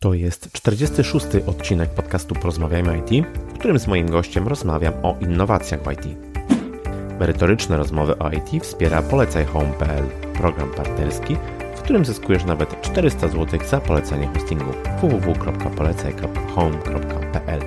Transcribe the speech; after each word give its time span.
To 0.00 0.14
jest 0.14 0.52
46. 0.52 1.26
odcinek 1.46 1.90
podcastu 1.90 2.34
Porozmawiajmy 2.34 2.98
IT, 2.98 3.26
w 3.48 3.58
którym 3.58 3.78
z 3.78 3.86
moim 3.86 4.10
gościem 4.10 4.48
rozmawiam 4.48 4.94
o 5.02 5.16
innowacjach 5.20 5.82
w 5.82 5.92
IT. 5.92 6.06
Merytoryczne 7.20 7.76
rozmowy 7.76 8.18
o 8.18 8.30
IT 8.30 8.62
wspiera 8.62 9.02
polecajhome.pl, 9.02 10.04
program 10.34 10.70
partnerski, 10.70 11.36
w 11.76 11.82
którym 11.82 12.04
zyskujesz 12.04 12.44
nawet 12.44 12.82
400 12.82 13.28
zł 13.28 13.60
za 13.68 13.80
polecenie 13.80 14.26
hostingu 14.26 14.72
www.polecaj.home.pl. 15.00 17.60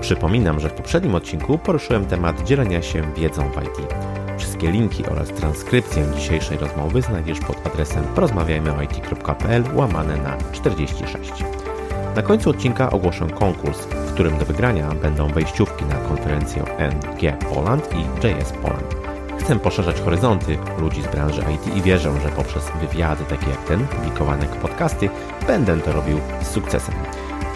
Przypominam, 0.00 0.60
że 0.60 0.68
w 0.68 0.72
poprzednim 0.72 1.14
odcinku 1.14 1.58
poruszyłem 1.58 2.06
temat 2.06 2.44
dzielenia 2.44 2.82
się 2.82 3.14
wiedzą 3.14 3.50
w 3.50 3.64
IT. 3.64 3.76
Wszystkie 4.54 4.72
linki 4.72 5.06
oraz 5.06 5.28
transkrypcję 5.28 6.06
dzisiejszej 6.16 6.58
rozmowy 6.58 7.02
znajdziesz 7.02 7.40
pod 7.40 7.66
adresem 7.66 8.04
porozmawiajmyoit.pl 8.04 9.64
łamane 9.74 10.16
na 10.16 10.36
46. 10.52 11.32
Na 12.16 12.22
końcu 12.22 12.50
odcinka 12.50 12.90
ogłoszę 12.90 13.26
konkurs, 13.38 13.78
w 13.78 14.12
którym 14.12 14.38
do 14.38 14.44
wygrania 14.44 14.94
będą 15.02 15.28
wejściówki 15.28 15.84
na 15.84 15.94
konferencję 15.94 16.64
NG 16.78 17.38
Poland 17.54 17.88
i 17.94 18.26
JS 18.26 18.52
Poland. 18.62 18.94
Chcę 19.40 19.58
poszerzać 19.58 20.00
horyzonty 20.00 20.58
ludzi 20.78 21.02
z 21.02 21.06
branży 21.06 21.42
IT 21.54 21.76
i 21.76 21.82
wierzę, 21.82 22.12
że 22.22 22.28
poprzez 22.28 22.70
wywiady 22.80 23.24
takie 23.24 23.50
jak 23.50 23.64
ten, 23.64 23.86
publikowane 23.86 24.46
podcasty, 24.46 25.08
będę 25.46 25.76
to 25.76 25.92
robił 25.92 26.18
z 26.42 26.46
sukcesem. 26.46 26.94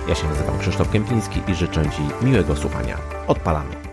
Ja 0.09 0.15
się 0.15 0.29
nazywam 0.29 0.59
Krzysztof 0.59 0.91
Kępiński 0.91 1.41
i 1.49 1.55
życzę 1.55 1.83
Ci 1.91 2.27
miłego 2.27 2.57
słuchania. 2.57 2.99
Odpalamy. 3.27 3.88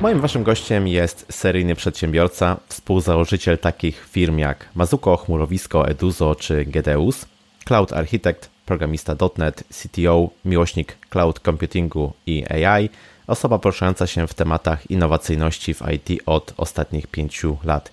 Moim 0.00 0.20
waszym 0.20 0.42
gościem 0.42 0.88
jest 0.88 1.26
seryjny 1.30 1.74
przedsiębiorca, 1.74 2.56
współzałożyciel 2.68 3.58
takich 3.58 4.06
firm 4.10 4.38
jak 4.38 4.68
Mazuko, 4.74 5.16
Chmurowisko, 5.16 5.88
Eduzo 5.88 6.34
czy 6.34 6.64
Gedeus, 6.64 7.26
cloud 7.64 7.92
architect, 7.92 8.50
programista.net, 8.66 9.64
CTO, 9.70 10.30
miłośnik 10.44 10.96
cloud 11.10 11.40
computingu 11.40 12.12
i 12.26 12.44
AI, 12.48 12.90
osoba 13.26 13.58
poruszająca 13.58 14.06
się 14.06 14.26
w 14.26 14.34
tematach 14.34 14.90
innowacyjności 14.90 15.74
w 15.74 15.82
IT 15.92 16.22
od 16.26 16.54
ostatnich 16.56 17.06
pięciu 17.06 17.56
lat. 17.64 17.92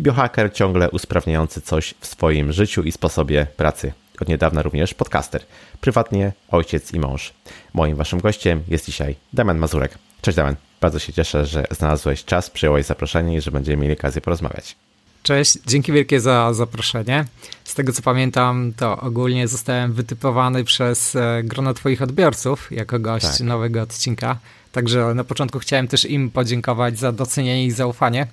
Biohacker 0.00 0.52
ciągle 0.52 0.90
usprawniający 0.90 1.60
coś 1.60 1.94
w 2.00 2.06
swoim 2.06 2.52
życiu 2.52 2.82
i 2.82 2.92
sposobie 2.92 3.46
pracy. 3.56 3.92
Od 4.20 4.28
niedawna 4.28 4.62
również 4.62 4.94
podcaster. 4.94 5.42
Prywatnie 5.80 6.32
ojciec 6.48 6.92
i 6.92 6.98
mąż. 6.98 7.32
Moim 7.74 7.96
waszym 7.96 8.20
gościem 8.20 8.62
jest 8.68 8.86
dzisiaj 8.86 9.16
Damian 9.32 9.58
Mazurek. 9.58 10.05
Cześć 10.20 10.36
Damian. 10.36 10.56
Bardzo 10.80 10.98
się 10.98 11.12
cieszę, 11.12 11.46
że 11.46 11.64
znalazłeś 11.70 12.24
czas, 12.24 12.50
przyjąłeś 12.50 12.86
zaproszenie 12.86 13.36
i 13.36 13.40
że 13.40 13.50
będziemy 13.50 13.82
mieli 13.82 13.94
okazję 13.98 14.20
porozmawiać. 14.20 14.76
Cześć, 15.22 15.58
dzięki 15.66 15.92
wielkie 15.92 16.20
za 16.20 16.54
zaproszenie. 16.54 17.24
Z 17.64 17.74
tego 17.74 17.92
co 17.92 18.02
pamiętam, 18.02 18.72
to 18.76 19.00
ogólnie 19.00 19.48
zostałem 19.48 19.92
wytypowany 19.92 20.64
przez 20.64 21.16
e, 21.16 21.42
grono 21.44 21.74
Twoich 21.74 22.02
odbiorców 22.02 22.72
jako 22.72 22.98
gość 22.98 23.26
tak. 23.26 23.40
nowego 23.40 23.82
odcinka. 23.82 24.38
Także 24.72 25.14
na 25.14 25.24
początku 25.24 25.58
chciałem 25.58 25.88
też 25.88 26.04
im 26.04 26.30
podziękować 26.30 26.98
za 26.98 27.12
docenienie 27.12 27.64
i 27.66 27.70
zaufanie. 27.70 28.26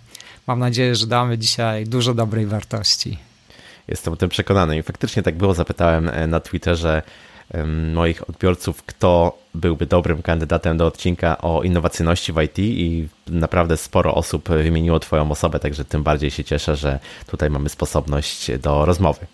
Mam 0.47 0.59
nadzieję, 0.59 0.95
że 0.95 1.08
damy 1.08 1.38
dzisiaj 1.38 1.86
dużo 1.86 2.14
dobrej 2.14 2.45
wartości. 2.45 3.18
Jestem 3.88 4.14
o 4.14 4.16
tym 4.16 4.30
przekonany 4.30 4.78
i 4.78 4.84
faktycznie 4.84 5.23
tak 5.23 5.38
było. 5.38 5.53
Zapytałem 5.53 6.09
e, 6.09 6.28
na 6.28 6.40
Twitterze 6.40 7.02
moich 7.94 8.30
odbiorców, 8.30 8.83
kto 8.83 9.38
byłby 9.53 9.86
dobrym 9.86 10.22
kandydatem 10.22 10.77
do 10.77 10.88
odcinka 10.88 11.38
o 11.38 11.63
innowacyjności 11.63 12.33
w 12.33 12.41
IT 12.41 12.59
i 12.59 13.08
naprawdę 13.27 13.77
sporo 13.77 14.16
osób 14.16 14.50
wymieniło 14.50 15.00
Twoją 15.00 15.31
osobę, 15.31 15.59
także 15.59 15.85
tym 15.85 16.03
bardziej 16.03 16.31
się 16.31 16.44
cieszę, 16.44 16.75
że 16.75 17.00
tutaj 17.27 17.50
mamy 17.50 17.69
sposobność 17.69 18.58
do 18.58 18.85
rozmowy. 18.85 19.25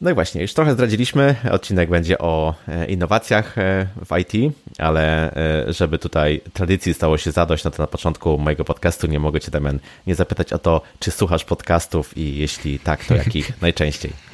No 0.00 0.10
i 0.10 0.14
właśnie, 0.14 0.42
już 0.42 0.54
trochę 0.54 0.72
zdradziliśmy. 0.72 1.36
Odcinek 1.50 1.90
będzie 1.90 2.18
o 2.18 2.54
e, 2.68 2.86
innowacjach 2.86 3.58
e, 3.58 3.86
w 4.06 4.18
IT, 4.18 4.54
ale 4.78 5.34
e, 5.34 5.72
żeby 5.72 5.98
tutaj 5.98 6.40
tradycji 6.52 6.94
stało 6.94 7.18
się 7.18 7.32
zadość, 7.32 7.64
no 7.64 7.70
to 7.70 7.82
na 7.82 7.86
początku 7.86 8.38
mojego 8.38 8.64
podcastu 8.64 9.06
nie 9.06 9.18
mogę 9.18 9.40
Cię, 9.40 9.50
Damian, 9.50 9.78
nie 10.06 10.14
zapytać 10.14 10.52
o 10.52 10.58
to, 10.58 10.80
czy 10.98 11.10
słuchasz 11.10 11.44
podcastów 11.44 12.16
i 12.16 12.36
jeśli 12.38 12.78
tak, 12.78 13.04
to 13.04 13.14
jakich 13.14 13.52
najczęściej? 13.62 14.25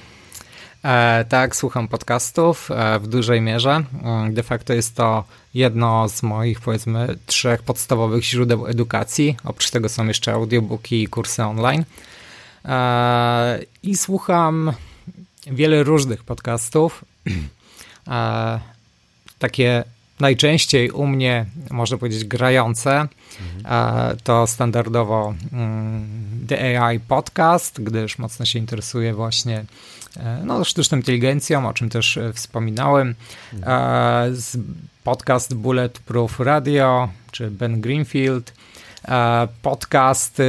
E, 0.84 1.24
tak, 1.28 1.56
słucham 1.56 1.88
podcastów 1.88 2.70
e, 2.70 2.98
w 2.98 3.06
dużej 3.06 3.40
mierze. 3.40 3.84
Mm, 4.02 4.34
de 4.34 4.42
facto 4.42 4.72
jest 4.72 4.96
to 4.96 5.24
jedno 5.54 6.08
z 6.08 6.22
moich, 6.22 6.60
powiedzmy, 6.60 7.18
trzech 7.26 7.62
podstawowych 7.62 8.24
źródeł 8.24 8.66
edukacji. 8.66 9.36
Oprócz 9.44 9.70
tego 9.70 9.88
są 9.88 10.06
jeszcze 10.06 10.32
audiobooki 10.32 11.02
i 11.02 11.08
kursy 11.08 11.44
online. 11.44 11.84
E, 12.64 13.58
I 13.82 13.96
słucham 13.96 14.72
wiele 15.46 15.82
różnych 15.82 16.24
podcastów. 16.24 17.04
Takie 19.38 19.84
najczęściej 20.20 20.90
u 20.90 21.06
mnie, 21.06 21.46
można 21.70 21.98
powiedzieć, 21.98 22.24
grające, 22.24 23.08
to 24.24 24.46
standardowo 24.46 25.34
mm, 25.52 26.46
The 26.48 26.80
AI 26.80 27.00
Podcast, 27.00 27.82
gdyż 27.82 28.18
mocno 28.18 28.46
się 28.46 28.58
interesuję 28.58 29.14
właśnie 29.14 29.64
no, 30.44 30.64
sztuczną 30.64 30.98
inteligencją, 30.98 31.68
o 31.68 31.72
czym 31.72 31.88
też 31.90 32.16
e, 32.16 32.32
wspominałem. 32.32 33.14
E, 33.62 34.32
podcast 35.04 35.54
Bulletproof 35.54 36.40
Radio, 36.40 37.08
czy 37.30 37.50
Ben 37.50 37.80
Greenfield, 37.80 38.54
podcast 39.62 40.42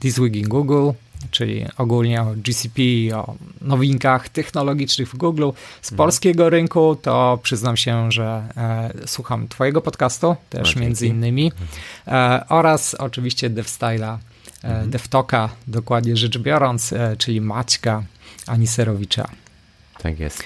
This 0.00 0.18
Week 0.18 0.36
in 0.36 0.48
Google, 0.48 0.90
czyli 1.30 1.66
ogólnie 1.78 2.22
o 2.22 2.34
GCP, 2.36 2.82
o 3.14 3.34
nowinkach 3.60 4.28
technologicznych 4.28 5.08
w 5.08 5.16
Google. 5.16 5.50
Z 5.82 5.92
mhm. 5.92 5.96
polskiego 5.96 6.50
rynku 6.50 6.96
to 7.02 7.38
przyznam 7.42 7.76
się, 7.76 8.12
że 8.12 8.48
e, 8.56 8.90
słucham 9.06 9.48
twojego 9.48 9.80
podcastu, 9.80 10.36
też 10.50 10.74
no, 10.74 10.82
między 10.82 11.06
innymi, 11.06 11.52
e, 12.06 12.44
oraz 12.48 12.94
oczywiście 12.94 13.50
DevStyle'a 13.50 14.18
mhm. 14.64 14.90
Devtoka, 14.90 15.48
dokładnie 15.66 16.16
rzecz 16.16 16.38
biorąc, 16.38 16.92
e, 16.92 17.16
czyli 17.16 17.40
Maćka 17.40 18.02
Aniserowicza. 18.46 19.28
Tak 19.98 20.20
jest. 20.20 20.42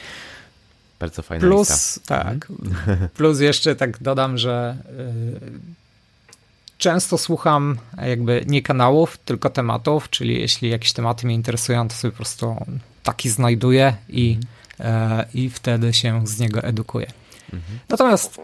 Bardzo 0.99 1.23
fajna 1.23 1.47
Plus, 1.47 1.71
lista. 1.71 2.01
tak. 2.25 2.51
Mhm. 2.51 3.09
Plus 3.17 3.41
jeszcze 3.41 3.77
tak 3.77 4.03
dodam, 4.03 4.39
że 4.39 4.77
y, 4.91 6.78
często 6.78 7.19
słucham 7.19 7.78
jakby 8.03 8.45
nie 8.47 8.62
kanałów, 8.62 9.19
tylko 9.19 9.51
tematów, 9.51 10.11
czyli 10.11 10.41
jeśli 10.41 10.71
jakieś 10.71 10.93
tematy 10.93 11.27
mnie 11.27 11.34
interesują, 11.34 11.89
to 11.89 11.95
sobie 11.95 12.12
po 12.12 12.17
prostu 12.17 12.57
taki 13.03 13.31
znajduję 13.31 13.97
i, 14.09 14.39
mhm. 14.78 15.27
i 15.34 15.51
wtedy 15.51 15.93
się 15.93 16.27
z 16.27 16.39
niego 16.39 16.62
edukuję. 16.62 17.07
Mhm. 17.53 17.78
Natomiast 17.89 18.41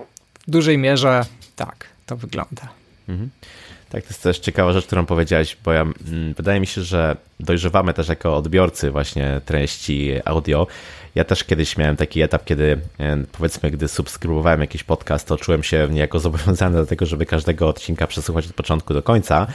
w 0.46 0.50
dużej 0.50 0.78
mierze 0.78 1.26
tak 1.56 1.86
to 2.06 2.16
wygląda. 2.16 2.68
Mhm. 3.08 3.30
Tak, 3.94 4.02
to 4.02 4.08
jest 4.08 4.22
też 4.22 4.38
ciekawa 4.38 4.72
rzecz, 4.72 4.86
którą 4.86 5.06
powiedziałeś, 5.06 5.56
bo 5.64 5.72
ja, 5.72 5.80
mm, 5.80 6.34
wydaje 6.36 6.60
mi 6.60 6.66
się, 6.66 6.82
że 6.82 7.16
dojrzewamy 7.40 7.94
też 7.94 8.08
jako 8.08 8.36
odbiorcy 8.36 8.90
właśnie 8.90 9.40
treści 9.44 10.12
audio. 10.24 10.66
Ja 11.14 11.24
też 11.24 11.44
kiedyś 11.44 11.76
miałem 11.76 11.96
taki 11.96 12.22
etap, 12.22 12.44
kiedy 12.44 12.80
e, 13.00 13.16
powiedzmy, 13.32 13.70
gdy 13.70 13.88
subskrybowałem 13.88 14.60
jakiś 14.60 14.84
podcast, 14.84 15.28
to 15.28 15.36
czułem 15.36 15.62
się 15.62 15.88
niejako 15.90 16.20
zobowiązany 16.20 16.76
do 16.76 16.86
tego, 16.86 17.06
żeby 17.06 17.26
każdego 17.26 17.68
odcinka 17.68 18.06
przesłuchać 18.06 18.46
od 18.46 18.52
początku 18.52 18.94
do 18.94 19.02
końca. 19.02 19.46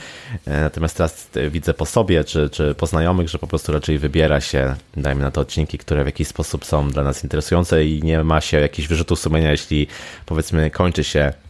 E, 0.46 0.60
natomiast 0.60 0.96
teraz 0.96 1.30
widzę 1.50 1.74
po 1.74 1.86
sobie, 1.86 2.24
czy, 2.24 2.50
czy 2.50 2.74
po 2.74 2.86
znajomych, 2.86 3.28
że 3.28 3.38
po 3.38 3.46
prostu 3.46 3.72
raczej 3.72 3.98
wybiera 3.98 4.40
się, 4.40 4.74
dajmy 4.96 5.22
na 5.22 5.30
to 5.30 5.40
odcinki, 5.40 5.78
które 5.78 6.02
w 6.02 6.06
jakiś 6.06 6.28
sposób 6.28 6.64
są 6.64 6.90
dla 6.90 7.02
nas 7.04 7.22
interesujące 7.22 7.84
i 7.84 8.02
nie 8.02 8.24
ma 8.24 8.40
się 8.40 8.60
jakichś 8.60 8.88
wyrzutów 8.88 9.18
sumienia, 9.18 9.50
jeśli 9.50 9.86
powiedzmy 10.26 10.70
kończy 10.70 11.04
się 11.04 11.32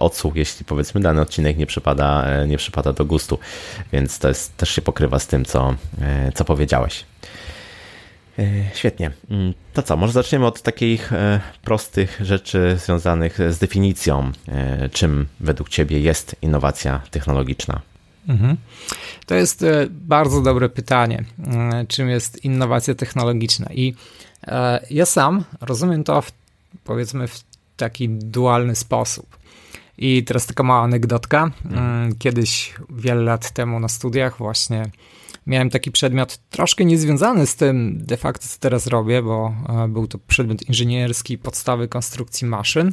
odsłuch, 0.00 0.36
jeśli 0.36 0.64
powiedzmy 0.64 1.00
dany 1.00 1.20
odcinek 1.20 1.56
nie 1.56 1.66
przypada, 1.66 2.24
e, 2.26 2.46
nie 2.46 2.56
przypada 2.56 2.92
do 2.92 3.04
gustu, 3.04 3.38
więc 3.92 4.18
to 4.18 4.28
jest, 4.28 4.56
też 4.56 4.70
się 4.70 4.82
pokrywa 4.82 5.18
z 5.18 5.26
tym, 5.26 5.44
co, 5.44 5.74
e, 6.00 6.32
co 6.32 6.44
powiedziałeś. 6.44 7.04
Świetnie. 8.74 9.10
Mm, 9.30 9.54
to 9.72 9.82
co, 9.82 9.96
może 9.96 10.12
zaczniemy 10.12 10.46
od 10.46 10.62
takich 10.62 11.10
prostych 11.62 12.20
rzeczy 12.20 12.78
związanych 12.84 13.38
z 13.50 13.58
definicją, 13.58 14.32
czym 14.92 15.26
według 15.40 15.68
Ciebie 15.68 16.00
jest 16.00 16.36
innowacja 16.42 17.00
technologiczna? 17.10 17.80
Mhm. 18.28 18.56
To 19.26 19.34
jest 19.34 19.64
bardzo 19.90 20.40
dobre 20.40 20.68
pytanie, 20.68 21.24
czym 21.88 22.08
jest 22.08 22.44
innowacja 22.44 22.94
technologiczna. 22.94 23.66
I 23.74 23.94
ja 24.90 25.06
sam 25.06 25.44
rozumiem 25.60 26.04
to 26.04 26.22
w, 26.22 26.32
powiedzmy 26.84 27.28
w 27.28 27.44
taki 27.76 28.08
dualny 28.08 28.76
sposób. 28.76 29.39
I 30.00 30.24
teraz 30.24 30.46
taka 30.46 30.62
mała 30.62 30.82
anegdotka. 30.82 31.50
Mhm. 31.64 32.14
Kiedyś, 32.18 32.74
wiele 32.90 33.22
lat 33.22 33.50
temu 33.50 33.80
na 33.80 33.88
studiach 33.88 34.38
właśnie 34.38 34.90
miałem 35.46 35.70
taki 35.70 35.90
przedmiot 35.90 36.38
troszkę 36.50 36.84
niezwiązany 36.84 37.46
z 37.46 37.56
tym 37.56 37.98
de 38.04 38.16
facto, 38.16 38.46
co 38.48 38.58
teraz 38.60 38.86
robię, 38.86 39.22
bo 39.22 39.54
e, 39.68 39.88
był 39.88 40.06
to 40.06 40.18
przedmiot 40.18 40.68
inżynierski, 40.68 41.38
podstawy 41.38 41.88
konstrukcji 41.88 42.46
maszyn. 42.46 42.92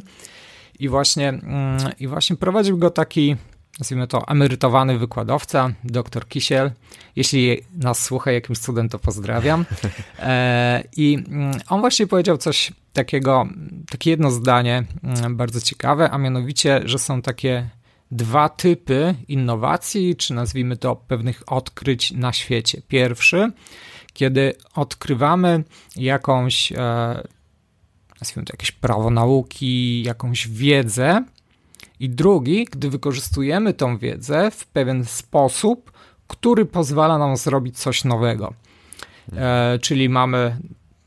I 0.78 0.88
właśnie, 0.88 1.28
mm, 1.28 1.78
i 2.00 2.08
właśnie 2.08 2.36
prowadził 2.36 2.78
go 2.78 2.90
taki 2.90 3.36
nazwijmy 3.78 4.06
to 4.06 4.28
emerytowany 4.28 4.98
wykładowca, 4.98 5.70
dr 5.84 6.28
Kisiel. 6.28 6.70
Jeśli 7.16 7.60
nas 7.72 8.04
słucha 8.04 8.32
jakimś 8.32 8.58
cudem, 8.58 8.88
to 8.88 8.98
pozdrawiam. 8.98 9.64
E, 10.18 10.84
I 10.96 11.18
mm, 11.28 11.52
on 11.68 11.80
właśnie 11.80 12.06
powiedział 12.06 12.38
coś 12.38 12.72
takiego, 12.92 13.46
takie 13.90 14.10
jedno 14.10 14.30
zdanie 14.30 14.84
mm, 15.02 15.36
bardzo 15.36 15.60
ciekawe, 15.60 16.10
a 16.10 16.18
mianowicie, 16.18 16.80
że 16.84 16.98
są 16.98 17.22
takie 17.22 17.68
dwa 18.10 18.48
typy 18.48 19.14
innowacji, 19.28 20.16
czy 20.16 20.34
nazwijmy 20.34 20.76
to 20.76 20.96
pewnych 20.96 21.42
odkryć 21.46 22.12
na 22.12 22.32
świecie. 22.32 22.82
Pierwszy, 22.88 23.52
kiedy 24.12 24.54
odkrywamy 24.74 25.64
jakąś, 25.96 26.72
e, 26.72 26.76
nazwijmy 28.20 28.46
to 28.46 28.52
jakieś 28.52 28.72
prawo 28.72 29.10
nauki, 29.10 30.02
jakąś 30.02 30.48
wiedzę, 30.48 31.24
i 32.00 32.10
drugi, 32.10 32.64
gdy 32.70 32.90
wykorzystujemy 32.90 33.74
tą 33.74 33.98
wiedzę 33.98 34.50
w 34.50 34.66
pewien 34.66 35.04
sposób, 35.04 35.92
który 36.26 36.66
pozwala 36.66 37.18
nam 37.18 37.36
zrobić 37.36 37.78
coś 37.78 38.04
nowego. 38.04 38.54
E, 39.36 39.78
czyli 39.82 40.08
mamy 40.08 40.56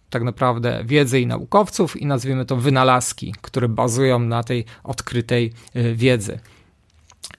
tak 0.10 0.24
naprawdę 0.24 0.84
wiedzę 0.86 1.20
i 1.20 1.28
naukowców 1.28 2.02
i 2.02 2.06
nazwijmy 2.06 2.46
to 2.46 2.56
wynalazki, 2.56 3.36
które 3.42 3.70
bazują 3.70 4.20
na 4.20 4.44
tej 4.44 4.66
odkrytej 4.84 5.54
e, 5.74 5.94
wiedzy. 5.94 6.40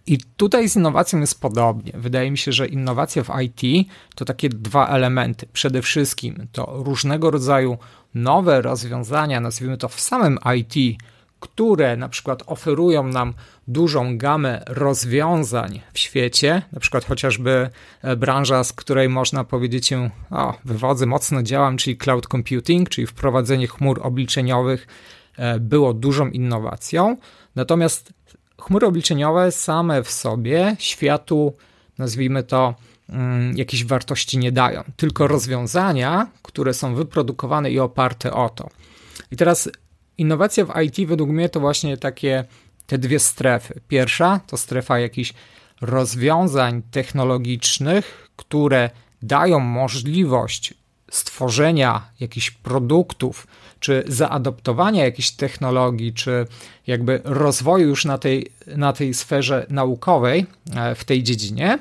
I 0.06 0.18
tutaj 0.36 0.68
z 0.68 0.76
innowacją 0.76 1.20
jest 1.20 1.40
podobnie. 1.40 1.92
Wydaje 1.94 2.30
mi 2.30 2.38
się, 2.38 2.52
że 2.52 2.66
innowacja 2.66 3.24
w 3.24 3.30
IT 3.42 3.88
to 4.14 4.24
takie 4.24 4.48
dwa 4.48 4.88
elementy. 4.88 5.46
Przede 5.52 5.82
wszystkim 5.82 6.46
to 6.52 6.82
różnego 6.84 7.30
rodzaju 7.30 7.78
nowe 8.14 8.62
rozwiązania, 8.62 9.40
nazwijmy 9.40 9.76
to 9.76 9.88
w 9.88 10.00
samym 10.00 10.38
IT, 10.56 11.02
które 11.42 11.96
na 11.96 12.08
przykład 12.08 12.42
oferują 12.46 13.02
nam 13.08 13.34
dużą 13.68 14.18
gamę 14.18 14.62
rozwiązań 14.66 15.80
w 15.92 15.98
świecie, 15.98 16.62
na 16.72 16.80
przykład 16.80 17.04
chociażby 17.04 17.70
e, 18.02 18.16
branża, 18.16 18.64
z 18.64 18.72
której 18.72 19.08
można 19.08 19.44
powiedzieć 19.44 19.86
się, 19.86 20.10
o, 20.30 20.54
wywodzę, 20.64 21.06
mocno 21.06 21.42
działam, 21.42 21.76
czyli 21.76 21.96
cloud 21.96 22.26
computing, 22.26 22.88
czyli 22.88 23.06
wprowadzenie 23.06 23.66
chmur 23.66 24.00
obliczeniowych 24.02 24.86
e, 25.36 25.60
było 25.60 25.94
dużą 25.94 26.28
innowacją. 26.28 27.16
Natomiast 27.56 28.12
chmury 28.60 28.86
obliczeniowe 28.86 29.52
same 29.52 30.02
w 30.02 30.10
sobie 30.10 30.76
światu, 30.78 31.52
nazwijmy 31.98 32.42
to, 32.42 32.74
mm, 33.08 33.56
jakieś 33.56 33.84
wartości 33.84 34.38
nie 34.38 34.52
dają, 34.52 34.82
tylko 34.96 35.26
rozwiązania, 35.26 36.26
które 36.42 36.74
są 36.74 36.94
wyprodukowane 36.94 37.70
i 37.70 37.80
oparte 37.80 38.32
o 38.32 38.48
to. 38.48 38.68
I 39.30 39.36
teraz 39.36 39.68
innowacja 40.18 40.64
w 40.64 40.80
IT 40.82 41.08
według 41.08 41.30
mnie 41.30 41.48
to 41.48 41.60
właśnie 41.60 41.96
takie 41.96 42.44
te 42.86 42.98
dwie 42.98 43.18
strefy. 43.18 43.80
Pierwsza 43.88 44.40
to 44.46 44.56
strefa 44.56 44.98
jakichś 44.98 45.34
rozwiązań 45.80 46.82
technologicznych, 46.90 48.30
które 48.36 48.90
dają 49.22 49.60
możliwość 49.60 50.74
stworzenia 51.10 52.02
jakichś 52.20 52.50
produktów, 52.50 53.46
czy 53.80 54.04
zaadoptowania 54.06 55.04
jakiejś 55.04 55.30
technologii, 55.30 56.12
czy 56.12 56.46
jakby 56.86 57.20
rozwoju 57.24 57.88
już 57.88 58.04
na 58.04 58.18
tej, 58.18 58.52
na 58.66 58.92
tej 58.92 59.14
sferze 59.14 59.66
naukowej 59.70 60.46
e, 60.74 60.94
w 60.94 61.04
tej 61.04 61.22
dziedzinie. 61.22 61.78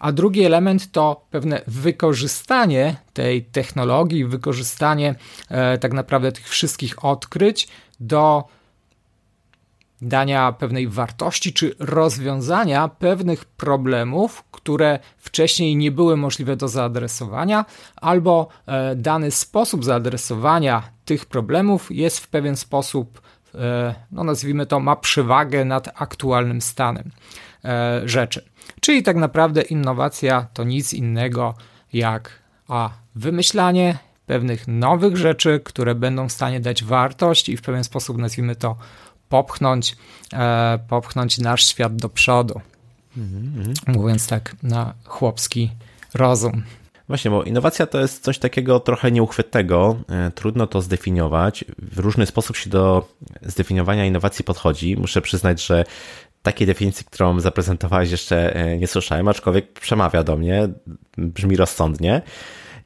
A 0.00 0.12
drugi 0.12 0.44
element 0.44 0.92
to 0.92 1.26
pewne 1.30 1.62
wykorzystanie 1.66 2.96
tej 3.12 3.44
technologii, 3.44 4.24
wykorzystanie 4.24 5.14
e, 5.48 5.78
tak 5.78 5.92
naprawdę 5.92 6.32
tych 6.32 6.48
wszystkich 6.48 7.04
odkryć 7.04 7.68
do 8.00 8.44
dania 10.02 10.52
pewnej 10.52 10.88
wartości 10.88 11.52
czy 11.52 11.74
rozwiązania 11.78 12.88
pewnych 12.88 13.44
problemów, 13.44 14.44
które 14.50 14.98
wcześniej 15.18 15.76
nie 15.76 15.90
były 15.90 16.16
możliwe 16.16 16.56
do 16.56 16.68
zaadresowania, 16.68 17.64
albo 17.96 18.48
e, 18.66 18.96
dany 18.96 19.30
sposób 19.30 19.84
zaadresowania 19.84 20.82
tych 21.04 21.26
problemów 21.26 21.90
jest 21.90 22.18
w 22.18 22.28
pewien 22.28 22.56
sposób, 22.56 23.20
e, 23.54 23.94
no 24.12 24.24
nazwijmy 24.24 24.66
to, 24.66 24.80
ma 24.80 24.96
przewagę 24.96 25.64
nad 25.64 26.02
aktualnym 26.02 26.60
stanem 26.60 27.10
e, 27.64 28.02
rzeczy. 28.04 28.49
Czyli 28.80 29.02
tak 29.02 29.16
naprawdę 29.16 29.62
innowacja 29.62 30.46
to 30.54 30.64
nic 30.64 30.92
innego 30.92 31.54
jak 31.92 32.40
a 32.68 32.90
wymyślanie 33.14 33.98
pewnych 34.26 34.68
nowych 34.68 35.16
rzeczy, 35.16 35.60
które 35.64 35.94
będą 35.94 36.28
w 36.28 36.32
stanie 36.32 36.60
dać 36.60 36.84
wartość 36.84 37.48
i 37.48 37.56
w 37.56 37.62
pewien 37.62 37.84
sposób 37.84 38.18
nazwijmy 38.18 38.56
to 38.56 38.76
popchnąć, 39.28 39.96
e, 40.32 40.78
popchnąć 40.88 41.38
nasz 41.38 41.66
świat 41.66 41.96
do 41.96 42.08
przodu. 42.08 42.60
Mm-hmm. 43.18 43.74
Mówiąc 43.86 44.26
tak 44.26 44.56
na 44.62 44.94
chłopski 45.04 45.70
rozum. 46.14 46.62
Właśnie, 47.08 47.30
bo 47.30 47.42
innowacja 47.42 47.86
to 47.86 48.00
jest 48.00 48.24
coś 48.24 48.38
takiego 48.38 48.80
trochę 48.80 49.12
nieuchwytnego, 49.12 49.96
e, 50.08 50.30
trudno 50.30 50.66
to 50.66 50.82
zdefiniować. 50.82 51.64
W 51.78 51.98
różny 51.98 52.26
sposób 52.26 52.56
się 52.56 52.70
do 52.70 53.08
zdefiniowania 53.42 54.06
innowacji 54.06 54.44
podchodzi. 54.44 54.96
Muszę 54.96 55.20
przyznać, 55.20 55.66
że 55.66 55.84
takiej 56.42 56.66
definicji, 56.66 57.04
którą 57.04 57.40
zaprezentowałeś, 57.40 58.10
jeszcze 58.10 58.54
e, 58.56 58.78
nie 58.78 58.86
słyszałem, 58.86 59.28
aczkolwiek 59.28 59.72
przemawia 59.72 60.22
do 60.22 60.36
mnie, 60.36 60.68
brzmi 61.18 61.56
rozsądnie. 61.56 62.22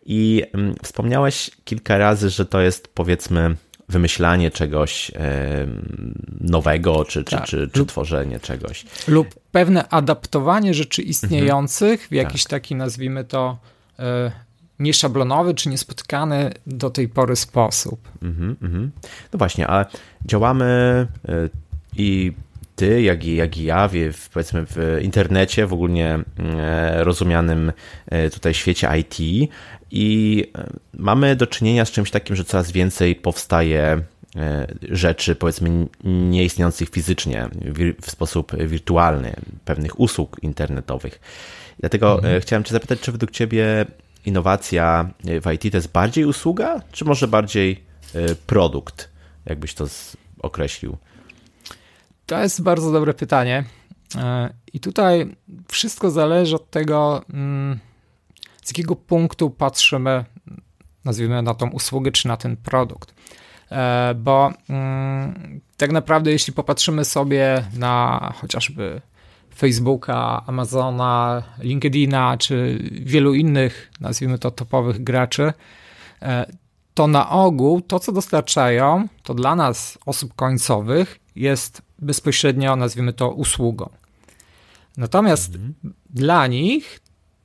I 0.07 0.43
mm, 0.55 0.75
wspomniałeś 0.83 1.51
kilka 1.65 1.99
razy, 1.99 2.31
że 2.31 2.47
to 2.47 2.61
jest 2.61 2.89
powiedzmy 2.95 3.57
wymyślanie 3.89 4.51
czegoś 4.51 5.11
nowego, 6.41 7.05
czy, 7.05 7.25
tak. 7.25 7.45
czy, 7.45 7.57
czy, 7.57 7.69
czy, 7.73 7.87
tworzenie 7.87 8.41
czegoś. 8.41 8.87
Lub 9.09 9.35
pewne 9.53 9.89
adaptowanie 9.89 10.75
rzeczy 10.75 11.03
istniejących 11.03 12.09
w 12.09 12.13
jakiś 12.13 12.43
tak. 12.43 12.51
taki, 12.51 12.75
nazwijmy 12.75 13.25
to, 13.25 13.59
e, 13.99 14.31
nieszablonowy 14.79 15.55
czy 15.55 15.69
niespotykany 15.69 16.53
do 16.67 16.91
tej 16.91 17.09
pory 17.09 17.37
sposób. 17.37 18.09
Mhm, 18.23 18.57
mhm. 18.63 18.91
No 19.33 19.39
właśnie, 19.39 19.67
ale 19.67 19.87
działamy 20.27 20.65
e, 21.29 21.49
i 21.97 22.33
ty, 22.77 23.03
jak 23.03 23.25
i, 23.25 23.37
jak 23.37 23.57
i 23.57 23.65
ja, 23.65 23.89
w, 24.13 24.29
powiedzmy 24.33 24.65
w 24.67 24.99
internecie, 25.03 25.67
w 25.67 25.73
ogólnie 25.73 26.19
e, 26.39 27.05
rozumianym 27.05 27.73
tutaj 28.33 28.55
świecie 28.55 28.89
IT 28.99 29.21
i 29.97 30.47
e, 30.59 30.71
mamy 30.95 31.37
do 31.37 31.47
czynienia 31.47 31.85
z 31.85 31.91
czymś 31.91 32.11
takim, 32.11 32.37
że 32.37 32.45
coraz 32.45 32.73
więcej 32.73 33.15
powstaje 33.15 34.03
e, 34.37 34.67
rzeczy, 34.83 35.35
powiedzmy, 35.35 35.87
nieistniejących 36.05 36.89
fizycznie, 36.89 37.49
w 38.03 38.11
sposób 38.11 38.57
wirtualny, 38.57 39.35
pewnych 39.65 40.01
usług 40.01 40.37
internetowych. 40.43 41.21
Dlatego 41.81 42.15
mhm. 42.15 42.37
E, 42.37 42.41
chciałem 42.41 42.65
Cię 42.65 42.73
zapytać, 42.73 43.01
czy 43.01 43.13
według 43.13 43.31
Ciebie 43.31 43.87
innowacja 44.27 45.11
w 45.25 45.53
IT 45.53 45.73
to 45.73 45.77
jest 45.77 45.93
bardziej 45.93 46.25
usługa, 46.25 46.81
czy 46.93 47.05
może 47.05 47.29
bardziej 47.29 47.85
produkt? 48.47 49.11
Jakbyś 49.47 49.75
to 49.75 49.87
określił? 50.39 50.97
To 52.27 52.43
jest 52.43 52.63
bardzo 52.63 52.93
dobre 52.93 53.15
pytanie. 53.15 53.65
I 54.73 54.81
tutaj 54.81 55.37
wszystko 55.69 56.11
zależy 56.11 56.57
od 56.57 56.71
tego, 56.71 57.23
mm, 57.33 57.79
z 58.63 58.69
jakiego 58.69 58.97
punktu 58.97 59.51
patrzymy, 59.51 60.25
nazwijmy 61.05 61.43
na 61.43 61.55
tą 61.55 61.71
usługę 61.71 62.13
czy 62.13 62.29
na 62.29 62.37
ten 62.37 62.57
produkt. 62.57 63.15
E, 63.71 64.15
bo 64.15 64.53
mm, 64.69 65.61
tak 65.77 65.93
naprawdę, 65.93 66.31
jeśli 66.31 66.53
popatrzymy 66.53 67.05
sobie 67.05 67.65
na 67.77 68.33
chociażby 68.37 69.01
Facebooka, 69.57 70.43
Amazona, 70.47 71.43
LinkedIna 71.59 72.37
czy 72.39 72.79
wielu 72.93 73.35
innych, 73.35 73.91
nazwijmy 74.01 74.39
to 74.39 74.51
topowych 74.51 75.05
graczy, 75.05 75.53
e, 76.23 76.47
to 76.95 77.07
na 77.07 77.31
ogół 77.31 77.81
to, 77.81 78.01
co 78.01 78.13
dostarczają, 78.13 79.09
to 79.23 79.35
dla 79.35 79.57
nas, 79.57 79.99
osób 80.07 80.35
końcowych, 80.35 81.19
jest 81.37 81.83
bezpośrednio, 82.05 82.77
nazwijmy 82.77 83.13
to, 83.13 83.31
usługą. 83.31 83.89
Natomiast 84.97 85.55
mhm. 85.55 85.75
dla 86.11 86.47
nich 86.47 87.01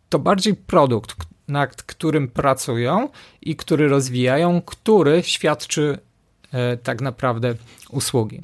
to 0.09 0.19
bardziej 0.19 0.55
produkt, 0.55 1.17
nad 1.47 1.83
którym 1.83 2.27
pracują 2.27 3.09
i 3.41 3.55
który 3.55 3.87
rozwijają, 3.87 4.61
który 4.61 5.23
świadczy 5.23 5.99
e, 6.51 6.77
tak 6.77 7.01
naprawdę 7.01 7.55
usługi. 7.89 8.43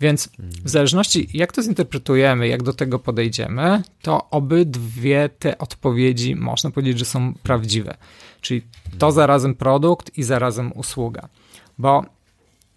Więc 0.00 0.28
w 0.64 0.68
zależności 0.68 1.28
jak 1.34 1.52
to 1.52 1.62
zinterpretujemy, 1.62 2.48
jak 2.48 2.62
do 2.62 2.72
tego 2.72 2.98
podejdziemy, 2.98 3.82
to 4.02 4.30
obydwie 4.30 5.30
te 5.38 5.58
odpowiedzi 5.58 6.36
można 6.36 6.70
powiedzieć, 6.70 6.98
że 6.98 7.04
są 7.04 7.34
prawdziwe. 7.34 7.96
Czyli 8.40 8.62
to 8.98 9.12
zarazem 9.12 9.54
produkt 9.54 10.18
i 10.18 10.22
zarazem 10.22 10.72
usługa. 10.72 11.28
Bo 11.78 12.04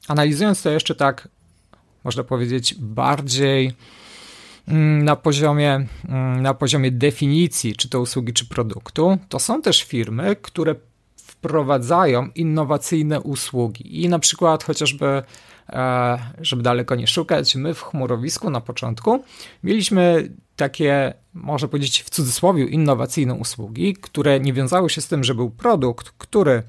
analizując 0.08 0.62
to 0.62 0.70
jeszcze 0.70 0.96
tak, 0.96 1.28
można 2.04 2.24
powiedzieć, 2.24 2.76
bardziej 2.80 3.74
Mm, 4.68 5.04
na 5.04 5.16
poziomie, 5.16 5.86
mm, 6.10 6.42
na 6.42 6.54
poziomie 6.54 6.92
definicji, 6.92 7.76
czy 7.76 7.90
to 7.90 8.02
usługi, 8.02 8.34
czy 8.34 8.46
produktu, 8.46 9.18
to 9.30 9.40
są 9.40 9.62
też 9.62 9.84
firmy, 9.84 10.36
które 10.42 10.76
wprowadzają 11.16 12.30
innowacyjne 12.36 13.22
usługi. 13.22 14.04
I 14.04 14.10
na 14.10 14.20
przykład 14.20 14.64
chociażby 14.64 15.24
E, 15.70 16.20
żeby 16.42 16.64
daleko 16.64 16.96
nie 16.96 17.08
szukać, 17.08 17.56
my 17.56 17.74
w 17.74 17.82
chmurowisku 17.82 18.50
na 18.50 18.62
początku 18.62 19.24
mieliśmy 19.64 20.30
takie, 20.56 21.14
można 21.34 21.68
powiedzieć 21.68 22.04
w 22.04 22.10
cudzysłowie, 22.10 22.66
innowacyjne 22.66 23.34
usługi, 23.34 23.94
które 23.94 24.40
nie 24.40 24.54
wiązały 24.54 24.90
się 24.90 25.02
z 25.02 25.08
tym, 25.08 25.24
że 25.24 25.36
był 25.36 25.50
produkt, 25.50 26.10
który 26.18 26.64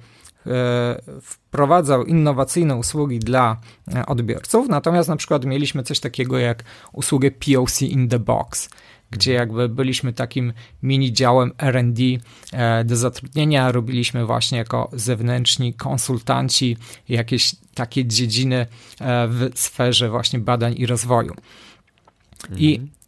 wprowadzał 1.22 2.04
innowacyjne 2.04 2.76
usługi 2.76 3.18
dla 3.18 3.56
e, 3.94 4.06
odbiorców, 4.06 4.68
natomiast 4.68 5.08
na 5.08 5.16
przykład 5.16 5.44
mieliśmy 5.44 5.82
coś 5.82 6.00
takiego 6.00 6.38
jak 6.38 6.64
usługę 6.92 7.30
POC 7.30 7.82
in 7.82 8.08
the 8.08 8.18
box, 8.18 8.68
gdzie 9.10 9.32
jakby 9.32 9.68
byliśmy 9.68 10.12
takim 10.12 10.52
mini 10.82 11.12
działem 11.12 11.52
R&D 11.58 12.02
e, 12.52 12.84
do 12.84 12.96
zatrudnienia, 12.96 13.72
robiliśmy 13.72 14.26
właśnie 14.26 14.58
jako 14.58 14.90
zewnętrzni 14.92 15.74
konsultanci 15.74 16.76
jakieś 17.08 17.54
takie 17.74 18.04
dziedziny 18.04 18.56
e, 19.00 19.28
w 19.28 19.50
sferze 19.54 20.10
właśnie 20.10 20.38
badań 20.38 20.74
i 20.76 20.86
rozwoju. 20.86 21.34
I 22.56 22.74
mhm. 22.74 22.99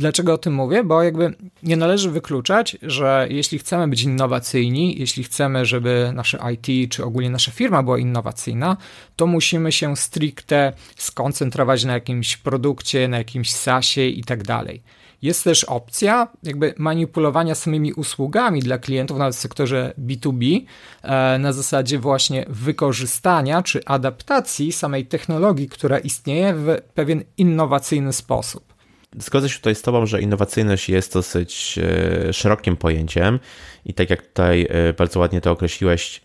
Dlaczego 0.00 0.32
o 0.32 0.38
tym 0.38 0.54
mówię? 0.54 0.84
Bo 0.84 1.02
jakby 1.02 1.34
nie 1.62 1.76
należy 1.76 2.10
wykluczać, 2.10 2.76
że 2.82 3.26
jeśli 3.30 3.58
chcemy 3.58 3.88
być 3.88 4.02
innowacyjni, 4.02 4.98
jeśli 4.98 5.24
chcemy, 5.24 5.66
żeby 5.66 6.10
nasze 6.14 6.38
IT 6.52 6.92
czy 6.92 7.04
ogólnie 7.04 7.30
nasza 7.30 7.50
firma 7.50 7.82
była 7.82 7.98
innowacyjna, 7.98 8.76
to 9.16 9.26
musimy 9.26 9.72
się 9.72 9.96
stricte 9.96 10.72
skoncentrować 10.96 11.84
na 11.84 11.92
jakimś 11.92 12.36
produkcie, 12.36 13.08
na 13.08 13.18
jakimś 13.18 13.52
SaaSie 13.52 14.08
i 14.08 14.24
tak 14.24 14.42
dalej. 14.42 14.82
Jest 15.22 15.44
też 15.44 15.64
opcja 15.64 16.28
jakby 16.42 16.74
manipulowania 16.78 17.54
samymi 17.54 17.92
usługami 17.92 18.60
dla 18.60 18.78
klientów, 18.78 19.18
nawet 19.18 19.34
w 19.34 19.38
sektorze 19.38 19.94
B2B, 19.98 20.64
e, 21.02 21.38
na 21.38 21.52
zasadzie 21.52 21.98
właśnie 21.98 22.46
wykorzystania 22.48 23.62
czy 23.62 23.84
adaptacji 23.84 24.72
samej 24.72 25.06
technologii, 25.06 25.68
która 25.68 25.98
istnieje 25.98 26.54
w 26.54 26.76
pewien 26.94 27.22
innowacyjny 27.36 28.12
sposób. 28.12 28.69
Zgodzę 29.18 29.48
się 29.48 29.56
tutaj 29.56 29.74
z 29.74 29.82
Tobą, 29.82 30.06
że 30.06 30.20
innowacyjność 30.20 30.88
jest 30.88 31.14
dosyć 31.14 31.78
e, 31.78 32.32
szerokim 32.32 32.76
pojęciem 32.76 33.38
i 33.84 33.94
tak 33.94 34.10
jak 34.10 34.22
tutaj 34.26 34.66
e, 34.70 34.92
bardzo 34.92 35.20
ładnie 35.20 35.40
to 35.40 35.50
określiłeś, 35.50 36.20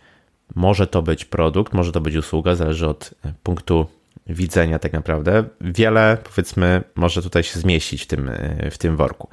może 0.56 0.88
to 0.88 1.01
być 1.01 1.25
produkt, 1.25 1.74
może 1.74 1.92
to 1.92 2.01
być 2.01 2.15
usługa, 2.15 2.56
zależy 2.56 2.88
od 2.88 3.13
e, 3.25 3.34
punktu 3.44 3.86
widzenia 4.27 4.80
tak 4.80 4.94
naprawdę. 4.94 5.44
Wiele, 5.62 6.18
powiedzmy, 6.24 6.84
może 6.96 7.22
tutaj 7.22 7.44
się 7.44 7.60
zmieścić 7.60 8.04
w 8.04 8.08
tym, 8.08 8.32
w 8.72 8.77
tym 8.77 8.98
worku. 8.98 9.30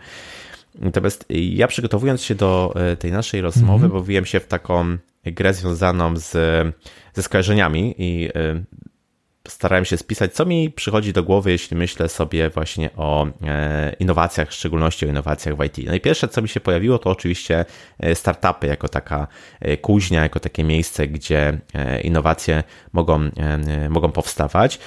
Natomiast 0.75 1.25
ja 1.28 1.66
przygotowując 1.66 2.23
się 2.23 2.35
do 2.35 2.75
tej 2.99 3.12
naszej 3.12 3.40
rozmowy, 3.40 3.85
mm 3.85 3.90
-hmm. 3.90 4.00
bawiłem 4.00 4.25
się 4.25 4.40
w 4.40 4.47
taką 4.47 4.97
grę 5.25 5.54
związaną 5.54 6.16
z, 6.16 6.30
ze 7.14 7.23
skojarzeniami 7.23 7.94
i 7.99 8.28
starałem 9.49 9.84
się 9.84 9.96
spisać, 9.96 10.34
co 10.34 10.44
mi 10.44 10.70
przychodzi 10.70 11.12
do 11.12 11.22
głowy, 11.22 11.50
jeśli 11.50 11.76
myślę 11.76 12.08
sobie 12.08 12.50
właśnie 12.50 12.90
o 12.96 13.26
e, 13.44 13.92
innowacjach, 14.00 14.49
w 14.49 14.54
szczególności 14.54 15.06
o 15.06 15.08
innowacjach 15.08 15.56
w 15.56 15.64
IT. 15.64 15.78
No 15.87 15.94
i 15.94 16.00
pierwsze, 16.00 16.28
co 16.28 16.42
mi 16.42 16.49
się 16.49 16.61
pojawiło, 16.61 16.99
to 16.99 17.11
oczywiście 17.11 17.64
e, 17.99 18.14
startupy 18.14 18.66
jako 18.66 18.88
taka 18.88 19.26
e, 19.61 19.76
kuźnia, 19.76 20.22
jako 20.22 20.40
takie 20.40 20.64
miejsce, 20.64 21.08
gdzie 21.08 21.58
innowacje 22.02 22.62
mogą, 22.92 23.30
mogą 23.88 24.12
powstawać. 24.12 24.78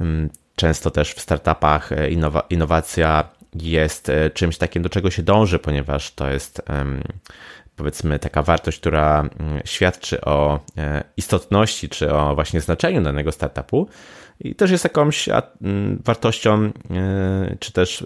Mm, 0.00 0.30
często 0.56 0.90
też 0.90 1.14
w 1.14 1.20
startupach 1.20 1.90
innowa 2.10 2.42
innowacja 2.50 3.28
jest 3.54 4.10
czymś 4.34 4.58
takim, 4.58 4.82
do 4.82 4.88
czego 4.88 5.10
się 5.10 5.22
dąży, 5.22 5.58
ponieważ 5.58 6.14
to 6.14 6.30
jest 6.30 6.62
powiedzmy 7.76 8.18
taka 8.18 8.42
wartość, 8.42 8.80
która 8.80 9.20
mm, 9.20 9.60
świadczy 9.64 10.20
o 10.20 10.60
e, 10.76 11.04
istotności 11.16 11.88
czy 11.88 12.12
o 12.14 12.34
właśnie 12.34 12.60
znaczeniu 12.60 13.02
danego 13.02 13.32
startupu 13.32 13.88
i 14.40 14.54
też 14.54 14.70
jest 14.70 14.84
jakąś 14.84 15.28
mm, 15.28 16.02
wartością, 16.04 16.70
e, 16.90 17.56
czy 17.58 17.72
też 17.72 18.04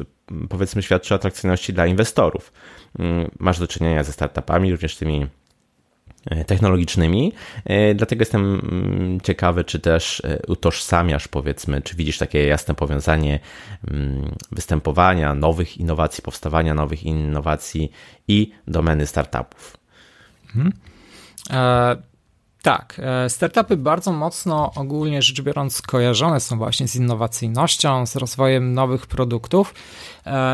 powiedzmy 0.49 0.83
świadczy 0.83 1.15
o 1.15 1.17
atrakcyjności 1.17 1.73
dla 1.73 1.87
inwestorów. 1.87 2.53
Mm, 2.99 3.31
masz 3.39 3.59
do 3.59 3.67
czynienia 3.67 4.05
ze 4.05 4.13
startupami, 4.13 4.73
również 4.73 4.97
tymi 4.97 5.27
technologicznymi. 6.47 7.33
E, 7.65 7.95
dlatego 7.95 8.23
jestem 8.23 8.43
mm, 8.55 9.21
ciekawy, 9.21 9.65
czy 9.65 9.81
też 9.81 10.23
e, 10.25 10.39
utożsamiasz, 10.47 11.29
powiedzmy, 11.29 11.83
czy 11.83 11.97
widzisz 11.97 12.19
takie 12.19 12.47
jasne 12.47 12.75
powiązanie 12.75 13.41
mm, 13.91 14.35
występowania 14.53 15.35
nowych 15.35 15.79
innowacji, 15.79 16.23
powstawania 16.23 16.75
nowych 16.75 17.05
innowacji 17.05 17.93
i 18.29 18.53
domeny 18.67 19.07
startupów. 19.07 19.77
Mhm. 20.47 20.73
E, 21.51 21.97
tak, 22.63 23.01
startupy 23.29 23.77
bardzo 23.77 24.13
mocno 24.13 24.73
ogólnie 24.75 25.23
rzecz 25.23 25.43
biorąc 25.43 25.83
kojarzone 25.83 26.41
są 26.41 26.59
właśnie 26.59 26.89
z 26.89 26.97
innowacyjnością, 26.97 28.07
z 28.07 28.17
rozwojem 28.17 28.75
nowych 28.75 29.07
produktów. 29.07 29.75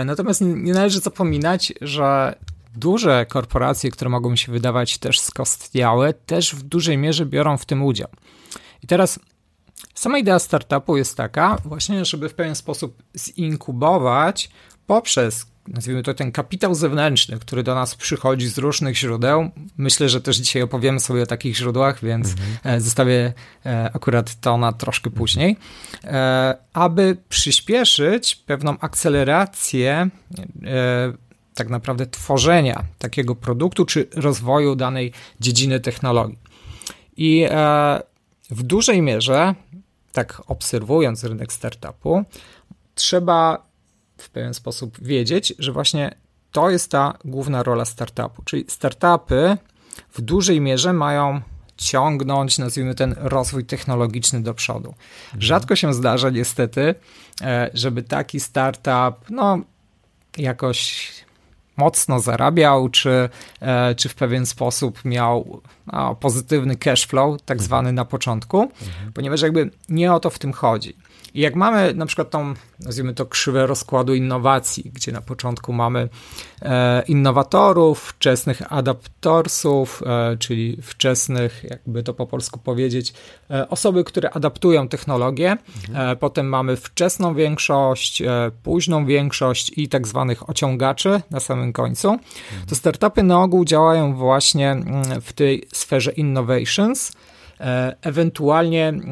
Natomiast 0.04 0.40
nie 0.40 0.72
należy 0.72 1.00
zapominać, 1.00 1.72
że 1.80 2.34
duże 2.74 3.26
korporacje, 3.26 3.90
które 3.90 4.10
mogą 4.10 4.36
się 4.36 4.52
wydawać 4.52 4.98
też 4.98 5.20
skostniałe, 5.20 6.14
też 6.14 6.54
w 6.54 6.62
dużej 6.62 6.98
mierze 6.98 7.26
biorą 7.26 7.56
w 7.56 7.66
tym 7.66 7.82
udział. 7.82 8.08
I 8.82 8.86
teraz 8.86 9.20
sama 9.94 10.18
idea 10.18 10.38
startupu 10.38 10.96
jest 10.96 11.16
taka, 11.16 11.58
właśnie, 11.64 12.04
żeby 12.04 12.28
w 12.28 12.34
pewien 12.34 12.54
sposób 12.54 13.02
zinkubować 13.16 14.50
poprzez 14.86 15.52
nazwijmy 15.68 16.02
to 16.02 16.14
ten 16.14 16.32
kapitał 16.32 16.74
zewnętrzny, 16.74 17.38
który 17.38 17.62
do 17.62 17.74
nas 17.74 17.94
przychodzi 17.94 18.48
z 18.48 18.58
różnych 18.58 18.96
źródeł. 18.96 19.50
Myślę, 19.76 20.08
że 20.08 20.20
też 20.20 20.36
dzisiaj 20.36 20.62
opowiemy 20.62 21.00
sobie 21.00 21.22
o 21.22 21.26
takich 21.26 21.56
źródłach, 21.56 22.04
więc 22.04 22.30
mhm. 22.30 22.80
zostawię 22.80 23.32
e, 23.66 23.90
akurat 23.94 24.40
to 24.40 24.58
na 24.58 24.72
troszkę 24.72 25.10
później, 25.10 25.56
e, 26.04 26.56
aby 26.72 27.16
przyspieszyć 27.28 28.36
pewną 28.36 28.78
akcelerację 28.78 30.10
tak 31.54 31.68
naprawdę 31.68 32.06
tworzenia 32.06 32.84
takiego 32.98 33.34
produktu 33.34 33.84
czy 33.84 34.08
rozwoju 34.14 34.76
danej 34.76 35.12
dziedziny 35.40 35.80
technologii. 35.80 36.38
I 37.16 37.46
e, 37.50 38.02
w 38.50 38.62
dużej 38.62 39.02
mierze, 39.02 39.54
tak 40.12 40.42
obserwując 40.46 41.24
rynek 41.24 41.52
startupu, 41.52 42.24
trzeba 42.94 43.66
w 44.18 44.30
pewien 44.30 44.54
sposób 44.54 45.00
wiedzieć, 45.02 45.54
że 45.58 45.72
właśnie 45.72 46.14
to 46.52 46.70
jest 46.70 46.90
ta 46.90 47.18
główna 47.24 47.62
rola 47.62 47.84
startupu. 47.84 48.42
Czyli 48.44 48.64
startupy 48.68 49.56
w 50.10 50.20
dużej 50.20 50.60
mierze 50.60 50.92
mają 50.92 51.40
ciągnąć, 51.76 52.58
nazwijmy 52.58 52.94
ten 52.94 53.14
rozwój 53.18 53.64
technologiczny 53.64 54.42
do 54.42 54.54
przodu. 54.54 54.88
Mhm. 54.88 55.42
Rzadko 55.42 55.76
się 55.76 55.94
zdarza 55.94 56.30
niestety, 56.30 56.94
e, 57.42 57.70
żeby 57.74 58.02
taki 58.02 58.40
startup, 58.40 59.30
no 59.30 59.58
jakoś 60.38 61.08
mocno 61.76 62.20
zarabiał, 62.20 62.88
czy, 62.88 63.28
e, 63.60 63.94
czy 63.94 64.08
w 64.08 64.14
pewien 64.14 64.46
sposób 64.46 65.04
miał 65.04 65.60
no, 65.92 66.14
pozytywny 66.14 66.76
cash 66.76 67.06
flow, 67.06 67.42
tak 67.42 67.56
mhm. 67.56 67.64
zwany 67.64 67.92
na 67.92 68.04
początku, 68.04 68.62
mhm. 68.62 69.12
ponieważ 69.12 69.42
jakby 69.42 69.70
nie 69.88 70.12
o 70.12 70.20
to 70.20 70.30
w 70.30 70.38
tym 70.38 70.52
chodzi. 70.52 70.96
I 71.34 71.40
jak 71.40 71.54
mamy 71.54 71.94
na 71.94 72.06
przykład 72.06 72.30
tą, 72.30 72.54
nazwijmy 72.80 73.14
to, 73.14 73.26
krzywę 73.26 73.66
rozkładu 73.66 74.14
innowacji, 74.14 74.90
gdzie 74.94 75.12
na 75.12 75.20
początku 75.20 75.72
mamy 75.72 76.08
e, 76.62 77.02
innowatorów, 77.02 78.00
wczesnych 78.02 78.72
adaptorsów, 78.72 80.02
e, 80.06 80.36
czyli 80.36 80.78
wczesnych, 80.82 81.64
jakby 81.70 82.02
to 82.02 82.14
po 82.14 82.26
polsku 82.26 82.58
powiedzieć, 82.58 83.12
e, 83.50 83.68
osoby, 83.68 84.04
które 84.04 84.30
adaptują 84.30 84.88
technologię, 84.88 85.56
mhm. 85.88 86.16
Potem 86.16 86.48
mamy 86.48 86.76
wczesną 86.76 87.34
większość, 87.34 88.22
późną 88.62 89.06
większość 89.06 89.72
i 89.76 89.88
tak 89.88 90.06
zwanych 90.06 90.50
ociągaczy 90.50 91.20
na 91.30 91.40
samym 91.40 91.72
końcu, 91.72 92.08
mhm. 92.08 92.66
to 92.68 92.74
startupy 92.74 93.22
na 93.22 93.42
ogół 93.42 93.64
działają 93.64 94.14
właśnie 94.14 94.70
mm, 94.70 95.20
w 95.20 95.32
tej 95.32 95.68
sferze 95.72 96.12
innovations, 96.12 97.12
ewentualnie, 98.02 98.88
mm, 98.88 99.02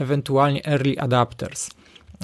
ewentualnie 0.00 0.66
early 0.66 0.98
adapters. 0.98 1.70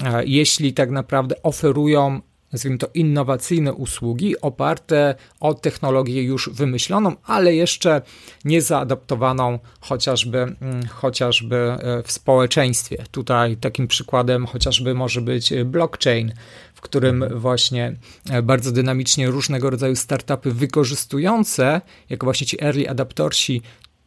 E, 0.03 0.25
jeśli 0.25 0.73
tak 0.73 0.91
naprawdę 0.91 1.43
oferują 1.43 2.21
nazwijmy 2.53 2.77
to, 2.77 2.87
innowacyjne 2.93 3.73
usługi 3.73 4.41
oparte 4.41 5.15
o 5.39 5.53
technologię 5.53 6.23
już 6.23 6.49
wymyśloną, 6.49 7.15
ale 7.23 7.55
jeszcze 7.55 8.01
nie 8.45 8.61
zaadaptowaną 8.61 9.59
chociażby, 9.81 10.37
mm, 10.37 10.87
chociażby 10.87 11.55
e, 11.55 12.03
w 12.03 12.11
społeczeństwie. 12.11 13.03
Tutaj 13.11 13.57
takim 13.57 13.87
przykładem 13.87 14.45
chociażby 14.45 14.93
może 14.93 15.21
być 15.21 15.53
blockchain, 15.65 16.33
w 16.73 16.81
którym 16.81 17.25
właśnie 17.35 17.95
bardzo 18.43 18.71
dynamicznie 18.71 19.27
różnego 19.27 19.69
rodzaju 19.69 19.95
startupy 19.95 20.51
wykorzystujące, 20.51 21.81
jako 22.09 22.25
właśnie 22.25 22.47
ci 22.47 22.63
early 22.63 22.89
adaptorsi, 22.89 23.61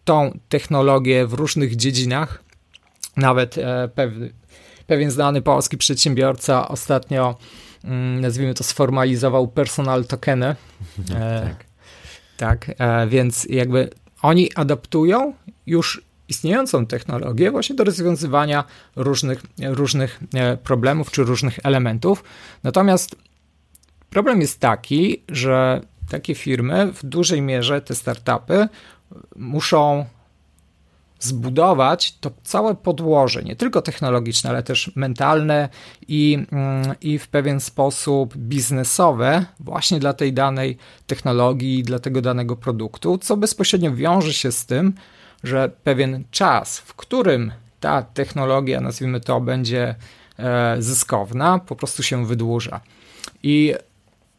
tą 0.04 0.38
technologię 0.48 1.26
w 1.26 1.32
różnych 1.32 1.76
dziedzinach. 1.76 2.44
Nawet 3.16 3.58
e, 3.58 3.88
pewien, 3.94 4.32
pewien 4.86 5.10
znany 5.10 5.42
polski 5.42 5.78
przedsiębiorca 5.78 6.68
ostatnio, 6.68 7.38
mm, 7.84 8.20
nazwijmy 8.20 8.54
to, 8.54 8.64
sformalizował 8.64 9.48
personal 9.48 10.04
tokeny. 10.04 10.56
E, 11.14 11.40
tak. 11.48 11.64
Tak, 12.36 12.70
e, 12.78 13.06
więc 13.06 13.46
jakby 13.50 13.90
oni 14.22 14.54
adaptują 14.54 15.32
już 15.66 16.02
istniejącą 16.28 16.86
technologię 16.86 17.50
właśnie 17.50 17.76
do 17.76 17.84
rozwiązywania 17.84 18.64
różnych, 18.96 19.42
różnych 19.62 20.20
problemów 20.62 21.10
czy 21.10 21.24
różnych 21.24 21.58
elementów. 21.62 22.24
Natomiast 22.62 23.16
problem 24.10 24.40
jest 24.40 24.60
taki, 24.60 25.22
że 25.28 25.80
takie 26.10 26.34
firmy 26.34 26.92
w 26.92 27.06
dużej 27.06 27.42
mierze, 27.42 27.80
te 27.80 27.94
startupy, 27.94 28.68
muszą 29.36 30.04
zbudować 31.20 32.18
to 32.20 32.30
całe 32.42 32.74
podłoże, 32.74 33.42
nie 33.42 33.56
tylko 33.56 33.82
technologiczne, 33.82 34.50
ale 34.50 34.62
też 34.62 34.92
mentalne 34.96 35.68
i, 36.08 36.46
mm, 36.52 36.94
i 37.00 37.18
w 37.18 37.28
pewien 37.28 37.60
sposób 37.60 38.36
biznesowe, 38.36 39.44
właśnie 39.60 40.00
dla 40.00 40.12
tej 40.12 40.32
danej 40.32 40.76
technologii, 41.06 41.82
dla 41.82 41.98
tego 41.98 42.22
danego 42.22 42.56
produktu, 42.56 43.18
co 43.18 43.36
bezpośrednio 43.36 43.94
wiąże 43.94 44.32
się 44.32 44.52
z 44.52 44.66
tym, 44.66 44.92
że 45.44 45.70
pewien 45.84 46.24
czas, 46.30 46.78
w 46.78 46.94
którym 46.94 47.52
ta 47.80 48.02
technologia, 48.02 48.80
nazwijmy 48.80 49.20
to, 49.20 49.40
będzie 49.40 49.94
e, 50.38 50.76
zyskowna, 50.78 51.58
po 51.58 51.76
prostu 51.76 52.02
się 52.02 52.26
wydłuża. 52.26 52.80
I 53.42 53.74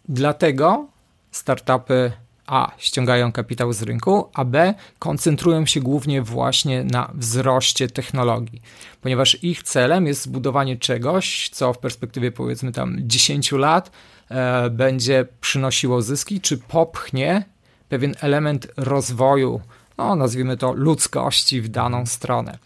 dlatego 0.10 0.88
startupy 1.32 2.12
A 2.48 2.72
ściągają 2.78 3.32
kapitał 3.32 3.74
z 3.74 3.82
rynku, 3.82 4.30
a 4.34 4.46
B 4.46 4.74
koncentrują 5.00 5.66
się 5.66 5.80
głównie 5.80 6.22
właśnie 6.22 6.84
na 6.84 7.12
wzroście 7.14 7.88
technologii, 7.88 8.62
ponieważ 9.02 9.44
ich 9.44 9.64
celem 9.64 10.08
jest 10.08 10.22
zbudowanie 10.22 10.78
czegoś, 10.78 11.50
co 11.50 11.74
w 11.74 11.78
perspektywie 11.78 12.32
powiedzmy 12.32 12.72
tam 12.72 12.98
10 13.00 13.52
lat 13.52 13.92
e, 14.30 14.70
będzie 14.70 15.28
przynosiło 15.42 16.02
zyski, 16.02 16.42
czy 16.42 16.58
popchnie 16.58 17.46
pewien 17.90 18.16
element 18.22 18.68
rozwoju 18.78 19.62
no 19.98 20.16
nazwijmy 20.16 20.58
to, 20.58 20.74
ludzkości 20.74 21.62
w 21.62 21.70
daną 21.70 22.06
stronę. 22.06 22.58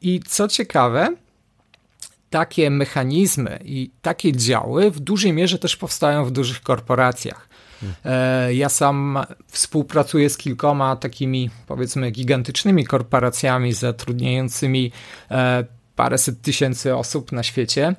I 0.00 0.20
co 0.26 0.48
ciekawe, 0.48 1.16
takie 2.30 2.70
mechanizmy 2.70 3.58
i 3.64 3.90
takie 4.02 4.32
działy 4.32 4.90
w 4.90 5.00
dużej 5.00 5.32
mierze 5.32 5.58
też 5.58 5.76
powstają 5.76 6.24
w 6.24 6.30
dużych 6.30 6.62
korporacjach. 6.62 7.48
E, 8.04 8.54
ja 8.54 8.68
sam 8.68 9.18
współpracuję 9.46 10.30
z 10.30 10.38
kilkoma 10.38 10.96
takimi, 10.96 11.50
powiedzmy, 11.66 12.10
gigantycznymi 12.10 12.86
korporacjami 12.86 13.72
zatrudniającymi 13.72 14.92
e, 15.30 15.64
paręset 15.96 16.42
tysięcy 16.42 16.96
osób 16.96 17.32
na 17.32 17.42
świecie. 17.42 17.94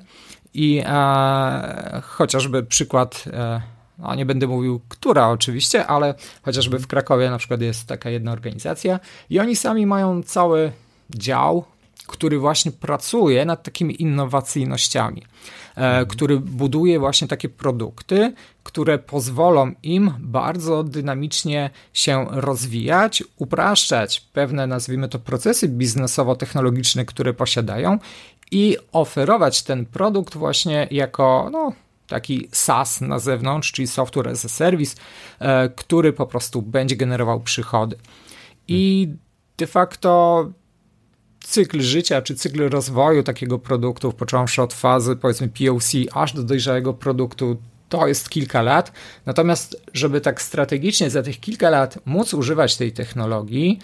I 0.54 0.82
e, 0.86 2.00
chociażby 2.04 2.62
przykład 2.62 3.24
no 3.98 4.14
nie 4.14 4.26
będę 4.26 4.46
mówił, 4.46 4.80
która 4.88 5.28
oczywiście, 5.28 5.86
ale 5.86 6.14
chociażby 6.42 6.78
w 6.78 6.86
Krakowie 6.86 7.30
na 7.30 7.38
przykład 7.38 7.60
jest 7.60 7.86
taka 7.86 8.10
jedna 8.10 8.32
organizacja 8.32 9.00
i 9.30 9.40
oni 9.40 9.56
sami 9.56 9.86
mają 9.86 10.22
cały 10.22 10.72
dział, 11.10 11.64
który 12.06 12.38
właśnie 12.38 12.72
pracuje 12.72 13.44
nad 13.44 13.62
takimi 13.62 14.02
innowacyjnościami, 14.02 15.22
e, 15.22 15.76
mhm. 15.76 16.06
który 16.06 16.40
buduje 16.40 16.98
właśnie 16.98 17.28
takie 17.28 17.48
produkty, 17.48 18.32
które 18.62 18.98
pozwolą 18.98 19.72
im 19.82 20.14
bardzo 20.18 20.84
dynamicznie 20.84 21.70
się 21.92 22.26
rozwijać, 22.30 23.24
upraszczać 23.36 24.20
pewne, 24.20 24.66
nazwijmy 24.66 25.08
to, 25.08 25.18
procesy 25.18 25.68
biznesowo-technologiczne, 25.68 27.04
które 27.04 27.34
posiadają 27.34 27.98
i 28.50 28.76
oferować 28.92 29.62
ten 29.62 29.86
produkt 29.86 30.36
właśnie 30.36 30.88
jako 30.90 31.48
no, 31.52 31.72
taki 32.06 32.48
SaaS 32.52 33.00
na 33.00 33.18
zewnątrz, 33.18 33.72
czyli 33.72 33.88
Software 33.88 34.28
as 34.28 34.44
a 34.44 34.48
Service, 34.48 34.96
e, 35.38 35.68
który 35.68 36.12
po 36.12 36.26
prostu 36.26 36.62
będzie 36.62 36.96
generował 36.96 37.40
przychody. 37.40 37.96
I 38.68 39.08
de 39.56 39.66
facto 39.66 40.44
cykl 41.46 41.80
życia, 41.80 42.22
czy 42.22 42.34
cykl 42.34 42.68
rozwoju 42.68 43.22
takiego 43.22 43.58
produktu, 43.58 44.12
począwszy 44.12 44.62
od 44.62 44.74
fazy 44.74 45.16
powiedzmy 45.16 45.48
POC 45.48 45.92
aż 46.12 46.32
do 46.32 46.42
dojrzałego 46.42 46.94
produktu, 46.94 47.56
to 47.88 48.06
jest 48.06 48.30
kilka 48.30 48.62
lat. 48.62 48.92
Natomiast, 49.26 49.82
żeby 49.92 50.20
tak 50.20 50.42
strategicznie 50.42 51.10
za 51.10 51.22
tych 51.22 51.40
kilka 51.40 51.70
lat 51.70 51.98
móc 52.04 52.34
używać 52.34 52.76
tej 52.76 52.92
technologii, 52.92 53.78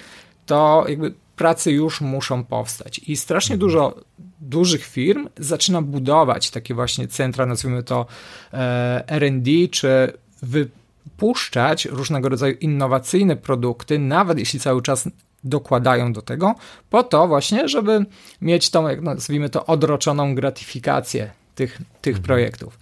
to 0.46 0.84
jakby 0.88 1.14
pracy 1.36 1.72
już 1.72 2.00
muszą 2.00 2.44
powstać. 2.44 2.98
I 2.98 3.16
strasznie 3.16 3.54
mhm. 3.54 3.60
dużo 3.60 3.94
dużych 4.40 4.84
firm 4.84 5.28
zaczyna 5.38 5.82
budować 5.82 6.50
takie 6.50 6.74
właśnie 6.74 7.08
centra, 7.08 7.46
nazwijmy 7.46 7.82
to 7.82 8.06
e, 8.52 9.04
RD, 9.18 9.68
czy 9.70 10.12
wypuszczać 10.42 11.84
różnego 11.84 12.28
rodzaju 12.28 12.56
innowacyjne 12.60 13.36
produkty, 13.36 13.98
nawet 13.98 14.38
jeśli 14.38 14.60
cały 14.60 14.82
czas 14.82 15.08
dokładają 15.44 16.12
do 16.12 16.22
tego, 16.22 16.54
po 16.90 17.02
to 17.02 17.28
właśnie, 17.28 17.68
żeby 17.68 18.06
mieć 18.40 18.70
tą, 18.70 18.88
jak 18.88 19.00
nazwijmy 19.00 19.50
to, 19.50 19.66
odroczoną 19.66 20.34
gratyfikację 20.34 21.30
tych, 21.54 21.78
tych 22.00 22.16
mhm. 22.16 22.26
projektów. 22.26 22.78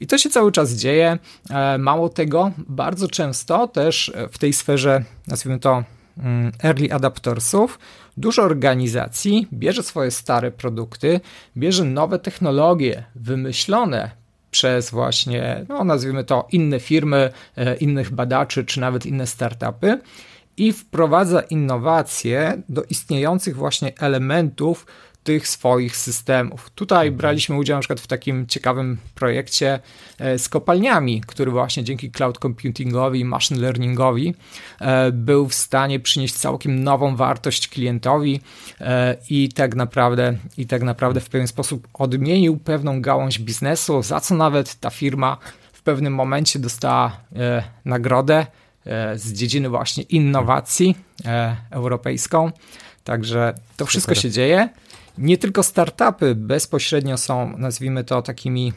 I 0.00 0.06
to 0.06 0.18
się 0.18 0.30
cały 0.30 0.52
czas 0.52 0.72
dzieje. 0.72 1.18
E, 1.50 1.78
mało 1.78 2.08
tego, 2.08 2.50
bardzo 2.58 3.08
często 3.08 3.68
też 3.68 4.12
w 4.32 4.38
tej 4.38 4.52
sferze, 4.52 5.04
nazwijmy 5.26 5.60
to 5.60 5.84
mm, 6.18 6.52
early 6.62 6.92
adaptersów, 6.92 7.78
Dużo 8.18 8.42
organizacji 8.42 9.48
bierze 9.52 9.82
swoje 9.82 10.10
stare 10.10 10.50
produkty, 10.50 11.20
bierze 11.56 11.84
nowe 11.84 12.18
technologie 12.18 13.04
wymyślone 13.14 14.10
przez 14.50 14.90
właśnie, 14.90 15.64
no 15.68 15.84
nazwijmy 15.84 16.24
to, 16.24 16.48
inne 16.52 16.80
firmy, 16.80 17.30
e, 17.56 17.76
innych 17.76 18.10
badaczy, 18.10 18.64
czy 18.64 18.80
nawet 18.80 19.06
inne 19.06 19.26
startupy 19.26 19.98
i 20.58 20.72
wprowadza 20.72 21.40
innowacje 21.40 22.62
do 22.68 22.82
istniejących 22.82 23.56
właśnie 23.56 23.92
elementów 23.98 24.86
tych 25.28 25.48
swoich 25.48 25.96
systemów. 25.96 26.70
Tutaj 26.70 27.10
braliśmy 27.10 27.56
udział 27.56 27.76
na 27.76 27.80
przykład 27.80 28.00
w 28.00 28.06
takim 28.06 28.46
ciekawym 28.46 28.98
projekcie 29.14 29.80
e, 30.18 30.38
z 30.38 30.48
kopalniami, 30.48 31.20
który 31.20 31.50
właśnie 31.50 31.84
dzięki 31.84 32.10
cloud 32.10 32.38
computingowi 32.38 33.20
i 33.20 33.24
machine 33.24 33.60
learningowi 33.60 34.34
e, 34.80 35.12
był 35.12 35.48
w 35.48 35.54
stanie 35.54 36.00
przynieść 36.00 36.34
całkiem 36.34 36.84
nową 36.84 37.16
wartość 37.16 37.68
klientowi 37.68 38.40
e, 38.80 39.16
i 39.30 39.48
tak 39.48 39.74
naprawdę 39.74 40.36
i 40.56 40.66
tak 40.66 40.82
naprawdę 40.82 41.20
w 41.20 41.28
pewien 41.28 41.48
sposób 41.48 41.88
odmienił 41.94 42.56
pewną 42.56 43.02
gałąź 43.02 43.38
biznesu, 43.38 44.02
za 44.02 44.20
co 44.20 44.34
nawet 44.34 44.74
ta 44.74 44.90
firma 44.90 45.36
w 45.72 45.82
pewnym 45.82 46.14
momencie 46.14 46.58
dostała 46.58 47.20
nagrodę 47.84 48.46
z 49.14 49.32
dziedziny 49.32 49.68
właśnie 49.68 50.02
innowacji 50.02 50.96
europejską. 51.70 52.52
Także 53.04 53.54
to 53.76 53.86
wszystko 53.86 54.14
się 54.14 54.30
dzieje 54.30 54.68
nie 55.18 55.38
tylko 55.38 55.62
startupy 55.62 56.34
bezpośrednio 56.34 57.18
są, 57.18 57.58
nazwijmy 57.58 58.04
to, 58.04 58.22
takimi 58.22 58.72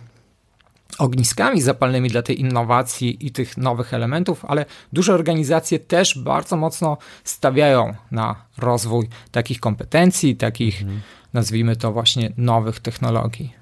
ogniskami 0.98 1.62
zapalnymi 1.62 2.10
dla 2.10 2.22
tej 2.22 2.40
innowacji 2.40 3.28
i 3.28 3.32
tych 3.32 3.58
nowych 3.58 3.94
elementów, 3.94 4.46
ale 4.46 4.66
duże 4.94 5.14
organizacje 5.14 5.80
też 5.80 6.20
bardzo 6.20 6.58
mocno 6.58 6.98
stawiają 7.24 7.94
na 8.12 8.36
rozwój 8.58 9.10
takich 9.32 9.60
kompetencji, 9.60 10.36
takich, 10.36 10.82
mhm. 10.82 11.02
nazwijmy 11.34 11.76
to 11.76 11.92
właśnie, 11.92 12.32
nowych 12.38 12.80
technologii. 12.80 13.54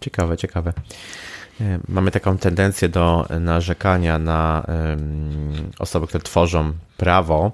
Ciekawe, 0.00 0.36
ciekawe. 0.36 0.72
E, 1.60 1.80
mamy 1.88 2.10
taką 2.10 2.38
tendencję 2.38 2.88
do 2.88 3.26
narzekania 3.40 4.18
na 4.18 4.66
osoby, 5.78 6.06
które 6.06 6.22
tworzą 6.22 6.72
prawo, 6.96 7.52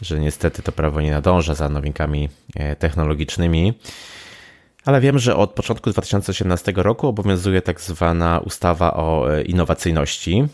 że 0.00 0.20
niestety 0.20 0.62
to 0.62 0.72
prawo 0.72 1.00
nie 1.00 1.10
nadąża 1.10 1.54
za 1.54 1.68
nowinkami 1.68 2.28
e, 2.54 2.76
technologicznymi. 2.76 3.74
Ale 4.84 5.00
wiem, 5.00 5.18
że 5.18 5.36
od 5.36 5.50
początku 5.50 5.90
2018 5.90 6.72
roku 6.76 7.08
obowiązuje 7.08 7.62
tak 7.62 7.80
zwana 7.80 8.38
ustawa 8.38 8.94
o 8.94 9.34
e, 9.34 9.42
innowacyjności. 9.42 10.44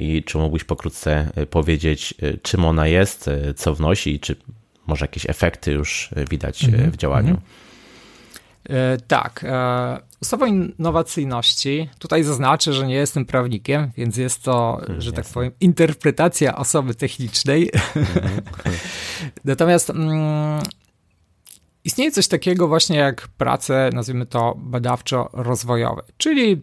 I 0.00 0.22
czy 0.22 0.38
mógłbyś 0.38 0.64
pokrótce 0.64 1.30
powiedzieć, 1.50 2.14
czym 2.42 2.64
ona 2.64 2.86
jest, 2.86 3.30
co 3.56 3.74
wnosi 3.74 4.14
i 4.14 4.20
czy 4.20 4.36
może 4.86 5.04
jakieś 5.04 5.30
efekty 5.30 5.72
już 5.72 6.10
widać 6.30 6.64
mm 6.64 6.80
-hmm. 6.80 6.90
w 6.90 6.96
działaniu? 6.96 7.28
Mm 7.28 7.40
-hmm. 7.40 7.63
E, 8.68 8.96
tak. 9.06 9.44
E, 9.44 9.98
ustawa 10.22 10.46
innowacyjności, 10.46 11.88
tutaj 11.98 12.22
zaznaczę, 12.24 12.72
że 12.72 12.86
nie 12.86 12.94
jestem 12.94 13.24
prawnikiem, 13.24 13.90
więc 13.96 14.16
jest 14.16 14.42
to, 14.42 14.80
hmm, 14.86 15.00
że 15.00 15.12
tak 15.12 15.26
powiem, 15.26 15.52
interpretacja 15.60 16.56
osoby 16.56 16.94
technicznej. 16.94 17.70
Mhm. 17.96 18.40
Natomiast 19.44 19.90
mm, 19.90 20.62
istnieje 21.84 22.10
coś 22.10 22.28
takiego 22.28 22.68
właśnie 22.68 22.96
jak 22.96 23.28
prace, 23.28 23.90
nazwijmy 23.92 24.26
to 24.26 24.54
badawczo-rozwojowe, 24.58 26.02
czyli 26.16 26.62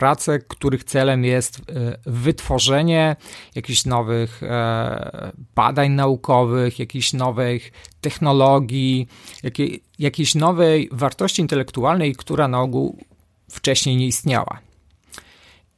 prace, 0.00 0.38
których 0.38 0.84
celem 0.84 1.24
jest 1.24 1.58
e, 1.58 1.62
wytworzenie 2.06 3.16
jakichś 3.54 3.84
nowych 3.84 4.42
e, 4.42 5.32
badań 5.54 5.90
naukowych, 5.90 6.78
jakichś 6.78 7.12
nowych 7.12 7.72
technologii, 8.00 9.08
jakiejś 9.98 10.34
nowej 10.34 10.88
wartości 10.92 11.42
intelektualnej, 11.42 12.14
która 12.16 12.48
na 12.48 12.60
ogół 12.60 12.98
wcześniej 13.50 13.96
nie 13.96 14.06
istniała. 14.06 14.58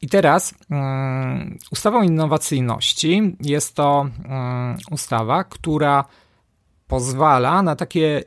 I 0.03 0.09
teraz 0.09 0.55
um, 0.71 1.59
ustawą 1.71 2.03
innowacyjności 2.03 3.37
jest 3.41 3.75
to 3.77 4.01
um, 4.01 4.77
ustawa, 4.91 5.45
która 5.45 6.05
pozwala 6.87 7.63
na 7.63 7.77
takie 7.77 8.25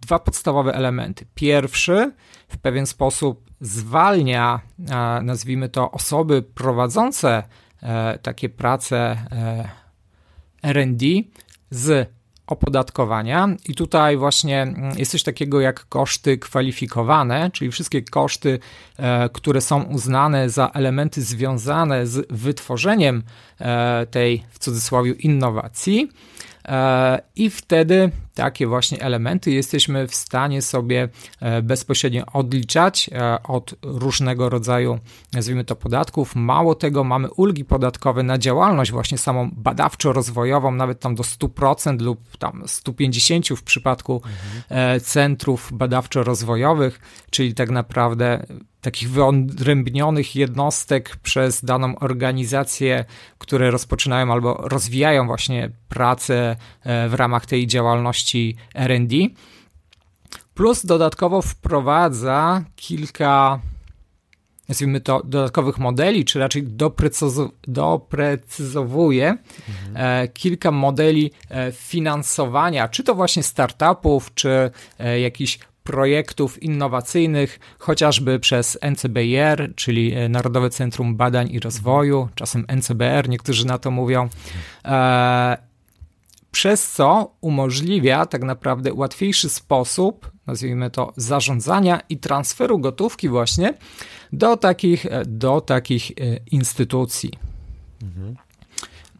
dwa 0.00 0.18
podstawowe 0.18 0.74
elementy. 0.74 1.26
Pierwszy 1.34 2.12
w 2.48 2.58
pewien 2.58 2.86
sposób 2.86 3.53
zwalnia, 3.64 4.60
nazwijmy 5.22 5.68
to, 5.68 5.90
osoby 5.90 6.42
prowadzące 6.42 7.42
e, 7.82 8.18
takie 8.18 8.48
prace 8.48 8.96
e, 10.62 10.72
RD 10.72 11.02
z 11.70 12.10
opodatkowania. 12.46 13.48
I 13.68 13.74
tutaj 13.74 14.16
właśnie 14.16 14.62
mm, 14.62 14.98
jest 14.98 15.10
coś 15.10 15.22
takiego 15.22 15.60
jak 15.60 15.88
koszty 15.88 16.38
kwalifikowane, 16.38 17.50
czyli 17.50 17.70
wszystkie 17.70 18.02
koszty, 18.02 18.58
e, 18.96 19.28
które 19.28 19.60
są 19.60 19.82
uznane 19.82 20.50
za 20.50 20.70
elementy 20.74 21.22
związane 21.22 22.06
z 22.06 22.26
wytworzeniem 22.30 23.22
tej 24.10 24.44
w 24.50 24.58
cudzysłowie 24.58 25.12
innowacji 25.12 26.08
I 27.36 27.50
wtedy 27.50 28.10
takie 28.34 28.66
właśnie 28.66 29.02
elementy 29.02 29.50
jesteśmy 29.50 30.08
w 30.08 30.14
stanie 30.14 30.62
sobie 30.62 31.08
e, 31.40 31.62
bezpośrednio 31.62 32.26
odliczać 32.32 33.10
e, 33.12 33.42
od 33.42 33.74
różnego 33.82 34.48
rodzaju, 34.48 34.98
nazwijmy 35.32 35.64
to, 35.64 35.76
podatków. 35.76 36.36
Mało 36.36 36.74
tego, 36.74 37.04
mamy 37.04 37.30
ulgi 37.30 37.64
podatkowe 37.64 38.22
na 38.22 38.38
działalność 38.38 38.92
właśnie 38.92 39.18
samą 39.18 39.50
badawczo-rozwojową, 39.50 40.74
nawet 40.74 41.00
tam 41.00 41.14
do 41.14 41.22
100% 41.22 42.00
lub 42.00 42.36
tam 42.38 42.62
150% 42.62 43.56
w 43.56 43.62
przypadku 43.62 44.22
mhm. 44.24 45.00
centrów 45.00 45.72
badawczo-rozwojowych, 45.72 47.00
czyli 47.30 47.54
tak 47.54 47.70
naprawdę 47.70 48.46
takich 48.84 49.10
wyodrębnionych 49.10 50.36
jednostek 50.36 51.16
przez 51.16 51.64
daną 51.64 51.98
organizację, 51.98 53.04
które 53.38 53.70
rozpoczynają 53.70 54.32
albo 54.32 54.54
rozwijają 54.54 55.26
właśnie 55.26 55.70
pracę 55.88 56.56
e, 56.82 57.08
w 57.08 57.14
ramach 57.14 57.46
tej 57.46 57.66
działalności 57.66 58.56
RD. 58.74 59.14
Plus 60.54 60.86
dodatkowo 60.86 61.42
wprowadza 61.42 62.64
kilka, 62.76 63.60
nazwijmy 64.68 65.00
to, 65.00 65.22
dodatkowych 65.24 65.78
modeli, 65.78 66.24
czy 66.24 66.38
raczej 66.38 66.62
doprecyzowuje 67.68 69.36
mhm. 69.68 70.28
kilka 70.28 70.70
modeli 70.70 71.30
e, 71.50 71.72
finansowania, 71.72 72.88
czy 72.88 73.04
to 73.04 73.14
właśnie 73.14 73.42
startupów, 73.42 74.34
czy 74.34 74.70
jakichś 75.20 75.58
projektów 75.84 76.62
innowacyjnych, 76.62 77.60
chociażby 77.78 78.40
przez 78.40 78.78
NCBR, 78.82 79.74
czyli 79.74 80.14
e, 80.14 80.28
Narodowe 80.28 80.70
Centrum 80.70 81.16
Badań 81.16 81.50
i 81.50 81.60
Rozwoju, 81.60 82.28
czasem 82.34 82.64
NCBR, 82.76 83.28
niektórzy 83.28 83.66
na 83.66 83.78
to 83.78 83.90
mówią, 83.90 84.28
e, 84.84 85.56
przez 86.52 86.92
co 86.92 87.34
umożliwia 87.40 88.26
tak 88.26 88.42
naprawdę 88.42 88.94
łatwiejszy 88.94 89.48
sposób, 89.48 90.30
nazwijmy 90.46 90.90
to, 90.90 91.12
zarządzania 91.16 92.00
i 92.08 92.18
transferu 92.18 92.78
gotówki 92.78 93.28
właśnie 93.28 93.74
do 94.32 94.56
takich, 94.56 95.06
e, 95.06 95.24
do 95.24 95.60
takich 95.60 96.12
instytucji. 96.50 97.30
Mhm. 98.02 98.36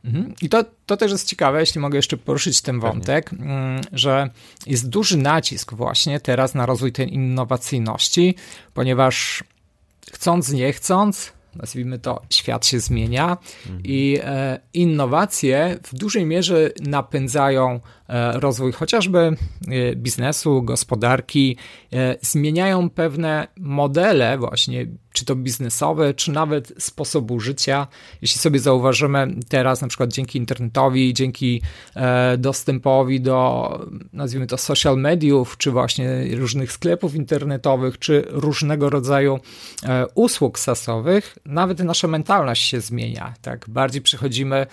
Mhm. 0.04 0.34
I 0.42 0.48
to, 0.48 0.64
to 0.86 0.96
też 0.96 1.12
jest 1.12 1.28
ciekawe, 1.28 1.60
jeśli 1.60 1.80
mogę 1.80 1.98
jeszcze 1.98 2.16
poruszyć 2.16 2.60
ten 2.60 2.80
wątek, 2.80 3.30
Pewnie. 3.30 3.44
Mm, 3.44 3.82
że 3.92 4.30
jest 4.66 4.88
duży 4.88 5.16
nacisk 5.16 5.72
właśnie 5.72 6.20
teraz 6.20 6.54
na 6.54 6.66
rozwój 6.66 6.92
tej 6.92 7.14
innowacyjności, 7.14 8.34
ponieważ 8.74 9.44
chcąc, 10.12 10.52
nie 10.52 10.72
chcąc, 10.72 11.32
nazwijmy 11.56 11.98
to, 11.98 12.22
świat 12.30 12.66
się 12.66 12.80
zmienia 12.80 13.36
mhm. 13.66 13.80
i 13.84 14.18
e, 14.22 14.60
innowacje 14.74 15.78
w 15.82 15.94
dużej 15.94 16.26
mierze 16.26 16.70
napędzają 16.80 17.80
rozwój 18.34 18.72
chociażby 18.72 19.18
e, 19.18 19.96
biznesu, 19.96 20.62
gospodarki, 20.62 21.56
e, 21.92 22.16
zmieniają 22.20 22.90
pewne 22.90 23.48
modele 23.56 24.38
właśnie 24.38 24.86
czy 25.14 25.24
to 25.24 25.36
biznesowe, 25.36 26.14
czy 26.14 26.32
nawet 26.32 26.72
sposobu 26.78 27.40
życia. 27.40 27.86
Jeśli 28.22 28.40
sobie 28.40 28.58
zauważymy 28.58 29.34
teraz, 29.48 29.80
na 29.80 29.88
przykład 29.88 30.12
dzięki 30.12 30.38
internetowi, 30.38 31.14
dzięki 31.14 31.62
e, 31.96 32.36
dostępowi 32.38 33.20
do, 33.20 33.68
nazwijmy 34.12 34.46
to, 34.46 34.56
social 34.56 34.98
mediów, 34.98 35.58
czy 35.58 35.70
właśnie 35.70 36.36
różnych 36.36 36.72
sklepów 36.72 37.14
internetowych, 37.14 37.98
czy 37.98 38.24
różnego 38.28 38.90
rodzaju 38.90 39.40
e, 39.82 40.06
usług 40.14 40.58
sasowych, 40.58 41.38
nawet 41.44 41.78
nasza 41.78 42.08
mentalność 42.08 42.68
się 42.68 42.80
zmienia. 42.80 43.34
Tak, 43.42 43.64
bardziej 43.68 44.02
przechodzimy 44.02 44.56
e, 44.56 44.66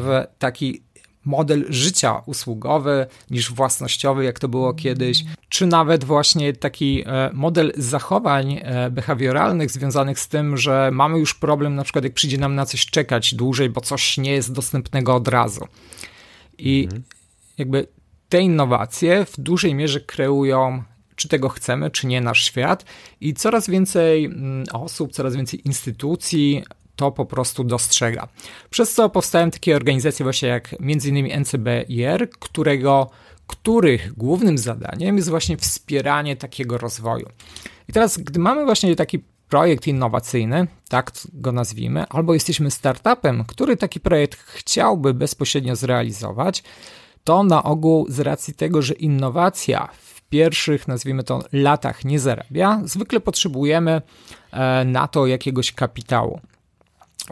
w 0.00 0.24
taki 0.38 0.85
model 1.26 1.64
życia 1.68 2.22
usługowy 2.26 3.06
niż 3.30 3.52
własnościowy, 3.52 4.24
jak 4.24 4.38
to 4.38 4.48
było 4.48 4.74
kiedyś, 4.74 5.24
czy 5.48 5.66
nawet 5.66 6.04
właśnie 6.04 6.52
taki 6.52 7.04
e, 7.06 7.30
model 7.32 7.72
zachowań 7.76 8.60
e, 8.62 8.90
behawioralnych 8.90 9.70
związanych 9.70 10.18
z 10.18 10.28
tym, 10.28 10.56
że 10.56 10.90
mamy 10.92 11.18
już 11.18 11.34
problem, 11.34 11.74
na 11.74 11.84
przykład 11.84 12.04
jak 12.04 12.14
przyjdzie 12.14 12.38
nam 12.38 12.54
na 12.54 12.66
coś 12.66 12.86
czekać 12.86 13.34
dłużej, 13.34 13.70
bo 13.70 13.80
coś 13.80 14.18
nie 14.18 14.32
jest 14.32 14.52
dostępnego 14.52 15.14
od 15.14 15.28
razu. 15.28 15.64
I 16.58 16.84
mhm. 16.84 17.02
jakby 17.58 17.86
te 18.28 18.40
innowacje 18.40 19.24
w 19.24 19.40
dużej 19.40 19.74
mierze 19.74 20.00
kreują 20.00 20.82
czy 21.16 21.28
tego 21.28 21.48
chcemy, 21.48 21.90
czy 21.90 22.06
nie 22.06 22.20
nasz 22.20 22.44
świat, 22.44 22.84
i 23.20 23.34
coraz 23.34 23.70
więcej 23.70 24.24
mm, 24.24 24.64
osób, 24.72 25.12
coraz 25.12 25.36
więcej 25.36 25.68
instytucji 25.68 26.64
to 26.96 27.12
po 27.12 27.26
prostu 27.26 27.64
dostrzega. 27.64 28.28
Przez 28.70 28.94
co 28.94 29.08
powstają 29.08 29.50
takie 29.50 29.76
organizacje 29.76 30.24
właśnie 30.24 30.48
jak 30.48 30.74
m.in. 30.80 31.40
NCBIR, 31.40 32.30
którego, 32.30 33.10
których 33.46 34.12
głównym 34.12 34.58
zadaniem 34.58 35.16
jest 35.16 35.30
właśnie 35.30 35.56
wspieranie 35.56 36.36
takiego 36.36 36.78
rozwoju. 36.78 37.28
I 37.88 37.92
teraz, 37.92 38.18
gdy 38.18 38.38
mamy 38.38 38.64
właśnie 38.64 38.96
taki 38.96 39.24
projekt 39.48 39.86
innowacyjny, 39.86 40.66
tak 40.88 41.12
go 41.32 41.52
nazwijmy, 41.52 42.06
albo 42.08 42.34
jesteśmy 42.34 42.70
startupem, 42.70 43.44
który 43.44 43.76
taki 43.76 44.00
projekt 44.00 44.38
chciałby 44.40 45.14
bezpośrednio 45.14 45.76
zrealizować, 45.76 46.62
to 47.24 47.42
na 47.42 47.62
ogół 47.62 48.06
z 48.08 48.20
racji 48.20 48.54
tego, 48.54 48.82
że 48.82 48.94
innowacja 48.94 49.88
w 49.92 50.22
pierwszych, 50.22 50.88
nazwijmy 50.88 51.24
to, 51.24 51.42
latach 51.52 52.04
nie 52.04 52.20
zarabia, 52.20 52.80
zwykle 52.84 53.20
potrzebujemy 53.20 54.02
e, 54.52 54.84
na 54.84 55.08
to 55.08 55.26
jakiegoś 55.26 55.72
kapitału. 55.72 56.40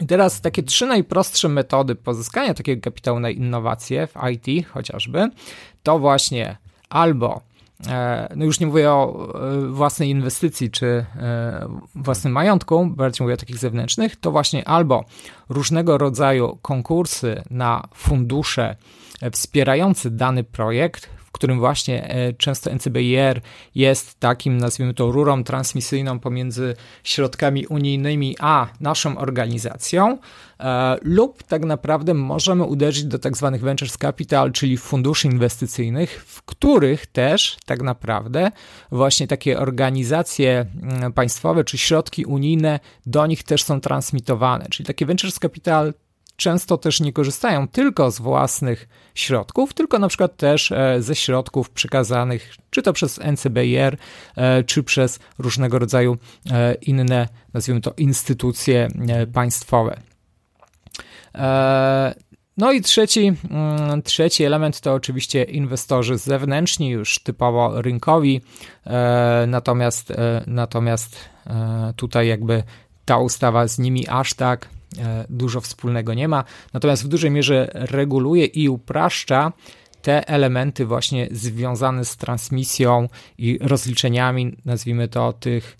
I 0.01 0.05
teraz 0.05 0.41
takie 0.41 0.63
trzy 0.63 0.85
najprostsze 0.85 1.49
metody 1.49 1.95
pozyskania 1.95 2.53
takiego 2.53 2.81
kapitału 2.81 3.19
na 3.19 3.29
innowacje 3.29 4.07
w 4.07 4.13
IT 4.31 4.67
chociażby, 4.67 5.29
to 5.83 5.99
właśnie 5.99 6.57
albo 6.89 7.41
e, 7.87 8.33
no 8.35 8.45
już 8.45 8.59
nie 8.59 8.67
mówię 8.67 8.91
o 8.91 9.29
e, 9.63 9.67
własnej 9.67 10.09
inwestycji 10.09 10.71
czy 10.71 10.85
e, 10.85 11.67
własnym 11.95 12.33
majątku, 12.33 12.85
bardziej 12.85 13.23
mówię 13.23 13.33
o 13.33 13.37
takich 13.37 13.57
zewnętrznych, 13.57 14.15
to 14.15 14.31
właśnie 14.31 14.67
albo 14.67 15.05
różnego 15.49 15.97
rodzaju 15.97 16.57
konkursy 16.61 17.43
na 17.49 17.87
fundusze 17.93 18.75
wspierające 19.31 20.09
dany 20.11 20.43
projekt, 20.43 21.09
którym 21.35 21.59
właśnie 21.59 22.09
e, 22.09 22.33
często 22.33 22.73
NCBIR 22.75 23.41
jest 23.75 24.19
takim, 24.19 24.57
nazwijmy 24.57 24.93
to, 24.93 25.11
rurą 25.11 25.43
transmisyjną 25.43 26.19
pomiędzy 26.19 26.75
środkami 27.03 27.67
unijnymi 27.67 28.35
a 28.39 28.67
naszą 28.79 29.17
organizacją, 29.17 30.17
e, 30.59 30.97
lub 31.01 31.43
tak 31.43 31.65
naprawdę 31.65 32.13
możemy 32.13 32.63
uderzyć 32.63 33.03
do 33.03 33.19
tak 33.19 33.37
zwanych 33.37 33.61
ventures 33.61 33.97
capital, 33.97 34.51
czyli 34.51 34.77
funduszy 34.77 35.27
inwestycyjnych, 35.27 36.25
w 36.27 36.43
których 36.43 37.07
też 37.07 37.57
tak 37.65 37.81
naprawdę 37.81 38.51
właśnie 38.91 39.27
takie 39.27 39.59
organizacje 39.59 40.65
mm, 40.81 41.13
państwowe 41.13 41.63
czy 41.63 41.77
środki 41.77 42.25
unijne 42.25 42.79
do 43.05 43.25
nich 43.25 43.43
też 43.43 43.63
są 43.63 43.81
transmitowane. 43.81 44.65
Czyli 44.69 44.87
takie 44.87 45.05
ventures 45.05 45.39
capital 45.39 45.93
często 46.35 46.77
też 46.77 46.99
nie 46.99 47.13
korzystają 47.13 47.67
tylko 47.67 48.11
z 48.11 48.19
własnych 48.19 48.87
środków, 49.15 49.73
tylko 49.73 49.99
na 49.99 50.07
przykład 50.07 50.37
też 50.37 50.71
e, 50.71 51.01
ze 51.01 51.15
środków 51.15 51.69
przekazanych 51.69 52.55
czy 52.69 52.81
to 52.81 52.93
przez 52.93 53.19
NCBR, 53.19 53.97
e, 54.35 54.63
czy 54.63 54.83
przez 54.83 55.19
różnego 55.39 55.79
rodzaju 55.79 56.17
e, 56.51 56.73
inne, 56.73 57.27
nazwijmy 57.53 57.81
to, 57.81 57.93
instytucje 57.97 58.87
państwowe. 59.33 59.99
No 62.57 62.71
i 62.71 62.81
trzeci, 62.81 63.33
mm, 63.49 64.01
trzeci 64.01 64.43
element 64.43 64.81
to 64.81 64.93
oczywiście 64.93 65.43
inwestorzy 65.43 66.17
zewnętrzni, 66.17 66.89
już 66.89 67.19
typowo 67.19 67.81
rynkowi, 67.81 68.41
natomiast, 69.47 70.13
natomiast 70.47 71.19
tutaj 71.95 72.27
jakby 72.27 72.63
ta 73.05 73.17
ustawa 73.17 73.67
z 73.67 73.79
nimi 73.79 74.07
aż 74.07 74.33
tak 74.33 74.69
dużo 75.29 75.61
wspólnego 75.61 76.13
nie 76.13 76.27
ma, 76.27 76.43
natomiast 76.73 77.05
w 77.05 77.07
dużej 77.07 77.31
mierze 77.31 77.71
reguluje 77.73 78.45
i 78.45 78.69
upraszcza 78.69 79.53
te 80.01 80.27
elementy 80.27 80.85
właśnie 80.85 81.27
związane 81.31 82.05
z 82.05 82.17
transmisją 82.17 83.09
i 83.37 83.59
rozliczeniami, 83.61 84.57
nazwijmy 84.65 85.07
to, 85.07 85.33
tych 85.33 85.77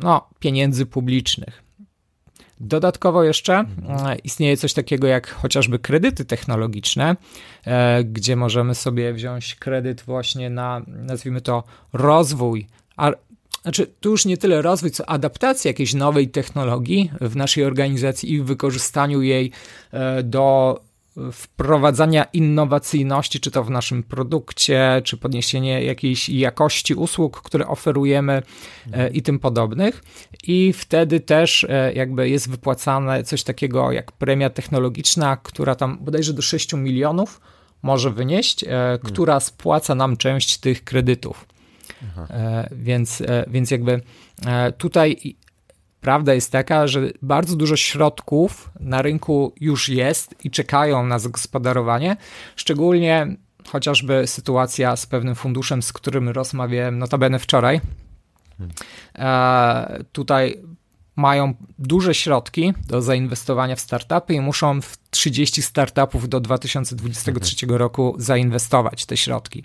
no, 0.00 0.28
pieniędzy 0.38 0.86
publicznych. 0.86 1.62
Dodatkowo 2.60 3.24
jeszcze 3.24 3.58
mhm. 3.58 4.18
istnieje 4.24 4.56
coś 4.56 4.72
takiego 4.72 5.06
jak 5.06 5.30
chociażby 5.30 5.78
kredyty 5.78 6.24
technologiczne, 6.24 7.16
gdzie 8.04 8.36
możemy 8.36 8.74
sobie 8.74 9.12
wziąć 9.12 9.54
kredyt 9.54 10.02
właśnie 10.02 10.50
na, 10.50 10.82
nazwijmy 10.86 11.40
to, 11.40 11.64
rozwój 11.92 12.66
znaczy, 13.66 13.86
tu 14.00 14.10
już 14.10 14.24
nie 14.24 14.36
tyle 14.36 14.62
rozwój, 14.62 14.90
co 14.90 15.08
adaptacja 15.08 15.68
jakiejś 15.68 15.94
nowej 15.94 16.28
technologii 16.28 17.10
w 17.20 17.36
naszej 17.36 17.64
organizacji 17.64 18.32
i 18.32 18.42
wykorzystaniu 18.42 19.22
jej 19.22 19.50
e, 19.92 20.22
do 20.22 20.80
wprowadzania 21.32 22.24
innowacyjności, 22.24 23.40
czy 23.40 23.50
to 23.50 23.64
w 23.64 23.70
naszym 23.70 24.02
produkcie, 24.02 25.02
czy 25.04 25.16
podniesienie 25.16 25.84
jakiejś 25.84 26.28
jakości 26.28 26.94
usług, 26.94 27.42
które 27.42 27.66
oferujemy 27.66 28.42
e, 28.92 29.08
i 29.08 29.22
tym 29.22 29.38
podobnych. 29.38 30.04
I 30.42 30.72
wtedy 30.72 31.20
też 31.20 31.64
e, 31.64 31.92
jakby 31.92 32.28
jest 32.28 32.50
wypłacane 32.50 33.24
coś 33.24 33.42
takiego 33.42 33.92
jak 33.92 34.12
premia 34.12 34.50
technologiczna, 34.50 35.36
która 35.36 35.74
tam 35.74 35.98
bodajże 36.00 36.32
do 36.32 36.42
6 36.42 36.72
milionów 36.72 37.40
może 37.82 38.10
wynieść, 38.10 38.64
która 39.02 39.40
spłaca 39.40 39.94
nam 39.94 40.16
część 40.16 40.58
tych 40.58 40.84
kredytów. 40.84 41.55
E, 42.30 42.68
więc, 42.72 43.20
e, 43.20 43.44
więc 43.48 43.70
jakby 43.70 44.00
e, 44.46 44.72
tutaj 44.72 45.36
prawda 46.00 46.34
jest 46.34 46.52
taka, 46.52 46.86
że 46.86 47.00
bardzo 47.22 47.56
dużo 47.56 47.76
środków 47.76 48.70
na 48.80 49.02
rynku 49.02 49.54
już 49.60 49.88
jest 49.88 50.34
i 50.44 50.50
czekają 50.50 51.06
na 51.06 51.18
zagospodarowanie, 51.18 52.16
szczególnie 52.56 53.36
chociażby 53.68 54.26
sytuacja 54.26 54.96
z 54.96 55.06
pewnym 55.06 55.34
funduszem, 55.34 55.82
z 55.82 55.92
którym 55.92 56.28
rozmawiałem 56.28 56.98
notabene 56.98 57.38
wczoraj. 57.38 57.80
Hmm. 58.58 60.04
Tutaj 60.12 60.62
mają 61.16 61.54
duże 61.78 62.14
środki 62.14 62.74
do 62.88 63.02
zainwestowania 63.02 63.76
w 63.76 63.80
startupy 63.80 64.34
i 64.34 64.40
muszą 64.40 64.80
w 64.82 64.96
30 65.10 65.62
startupów 65.62 66.28
do 66.28 66.40
2023 66.40 67.56
hmm. 67.66 67.78
roku 67.78 68.14
zainwestować 68.18 69.06
te 69.06 69.16
środki. 69.16 69.64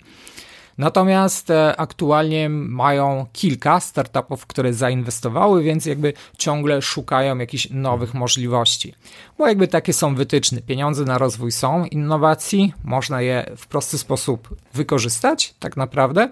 Natomiast 0.78 1.50
e, 1.50 1.76
aktualnie 1.76 2.48
mają 2.48 3.26
kilka 3.32 3.80
startupów, 3.80 4.46
które 4.46 4.74
zainwestowały, 4.74 5.62
więc 5.62 5.86
jakby 5.86 6.12
ciągle 6.38 6.82
szukają 6.82 7.38
jakichś 7.38 7.70
nowych 7.70 8.14
możliwości. 8.14 8.94
Bo 9.38 9.48
jakby 9.48 9.68
takie 9.68 9.92
są 9.92 10.14
wytyczne. 10.14 10.62
Pieniądze 10.62 11.04
na 11.04 11.18
rozwój 11.18 11.52
są, 11.52 11.84
innowacji, 11.84 12.74
można 12.84 13.22
je 13.22 13.50
w 13.56 13.66
prosty 13.66 13.98
sposób 13.98 14.56
wykorzystać, 14.74 15.54
tak 15.58 15.76
naprawdę, 15.76 16.28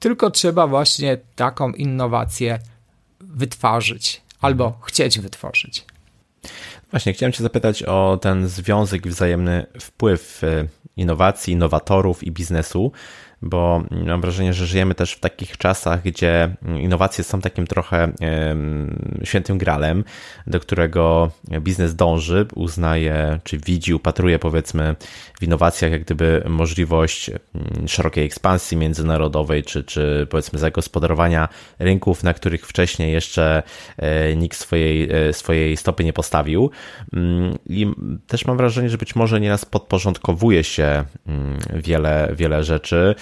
tylko 0.00 0.30
trzeba 0.30 0.66
właśnie 0.66 1.18
taką 1.36 1.72
innowację 1.72 2.58
wytworzyć 3.20 4.22
albo 4.40 4.78
chcieć 4.82 5.18
wytworzyć. 5.18 5.84
Właśnie, 6.90 7.12
chciałem 7.12 7.32
Cię 7.32 7.42
zapytać 7.42 7.82
o 7.82 8.18
ten 8.22 8.48
związek, 8.48 9.08
wzajemny 9.08 9.66
wpływ 9.80 10.44
e, 10.44 10.66
innowacji, 10.96 11.52
innowatorów 11.52 12.24
i 12.24 12.32
biznesu 12.32 12.92
bo 13.42 13.82
mam 14.06 14.20
wrażenie, 14.20 14.52
że 14.52 14.66
żyjemy 14.66 14.94
też 14.94 15.12
w 15.12 15.20
takich 15.20 15.56
czasach, 15.56 16.02
gdzie 16.02 16.56
innowacje 16.78 17.24
są 17.24 17.40
takim 17.40 17.66
trochę 17.66 18.12
świętym 19.24 19.58
gralem, 19.58 20.04
do 20.46 20.60
którego 20.60 21.30
biznes 21.60 21.96
dąży, 21.96 22.46
uznaje, 22.54 23.40
czy 23.44 23.58
widzi, 23.58 23.94
upatruje 23.94 24.38
powiedzmy 24.38 24.96
w 25.40 25.42
innowacjach 25.42 25.92
jak 25.92 26.04
gdyby 26.04 26.42
możliwość 26.48 27.30
szerokiej 27.86 28.24
ekspansji 28.24 28.76
międzynarodowej, 28.76 29.62
czy, 29.62 29.84
czy 29.84 30.26
powiedzmy 30.30 30.58
zagospodarowania 30.58 31.48
rynków, 31.78 32.22
na 32.22 32.34
których 32.34 32.66
wcześniej 32.66 33.12
jeszcze 33.12 33.62
e, 33.96 34.36
nikt 34.36 34.58
swojej, 34.58 35.28
e, 35.28 35.32
swojej 35.32 35.76
stopy 35.76 36.04
nie 36.04 36.12
postawił. 36.12 36.70
Mm, 37.12 37.58
I 37.66 37.86
też 38.26 38.44
mam 38.44 38.56
wrażenie, 38.56 38.90
że 38.90 38.98
być 38.98 39.16
może 39.16 39.40
nieraz 39.40 39.64
podporządkowuje 39.64 40.64
się 40.64 41.04
mm, 41.26 41.58
wiele, 41.74 42.32
wiele 42.36 42.64
rzeczy, 42.64 43.14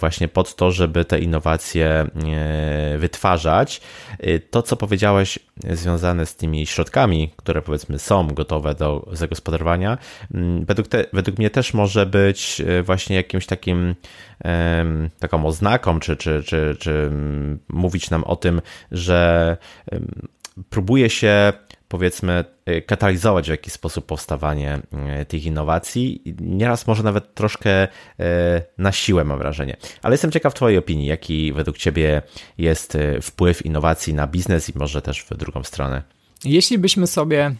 właśnie 0.00 0.28
pod 0.28 0.56
to, 0.56 0.70
żeby 0.70 1.04
te 1.04 1.18
innowacje 1.18 1.86
e, 1.86 2.98
wytwarzać. 2.98 3.80
E, 4.18 4.38
to, 4.38 4.62
co 4.62 4.76
powiedziałeś, 4.76 5.38
związane 5.70 6.26
z 6.26 6.36
tymi 6.36 6.66
środkami, 6.66 7.30
które 7.36 7.62
powiedzmy 7.62 7.98
są 7.98 8.28
gotowe 8.28 8.74
do 8.74 9.08
zagospodarowania, 9.12 9.98
mm, 10.34 10.64
według, 10.64 10.88
te, 10.88 11.04
według 11.12 11.38
mnie 11.38 11.50
też 11.50 11.74
może 11.74 12.06
być 12.06 12.62
właśnie 12.82 13.16
jakimś 13.16 13.46
takim 13.46 13.94
taką 15.18 15.46
oznaką, 15.46 16.00
czy, 16.00 16.16
czy, 16.16 16.42
czy, 16.46 16.76
czy 16.78 16.90
mm, 16.90 17.58
mówić 17.68 18.10
nam 18.10 18.24
o 18.24 18.36
tym, 18.36 18.60
że 18.92 19.56
próbuje 20.70 21.10
się 21.10 21.52
powiedzmy, 21.88 22.44
y, 22.68 22.82
katalizować 22.82 23.46
w 23.46 23.50
jakiś 23.50 23.72
sposób 23.72 24.06
powstawanie 24.06 24.80
y, 25.20 25.24
tych 25.24 25.44
innowacji. 25.44 26.22
Nieraz 26.40 26.86
może 26.86 27.02
nawet 27.02 27.34
troszkę 27.34 27.84
y, 27.84 27.88
na 28.78 28.92
siłę, 28.92 29.24
mam 29.24 29.38
wrażenie. 29.38 29.76
Ale 30.02 30.14
jestem 30.14 30.30
ciekaw 30.30 30.54
Twojej 30.54 30.78
opinii, 30.78 31.06
jaki 31.06 31.52
według 31.52 31.78
Ciebie 31.78 32.22
jest 32.58 32.98
wpływ 33.22 33.66
innowacji 33.66 34.14
na 34.14 34.26
biznes 34.26 34.68
i 34.68 34.78
może 34.78 35.02
też 35.02 35.22
w 35.22 35.36
drugą 35.36 35.64
stronę. 35.64 36.02
Jeśli 36.44 36.78
byśmy 36.78 37.06
sobie 37.06 37.54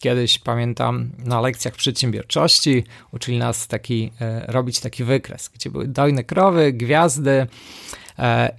kiedyś, 0.00 0.38
pamiętam, 0.38 1.10
na 1.18 1.40
lekcjach 1.40 1.74
przedsiębiorczości 1.74 2.84
uczyli 3.12 3.38
nas 3.38 3.66
taki, 3.66 4.12
robić 4.46 4.80
taki 4.80 5.04
wykres, 5.04 5.48
gdzie 5.48 5.70
były 5.70 5.88
dojne 5.88 6.24
krowy, 6.24 6.72
gwiazdy 6.72 7.46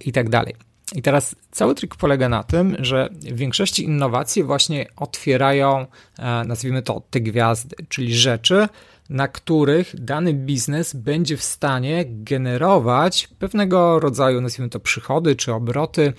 i 0.04 0.12
tak 0.12 0.28
dalej. 0.28 0.54
I 0.94 1.02
teraz 1.02 1.34
cały 1.50 1.74
trik 1.74 1.96
polega 1.96 2.28
na 2.28 2.42
tym, 2.42 2.76
że 2.78 3.08
w 3.12 3.36
większości 3.36 3.84
innowacji 3.84 4.42
właśnie 4.42 4.86
otwierają, 4.96 5.86
e, 6.18 6.44
nazwijmy 6.44 6.82
to, 6.82 7.02
te 7.10 7.20
gwiazdy, 7.20 7.76
czyli 7.88 8.16
rzeczy, 8.16 8.68
na 9.10 9.28
których 9.28 10.04
dany 10.04 10.34
biznes 10.34 10.94
będzie 10.94 11.36
w 11.36 11.42
stanie 11.42 12.04
generować 12.08 13.28
pewnego 13.38 14.00
rodzaju, 14.00 14.40
nazwijmy 14.40 14.70
to, 14.70 14.80
przychody 14.80 15.36
czy 15.36 15.52
obroty 15.52 16.12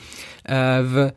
e, 0.43 0.83
w 0.83 1.11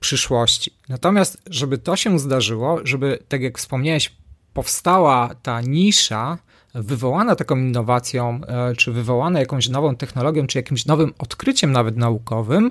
przyszłości. 0.00 0.72
Natomiast, 0.88 1.38
żeby 1.50 1.78
to 1.78 1.96
się 1.96 2.18
zdarzyło, 2.18 2.80
żeby, 2.84 3.18
tak 3.28 3.42
jak 3.42 3.58
wspomniałeś, 3.58 4.12
powstała 4.54 5.34
ta 5.42 5.60
nisza, 5.60 6.38
wywołana 6.74 7.36
taką 7.36 7.56
innowacją, 7.56 8.40
e, 8.48 8.76
czy 8.76 8.92
wywołana 8.92 9.40
jakąś 9.40 9.68
nową 9.68 9.96
technologią, 9.96 10.46
czy 10.46 10.58
jakimś 10.58 10.86
nowym 10.86 11.14
odkryciem 11.18 11.72
nawet 11.72 11.96
naukowym, 11.96 12.70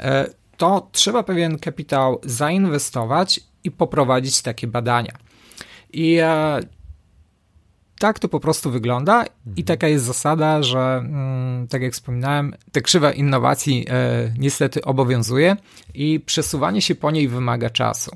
e, 0.00 0.26
to 0.56 0.88
trzeba 0.92 1.22
pewien 1.22 1.58
kapitał 1.58 2.20
zainwestować 2.24 3.40
i 3.64 3.70
poprowadzić 3.70 4.42
takie 4.42 4.66
badania. 4.66 5.12
I 5.92 6.18
e, 6.20 6.60
tak 7.98 8.18
to 8.18 8.28
po 8.28 8.40
prostu 8.40 8.70
wygląda 8.70 9.24
i 9.24 9.48
mhm. 9.48 9.64
taka 9.64 9.88
jest 9.88 10.04
zasada, 10.04 10.62
że 10.62 10.96
mm, 10.96 11.68
tak 11.68 11.82
jak 11.82 11.92
wspominałem, 11.92 12.54
ta 12.72 12.80
krzywa 12.80 13.12
innowacji 13.12 13.86
niestety 14.38 14.84
obowiązuje 14.84 15.56
i 15.94 16.20
przesuwanie 16.20 16.82
się 16.82 16.94
po 16.94 17.10
niej 17.10 17.28
wymaga 17.28 17.70
czasu. 17.70 18.10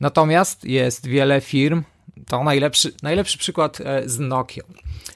Natomiast 0.00 0.64
jest 0.64 1.06
wiele 1.06 1.40
firm, 1.40 1.82
to 2.26 2.44
najlepszy, 2.44 2.92
najlepszy 3.02 3.38
przykład 3.38 3.80
e, 3.80 4.08
z 4.08 4.18
Nokia, 4.18 4.62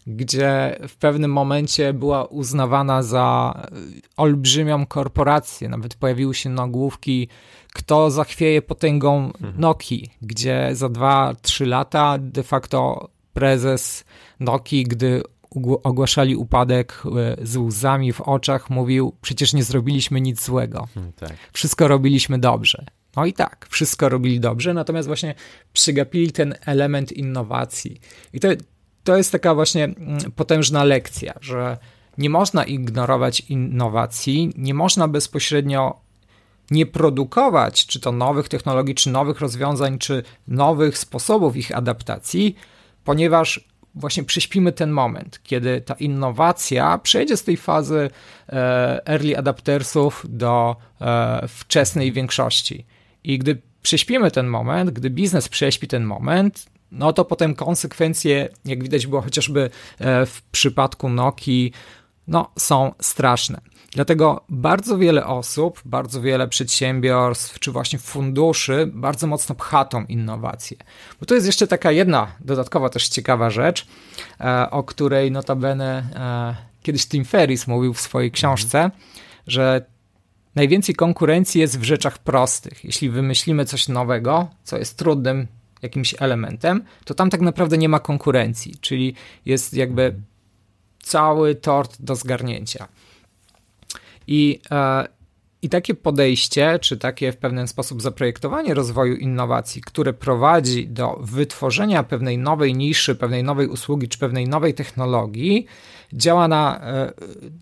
gdzie 0.06 0.78
w 0.88 0.96
pewnym 0.96 1.32
momencie 1.32 1.92
była 1.92 2.24
uznawana 2.24 3.02
za 3.02 3.54
e, 3.56 3.70
olbrzymią 4.16 4.86
korporację. 4.86 5.68
Nawet 5.68 5.94
pojawiły 5.94 6.34
się 6.34 6.50
nagłówki, 6.50 7.28
kto 7.72 8.10
zachwieje 8.10 8.62
potęgą 8.62 9.24
mhm. 9.24 9.54
Nokii, 9.58 10.10
gdzie 10.22 10.70
za 10.72 10.86
2-3 10.86 11.66
lata 11.66 12.18
de 12.18 12.42
facto 12.42 13.08
prezes 13.32 14.04
Nokii, 14.40 14.84
gdy 14.84 15.22
ogłaszali 15.82 16.36
upadek 16.36 17.02
e, 17.06 17.46
z 17.46 17.56
łzami 17.56 18.12
w 18.12 18.20
oczach, 18.20 18.70
mówił: 18.70 19.12
Przecież 19.20 19.52
nie 19.52 19.64
zrobiliśmy 19.64 20.20
nic 20.20 20.44
złego. 20.44 20.88
Hmm, 20.94 21.12
tak. 21.12 21.36
Wszystko 21.52 21.88
robiliśmy 21.88 22.38
dobrze. 22.38 22.86
No 23.16 23.26
i 23.26 23.32
tak, 23.32 23.66
wszystko 23.70 24.08
robili 24.08 24.40
dobrze, 24.40 24.74
natomiast 24.74 25.08
właśnie 25.08 25.34
przygapili 25.72 26.32
ten 26.32 26.54
element 26.66 27.12
innowacji. 27.12 28.00
I 28.32 28.40
to, 28.40 28.48
to 29.04 29.16
jest 29.16 29.32
taka 29.32 29.54
właśnie 29.54 29.84
mm, 29.84 30.18
potężna 30.36 30.84
lekcja, 30.84 31.34
że 31.40 31.78
nie 32.18 32.30
można 32.30 32.64
ignorować 32.64 33.40
innowacji, 33.40 34.52
nie 34.56 34.74
można 34.74 35.08
bezpośrednio 35.08 36.00
nie 36.70 36.86
produkować 36.86 37.86
czy 37.86 38.00
to 38.00 38.12
nowych 38.12 38.48
technologii, 38.48 38.94
czy 38.94 39.10
nowych 39.10 39.40
rozwiązań, 39.40 39.98
czy 39.98 40.22
nowych 40.48 40.98
sposobów 40.98 41.56
ich 41.56 41.76
adaptacji, 41.76 42.56
ponieważ 43.04 43.68
właśnie 43.94 44.24
przyśpimy 44.24 44.72
ten 44.72 44.90
moment, 44.90 45.40
kiedy 45.42 45.80
ta 45.80 45.94
innowacja 45.94 46.98
przejdzie 46.98 47.36
z 47.36 47.44
tej 47.44 47.56
fazy 47.56 48.10
e, 48.48 49.06
early 49.06 49.38
adaptersów 49.38 50.26
do 50.28 50.76
e, 51.00 51.48
wczesnej 51.48 52.12
większości. 52.12 52.86
I 53.24 53.38
gdy 53.38 53.62
prześpimy 53.82 54.30
ten 54.30 54.46
moment, 54.46 54.90
gdy 54.90 55.10
biznes 55.10 55.48
prześpi 55.48 55.88
ten 55.88 56.04
moment, 56.04 56.66
no 56.92 57.12
to 57.12 57.24
potem 57.24 57.54
konsekwencje, 57.54 58.48
jak 58.64 58.82
widać 58.82 59.06
było 59.06 59.22
chociażby 59.22 59.70
e, 59.98 60.26
w 60.26 60.42
przypadku 60.42 61.08
Nokii, 61.08 61.72
no, 62.26 62.50
są 62.58 62.92
straszne. 63.00 63.60
Dlatego 63.90 64.44
bardzo 64.48 64.98
wiele 64.98 65.26
osób, 65.26 65.80
bardzo 65.84 66.20
wiele 66.20 66.48
przedsiębiorstw, 66.48 67.58
czy 67.58 67.72
właśnie 67.72 67.98
funduszy 67.98 68.90
bardzo 68.94 69.26
mocno 69.26 69.54
pcha 69.54 69.84
tą 69.84 70.04
innowację. 70.04 70.76
Bo 71.20 71.26
to 71.26 71.34
jest 71.34 71.46
jeszcze 71.46 71.66
taka 71.66 71.92
jedna 71.92 72.26
dodatkowa 72.40 72.88
też 72.88 73.08
ciekawa 73.08 73.50
rzecz, 73.50 73.86
e, 74.40 74.70
o 74.70 74.82
której 74.82 75.30
notabene 75.30 76.04
e, 76.14 76.82
kiedyś 76.82 77.06
Tim 77.06 77.24
Ferris 77.24 77.66
mówił 77.66 77.94
w 77.94 78.00
swojej 78.00 78.30
książce, 78.30 78.90
że 79.46 79.86
najwięcej 80.54 80.94
konkurencji 80.94 81.60
jest 81.60 81.78
w 81.78 81.82
rzeczach 81.82 82.18
prostych. 82.18 82.84
Jeśli 82.84 83.10
wymyślimy 83.10 83.64
coś 83.64 83.88
nowego, 83.88 84.48
co 84.64 84.78
jest 84.78 84.98
trudnym 84.98 85.46
jakimś 85.82 86.14
elementem, 86.18 86.84
to 87.04 87.14
tam 87.14 87.30
tak 87.30 87.40
naprawdę 87.40 87.78
nie 87.78 87.88
ma 87.88 87.98
konkurencji, 88.00 88.74
czyli 88.80 89.14
jest 89.46 89.74
jakby 89.74 90.14
cały 91.02 91.54
tort 91.54 91.96
do 92.00 92.16
zgarnięcia. 92.16 92.88
I, 94.26 94.60
e, 94.70 95.08
I 95.62 95.68
takie 95.68 95.94
podejście, 95.94 96.78
czy 96.78 96.96
takie 96.96 97.32
w 97.32 97.36
pewien 97.36 97.68
sposób 97.68 98.02
zaprojektowanie 98.02 98.74
rozwoju 98.74 99.16
innowacji, 99.16 99.82
które 99.82 100.12
prowadzi 100.12 100.88
do 100.88 101.18
wytworzenia 101.20 102.02
pewnej 102.02 102.38
nowej 102.38 102.74
niszy, 102.74 103.14
pewnej 103.14 103.44
nowej 103.44 103.68
usługi, 103.68 104.08
czy 104.08 104.18
pewnej 104.18 104.48
nowej 104.48 104.74
technologii, 104.74 105.66
działa 106.12 106.48
na 106.48 106.80
e, 106.80 107.12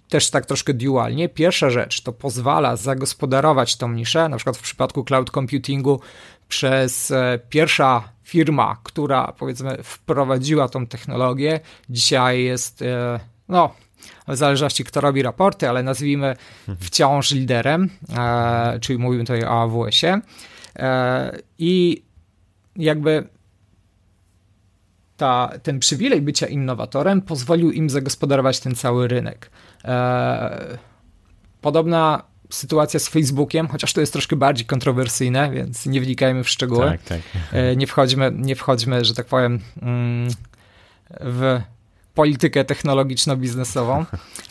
też 0.08 0.30
tak 0.30 0.46
troszkę 0.46 0.74
dualnie. 0.74 1.28
Pierwsza 1.28 1.70
rzecz 1.70 2.00
to 2.00 2.12
pozwala 2.12 2.76
zagospodarować 2.76 3.76
tą 3.76 3.92
niszę, 3.92 4.28
na 4.28 4.36
przykład 4.36 4.56
w 4.56 4.62
przypadku 4.62 5.04
cloud 5.04 5.30
computingu 5.30 6.00
przez 6.48 7.10
e, 7.10 7.38
pierwsza 7.48 8.08
firma, 8.22 8.76
która 8.82 9.32
powiedzmy 9.38 9.82
wprowadziła 9.82 10.68
tą 10.68 10.86
technologię, 10.86 11.60
dzisiaj 11.88 12.42
jest 12.42 12.84
no 13.48 13.74
w 14.28 14.36
zależności 14.36 14.84
kto 14.84 15.00
robi 15.00 15.22
raporty, 15.22 15.68
ale 15.68 15.82
nazwijmy 15.82 16.36
wciąż 16.80 17.30
liderem, 17.30 17.90
e, 18.16 18.78
czyli 18.80 18.98
mówimy 18.98 19.24
tutaj 19.24 19.44
o 19.44 19.62
AWS-ie. 19.62 20.20
E, 20.76 21.38
I 21.58 22.02
jakby 22.76 23.28
ta, 25.16 25.50
ten 25.62 25.78
przywilej 25.78 26.22
bycia 26.22 26.46
innowatorem 26.46 27.22
pozwolił 27.22 27.70
im 27.70 27.90
zagospodarować 27.90 28.60
ten 28.60 28.74
cały 28.74 29.08
rynek. 29.08 29.50
E, 29.84 30.78
podobna 31.60 32.22
sytuacja 32.50 33.00
z 33.00 33.08
Facebookiem, 33.08 33.68
chociaż 33.68 33.92
to 33.92 34.00
jest 34.00 34.12
troszkę 34.12 34.36
bardziej 34.36 34.66
kontrowersyjne, 34.66 35.50
więc 35.50 35.86
nie 35.86 36.00
wnikajmy 36.00 36.44
w 36.44 36.48
szczegóły. 36.48 36.84
Tak, 36.84 37.02
tak. 37.02 37.20
Nie, 37.76 37.86
wchodźmy, 37.86 38.32
nie 38.34 38.56
wchodźmy, 38.56 39.04
że 39.04 39.14
tak 39.14 39.26
powiem, 39.26 39.60
mm, 39.82 40.28
w 41.20 41.60
politykę 42.14 42.64
technologiczno-biznesową. 42.64 44.04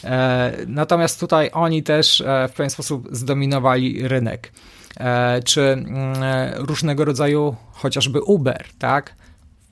E, 0.04 0.54
natomiast 0.68 1.20
tutaj 1.20 1.50
oni 1.54 1.84
też 1.84 2.22
e, 2.22 2.48
w 2.48 2.52
pewien 2.52 2.70
sposób 2.70 3.08
zdominowali 3.12 4.08
rynek. 4.08 4.52
E, 4.98 5.44
czy 5.44 5.62
mm, 5.62 6.16
różnego 6.56 7.06
rodzaju 7.06 7.56
chociażby 7.72 8.22
Uber, 8.22 8.66
tak? 8.80 9.16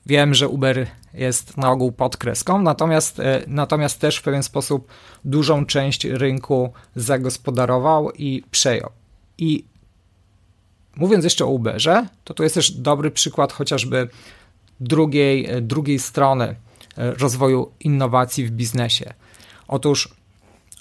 Wiem, 0.06 0.34
że 0.34 0.48
Uber 0.48 0.86
jest 1.14 1.56
na 1.56 1.70
ogół 1.70 1.92
pod 1.92 2.16
kreską, 2.16 2.62
natomiast, 2.62 3.20
natomiast 3.46 4.00
też 4.00 4.16
w 4.16 4.22
pewien 4.22 4.42
sposób 4.42 4.88
dużą 5.24 5.66
część 5.66 6.04
rynku 6.04 6.72
zagospodarował 6.96 8.10
i 8.10 8.44
przejął. 8.50 8.90
I 9.38 9.64
mówiąc 10.96 11.24
jeszcze 11.24 11.44
o 11.44 11.48
Uberze, 11.48 12.06
to 12.24 12.34
tu 12.34 12.42
jest 12.42 12.54
też 12.54 12.70
dobry 12.70 13.10
przykład 13.10 13.52
chociażby 13.52 14.08
drugiej, 14.80 15.48
drugiej 15.62 15.98
strony 15.98 16.54
rozwoju 16.98 17.72
innowacji 17.80 18.46
w 18.46 18.50
biznesie. 18.50 19.14
Otóż 19.68 20.08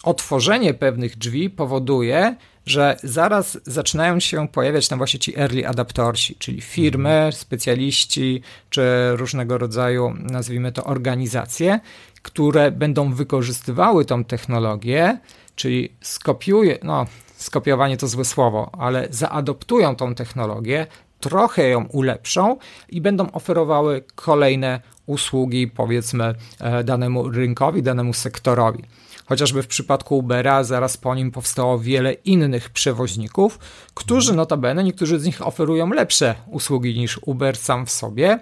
otworzenie 0.03 0.73
pewnych 0.73 1.17
drzwi 1.17 1.49
powoduje, 1.49 2.35
że 2.65 2.97
zaraz 3.03 3.57
zaczynają 3.65 4.19
się 4.19 4.47
pojawiać 4.47 4.87
tam 4.87 4.97
właśnie 4.97 5.19
ci 5.19 5.39
early 5.39 5.67
adaptorsi, 5.67 6.35
czyli 6.35 6.61
firmy, 6.61 7.09
mhm. 7.09 7.31
specjaliści, 7.31 8.41
czy 8.69 9.11
różnego 9.15 9.57
rodzaju, 9.57 10.13
nazwijmy 10.19 10.71
to, 10.71 10.83
organizacje, 10.83 11.79
które 12.21 12.71
będą 12.71 13.13
wykorzystywały 13.13 14.05
tą 14.05 14.23
technologię, 14.23 15.17
czyli 15.55 15.89
skopiuje, 16.01 16.79
no 16.83 17.05
skopiowanie 17.37 17.97
to 17.97 18.07
złe 18.07 18.25
słowo, 18.25 18.71
ale 18.79 19.07
zaadoptują 19.09 19.95
tą 19.95 20.15
technologię, 20.15 20.87
trochę 21.19 21.69
ją 21.69 21.85
ulepszą 21.85 22.57
i 22.89 23.01
będą 23.01 23.31
oferowały 23.31 24.03
kolejne 24.15 24.81
usługi, 25.07 25.67
powiedzmy, 25.67 26.35
e, 26.59 26.83
danemu 26.83 27.29
rynkowi, 27.29 27.83
danemu 27.83 28.13
sektorowi. 28.13 28.83
Chociażby 29.25 29.63
w 29.63 29.67
przypadku 29.67 30.17
Ubera 30.17 30.63
zaraz 30.63 30.97
po 30.97 31.15
nim 31.15 31.31
powstało 31.31 31.79
wiele 31.79 32.13
innych 32.13 32.69
przewoźników, 32.69 33.59
którzy 33.93 34.33
notabene, 34.33 34.83
niektórzy 34.83 35.19
z 35.19 35.25
nich 35.25 35.47
oferują 35.47 35.89
lepsze 35.89 36.35
usługi 36.47 36.99
niż 36.99 37.19
Uber 37.25 37.57
sam 37.57 37.85
w 37.85 37.91
sobie 37.91 38.39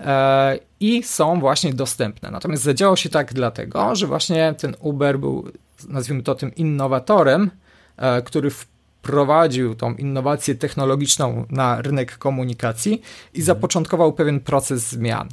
e, 0.00 0.58
i 0.80 1.02
są 1.02 1.40
właśnie 1.40 1.74
dostępne. 1.74 2.30
Natomiast 2.30 2.62
zadziało 2.62 2.96
się 2.96 3.08
tak 3.08 3.34
dlatego, 3.34 3.94
że 3.94 4.06
właśnie 4.06 4.54
ten 4.58 4.76
Uber 4.80 5.18
był, 5.18 5.50
nazwijmy 5.88 6.22
to 6.22 6.34
tym 6.34 6.54
innowatorem, 6.54 7.50
e, 7.96 8.22
który 8.22 8.50
wprowadził 8.50 9.74
tą 9.74 9.94
innowację 9.94 10.54
technologiczną 10.54 11.46
na 11.50 11.82
rynek 11.82 12.18
komunikacji 12.18 13.02
i 13.34 13.42
zapoczątkował 13.42 14.12
pewien 14.12 14.40
proces 14.40 14.88
zmian. 14.88 15.28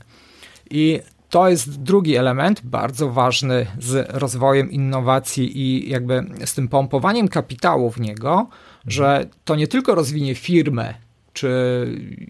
I 0.74 1.00
to 1.30 1.50
jest 1.50 1.82
drugi 1.82 2.16
element 2.16 2.62
bardzo 2.64 3.10
ważny 3.10 3.66
z 3.80 4.10
rozwojem 4.10 4.72
innowacji 4.72 5.58
i 5.62 5.90
jakby 5.90 6.24
z 6.46 6.54
tym 6.54 6.68
pompowaniem 6.68 7.28
kapitału 7.28 7.92
w 7.92 8.00
niego, 8.00 8.48
że 8.88 9.26
to 9.46 9.56
nie 9.56 9.68
tylko 9.68 9.96
rozwinie 9.96 10.36
firmę, 10.36 10.94
czy 11.34 11.50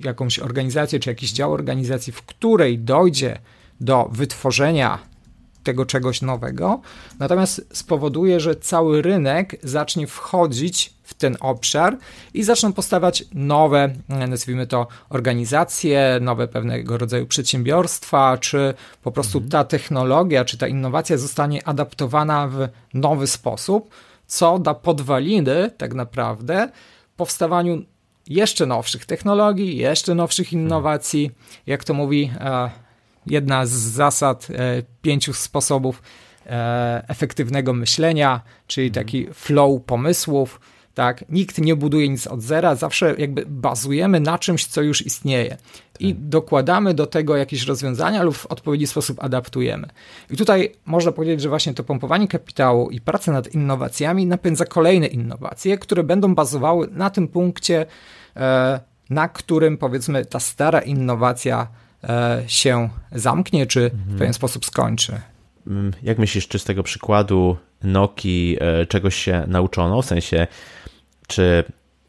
jakąś 0.03 0.39
organizację, 0.39 0.99
czy 0.99 1.09
jakiś 1.09 1.31
dział 1.31 1.53
organizacji, 1.53 2.13
w 2.13 2.21
której 2.21 2.79
dojdzie 2.79 3.39
do 3.81 4.09
wytworzenia 4.11 4.99
tego 5.63 5.85
czegoś 5.85 6.21
nowego, 6.21 6.81
natomiast 7.19 7.77
spowoduje, 7.77 8.39
że 8.39 8.55
cały 8.55 9.01
rynek 9.01 9.55
zacznie 9.63 10.07
wchodzić 10.07 10.92
ten 11.23 11.37
obszar 11.39 11.97
i 12.33 12.43
zaczną 12.43 12.73
postawać 12.73 13.23
nowe, 13.33 13.93
nazwijmy 14.09 14.67
to, 14.67 14.87
organizacje, 15.09 16.17
nowe 16.21 16.47
pewnego 16.47 16.97
rodzaju 16.97 17.27
przedsiębiorstwa, 17.27 18.37
czy 18.37 18.73
po 19.03 19.11
prostu 19.11 19.37
mhm. 19.37 19.51
ta 19.51 19.63
technologia, 19.63 20.45
czy 20.45 20.57
ta 20.57 20.67
innowacja 20.67 21.17
zostanie 21.17 21.67
adaptowana 21.67 22.47
w 22.47 22.67
nowy 22.93 23.27
sposób, 23.27 23.89
co 24.27 24.59
da 24.59 24.73
podwaliny 24.73 25.71
tak 25.77 25.93
naprawdę 25.93 26.69
powstawaniu 27.17 27.81
jeszcze 28.27 28.65
nowszych 28.65 29.05
technologii, 29.05 29.77
jeszcze 29.77 30.15
nowszych 30.15 30.53
innowacji. 30.53 31.31
Jak 31.67 31.83
to 31.83 31.93
mówi 31.93 32.31
e, 32.39 32.69
jedna 33.27 33.65
z 33.65 33.71
zasad 33.71 34.47
e, 34.49 34.83
pięciu 35.01 35.33
sposobów 35.33 36.01
e, 36.45 37.03
efektywnego 37.07 37.73
myślenia, 37.73 38.41
czyli 38.67 38.87
mhm. 38.87 39.05
taki 39.05 39.27
flow 39.33 39.81
pomysłów. 39.85 40.59
Tak, 40.93 41.25
nikt 41.29 41.57
nie 41.57 41.75
buduje 41.75 42.09
nic 42.09 42.27
od 42.27 42.41
zera, 42.41 42.75
zawsze 42.75 43.15
jakby 43.17 43.45
bazujemy 43.47 44.19
na 44.19 44.39
czymś, 44.39 44.65
co 44.65 44.81
już 44.81 45.05
istnieje 45.05 45.57
i 45.99 46.13
tak. 46.13 46.23
dokładamy 46.23 46.93
do 46.93 47.07
tego 47.07 47.37
jakieś 47.37 47.67
rozwiązania 47.67 48.23
lub 48.23 48.35
w 48.35 48.45
odpowiedni 48.45 48.87
sposób 48.87 49.23
adaptujemy. 49.23 49.87
I 50.29 50.37
tutaj 50.37 50.71
można 50.85 51.11
powiedzieć, 51.11 51.41
że 51.41 51.49
właśnie 51.49 51.73
to 51.73 51.83
pompowanie 51.83 52.27
kapitału 52.27 52.89
i 52.89 53.01
praca 53.01 53.31
nad 53.31 53.53
innowacjami 53.53 54.25
napędza 54.25 54.65
kolejne 54.65 55.07
innowacje, 55.07 55.77
które 55.77 56.03
będą 56.03 56.35
bazowały 56.35 56.87
na 56.91 57.09
tym 57.09 57.27
punkcie, 57.27 57.85
e, 58.35 58.79
na 59.09 59.27
którym 59.27 59.77
powiedzmy 59.77 60.25
ta 60.25 60.39
stara 60.39 60.79
innowacja 60.79 61.67
E, 62.09 62.43
się 62.47 62.89
zamknie, 63.11 63.65
czy 63.65 63.89
w 63.89 63.93
mhm. 63.93 64.17
pewien 64.17 64.33
sposób 64.33 64.65
skończy. 64.65 65.21
Mm, 65.67 65.93
jak 66.03 66.17
myślisz, 66.17 66.47
czy 66.47 66.59
z 66.59 66.63
tego 66.63 66.83
przykładu 66.83 67.57
Noki 67.83 68.57
e, 68.59 68.85
czegoś 68.85 69.15
się 69.15 69.43
nauczono? 69.47 70.01
W 70.01 70.05
sensie, 70.05 70.47
czy 71.27 71.63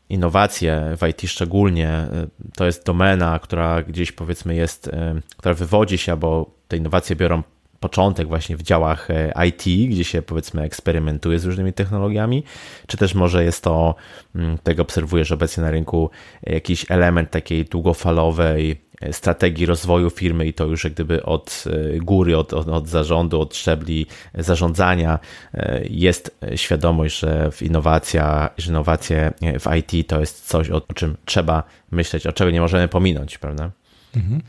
innowacje 0.08 0.96
w 0.96 1.08
IT 1.08 1.30
szczególnie 1.30 1.88
e, 1.88 2.08
to 2.56 2.66
jest 2.66 2.86
domena, 2.86 3.38
która 3.38 3.82
gdzieś 3.82 4.12
powiedzmy 4.12 4.54
jest, 4.54 4.90
która 5.36 5.54
wywodzi 5.54 5.98
się, 5.98 6.16
bo 6.16 6.50
te 6.68 6.76
innowacje 6.76 7.16
biorą 7.16 7.42
początek 7.80 8.28
właśnie 8.28 8.56
w 8.56 8.62
działach 8.62 9.08
IT, 9.48 9.90
gdzie 9.90 10.04
się 10.04 10.22
powiedzmy 10.22 10.62
eksperymentuje 10.62 11.38
z 11.38 11.44
różnymi 11.44 11.72
technologiami, 11.72 12.44
czy 12.86 12.96
też 12.96 13.14
może 13.14 13.44
jest 13.44 13.64
to, 13.64 13.94
mm, 14.34 14.58
tego 14.58 14.82
obserwujesz 14.82 15.32
obecnie 15.32 15.62
na 15.62 15.70
rynku, 15.70 16.10
jakiś 16.42 16.90
element 16.90 17.30
takiej 17.30 17.64
długofalowej 17.64 18.83
strategii 19.12 19.66
rozwoju 19.66 20.10
firmy 20.10 20.46
i 20.46 20.52
to 20.52 20.64
już 20.64 20.84
jak 20.84 20.92
gdyby 20.92 21.22
od 21.22 21.64
e, 21.66 21.98
góry, 21.98 22.36
od, 22.36 22.52
od, 22.52 22.68
od 22.68 22.88
zarządu, 22.88 23.40
od 23.40 23.56
szczebli 23.56 24.06
zarządzania 24.34 25.18
e, 25.54 25.80
jest 25.90 26.38
świadomość, 26.56 27.18
że 27.18 27.50
w 27.50 27.62
innowacja, 27.62 28.50
że 28.58 28.70
innowacje 28.70 29.32
w 29.40 29.76
IT 29.76 30.08
to 30.08 30.20
jest 30.20 30.48
coś, 30.48 30.70
o 30.70 30.80
czym 30.80 31.16
trzeba 31.24 31.62
myśleć, 31.90 32.26
o 32.26 32.32
czego 32.32 32.50
nie 32.50 32.60
możemy 32.60 32.88
pominąć, 32.88 33.38
prawda? 33.38 33.70
Mhm. 34.16 34.42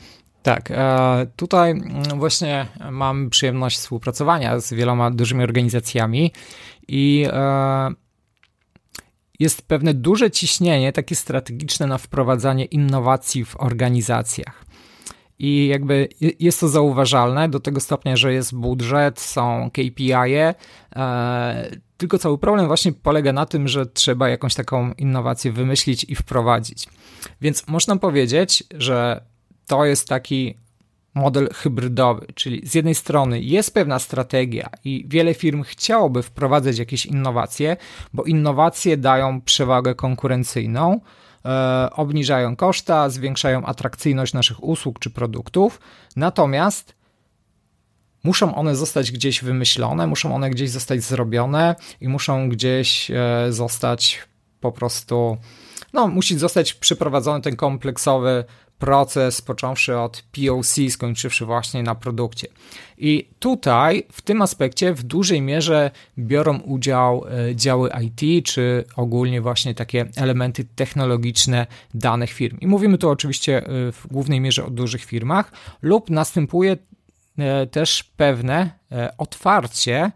Tak, 0.43 0.71
tutaj 1.35 1.71
mm, 1.71 2.03
właśnie 2.19 2.65
mam 2.91 3.29
przyjemność 3.29 3.77
współpracowania 3.77 4.59
z 4.59 4.73
wieloma 4.73 5.11
dużymi 5.11 5.43
organizacjami 5.43 6.31
i 6.87 7.27
jest 9.39 9.67
pewne 9.67 9.93
duże 9.93 10.31
ciśnienie, 10.31 10.93
takie 10.93 11.15
strategiczne 11.15 11.87
na 11.87 11.97
wprowadzanie 11.97 12.65
innowacji 12.65 13.45
w 13.45 13.55
organizacjach. 13.59 14.65
I 15.39 15.67
jakby 15.67 16.09
jest 16.39 16.59
to 16.59 16.67
zauważalne 16.67 17.49
do 17.49 17.59
tego 17.59 17.79
stopnia, 17.79 18.17
że 18.17 18.33
jest 18.33 18.55
budżet, 18.55 19.19
są 19.19 19.69
KPI, 19.69 20.13
-e, 20.13 20.55
tylko 21.97 22.17
cały 22.17 22.37
problem 22.37 22.67
właśnie 22.67 22.93
polega 22.93 23.33
na 23.33 23.45
tym, 23.45 23.67
że 23.67 23.85
trzeba 23.85 24.29
jakąś 24.29 24.55
taką 24.55 24.93
innowację 24.93 25.51
wymyślić 25.51 26.03
i 26.03 26.15
wprowadzić. 26.15 26.87
Więc 27.41 27.67
można 27.67 27.95
powiedzieć, 27.95 28.63
że 28.77 29.25
to 29.67 29.85
jest 29.85 30.07
taki 30.07 30.57
model 31.15 31.49
hybrydowy, 31.53 32.27
czyli 32.35 32.67
z 32.67 32.75
jednej 32.75 32.95
strony 32.95 33.41
jest 33.41 33.73
pewna 33.73 33.99
strategia 33.99 34.69
i 34.85 35.05
wiele 35.07 35.33
firm 35.33 35.63
chciałoby 35.63 36.23
wprowadzać 36.23 36.77
jakieś 36.77 37.05
innowacje, 37.05 37.77
bo 38.13 38.23
innowacje 38.23 38.97
dają 38.97 39.41
przewagę 39.41 39.95
konkurencyjną, 39.95 40.99
e, 41.45 41.89
obniżają 41.91 42.55
koszta, 42.55 43.09
zwiększają 43.09 43.65
atrakcyjność 43.65 44.33
naszych 44.33 44.63
usług 44.63 44.99
czy 44.99 45.09
produktów, 45.09 45.79
natomiast 46.15 46.95
muszą 48.23 48.55
one 48.55 48.75
zostać 48.75 49.11
gdzieś 49.11 49.43
wymyślone, 49.43 50.07
muszą 50.07 50.35
one 50.35 50.49
gdzieś 50.49 50.69
zostać 50.69 51.01
zrobione 51.01 51.75
i 52.01 52.07
muszą 52.07 52.49
gdzieś 52.49 53.11
e, 53.11 53.47
zostać 53.49 54.21
po 54.59 54.71
prostu, 54.71 55.37
no, 55.93 56.07
musi 56.07 56.37
zostać 56.37 56.73
przeprowadzony 56.73 57.41
ten 57.41 57.55
kompleksowy 57.55 58.43
proces, 58.85 59.41
począwszy 59.41 59.97
od 59.97 60.23
POC, 60.31 60.75
skończywszy 60.89 61.45
właśnie 61.45 61.83
na 61.83 61.95
produkcie. 61.95 62.47
I 62.97 63.29
tutaj 63.39 64.03
w 64.11 64.21
tym 64.21 64.41
aspekcie 64.41 64.93
w 64.93 65.03
dużej 65.03 65.41
mierze 65.41 65.91
biorą 66.17 66.59
udział 66.59 67.25
e, 67.27 67.55
działy 67.55 67.89
IT, 68.03 68.45
czy 68.45 68.83
ogólnie 68.95 69.41
właśnie 69.41 69.75
takie 69.75 70.05
elementy 70.15 70.65
technologiczne 70.75 71.67
danych 71.93 72.31
firm. 72.31 72.57
I 72.61 72.67
mówimy 72.67 72.97
tu 72.97 73.09
oczywiście 73.09 73.57
e, 73.57 73.91
w 73.91 74.07
głównej 74.07 74.41
mierze 74.41 74.65
o 74.65 74.69
dużych 74.69 75.05
firmach, 75.05 75.51
lub 75.81 76.09
następuje 76.09 76.77
e, 77.37 77.67
też 77.67 78.03
pewne 78.03 78.69
otwarcie 79.17 80.11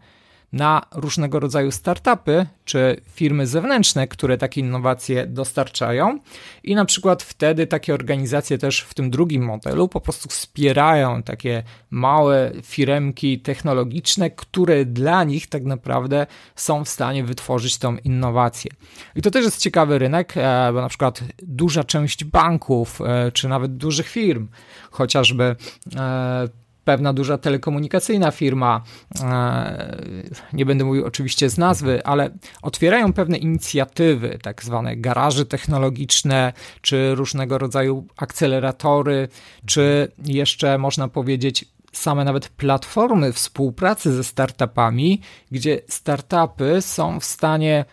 na 0.53 0.81
różnego 0.91 1.39
rodzaju 1.39 1.71
startupy 1.71 2.45
czy 2.65 3.01
firmy 3.13 3.47
zewnętrzne, 3.47 4.07
które 4.07 4.37
takie 4.37 4.61
innowacje 4.61 5.27
dostarczają 5.27 6.19
i 6.63 6.75
na 6.75 6.85
przykład 6.85 7.23
wtedy 7.23 7.67
takie 7.67 7.93
organizacje 7.93 8.57
też 8.57 8.81
w 8.81 8.93
tym 8.93 9.09
drugim 9.09 9.45
modelu 9.45 9.87
po 9.87 10.01
prostu 10.01 10.29
wspierają 10.29 11.23
takie 11.23 11.63
małe 11.89 12.51
firemki 12.63 13.39
technologiczne, 13.39 14.29
które 14.29 14.85
dla 14.85 15.23
nich 15.23 15.47
tak 15.47 15.63
naprawdę 15.63 16.27
są 16.55 16.85
w 16.85 16.89
stanie 16.89 17.23
wytworzyć 17.23 17.77
tą 17.77 17.97
innowację. 17.97 18.71
I 19.15 19.21
to 19.21 19.31
też 19.31 19.45
jest 19.45 19.61
ciekawy 19.61 19.99
rynek, 19.99 20.33
e, 20.37 20.69
bo 20.73 20.81
na 20.81 20.89
przykład 20.89 21.21
duża 21.43 21.83
część 21.83 22.23
banków 22.23 23.01
e, 23.01 23.31
czy 23.31 23.49
nawet 23.49 23.77
dużych 23.77 24.07
firm, 24.07 24.47
chociażby 24.91 25.55
e, 25.95 26.47
pewna 26.89 27.13
duża 27.13 27.37
telekomunikacyjna 27.37 28.31
firma, 28.31 28.83
e, 29.21 29.97
nie 30.53 30.65
będę 30.65 30.85
mówił 30.85 31.05
oczywiście 31.05 31.49
z 31.49 31.57
nazwy, 31.57 32.05
ale 32.05 32.29
otwierają 32.61 33.13
pewne 33.13 33.37
inicjatywy, 33.37 34.39
tak 34.41 34.63
zwane 34.63 34.97
garaże 34.97 35.45
technologiczne, 35.45 36.53
czy 36.81 37.15
różnego 37.15 37.57
rodzaju 37.57 38.07
akceleratory, 38.17 39.27
czy 39.65 40.11
jeszcze 40.25 40.77
można 40.77 41.07
powiedzieć 41.07 41.65
same 41.91 42.23
nawet 42.23 42.49
platformy 42.49 43.33
współpracy 43.33 44.13
ze 44.13 44.23
startupami, 44.23 45.21
gdzie 45.51 45.81
startupy 45.87 46.81
są 46.81 47.19
w 47.19 47.25
stanie 47.25 47.85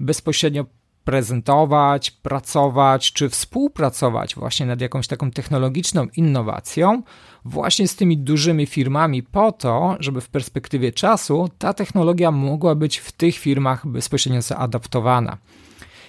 bezpośrednio 0.00 0.64
prezentować, 1.08 2.10
pracować 2.10 3.12
czy 3.12 3.28
współpracować 3.28 4.34
właśnie 4.34 4.66
nad 4.66 4.80
jakąś 4.80 5.06
taką 5.06 5.30
technologiczną 5.30 6.06
innowacją, 6.16 7.02
właśnie 7.44 7.88
z 7.88 7.96
tymi 7.96 8.18
dużymi 8.18 8.66
firmami, 8.66 9.22
po 9.22 9.52
to, 9.52 9.96
żeby 10.00 10.20
w 10.20 10.28
perspektywie 10.28 10.92
czasu 10.92 11.48
ta 11.58 11.74
technologia 11.74 12.30
mogła 12.30 12.74
być 12.74 12.98
w 12.98 13.12
tych 13.12 13.36
firmach 13.38 13.86
bezpośrednio 13.86 14.42
zaadaptowana. 14.42 15.38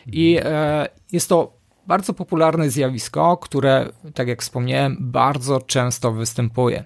I 0.07 0.37
e, 0.43 0.89
jest 1.11 1.29
to 1.29 1.53
bardzo 1.87 2.13
popularne 2.13 2.69
zjawisko, 2.69 3.37
które, 3.37 3.89
tak 4.13 4.27
jak 4.27 4.41
wspomniałem, 4.41 4.97
bardzo 4.99 5.61
często 5.61 6.11
występuje. 6.11 6.83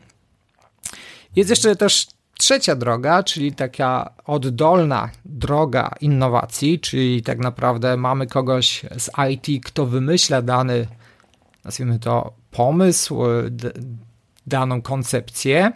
Jest 1.35 1.49
jeszcze 1.49 1.75
też 1.75 2.07
trzecia 2.43 2.75
droga, 2.75 3.23
czyli 3.23 3.53
taka 3.53 4.13
oddolna 4.25 5.09
droga 5.25 5.91
innowacji, 6.01 6.79
czyli 6.79 7.21
tak 7.21 7.39
naprawdę 7.39 7.97
mamy 7.97 8.27
kogoś 8.27 8.85
z 8.97 9.09
IT, 9.31 9.65
kto 9.65 9.85
wymyśla 9.85 10.41
dany, 10.41 10.87
nazwijmy 11.65 11.99
to, 11.99 12.33
pomysł, 12.51 13.19
daną 14.47 14.81
koncepcję 14.81 15.71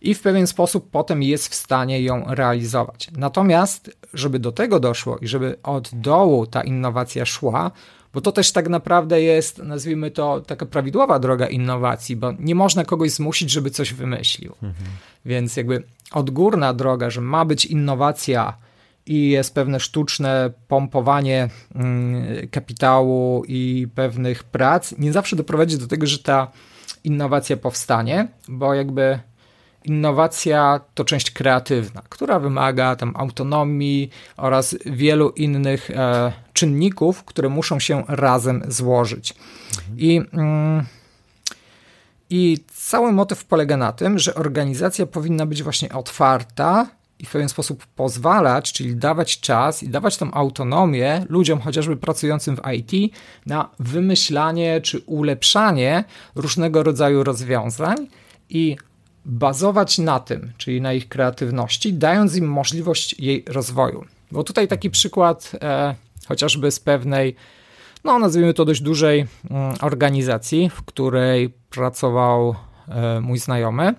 i 0.00 0.14
w 0.14 0.22
pewien 0.22 0.46
sposób 0.46 0.90
potem 0.90 1.22
jest 1.22 1.48
w 1.48 1.54
stanie 1.54 2.02
ją 2.02 2.24
realizować. 2.26 3.10
Natomiast, 3.16 3.96
żeby 4.14 4.38
do 4.38 4.52
tego 4.52 4.80
doszło 4.80 5.18
i 5.18 5.28
żeby 5.28 5.56
od 5.62 5.90
dołu 5.92 6.46
ta 6.46 6.62
innowacja 6.62 7.24
szła, 7.26 7.70
bo 8.12 8.20
to 8.20 8.32
też 8.32 8.52
tak 8.52 8.68
naprawdę 8.68 9.22
jest, 9.22 9.58
nazwijmy 9.58 10.10
to, 10.10 10.40
taka 10.40 10.66
prawidłowa 10.66 11.18
droga 11.18 11.46
innowacji, 11.46 12.16
bo 12.16 12.32
nie 12.38 12.54
można 12.54 12.84
kogoś 12.84 13.10
zmusić, 13.10 13.50
żeby 13.50 13.70
coś 13.70 13.94
wymyślił. 13.94 14.52
Mhm. 14.52 14.90
Więc 15.24 15.56
jakby 15.56 15.82
odgórna 16.12 16.74
droga, 16.74 17.10
że 17.10 17.20
ma 17.20 17.44
być 17.44 17.64
innowacja 17.64 18.56
i 19.06 19.30
jest 19.30 19.54
pewne 19.54 19.80
sztuczne 19.80 20.50
pompowanie 20.68 21.48
mm, 21.74 22.48
kapitału 22.48 23.44
i 23.48 23.88
pewnych 23.94 24.44
prac, 24.44 24.94
nie 24.98 25.12
zawsze 25.12 25.36
doprowadzi 25.36 25.78
do 25.78 25.86
tego, 25.86 26.06
że 26.06 26.18
ta 26.18 26.50
innowacja 27.04 27.56
powstanie, 27.56 28.28
bo 28.48 28.74
jakby 28.74 29.18
innowacja 29.88 30.80
to 30.94 31.04
część 31.04 31.30
kreatywna, 31.30 32.02
która 32.08 32.38
wymaga 32.38 32.96
tam 32.96 33.12
autonomii 33.16 34.10
oraz 34.36 34.76
wielu 34.86 35.30
innych 35.30 35.90
e, 35.90 36.32
czynników, 36.52 37.24
które 37.24 37.48
muszą 37.48 37.78
się 37.78 38.04
razem 38.08 38.62
złożyć. 38.68 39.34
Mhm. 39.78 39.98
I, 39.98 40.22
mm, 40.32 40.84
I 42.30 42.58
cały 42.74 43.12
motyw 43.12 43.44
polega 43.44 43.76
na 43.76 43.92
tym, 43.92 44.18
że 44.18 44.34
organizacja 44.34 45.06
powinna 45.06 45.46
być 45.46 45.62
właśnie 45.62 45.92
otwarta 45.92 46.86
i 47.18 47.26
w 47.26 47.30
pewien 47.30 47.48
sposób 47.48 47.86
pozwalać, 47.86 48.72
czyli 48.72 48.96
dawać 48.96 49.40
czas 49.40 49.82
i 49.82 49.88
dawać 49.88 50.16
tą 50.16 50.32
autonomię 50.32 51.26
ludziom, 51.28 51.60
chociażby 51.60 51.96
pracującym 51.96 52.56
w 52.56 52.60
IT, 52.72 53.14
na 53.46 53.70
wymyślanie 53.78 54.80
czy 54.80 55.00
ulepszanie 55.00 56.04
różnego 56.34 56.82
rodzaju 56.82 57.24
rozwiązań 57.24 58.08
i 58.50 58.76
bazować 59.28 59.98
na 59.98 60.20
tym, 60.20 60.52
czyli 60.58 60.80
na 60.80 60.92
ich 60.92 61.08
kreatywności, 61.08 61.94
dając 61.94 62.36
im 62.36 62.48
możliwość 62.50 63.20
jej 63.20 63.44
rozwoju. 63.48 64.04
Bo 64.32 64.44
tutaj 64.44 64.68
taki 64.68 64.90
przykład 64.90 65.52
e, 65.62 65.94
chociażby 66.28 66.70
z 66.70 66.80
pewnej, 66.80 67.34
no 68.04 68.18
nazwijmy 68.18 68.54
to 68.54 68.64
dość 68.64 68.80
dużej 68.80 69.26
mm, 69.50 69.74
organizacji, 69.80 70.70
w 70.70 70.82
której 70.82 71.50
pracował 71.70 72.54
e, 72.88 73.20
mój 73.20 73.38
znajomy 73.38 73.94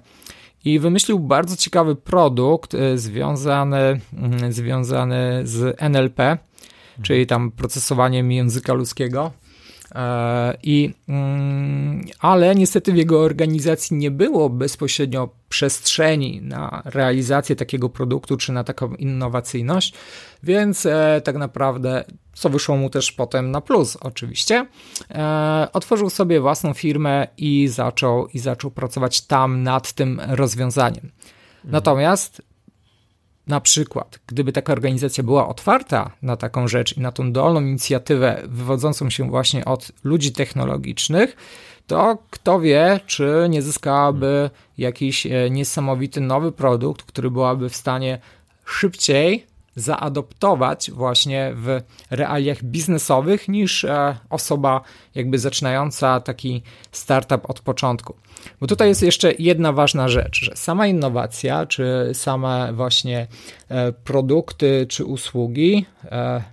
i 0.66 0.80
wymyślił 0.80 1.20
bardzo 1.20 1.56
ciekawy 1.56 1.96
produkt 1.96 2.74
e, 2.74 2.98
związany, 2.98 4.00
mm, 4.14 4.54
związany 4.54 5.42
z 5.44 5.82
NLP, 5.82 6.38
czyli 7.02 7.28
tam 7.28 7.52
procesowaniem 7.52 8.32
języka 8.32 8.74
ludzkiego. 8.74 9.32
E, 9.96 10.58
I, 10.64 10.94
mm, 11.08 12.06
ale 12.20 12.56
niestety 12.56 12.94
w 12.94 12.98
jego 12.98 13.22
organizacji 13.22 13.98
nie 13.98 14.12
było 14.12 14.50
bezpośrednio 14.50 15.30
przestrzeni 15.50 16.42
na 16.42 16.82
realizację 16.86 17.56
takiego 17.56 17.90
produktu 17.90 18.38
czy 18.38 18.52
na 18.52 18.64
taką 18.64 18.96
innowacyjność, 18.96 19.94
więc 20.44 20.86
e, 20.86 21.22
tak 21.24 21.36
naprawdę, 21.36 22.04
co 22.34 22.50
wyszło 22.50 22.78
mu 22.78 22.90
też 22.90 23.12
potem 23.12 23.52
na 23.52 23.62
plus, 23.62 23.96
oczywiście, 23.96 24.66
e, 25.12 25.68
otworzył 25.74 26.10
sobie 26.10 26.42
własną 26.42 26.74
firmę 26.74 27.28
i 27.38 27.68
zaczął, 27.68 28.28
i 28.28 28.40
zaczął 28.40 28.72
pracować 28.72 29.22
tam 29.22 29.64
nad 29.64 29.94
tym 29.94 30.22
rozwiązaniem. 30.28 31.12
Mhm. 31.56 31.72
Natomiast 31.72 32.42
na 33.50 33.62
przykład, 33.62 34.20
gdyby 34.28 34.52
taka 34.52 34.74
organizacja 34.74 35.24
była 35.24 35.48
otwarta 35.48 36.12
na 36.22 36.38
taką 36.38 36.68
rzecz 36.68 36.98
i 36.98 37.02
na 37.02 37.12
tą 37.12 37.32
dolną 37.32 37.62
inicjatywę 37.62 38.42
wywodzącą 38.46 39.10
się 39.10 39.30
właśnie 39.30 39.66
od 39.66 39.92
ludzi 40.04 40.32
technologicznych, 40.32 41.36
to 41.88 42.18
kto 42.30 42.60
wie, 42.60 43.00
czy 43.06 43.48
nie 43.50 43.62
zyskałaby 43.62 44.50
jakiś 44.78 45.26
e, 45.26 45.50
niesamowity 45.50 46.22
nowy 46.22 46.52
produkt, 46.52 47.04
który 47.04 47.32
byłaby 47.32 47.70
w 47.70 47.76
stanie 47.76 48.20
szybciej 48.66 49.46
zaadoptować 49.76 50.92
właśnie 50.92 51.52
w 51.56 51.82
realiach 52.10 52.64
biznesowych 52.64 53.48
niż 53.48 53.84
e, 53.84 54.18
osoba 54.30 54.82
jakby 55.16 55.40
zaczynająca 55.40 56.20
taki 56.20 56.62
startup 56.92 57.50
od 57.50 57.60
początku. 57.60 58.16
Bo 58.60 58.68
tutaj 58.68 58.90
jest 58.90 59.04
jeszcze 59.04 59.34
jedna 59.40 59.74
ważna 59.74 60.10
rzecz, 60.10 60.40
że 60.46 60.56
sama 60.56 60.88
innowacja, 60.88 61.66
czy 61.66 62.12
same 62.14 62.74
właśnie 62.74 63.28
e, 63.70 63.92
produkty, 63.92 64.86
czy 64.90 65.06
usługi 65.06 65.86
e, 66.06 66.44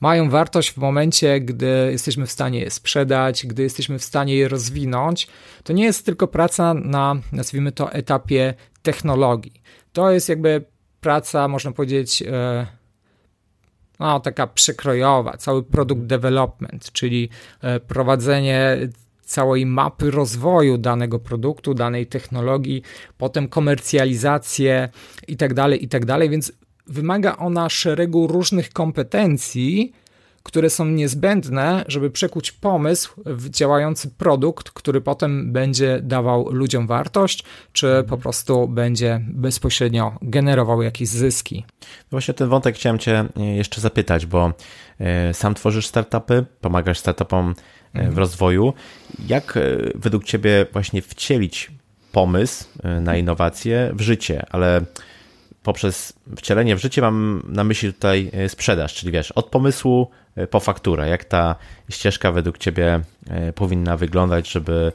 mają 0.00 0.30
wartość 0.30 0.70
w 0.70 0.76
momencie, 0.76 1.40
gdy 1.40 1.88
jesteśmy 1.90 2.26
w 2.26 2.30
stanie 2.30 2.60
je 2.60 2.70
sprzedać, 2.70 3.46
gdy 3.46 3.62
jesteśmy 3.62 3.98
w 3.98 4.04
stanie 4.04 4.36
je 4.36 4.48
rozwinąć. 4.48 5.28
To 5.64 5.72
nie 5.72 5.84
jest 5.84 6.06
tylko 6.06 6.26
praca 6.28 6.74
na, 6.74 7.16
nazwijmy 7.32 7.72
to, 7.72 7.92
etapie 7.92 8.54
technologii. 8.82 9.62
To 9.92 10.10
jest 10.10 10.28
jakby 10.28 10.64
praca, 11.00 11.48
można 11.48 11.72
powiedzieć, 11.72 12.22
e, 12.22 12.66
no, 14.00 14.20
taka 14.20 14.46
przekrojowa, 14.46 15.36
cały 15.36 15.62
product 15.62 16.02
development, 16.02 16.92
czyli 16.92 17.28
prowadzenie 17.88 18.78
całej 19.26 19.66
mapy 19.66 20.10
rozwoju 20.10 20.78
danego 20.78 21.18
produktu, 21.18 21.74
danej 21.74 22.06
technologii, 22.06 22.82
potem 23.18 23.48
komercjalizację 23.48 24.88
i 25.28 25.36
tak 25.36 25.54
dalej, 25.54 25.84
i 25.84 25.88
tak 25.88 26.04
więc 26.30 26.52
wymaga 26.86 27.36
ona 27.36 27.68
szeregu 27.68 28.26
różnych 28.26 28.72
kompetencji, 28.72 29.92
które 30.46 30.70
są 30.70 30.84
niezbędne, 30.84 31.84
żeby 31.88 32.10
przekuć 32.10 32.52
pomysł 32.52 33.12
w 33.24 33.50
działający 33.50 34.10
produkt, 34.10 34.70
który 34.70 35.00
potem 35.00 35.52
będzie 35.52 36.00
dawał 36.02 36.52
ludziom 36.52 36.86
wartość, 36.86 37.44
czy 37.72 37.86
po 37.86 37.98
mhm. 37.98 38.20
prostu 38.20 38.68
będzie 38.68 39.20
bezpośrednio 39.28 40.12
generował 40.22 40.82
jakieś 40.82 41.08
zyski. 41.08 41.64
Właśnie 42.10 42.34
ten 42.34 42.48
wątek 42.48 42.74
chciałem 42.74 42.98
Cię 42.98 43.24
jeszcze 43.36 43.80
zapytać, 43.80 44.26
bo 44.26 44.52
e, 44.98 45.34
sam 45.34 45.54
tworzysz 45.54 45.86
startupy, 45.86 46.44
pomagasz 46.60 46.98
startupom 46.98 47.54
w 47.96 48.00
mhm. 48.00 48.18
rozwoju. 48.18 48.72
Jak 49.28 49.58
według 49.94 50.24
Ciebie 50.24 50.66
właśnie 50.72 51.02
wcielić 51.02 51.70
pomysł 52.12 52.64
na 53.00 53.16
innowacje 53.16 53.90
w 53.94 54.00
życie, 54.00 54.46
ale 54.50 54.80
poprzez 55.66 56.12
wcielenie 56.36 56.76
w 56.76 56.78
życie 56.78 57.02
mam 57.02 57.42
na 57.48 57.64
myśli 57.64 57.92
tutaj 57.92 58.30
e, 58.32 58.48
sprzedaż, 58.48 58.94
czyli 58.94 59.12
wiesz, 59.12 59.32
od 59.32 59.46
pomysłu 59.46 60.10
e, 60.36 60.46
po 60.46 60.60
fakturę, 60.60 61.08
jak 61.08 61.24
ta 61.24 61.56
ścieżka 61.90 62.32
według 62.32 62.58
Ciebie 62.58 63.00
e, 63.30 63.52
powinna 63.52 63.96
wyglądać, 63.96 64.50
żeby 64.50 64.92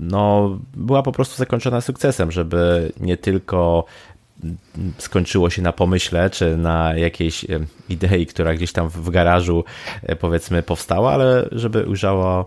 no, 0.00 0.58
była 0.74 1.02
po 1.02 1.12
prostu 1.12 1.36
zakończona 1.36 1.80
sukcesem, 1.80 2.32
żeby 2.32 2.92
nie 3.00 3.16
tylko 3.16 3.84
skończyło 4.98 5.50
się 5.50 5.62
na 5.62 5.72
pomyśle, 5.72 6.30
czy 6.30 6.56
na 6.56 6.94
jakiejś 6.94 7.46
idei, 7.88 8.26
która 8.26 8.54
gdzieś 8.54 8.72
tam 8.72 8.88
w 8.88 9.10
garażu 9.10 9.64
powiedzmy 10.20 10.62
powstała, 10.62 11.12
ale 11.12 11.48
żeby 11.52 11.86
ujrzało 11.86 12.46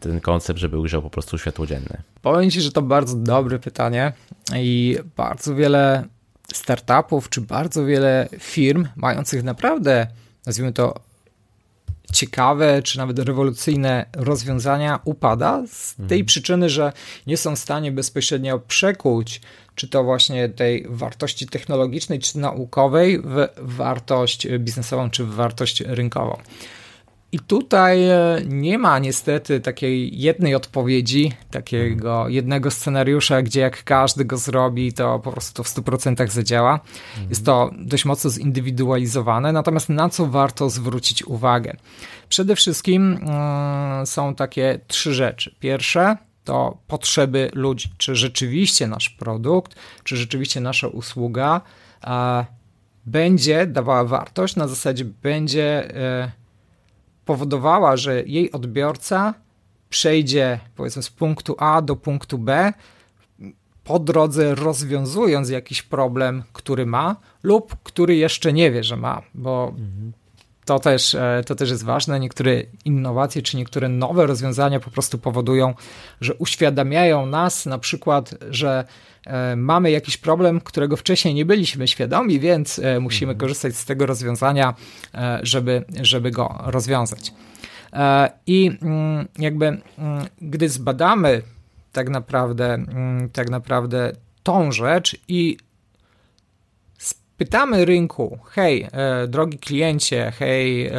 ten 0.00 0.20
koncept, 0.22 0.60
żeby 0.60 0.78
ujrzał 0.78 1.02
po 1.02 1.10
prostu 1.10 1.38
światło 1.38 1.66
dzienne. 1.66 2.02
Powiem 2.22 2.50
Ci, 2.50 2.60
że 2.60 2.72
to 2.72 2.82
bardzo 2.82 3.16
dobre 3.16 3.58
pytanie 3.58 4.12
i 4.56 4.98
bardzo 5.16 5.54
wiele 5.54 6.04
startupów, 6.54 7.28
czy 7.28 7.40
bardzo 7.40 7.84
wiele 7.84 8.28
firm 8.38 8.88
mających 8.96 9.42
naprawdę, 9.42 10.06
nazwijmy 10.46 10.72
to, 10.72 10.94
ciekawe, 12.12 12.82
czy 12.82 12.98
nawet 12.98 13.18
rewolucyjne 13.18 14.06
rozwiązania 14.16 15.00
upada 15.04 15.62
z 15.66 15.94
tej 15.96 16.02
mhm. 16.02 16.24
przyczyny, 16.24 16.68
że 16.70 16.92
nie 17.26 17.36
są 17.36 17.56
w 17.56 17.58
stanie 17.58 17.92
bezpośrednio 17.92 18.58
przekuć 18.58 19.40
czy 19.74 19.88
to 19.88 20.04
właśnie 20.04 20.48
tej 20.48 20.86
wartości 20.88 21.46
technologicznej, 21.46 22.18
czy 22.18 22.38
naukowej 22.38 23.18
w 23.18 23.48
wartość 23.58 24.48
biznesową, 24.58 25.10
czy 25.10 25.24
w 25.24 25.34
wartość 25.34 25.80
rynkową. 25.80 26.38
I 27.32 27.38
tutaj 27.38 28.08
e, 28.08 28.42
nie 28.46 28.78
ma 28.78 28.98
niestety 28.98 29.60
takiej 29.60 30.20
jednej 30.20 30.54
odpowiedzi, 30.54 31.32
takiego 31.50 32.12
mhm. 32.12 32.32
jednego 32.32 32.70
scenariusza, 32.70 33.42
gdzie 33.42 33.60
jak 33.60 33.84
każdy 33.84 34.24
go 34.24 34.36
zrobi, 34.36 34.92
to 34.92 35.18
po 35.18 35.32
prostu 35.32 35.64
w 35.64 35.66
100% 35.66 36.28
zadziała. 36.28 36.72
Mhm. 36.72 37.28
Jest 37.30 37.44
to 37.44 37.70
dość 37.78 38.04
mocno 38.04 38.30
zindywidualizowane, 38.30 39.52
natomiast 39.52 39.88
na 39.88 40.08
co 40.08 40.26
warto 40.26 40.70
zwrócić 40.70 41.24
uwagę? 41.24 41.76
Przede 42.28 42.56
wszystkim 42.56 43.12
yy, 44.00 44.06
są 44.06 44.34
takie 44.34 44.80
trzy 44.86 45.14
rzeczy. 45.14 45.54
Pierwsze 45.60 46.16
to 46.44 46.78
potrzeby 46.86 47.50
ludzi. 47.54 47.88
Czy 47.98 48.16
rzeczywiście 48.16 48.86
nasz 48.86 49.08
produkt, 49.08 49.74
czy 50.04 50.16
rzeczywiście 50.16 50.60
nasza 50.60 50.88
usługa 50.88 51.60
yy, 52.04 52.10
będzie 53.06 53.66
dawała 53.66 54.04
wartość, 54.04 54.56
na 54.56 54.68
zasadzie 54.68 55.04
będzie. 55.04 55.92
Yy, 56.24 56.40
powodowała, 57.24 57.96
że 57.96 58.22
jej 58.22 58.52
odbiorca 58.52 59.34
przejdzie 59.88 60.60
powiedzmy 60.76 61.02
z 61.02 61.10
punktu 61.10 61.54
A 61.58 61.82
do 61.82 61.96
punktu 61.96 62.38
B, 62.38 62.72
po 63.84 63.98
drodze 63.98 64.54
rozwiązując 64.54 65.50
jakiś 65.50 65.82
problem, 65.82 66.42
który 66.52 66.86
ma, 66.86 67.16
lub 67.42 67.76
który 67.82 68.16
jeszcze 68.16 68.52
nie 68.52 68.70
wie, 68.70 68.84
że 68.84 68.96
ma, 68.96 69.22
bo 69.34 69.68
mhm. 69.68 70.12
To, 70.70 70.78
też, 70.78 71.14
e, 71.14 71.42
to 71.46 71.54
też 71.54 71.70
jest 71.70 71.84
ważne. 71.84 72.20
Niektóre 72.20 72.62
innowacje 72.84 73.42
czy 73.42 73.56
niektóre 73.56 73.88
nowe 73.88 74.26
rozwiązania 74.26 74.80
po 74.80 74.90
prostu 74.90 75.18
powodują, 75.18 75.74
że 76.20 76.34
uświadamiają 76.34 77.26
nas 77.26 77.66
na 77.66 77.78
przykład, 77.78 78.34
że 78.50 78.84
E, 79.26 79.56
mamy 79.56 79.90
jakiś 79.90 80.16
problem, 80.16 80.60
którego 80.60 80.96
wcześniej 80.96 81.34
nie 81.34 81.44
byliśmy 81.44 81.88
świadomi, 81.88 82.40
więc 82.40 82.78
e, 82.78 83.00
musimy 83.00 83.32
mhm. 83.32 83.40
korzystać 83.40 83.76
z 83.76 83.84
tego 83.84 84.06
rozwiązania, 84.06 84.74
żeby, 85.42 85.84
żeby 86.02 86.30
go 86.30 86.58
rozwiązać. 86.64 87.32
I 88.46 88.78
mm, 88.82 89.28
jakby, 89.38 89.66
mm, 89.66 89.80
gdy 90.40 90.68
zbadamy 90.68 91.42
tak 91.92 92.08
naprawdę, 92.08 92.74
mm, 92.74 93.30
tak 93.30 93.50
naprawdę 93.50 94.12
tą 94.42 94.72
rzecz 94.72 95.16
i 95.28 95.56
pytamy 97.40 97.84
rynku, 97.84 98.38
hej, 98.50 98.88
e, 98.92 99.26
drogi 99.28 99.58
kliencie, 99.58 100.32
hej, 100.38 100.86
e, 100.86 100.92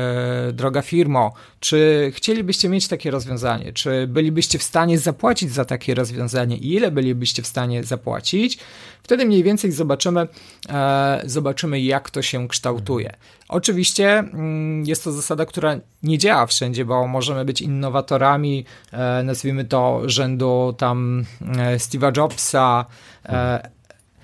droga 0.53 0.81
firmo, 0.81 1.33
czy 1.59 2.11
chcielibyście 2.15 2.69
mieć 2.69 2.87
takie 2.87 3.11
rozwiązanie? 3.11 3.73
Czy 3.73 4.07
bylibyście 4.07 4.59
w 4.59 4.63
stanie 4.63 4.99
zapłacić 4.99 5.51
za 5.51 5.65
takie 5.65 5.95
rozwiązanie 5.95 6.57
i 6.57 6.73
ile 6.73 6.91
bylibyście 6.91 7.41
w 7.41 7.47
stanie 7.47 7.83
zapłacić? 7.83 8.59
Wtedy 9.03 9.25
mniej 9.25 9.43
więcej 9.43 9.71
zobaczymy, 9.71 10.27
e, 10.69 11.21
zobaczymy 11.25 11.81
jak 11.81 12.09
to 12.09 12.21
się 12.21 12.47
kształtuje. 12.47 13.15
Oczywiście 13.49 14.19
mm, 14.19 14.85
jest 14.85 15.03
to 15.03 15.11
zasada, 15.11 15.45
która 15.45 15.75
nie 16.03 16.17
działa 16.17 16.45
wszędzie, 16.45 16.85
bo 16.85 17.07
możemy 17.07 17.45
być 17.45 17.61
innowatorami, 17.61 18.65
e, 18.91 19.23
nazwijmy 19.23 19.65
to 19.65 20.01
rzędu 20.05 20.75
tam 20.77 21.25
e, 21.41 21.77
Steve'a 21.77 22.17
Jobsa, 22.17 22.85
e, 23.25 23.69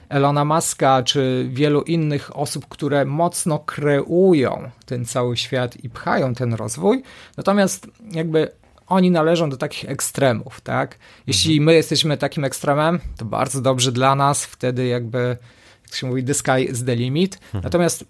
Elona 0.10 0.46
Muska 0.46 1.04
czy 1.04 1.50
wielu 1.52 1.82
innych 1.82 2.38
osób, 2.38 2.66
które 2.70 3.06
mocno 3.06 3.60
kreują 3.60 4.70
ten 4.86 5.06
cały 5.06 5.38
świat 5.38 5.84
i 5.84 5.90
pchają 5.90 6.36
ten 6.36 6.54
rozwój. 6.54 7.04
Natomiast 7.38 7.88
jakby 8.12 8.52
oni 8.88 9.12
należą 9.12 9.50
do 9.50 9.58
takich 9.58 9.90
ekstremów, 9.90 10.62
tak? 10.62 10.98
Jeśli 11.28 11.54
mhm. 11.54 11.66
my 11.66 11.74
jesteśmy 11.74 12.18
takim 12.18 12.44
ekstremem, 12.44 13.00
to 13.18 13.26
bardzo 13.26 13.62
dobrze 13.62 13.92
dla 13.92 14.16
nas, 14.16 14.46
wtedy 14.46 14.88
jakby, 14.88 15.38
jak 15.86 15.96
się 15.96 16.08
mówi, 16.08 16.24
the 16.24 16.34
sky 16.34 16.72
is 16.72 16.86
the 16.86 16.96
limit. 16.96 17.36
Mhm. 17.36 17.64
Natomiast 17.64 18.06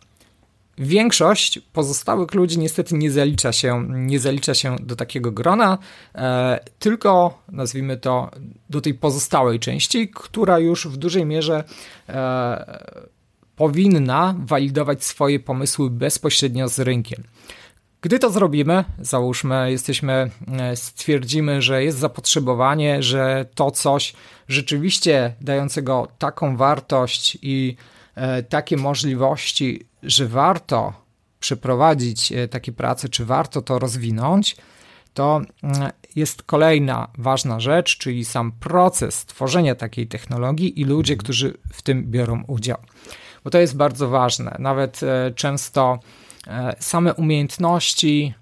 Większość 0.77 1.59
pozostałych 1.73 2.33
ludzi 2.33 2.59
niestety 2.59 2.95
nie 2.95 3.11
zalicza 3.11 3.51
się, 3.51 3.87
nie 3.89 4.19
zalicza 4.19 4.53
się 4.53 4.75
do 4.79 4.95
takiego 4.95 5.31
grona, 5.31 5.77
e, 6.15 6.59
tylko 6.79 7.41
nazwijmy 7.51 7.97
to 7.97 8.31
do 8.69 8.81
tej 8.81 8.93
pozostałej 8.93 9.59
części, 9.59 10.09
która 10.09 10.59
już 10.59 10.87
w 10.87 10.97
dużej 10.97 11.25
mierze 11.25 11.63
e, 12.09 13.07
powinna 13.55 14.35
walidować 14.45 15.03
swoje 15.03 15.39
pomysły 15.39 15.89
bezpośrednio 15.89 16.69
z 16.69 16.79
rynkiem. 16.79 17.23
Gdy 18.01 18.19
to 18.19 18.29
zrobimy, 18.29 18.83
załóżmy, 18.99 19.71
jesteśmy, 19.71 20.29
e, 20.59 20.75
stwierdzimy, 20.75 21.61
że 21.61 21.83
jest 21.83 21.97
zapotrzebowanie, 21.97 23.03
że 23.03 23.45
to 23.55 23.71
coś 23.71 24.13
rzeczywiście 24.47 25.33
dającego 25.41 26.07
taką 26.17 26.57
wartość 26.57 27.37
i 27.41 27.75
e, 28.15 28.43
takie 28.43 28.77
możliwości 28.77 29.85
że 30.03 30.27
warto 30.27 30.93
przeprowadzić 31.39 32.31
e, 32.31 32.47
takie 32.47 32.71
prace, 32.71 33.09
czy 33.09 33.25
warto 33.25 33.61
to 33.61 33.79
rozwinąć, 33.79 34.57
to 35.13 35.41
mm, 35.63 35.91
jest 36.15 36.43
kolejna 36.43 37.07
ważna 37.17 37.59
rzecz, 37.59 37.97
czyli 37.97 38.25
sam 38.25 38.51
proces 38.51 39.25
tworzenia 39.25 39.75
takiej 39.75 40.07
technologii 40.07 40.81
i 40.81 40.83
ludzie, 40.83 41.13
mhm. 41.13 41.23
którzy 41.23 41.57
w 41.73 41.81
tym 41.81 42.11
biorą 42.11 42.43
udział. 42.47 42.77
Bo 43.43 43.49
to 43.49 43.59
jest 43.59 43.77
bardzo 43.77 44.09
ważne. 44.09 44.55
Nawet 44.59 45.03
e, 45.03 45.31
często 45.35 45.99
e, 46.47 46.75
same 46.79 47.13
umiejętności 47.13 48.33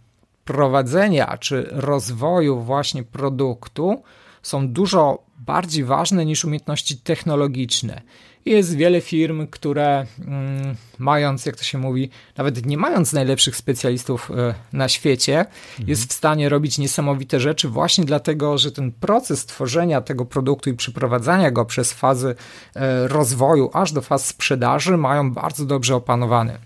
prowadzenia 0.46 1.38
czy 1.38 1.68
rozwoju 1.72 2.62
właśnie 2.62 3.04
produktu 3.04 4.04
są 4.42 4.68
dużo 4.68 5.24
bardziej 5.38 5.84
ważne 5.84 6.26
niż 6.26 6.46
umiejętności 6.46 6.98
technologiczne. 6.98 8.02
Jest 8.46 8.76
wiele 8.76 9.02
firm, 9.02 9.48
które 9.48 10.06
mm, 10.28 10.76
mając, 11.00 11.46
jak 11.46 11.56
to 11.56 11.64
się 11.64 11.78
mówi, 11.78 12.10
nawet 12.38 12.66
nie 12.66 12.78
mając 12.78 13.14
najlepszych 13.14 13.56
specjalistów 13.56 14.32
e, 14.32 14.54
na 14.74 14.90
świecie, 14.90 15.40
mhm. 15.40 15.90
jest 15.90 16.10
w 16.10 16.14
stanie 16.14 16.50
robić 16.50 16.78
niesamowite 16.78 17.40
rzeczy 17.40 17.70
właśnie 17.70 18.06
dlatego, 18.06 18.58
że 18.58 18.72
ten 18.72 18.92
proces 18.92 19.46
tworzenia 19.46 20.02
tego 20.02 20.26
produktu 20.26 20.70
i 20.70 20.74
przeprowadzania 20.74 21.52
go 21.52 21.66
przez 21.66 21.94
fazy 21.94 22.36
e, 22.76 23.08
rozwoju 23.08 23.70
aż 23.74 23.92
do 23.92 24.02
faz 24.02 24.28
sprzedaży 24.28 24.98
mają 24.98 25.32
bardzo 25.32 25.66
dobrze 25.66 25.96
opanowany. 25.96 26.58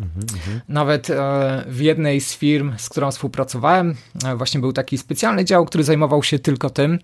Mhm, 0.00 0.60
Nawet 0.68 1.10
e, 1.10 1.64
w 1.68 1.80
jednej 1.80 2.20
z 2.20 2.36
firm, 2.36 2.72
z 2.78 2.88
którą 2.88 3.10
współpracowałem, 3.10 3.94
e, 4.24 4.36
właśnie 4.36 4.60
był 4.60 4.72
taki 4.72 4.98
specjalny 4.98 5.44
dział, 5.44 5.66
który 5.66 5.84
zajmował 5.84 6.22
się 6.22 6.38
tylko 6.38 6.70
tym 6.70 6.98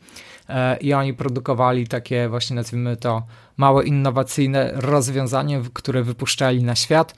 i 0.80 0.92
oni 0.92 1.14
produkowali 1.14 1.86
takie 1.86 2.28
właśnie 2.28 2.56
nazwijmy 2.56 2.96
to 2.96 3.22
małe 3.56 3.84
innowacyjne 3.84 4.72
rozwiązanie, 4.74 5.62
które 5.72 6.02
wypuszczali 6.02 6.62
na 6.62 6.74
świat 6.74 7.14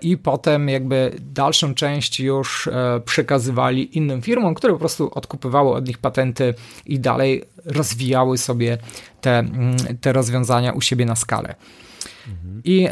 i 0.00 0.18
potem 0.18 0.68
jakby 0.68 1.16
dalszą 1.20 1.74
część 1.74 2.20
już 2.20 2.68
przekazywali 3.04 3.98
innym 3.98 4.22
firmom, 4.22 4.54
które 4.54 4.72
po 4.72 4.78
prostu 4.78 5.10
odkupywały 5.14 5.72
od 5.74 5.88
nich 5.88 5.98
patenty 5.98 6.54
i 6.86 7.00
dalej 7.00 7.44
rozwijały 7.64 8.38
sobie 8.38 8.78
te, 9.20 9.38
mm, 9.38 9.76
te 10.00 10.12
rozwiązania 10.12 10.72
u 10.72 10.80
siebie 10.80 11.04
na 11.04 11.16
skalę. 11.16 11.54
Mhm. 12.28 12.62
I 12.64 12.88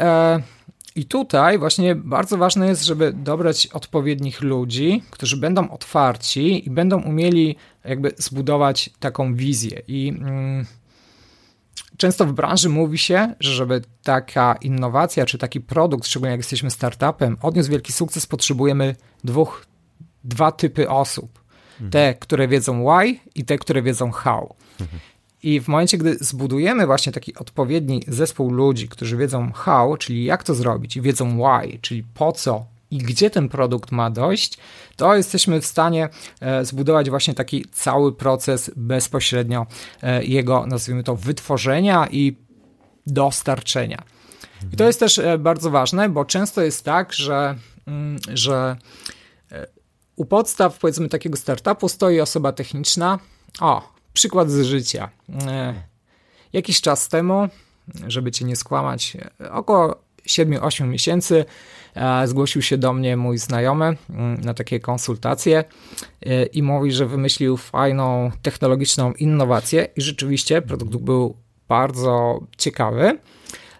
i 0.95 1.05
tutaj 1.05 1.59
właśnie 1.59 1.95
bardzo 1.95 2.37
ważne 2.37 2.67
jest, 2.67 2.85
żeby 2.85 3.13
dobrać 3.13 3.67
odpowiednich 3.67 4.41
ludzi, 4.41 5.03
którzy 5.09 5.37
będą 5.37 5.69
otwarci 5.69 6.67
i 6.67 6.69
będą 6.69 7.01
umieli 7.01 7.55
jakby 7.89 8.11
zbudować 8.17 8.89
taką 8.99 9.35
wizję. 9.35 9.81
I 9.87 10.09
mm, 10.09 10.65
często 11.97 12.25
w 12.25 12.33
branży 12.33 12.69
mówi 12.69 12.97
się, 12.97 13.33
że 13.39 13.53
żeby 13.53 13.81
taka 14.03 14.55
innowacja 14.61 15.25
czy 15.25 15.37
taki 15.37 15.61
produkt, 15.61 16.07
szczególnie 16.07 16.31
jak 16.31 16.39
jesteśmy 16.39 16.71
startupem, 16.71 17.37
odniósł 17.41 17.71
wielki 17.71 17.93
sukces, 17.93 18.25
potrzebujemy 18.25 18.95
dwóch, 19.23 19.65
dwa 20.23 20.51
typy 20.51 20.89
osób. 20.89 21.39
Mhm. 21.71 21.91
Te, 21.91 22.15
które 22.19 22.47
wiedzą 22.47 22.85
why 22.85 23.19
i 23.35 23.45
te, 23.45 23.57
które 23.57 23.81
wiedzą 23.81 24.11
how. 24.11 24.55
Mhm. 24.81 24.99
I 25.43 25.61
w 25.61 25.67
momencie, 25.67 25.97
gdy 25.97 26.17
zbudujemy 26.21 26.85
właśnie 26.85 27.11
taki 27.11 27.35
odpowiedni 27.35 28.03
zespół 28.07 28.51
ludzi, 28.51 28.87
którzy 28.87 29.17
wiedzą 29.17 29.51
how, 29.51 29.97
czyli 29.97 30.23
jak 30.23 30.43
to 30.43 30.55
zrobić, 30.55 30.97
i 30.97 31.01
wiedzą 31.01 31.37
why, 31.37 31.79
czyli 31.81 32.03
po 32.03 32.31
co 32.31 32.65
i 32.91 32.97
gdzie 32.97 33.29
ten 33.29 33.49
produkt 33.49 33.91
ma 33.91 34.09
dojść, 34.09 34.57
to 34.95 35.15
jesteśmy 35.15 35.61
w 35.61 35.65
stanie 35.65 36.09
e, 36.41 36.65
zbudować 36.65 37.09
właśnie 37.09 37.33
taki 37.33 37.65
cały 37.71 38.15
proces 38.15 38.71
bezpośrednio 38.75 39.65
e, 40.01 40.23
jego, 40.23 40.65
nazwijmy 40.65 41.03
to, 41.03 41.15
wytworzenia 41.15 42.07
i 42.11 42.37
dostarczenia. 43.07 44.03
I 44.73 44.77
to 44.77 44.83
jest 44.83 44.99
też 44.99 45.19
e, 45.19 45.37
bardzo 45.37 45.69
ważne, 45.71 46.09
bo 46.09 46.25
często 46.25 46.61
jest 46.61 46.85
tak, 46.85 47.13
że, 47.13 47.55
mm, 47.87 48.19
że 48.33 48.77
u 50.15 50.25
podstaw 50.25 50.79
powiedzmy 50.79 51.09
takiego 51.09 51.37
startupu 51.37 51.89
stoi 51.89 52.19
osoba 52.19 52.51
techniczna. 52.51 53.19
O, 53.59 53.99
Przykład 54.13 54.51
z 54.51 54.63
życia. 54.63 55.09
Jakiś 56.53 56.81
czas 56.81 57.07
temu, 57.07 57.47
żeby 58.07 58.31
cię 58.31 58.45
nie 58.45 58.55
skłamać, 58.55 59.17
około 59.51 59.95
7-8 60.29 60.87
miesięcy 60.87 61.45
e, 61.95 62.27
zgłosił 62.27 62.61
się 62.61 62.77
do 62.77 62.93
mnie 62.93 63.17
mój 63.17 63.37
znajomy 63.37 63.97
mm, 64.09 64.41
na 64.41 64.53
takie 64.53 64.79
konsultacje 64.79 65.63
e, 66.25 66.45
i 66.45 66.63
mówi, 66.63 66.91
że 66.91 67.05
wymyślił 67.05 67.57
fajną 67.57 68.31
technologiczną 68.41 69.13
innowację 69.13 69.87
i 69.95 70.01
rzeczywiście 70.01 70.61
produkt 70.61 70.95
był 70.95 71.35
bardzo 71.67 72.39
ciekawy. 72.57 73.19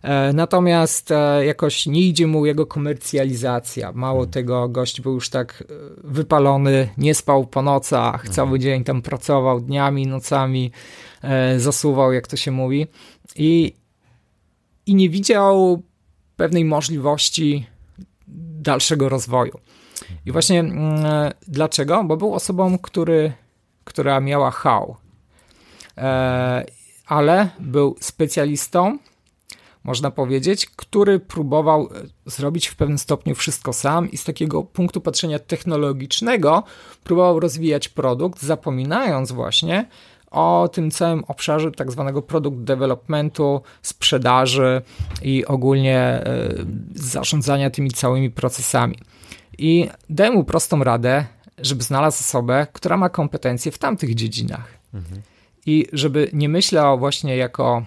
E, 0.02 0.34
natomiast 0.34 1.10
jakoś 1.46 1.86
nie 1.86 2.02
idzie 2.02 2.28
mu 2.28 2.46
jego 2.46 2.66
komercjalizacja. 2.66 3.92
Mało 3.92 4.20
hmm. 4.20 4.32
tego, 4.32 4.70
gość 4.70 5.02
był 5.02 5.14
już 5.14 5.30
tak 5.30 5.64
wypalony, 6.04 6.90
nie 6.98 7.16
spał 7.16 7.48
po 7.48 7.62
nocach, 7.62 8.16
hmm. 8.16 8.34
cały 8.34 8.60
dzień 8.60 8.84
tam 8.84 9.02
pracował 9.02 9.60
dniami, 9.62 10.08
nocami, 10.08 10.72
zasuwał, 11.58 12.14
jak 12.14 12.28
to 12.28 12.38
się 12.38 12.52
mówi. 12.52 12.88
I, 13.36 13.74
i 14.86 14.96
nie 14.96 15.10
widział 15.10 15.84
pewnej 16.40 16.66
możliwości 16.66 17.68
dalszego 18.62 19.10
rozwoju. 19.10 19.60
I 20.26 20.32
właśnie 20.32 20.60
mm, 20.60 21.04
dlaczego? 21.48 22.04
Bo 22.04 22.18
był 22.18 22.34
osobą, 22.34 22.78
który, 22.78 23.34
która 23.84 24.20
miała 24.20 24.52
hał, 24.52 24.96
ale 27.06 27.50
był 27.60 27.96
specjalistą 28.00 28.98
można 29.84 30.12
powiedzieć, 30.12 30.66
który 30.66 31.20
próbował 31.20 31.82
e, 31.82 32.30
zrobić 32.32 32.68
w 32.68 32.76
pewnym 32.76 32.98
stopniu 32.98 33.36
wszystko 33.36 33.74
sam 33.74 34.12
i 34.12 34.18
z 34.18 34.24
takiego 34.24 34.64
punktu 34.64 35.02
patrzenia 35.02 35.40
technologicznego 35.40 36.64
próbował 37.04 37.40
rozwijać 37.40 37.90
produkt, 37.90 38.42
zapominając 38.42 39.32
właśnie 39.32 39.86
o 40.32 40.70
tym 40.74 40.92
całym 40.92 41.24
obszarze 41.24 41.72
tak 41.72 41.92
zwanego 41.92 42.22
produkt 42.22 42.58
developmentu, 42.58 43.62
sprzedaży 43.82 44.82
i 45.22 45.46
ogólnie 45.46 45.98
e, 45.98 46.50
zarządzania 46.96 47.70
tymi 47.70 47.92
całymi 47.92 48.30
procesami. 48.30 49.00
I 49.58 49.90
dałem 50.10 50.34
mu 50.34 50.44
prostą 50.44 50.84
radę, 50.84 51.26
żeby 51.58 51.84
znalazł 51.84 52.20
osobę, 52.22 52.68
która 52.74 52.98
ma 52.98 53.10
kompetencje 53.10 53.72
w 53.72 53.78
tamtych 53.78 54.16
dziedzinach. 54.16 54.74
Mhm. 54.94 55.22
I 55.66 55.88
żeby 55.94 56.30
nie 56.34 56.50
myślał 56.50 57.00
właśnie 57.00 57.38
jako 57.38 57.84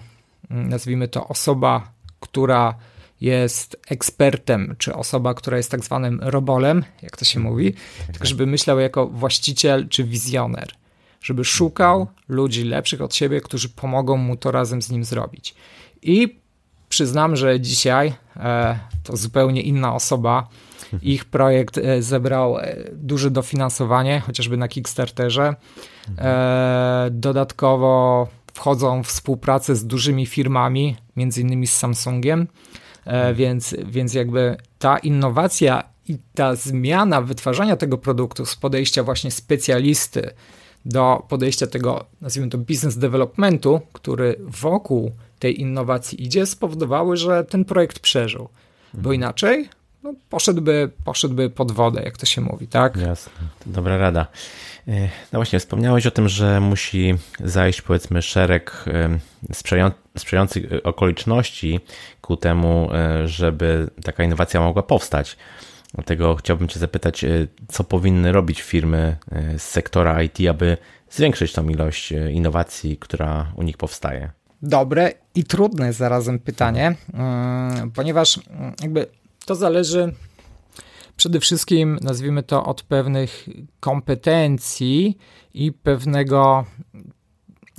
Mm, 0.53 0.69
nazwijmy 0.69 1.07
to 1.07 1.27
osoba, 1.27 1.91
która 2.19 2.75
jest 3.21 3.77
ekspertem, 3.89 4.75
czy 4.77 4.95
osoba, 4.95 5.33
która 5.33 5.57
jest 5.57 5.71
tak 5.71 5.85
zwanym 5.85 6.19
robolem, 6.21 6.83
jak 7.01 7.17
to 7.17 7.25
się 7.25 7.39
mówi, 7.39 7.73
tylko 8.11 8.25
żeby 8.27 8.45
myślał 8.45 8.79
jako 8.79 9.07
właściciel 9.07 9.87
czy 9.89 10.03
wizjoner, 10.03 10.73
żeby 11.23 11.45
szukał 11.45 12.07
ludzi 12.27 12.63
lepszych 12.63 13.01
od 13.01 13.15
siebie, 13.15 13.41
którzy 13.41 13.69
pomogą 13.69 14.17
mu 14.17 14.37
to 14.37 14.51
razem 14.51 14.81
z 14.81 14.91
nim 14.91 15.03
zrobić. 15.03 15.55
I 16.01 16.39
przyznam, 16.89 17.35
że 17.35 17.59
dzisiaj 17.59 18.13
e, 18.35 18.79
to 19.03 19.17
zupełnie 19.17 19.61
inna 19.61 19.95
osoba. 19.95 20.47
Ich 21.01 21.25
projekt 21.25 21.77
e, 21.77 22.01
zebrał 22.01 22.57
e, 22.57 22.75
duże 22.91 23.31
dofinansowanie, 23.31 24.19
chociażby 24.19 24.57
na 24.57 24.67
Kickstarterze. 24.67 25.55
E, 26.17 27.07
dodatkowo 27.11 28.27
wchodzą 28.53 29.03
w 29.03 29.07
współpracę 29.07 29.75
z 29.75 29.85
dużymi 29.85 30.25
firmami, 30.25 30.95
między 31.15 31.41
innymi 31.41 31.67
z 31.67 31.75
Samsungiem, 31.75 32.47
e, 33.05 33.33
więc, 33.33 33.75
więc 33.85 34.13
jakby 34.13 34.57
ta 34.79 34.97
innowacja 34.97 35.83
i 36.07 36.17
ta 36.35 36.55
zmiana 36.55 37.21
wytwarzania 37.21 37.75
tego 37.75 37.97
produktu 37.97 38.45
z 38.45 38.55
podejścia 38.55 39.03
właśnie 39.03 39.31
specjalisty 39.31 40.33
do 40.85 41.25
podejścia 41.29 41.67
tego, 41.67 42.05
nazwijmy 42.21 42.49
to 42.49 42.57
business 42.57 42.97
developmentu, 42.97 43.81
który 43.93 44.35
wokół 44.39 45.11
tej 45.39 45.61
innowacji 45.61 46.23
idzie, 46.23 46.45
spowodowały, 46.45 47.17
że 47.17 47.43
ten 47.43 47.65
projekt 47.65 47.99
przeżył. 47.99 48.49
Bo 48.93 48.99
mhm. 48.99 49.15
inaczej 49.15 49.69
no, 50.03 50.13
poszedłby, 50.29 50.89
poszedłby 51.05 51.49
pod 51.49 51.71
wodę, 51.71 52.03
jak 52.03 52.17
to 52.17 52.25
się 52.25 52.41
mówi, 52.41 52.67
tak? 52.67 52.97
Jasne, 52.97 53.31
to 53.59 53.69
dobra 53.69 53.97
rada. 53.97 54.27
E, 54.87 55.01
no 55.03 55.39
właśnie, 55.39 55.59
wspomniałeś 55.59 56.05
o 56.05 56.11
tym, 56.11 56.29
że 56.29 56.59
musi 56.59 57.15
zajść 57.39 57.81
powiedzmy 57.81 58.21
szereg 58.21 58.85
sprzyjających 60.15 60.63
okoliczności 60.83 61.79
ku 62.21 62.37
temu, 62.37 62.89
e, 62.93 63.27
żeby 63.27 63.89
taka 64.03 64.23
innowacja 64.23 64.61
mogła 64.61 64.83
powstać. 64.83 65.37
Dlatego 65.93 66.35
chciałbym 66.35 66.67
Cię 66.67 66.79
zapytać, 66.79 67.23
e, 67.23 67.47
co 67.67 67.83
powinny 67.83 68.31
robić 68.31 68.61
firmy 68.61 69.17
z 69.57 69.63
sektora 69.63 70.23
IT, 70.23 70.37
aby 70.49 70.77
zwiększyć 71.09 71.53
tą 71.53 71.69
ilość 71.69 72.11
innowacji, 72.11 72.97
która 72.97 73.53
u 73.55 73.63
nich 73.63 73.77
powstaje? 73.77 74.31
Dobre 74.61 75.11
i 75.35 75.43
trudne 75.43 75.93
zarazem 75.93 76.39
pytanie, 76.39 76.95
ponieważ 77.95 78.39
jakby 78.81 79.07
to 79.45 79.55
zależy 79.55 80.13
przede 81.17 81.39
wszystkim, 81.39 81.99
nazwijmy 82.01 82.43
to, 82.43 82.65
od 82.65 82.83
pewnych 82.83 83.49
kompetencji 83.79 85.17
i 85.53 85.71
pewnego, 85.71 86.65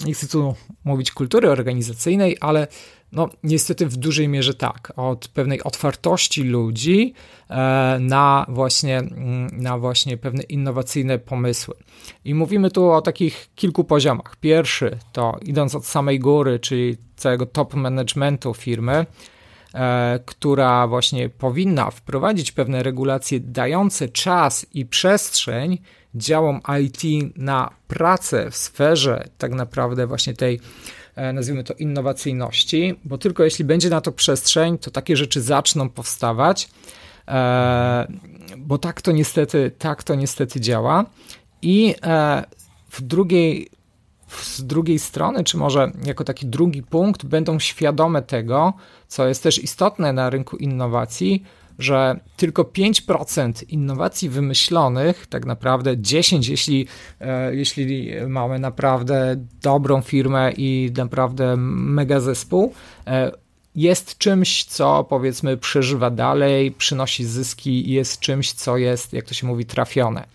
nie 0.05 0.15
chcę 0.15 0.27
tu 0.27 0.55
mówić 0.85 1.13
kultury 1.13 1.51
organizacyjnej, 1.51 2.37
ale 2.41 2.67
no, 3.15 3.29
niestety 3.43 3.87
w 3.87 3.97
dużej 3.97 4.29
mierze 4.29 4.55
tak, 4.55 4.93
od 4.97 5.29
pewnej 5.29 5.63
otwartości 5.63 6.43
ludzi 6.43 7.15
e, 7.51 7.99
na 8.01 8.47
właśnie, 8.49 8.99
mm, 8.99 9.49
na 9.53 9.79
właśnie 9.79 10.17
pewne 10.17 10.43
innowacyjne 10.43 11.19
pomysły. 11.19 11.75
I 12.25 12.35
mówimy 12.35 12.71
tu 12.71 12.91
o 12.91 13.03
takich 13.03 13.49
kilku 13.55 13.85
poziomach. 13.85 14.37
Pierwszy 14.37 14.99
to 15.13 15.39
idąc 15.43 15.75
od 15.75 15.87
samej 15.87 16.21
góry, 16.21 16.59
czyli 16.59 16.97
całego 17.17 17.47
top 17.47 17.75
managementu 17.75 18.55
firmy, 18.55 19.07
E, 19.75 20.21
która 20.27 20.87
właśnie 20.87 21.29
powinna 21.29 21.91
wprowadzić 21.91 22.53
pewne 22.53 22.83
regulacje 22.83 23.41
dające 23.41 24.09
czas 24.09 24.67
i 24.75 24.87
przestrzeń 24.87 25.79
działom 26.15 26.61
IT 26.83 27.33
na 27.37 27.71
pracę 27.89 28.51
w 28.51 28.57
sferze 28.57 29.29
tak 29.39 29.53
naprawdę 29.53 30.07
właśnie 30.07 30.35
tej 30.35 30.61
nazwijmy 31.33 31.65
to 31.65 31.75
innowacyjności, 31.75 32.95
bo 33.05 33.19
tylko 33.19 33.45
jeśli 33.45 33.65
będzie 33.65 33.91
na 33.91 34.01
to 34.01 34.13
przestrzeń, 34.13 34.79
to 34.79 34.91
takie 34.91 35.17
rzeczy 35.17 35.43
zaczną 35.43 35.89
powstawać, 35.89 36.69
e, 37.29 38.07
bo 38.59 38.79
tak 38.79 39.03
to 39.03 39.13
niestety, 39.13 39.73
tak 39.79 40.03
to 40.03 40.15
niestety 40.15 40.61
działa. 40.61 41.05
I 41.63 41.95
w 42.91 43.03
drugiej 43.03 43.69
z 44.43 44.67
drugiej 44.67 44.99
strony, 44.99 45.45
czy 45.45 45.57
może 45.57 45.93
jako 46.05 46.25
taki 46.25 46.47
drugi 46.47 46.83
punkt, 46.83 47.25
będą 47.25 47.59
świadome 47.59 48.23
tego, 48.23 48.73
co 49.09 49.29
jest 49.29 49.43
też 49.43 49.59
istotne 49.65 50.13
na 50.13 50.31
rynku 50.31 50.57
innowacji, 50.57 51.45
że 51.79 52.21
tylko 52.37 52.63
5% 52.63 53.65
innowacji 53.69 54.29
wymyślonych, 54.29 55.27
tak 55.27 55.47
naprawdę 55.47 55.99
10, 55.99 56.49
jeśli, 56.49 56.87
e, 57.21 57.55
jeśli 57.55 58.11
mamy 58.29 58.59
naprawdę 58.59 59.37
dobrą 59.63 60.03
firmę 60.03 60.53
i 60.57 60.93
naprawdę 60.97 61.55
mega 61.57 62.21
zespół, 62.21 62.73
e, 63.07 63.33
jest 63.75 64.19
czymś, 64.19 64.65
co 64.65 65.05
powiedzmy 65.05 65.57
przeżywa 65.57 66.11
dalej, 66.11 66.73
przynosi 66.73 67.25
zyski 67.25 67.89
i 67.89 67.93
jest 67.93 68.21
czymś, 68.21 68.53
co 68.53 68.77
jest, 68.77 69.13
jak 69.13 69.25
to 69.25 69.35
się 69.35 69.47
mówi, 69.47 69.65
trafione. 69.65 70.27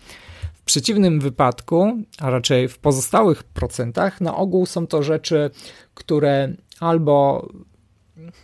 W 0.52 0.62
przeciwnym 0.62 1.20
wypadku, 1.20 1.98
a 2.18 2.30
raczej 2.30 2.68
w 2.68 2.78
pozostałych 2.78 3.42
procentach, 3.42 4.20
na 4.20 4.36
ogół 4.36 4.66
są 4.66 4.86
to 4.86 5.02
rzeczy, 5.02 5.50
które 5.94 6.52
albo 6.80 7.48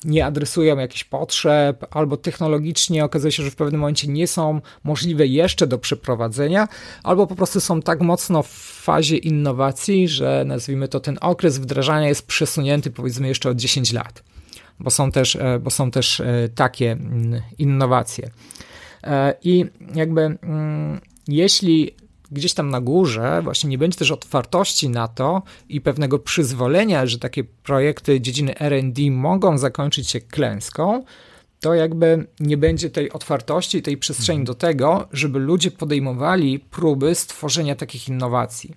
nie 0.05 0.27
adresują 0.27 0.79
jakichś 0.79 1.05
potrzeb, 1.05 1.87
albo 1.91 2.17
technologicznie 2.17 3.05
okazuje 3.05 3.33
się, 3.33 3.43
że 3.43 3.51
w 3.51 3.57
pewnym 3.57 3.81
momencie 3.81 4.09
nie 4.09 4.27
są 4.27 4.61
możliwe 4.85 5.27
jeszcze 5.27 5.67
do 5.67 5.79
przeprowadzenia, 5.79 6.69
albo 7.03 7.27
po 7.27 7.35
prostu 7.35 7.61
są 7.61 7.83
tak 7.83 8.01
mocno 8.01 8.43
w 8.43 8.49
fazie 8.83 9.17
innowacji, 9.17 10.09
że 10.09 10.45
nazwijmy 10.47 10.89
to 10.89 11.01
ten 11.01 11.19
okres 11.21 11.59
wdrażania 11.59 12.09
jest 12.09 12.27
przesunięty 12.27 12.91
powiedzmy 12.91 13.29
jeszcze 13.29 13.51
o 13.51 13.55
10 13.55 13.93
lat, 13.93 14.23
bo 14.81 14.91
są 14.91 15.13
też, 15.13 15.37
e, 15.37 15.59
bo 15.59 15.71
są 15.71 15.91
też 15.91 16.21
e, 16.21 16.49
takie 16.55 16.93
mm, 16.93 17.43
innowacje. 17.59 18.31
E, 19.05 19.35
I 19.43 19.65
jakby 19.95 20.21
mm, 20.21 21.01
jeśli 21.29 21.95
gdzieś 22.31 22.55
tam 22.55 22.71
na 22.71 22.81
górze 22.81 23.41
właśnie 23.43 23.71
nie 23.71 23.79
będzie 23.79 23.99
też 23.99 24.11
otwartości 24.11 24.89
na 24.89 25.09
to 25.09 25.43
i 25.69 25.81
pewnego 25.81 26.19
przyzwolenia, 26.19 27.07
że 27.07 27.19
takie 27.19 27.45
projekty 27.45 28.21
dziedziny 28.21 28.59
R&D 28.59 29.11
mogą 29.11 29.59
zakończyć 29.59 30.11
się 30.11 30.21
klęską, 30.21 31.05
to 31.61 31.75
jakby 31.75 32.27
nie 32.41 32.57
będzie 32.57 32.91
tej 32.91 33.13
otwartości, 33.13 33.83
tej 33.83 33.97
przestrzeni 33.97 34.45
do 34.45 34.55
tego, 34.55 35.09
żeby 35.13 35.39
ludzie 35.39 35.71
podejmowali 35.71 36.59
próby 36.59 37.15
stworzenia 37.15 37.77
takich 37.77 38.09
innowacji. 38.09 38.75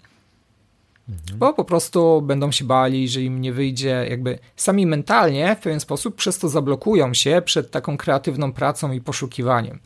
Mhm. 1.09 1.39
Bo 1.39 1.53
po 1.53 1.65
prostu 1.65 2.21
będą 2.21 2.51
się 2.51 2.65
bali, 2.65 3.09
że 3.09 3.21
im 3.21 3.41
nie 3.41 3.53
wyjdzie, 3.53 4.05
jakby 4.09 4.39
sami 4.55 4.85
mentalnie 4.85 5.55
w 5.55 5.63
pewien 5.63 5.79
sposób 5.79 6.15
przez 6.15 6.37
to 6.37 6.49
zablokują 6.49 7.13
się 7.13 7.41
przed 7.45 7.71
taką 7.71 7.97
kreatywną 7.97 8.53
pracą 8.53 8.91
i 8.91 9.01
poszukiwaniem. 9.01 9.79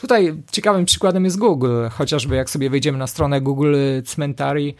Tutaj 0.00 0.34
ciekawym 0.52 0.84
przykładem 0.84 1.24
jest 1.24 1.38
Google, 1.38 1.88
chociażby 1.90 2.36
jak 2.36 2.50
sobie 2.50 2.70
wejdziemy 2.70 2.98
na 2.98 3.06
stronę 3.06 3.40
Google 3.40 3.74
Cmentari, 4.04 4.74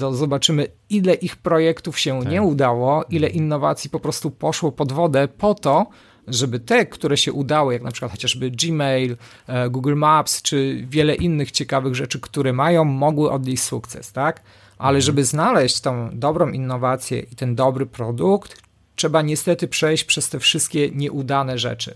to 0.00 0.14
zobaczymy, 0.14 0.66
ile 0.90 1.14
ich 1.14 1.36
projektów 1.36 1.98
się 1.98 2.22
tak. 2.22 2.32
nie 2.32 2.42
udało, 2.42 3.04
ile 3.10 3.28
innowacji 3.28 3.90
po 3.90 4.00
prostu 4.00 4.30
poszło 4.30 4.72
pod 4.72 4.92
wodę 4.92 5.28
po 5.28 5.54
to, 5.54 5.86
żeby 6.28 6.60
te, 6.60 6.86
które 6.86 7.16
się 7.16 7.32
udały, 7.32 7.72
jak 7.72 7.82
na 7.82 7.90
przykład 7.90 8.12
chociażby 8.12 8.50
Gmail, 8.50 9.16
e, 9.46 9.70
Google 9.70 9.94
Maps, 9.94 10.42
czy 10.42 10.86
wiele 10.88 11.14
innych 11.14 11.50
ciekawych 11.50 11.94
rzeczy, 11.94 12.20
które 12.20 12.52
mają, 12.52 12.84
mogły 12.84 13.30
odnieść 13.30 13.62
sukces, 13.62 14.12
tak? 14.12 14.42
Ale 14.78 14.96
mhm. 14.96 15.02
żeby 15.02 15.24
znaleźć 15.24 15.80
tą 15.80 16.10
dobrą 16.12 16.48
innowację 16.48 17.20
i 17.20 17.36
ten 17.36 17.54
dobry 17.54 17.86
produkt, 17.86 18.62
trzeba 18.96 19.22
niestety 19.22 19.68
przejść 19.68 20.04
przez 20.04 20.28
te 20.28 20.38
wszystkie 20.38 20.90
nieudane 20.90 21.58
rzeczy. 21.58 21.94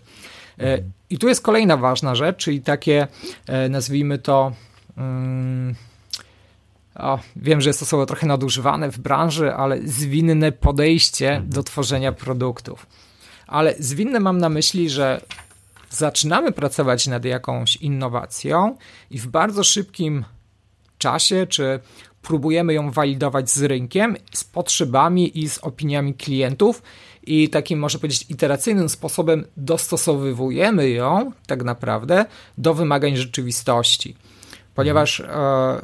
E, 0.61 0.79
I 1.11 1.19
tu 1.19 1.29
jest 1.29 1.43
kolejna 1.43 1.77
ważna 1.77 2.15
rzecz, 2.15 2.37
czyli 2.37 2.61
takie, 2.61 3.07
e, 3.47 3.69
nazwijmy 3.69 4.19
to, 4.19 4.53
mm, 4.97 5.75
o, 6.95 7.19
wiem, 7.37 7.61
że 7.61 7.71
jest 7.71 7.81
to 7.81 7.87
słowo 7.87 8.07
trochę 8.07 8.27
nadużywane 8.27 8.91
w 8.91 8.99
branży, 8.99 9.55
ale 9.55 9.79
zwinne 9.85 10.53
podejście 10.53 11.31
mhm. 11.31 11.51
do 11.51 11.63
tworzenia 11.63 12.13
produktów. 12.13 12.87
Ale 13.47 13.75
zwinne 13.79 14.21
mam 14.21 14.39
na 14.39 14.49
myśli, 14.49 14.91
że 14.91 15.21
zaczynamy 15.91 16.53
pracować 16.53 17.07
nad 17.07 17.25
jakąś 17.25 17.77
innowacją 17.77 18.77
i 19.11 19.19
w 19.19 19.27
bardzo 19.27 19.65
szybkim 19.65 20.25
czasie, 20.99 21.47
czy 21.47 21.81
próbujemy 22.23 22.75
ją 22.75 22.91
walidować 22.91 23.51
z 23.51 23.63
rynkiem, 23.63 24.17
z 24.33 24.45
potrzebami 24.45 25.39
i 25.39 25.49
z 25.49 25.59
opiniami 25.59 26.15
klientów 26.15 26.83
i 27.27 27.49
takim, 27.49 27.79
można 27.79 28.01
powiedzieć, 28.01 28.27
iteracyjnym 28.29 28.89
sposobem 28.89 29.45
dostosowywujemy 29.57 30.91
ją 30.91 31.33
tak 31.47 31.65
naprawdę 31.65 32.25
do 32.59 32.75
wymagań 32.75 33.17
rzeczywistości. 33.17 34.17
Ponieważ 34.75 35.21
e, 35.21 35.81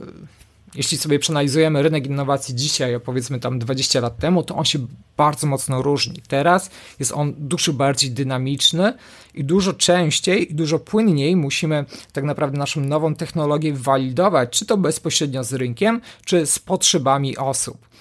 jeśli 0.75 0.99
sobie 0.99 1.19
przeanalizujemy 1.19 1.83
rynek 1.83 2.07
innowacji 2.07 2.55
dzisiaj, 2.55 3.01
powiedzmy 3.01 3.41
tam 3.41 3.59
20 3.59 4.01
lat 4.01 4.17
temu, 4.17 4.43
to 4.43 4.57
on 4.57 4.65
się 4.65 4.79
bardzo 5.17 5.47
mocno 5.47 5.83
różni. 5.83 6.23
Teraz 6.29 6.71
jest 6.99 7.13
on 7.13 7.35
dużo 7.39 7.73
bardziej 7.73 8.11
dynamiczny 8.11 8.95
i 9.35 9.45
dużo 9.45 9.73
częściej 9.73 10.53
i 10.53 10.55
dużo 10.55 10.79
płynniej 10.79 11.37
musimy 11.37 11.85
tak 12.13 12.25
naprawdę 12.25 12.59
naszą 12.59 12.81
nową 12.81 13.15
technologię 13.15 13.73
walidować, 13.73 14.51
czy 14.51 14.67
to 14.67 14.77
bezpośrednio 14.77 15.45
z 15.45 15.53
rynkiem, 15.53 16.01
czy 16.25 16.47
z 16.47 16.59
potrzebami 16.59 17.37
osób. 17.37 17.92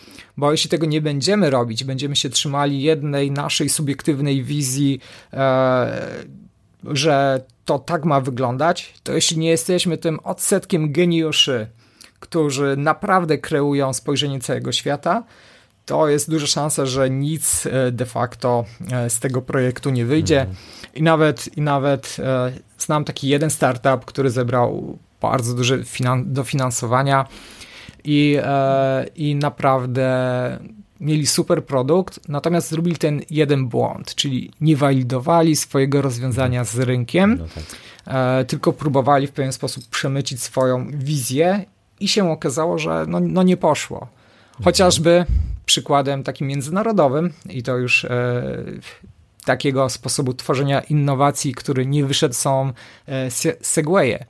Bo 0.42 0.52
jeśli 0.52 0.70
tego 0.70 0.86
nie 0.86 1.02
będziemy 1.02 1.50
robić, 1.50 1.84
będziemy 1.84 2.16
się 2.16 2.30
trzymali 2.30 2.82
jednej 2.82 3.32
naszej 3.32 3.70
subiektywnej 3.70 4.44
wizji, 4.44 5.00
e, 5.34 6.02
że 6.84 7.44
to 7.66 7.80
tak 7.80 8.06
ma 8.06 8.22
wyglądać, 8.22 8.94
to 9.04 9.14
jeśli 9.14 9.38
nie 9.38 9.50
jesteśmy 9.50 9.98
tym 9.98 10.20
odsetkiem 10.20 10.92
geniuszy, 10.92 11.68
którzy 12.20 12.76
naprawdę 12.78 13.38
kreują 13.38 13.94
spojrzenie 13.94 14.40
całego 14.40 14.72
świata, 14.72 15.24
to 15.86 16.08
jest 16.08 16.30
duża 16.30 16.48
szansa, 16.48 16.86
że 16.86 17.10
nic 17.10 17.66
e, 17.66 17.92
de 17.92 18.06
facto 18.06 18.66
e, 18.92 19.10
z 19.10 19.20
tego 19.20 19.42
projektu 19.42 19.90
nie 19.90 20.06
wyjdzie. 20.06 20.40
Mhm. 20.42 20.58
I 20.96 21.04
nawet, 21.04 21.58
i 21.58 21.62
nawet 21.62 22.18
znam 22.78 23.06
taki 23.06 23.28
jeden 23.28 23.50
startup, 23.50 24.06
który 24.06 24.30
zebrał 24.30 24.98
bardzo 25.22 25.54
duże 25.54 25.78
dofinansowania 26.26 27.26
i, 28.04 28.38
i 29.16 29.36
naprawdę 29.36 30.60
mieli 31.00 31.28
super 31.28 31.66
produkt, 31.66 32.20
natomiast 32.30 32.70
zrobili 32.70 32.98
ten 32.98 33.22
jeden 33.30 33.68
błąd, 33.68 34.16
czyli 34.16 34.52
nie 34.62 34.78
walidowali 34.78 35.56
swojego 35.56 36.02
rozwiązania 36.02 36.64
z 36.64 36.80
rynkiem, 36.80 37.38
no 37.40 37.46
tak. 37.56 38.48
tylko 38.48 38.74
próbowali 38.74 39.28
w 39.28 39.32
pewien 39.32 39.54
sposób 39.54 39.88
przemycić 39.88 40.44
swoją 40.44 40.92
wizję 40.94 41.66
i 42.00 42.08
się 42.08 42.32
okazało, 42.32 42.78
że 42.78 43.06
no, 43.08 43.20
no 43.20 43.44
nie 43.44 43.58
poszło. 43.58 44.08
Chociażby 44.64 45.26
przykładem 45.66 46.24
takim 46.24 46.48
międzynarodowym, 46.48 47.34
i 47.50 47.64
to 47.64 47.78
już 47.78 48.06
e, 48.06 48.44
takiego 49.46 49.90
sposobu 49.90 50.34
tworzenia 50.34 50.82
innowacji, 50.82 51.54
który 51.54 51.86
nie 51.86 52.06
wyszedł, 52.06 52.34
są 52.34 52.74
e, 53.08 53.32
Segwaye. 53.62 54.26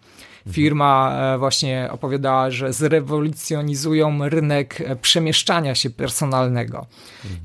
Firma 0.50 1.18
e, 1.34 1.38
właśnie 1.38 1.90
opowiadała, 1.92 2.52
że 2.52 2.74
zrewolucjonizują 2.74 4.30
rynek 4.30 4.82
e, 4.82 4.96
przemieszczania 4.96 5.76
się 5.76 5.90
personalnego. 5.90 6.86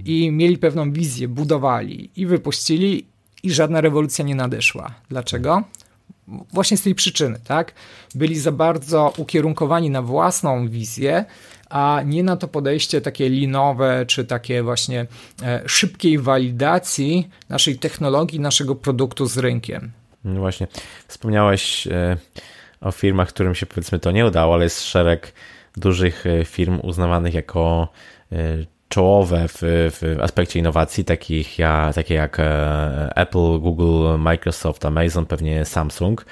I 0.04 0.30
mieli 0.30 0.58
pewną 0.58 0.92
wizję, 0.92 1.28
budowali 1.28 2.10
i 2.16 2.26
wypuścili, 2.26 3.06
i 3.42 3.50
żadna 3.52 3.80
rewolucja 3.80 4.24
nie 4.24 4.34
nadeszła. 4.34 4.94
Dlaczego? 5.08 5.62
właśnie 6.28 6.76
z 6.76 6.82
tej 6.82 6.94
przyczyny, 6.94 7.38
tak? 7.44 7.72
Byli 8.14 8.38
za 8.38 8.52
bardzo 8.52 9.12
ukierunkowani 9.16 9.90
na 9.90 10.02
własną 10.02 10.68
wizję, 10.68 11.24
a 11.70 12.02
nie 12.06 12.22
na 12.22 12.36
to 12.36 12.48
podejście 12.48 13.00
takie 13.00 13.28
linowe, 13.28 14.04
czy 14.06 14.24
takie 14.24 14.62
właśnie 14.62 15.06
e, 15.42 15.62
szybkiej 15.66 16.18
walidacji 16.18 17.28
naszej 17.48 17.78
technologii, 17.78 18.40
naszego 18.40 18.74
produktu 18.74 19.26
z 19.26 19.38
rynkiem. 19.38 19.92
No 20.24 20.40
właśnie, 20.40 20.66
wspomniałeś 21.08 21.88
o 22.86 22.92
firmach, 22.92 23.28
którym 23.28 23.54
się 23.54 23.66
powiedzmy 23.66 23.98
to 23.98 24.10
nie 24.10 24.26
udało, 24.26 24.54
ale 24.54 24.64
jest 24.64 24.82
szereg 24.84 25.32
dużych 25.76 26.26
e, 26.26 26.44
firm 26.44 26.80
uznawanych 26.82 27.34
jako 27.34 27.88
czołowe 28.88 29.48
w, 29.48 29.58
w 29.62 30.18
aspekcie 30.22 30.58
innowacji, 30.58 31.04
takich 31.04 31.58
ja, 31.58 31.90
takie 31.94 32.14
jak 32.14 32.40
e, 32.40 33.12
Apple, 33.16 33.58
Google, 33.58 34.18
Microsoft, 34.18 34.84
Amazon, 34.84 35.26
pewnie 35.26 35.64
Samsung, 35.64 36.26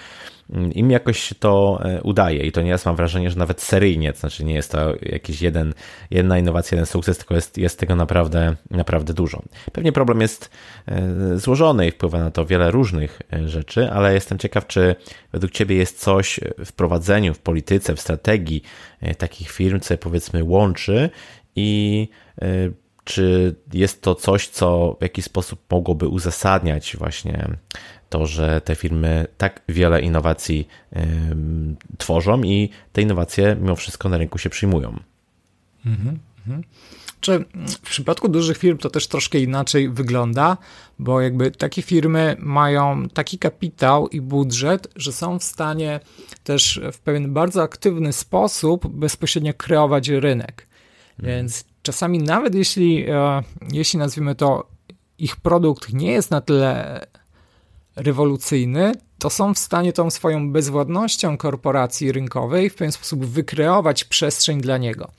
im 0.74 0.90
jakoś 0.90 1.18
się 1.18 1.34
to 1.34 1.80
e, 1.84 2.02
udaje 2.02 2.46
i 2.46 2.52
to 2.52 2.62
nieraz 2.62 2.86
mam 2.86 2.96
wrażenie, 2.96 3.30
że 3.30 3.38
nawet 3.38 3.62
seryjnie, 3.62 4.12
to 4.12 4.18
znaczy 4.18 4.44
nie 4.44 4.54
jest 4.54 4.72
to 4.72 4.94
jakiś 5.02 5.42
jeden, 5.42 5.74
jedna 6.10 6.38
innowacja, 6.38 6.76
jeden 6.76 6.86
sukces, 6.86 7.18
tylko 7.18 7.34
jest, 7.34 7.58
jest 7.58 7.78
tego 7.78 7.96
naprawdę, 7.96 8.56
naprawdę 8.70 9.14
dużo. 9.14 9.42
Pewnie 9.72 9.92
problem 9.92 10.20
jest 10.20 10.50
e, 10.86 11.38
złożony 11.38 11.86
i 11.86 11.90
wpływa 11.90 12.18
na 12.18 12.30
to 12.30 12.46
wiele 12.46 12.70
różnych 12.70 13.22
rzeczy, 13.46 13.90
ale 13.90 14.14
jestem 14.14 14.38
ciekaw, 14.38 14.66
czy 14.66 14.96
według 15.32 15.52
Ciebie 15.52 15.76
jest 15.76 16.00
coś 16.00 16.40
w 16.64 16.72
prowadzeniu, 16.72 17.34
w 17.34 17.38
polityce, 17.38 17.94
w 17.94 18.00
strategii 18.00 18.62
takich 19.18 19.50
firm, 19.50 19.80
co 19.80 19.98
powiedzmy 19.98 20.44
łączy 20.44 21.10
i 21.56 22.08
e, 22.42 22.46
czy 23.04 23.54
jest 23.72 24.02
to 24.02 24.14
coś, 24.14 24.48
co 24.48 24.96
w 25.00 25.02
jakiś 25.02 25.24
sposób 25.24 25.60
mogłoby 25.70 26.08
uzasadniać 26.08 26.96
właśnie 26.98 27.48
to, 28.10 28.26
że 28.26 28.60
te 28.60 28.74
firmy 28.74 29.26
tak 29.38 29.62
wiele 29.68 30.00
innowacji 30.00 30.68
tworzą 31.98 32.42
i 32.42 32.70
te 32.92 33.02
innowacje 33.02 33.56
mimo 33.60 33.76
wszystko 33.76 34.08
na 34.08 34.18
rynku 34.18 34.38
się 34.38 34.50
przyjmują? 34.50 35.00
Mhm, 35.86 36.18
mhm. 36.38 36.64
Czy 37.20 37.44
w 37.68 37.80
przypadku 37.80 38.28
dużych 38.28 38.58
firm 38.58 38.78
to 38.78 38.90
też 38.90 39.06
troszkę 39.06 39.38
inaczej 39.38 39.88
wygląda, 39.88 40.56
bo 40.98 41.20
jakby 41.20 41.50
takie 41.50 41.82
firmy 41.82 42.36
mają 42.38 43.08
taki 43.08 43.38
kapitał 43.38 44.08
i 44.08 44.20
budżet, 44.20 44.88
że 44.96 45.12
są 45.12 45.38
w 45.38 45.44
stanie 45.44 46.00
też 46.44 46.80
w 46.92 46.98
pewien 46.98 47.32
bardzo 47.32 47.62
aktywny 47.62 48.12
sposób 48.12 48.86
bezpośrednio 48.86 49.54
kreować 49.54 50.08
rynek. 50.08 50.66
Mhm. 51.18 51.36
Więc 51.38 51.64
czasami 51.84 52.18
nawet 52.18 52.54
jeśli, 52.54 53.04
e, 53.10 53.42
jeśli 53.72 53.98
nazwijmy 53.98 54.34
to, 54.34 54.68
ich 55.18 55.36
produkt 55.36 55.92
nie 55.92 56.12
jest 56.12 56.30
na 56.30 56.40
tyle 56.40 57.00
rewolucyjny, 57.96 58.92
to 59.18 59.30
są 59.30 59.54
w 59.54 59.58
stanie 59.58 59.92
tą 59.92 60.10
swoją 60.10 60.52
bezwładnością 60.52 61.36
korporacji 61.36 62.12
rynkowej 62.12 62.70
w 62.70 62.74
pewien 62.74 62.92
sposób 62.92 63.24
wykreować 63.24 64.04
przestrzeń 64.04 64.60
dla 64.60 64.78
niego. 64.78 65.10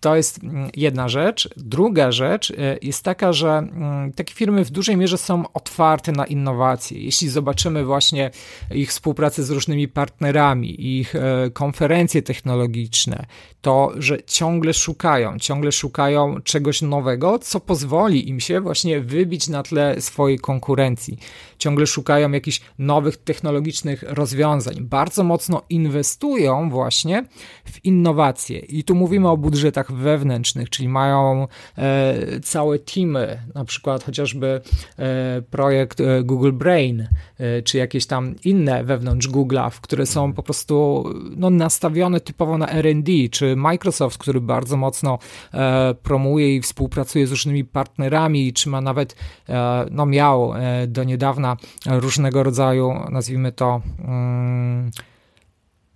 To 0.00 0.16
jest 0.16 0.44
mm, 0.44 0.70
jedna 0.76 1.08
rzecz. 1.08 1.48
Druga 1.56 2.12
rzecz 2.12 2.50
e, 2.50 2.54
jest 2.82 3.04
taka, 3.04 3.32
że 3.32 3.48
mm, 3.48 4.12
takie 4.12 4.34
firmy 4.34 4.64
w 4.64 4.70
dużej 4.70 4.96
mierze 4.96 5.18
są 5.18 5.44
otwarte 5.52 6.12
na 6.12 6.26
innowacje. 6.26 7.00
Jeśli 7.00 7.28
zobaczymy 7.28 7.84
właśnie 7.84 8.30
ich 8.74 8.90
współpracę 8.90 9.42
z 9.42 9.50
różnymi 9.50 9.88
partnerami, 9.88 10.98
ich 10.98 11.14
e, 11.14 11.50
konferencje 11.52 12.22
technologiczne, 12.22 13.26
to 13.60 13.92
że 13.96 14.22
ciągle 14.22 14.74
szukają, 14.74 15.38
ciągle 15.38 15.72
szukają 15.72 16.40
czegoś 16.42 16.82
nowego, 16.82 17.38
co 17.38 17.60
pozwoli 17.60 18.28
im 18.28 18.40
się 18.40 18.60
właśnie 18.60 19.00
wybić 19.00 19.48
na 19.48 19.62
tle 19.62 20.00
swojej 20.00 20.38
konkurencji. 20.38 21.18
Ciągle 21.58 21.86
szukają 21.86 22.32
jakichś 22.32 22.60
nowych 22.78 23.16
technologicznych 23.16 24.04
rozwiązań. 24.06 24.76
Bardzo 24.80 25.24
mocno 25.24 25.62
inwestują 25.70 26.70
właśnie 26.70 27.24
w 27.64 27.84
innowacje. 27.84 28.58
I 28.58 28.84
tu 28.84 28.94
mówimy 28.94 29.28
o 29.28 29.36
budżetach 29.36 29.89
wewnętrznych, 29.92 30.70
czyli 30.70 30.88
mają 30.88 31.48
e, 31.78 32.40
całe 32.40 32.78
teamy, 32.78 33.38
na 33.54 33.64
przykład 33.64 34.04
chociażby 34.04 34.60
e, 34.98 35.42
projekt 35.50 36.00
e, 36.00 36.22
Google 36.22 36.52
Brain, 36.52 37.08
e, 37.38 37.62
czy 37.62 37.78
jakieś 37.78 38.06
tam 38.06 38.34
inne 38.44 38.84
wewnątrz 38.84 39.28
Google'a, 39.28 39.70
które 39.80 40.06
są 40.06 40.32
po 40.32 40.42
prostu 40.42 41.04
no, 41.36 41.50
nastawione 41.50 42.20
typowo 42.20 42.58
na 42.58 42.68
R&D, 42.68 43.12
czy 43.30 43.56
Microsoft, 43.56 44.18
który 44.18 44.40
bardzo 44.40 44.76
mocno 44.76 45.18
e, 45.54 45.94
promuje 45.94 46.56
i 46.56 46.60
współpracuje 46.60 47.26
z 47.26 47.30
różnymi 47.30 47.64
partnerami, 47.64 48.52
czy 48.52 48.68
ma 48.68 48.80
nawet, 48.80 49.16
e, 49.48 49.86
no 49.90 50.06
miał 50.06 50.52
do 50.88 51.04
niedawna 51.04 51.56
różnego 51.86 52.42
rodzaju, 52.42 52.94
nazwijmy 53.10 53.52
to, 53.52 53.80
mm, 53.98 54.90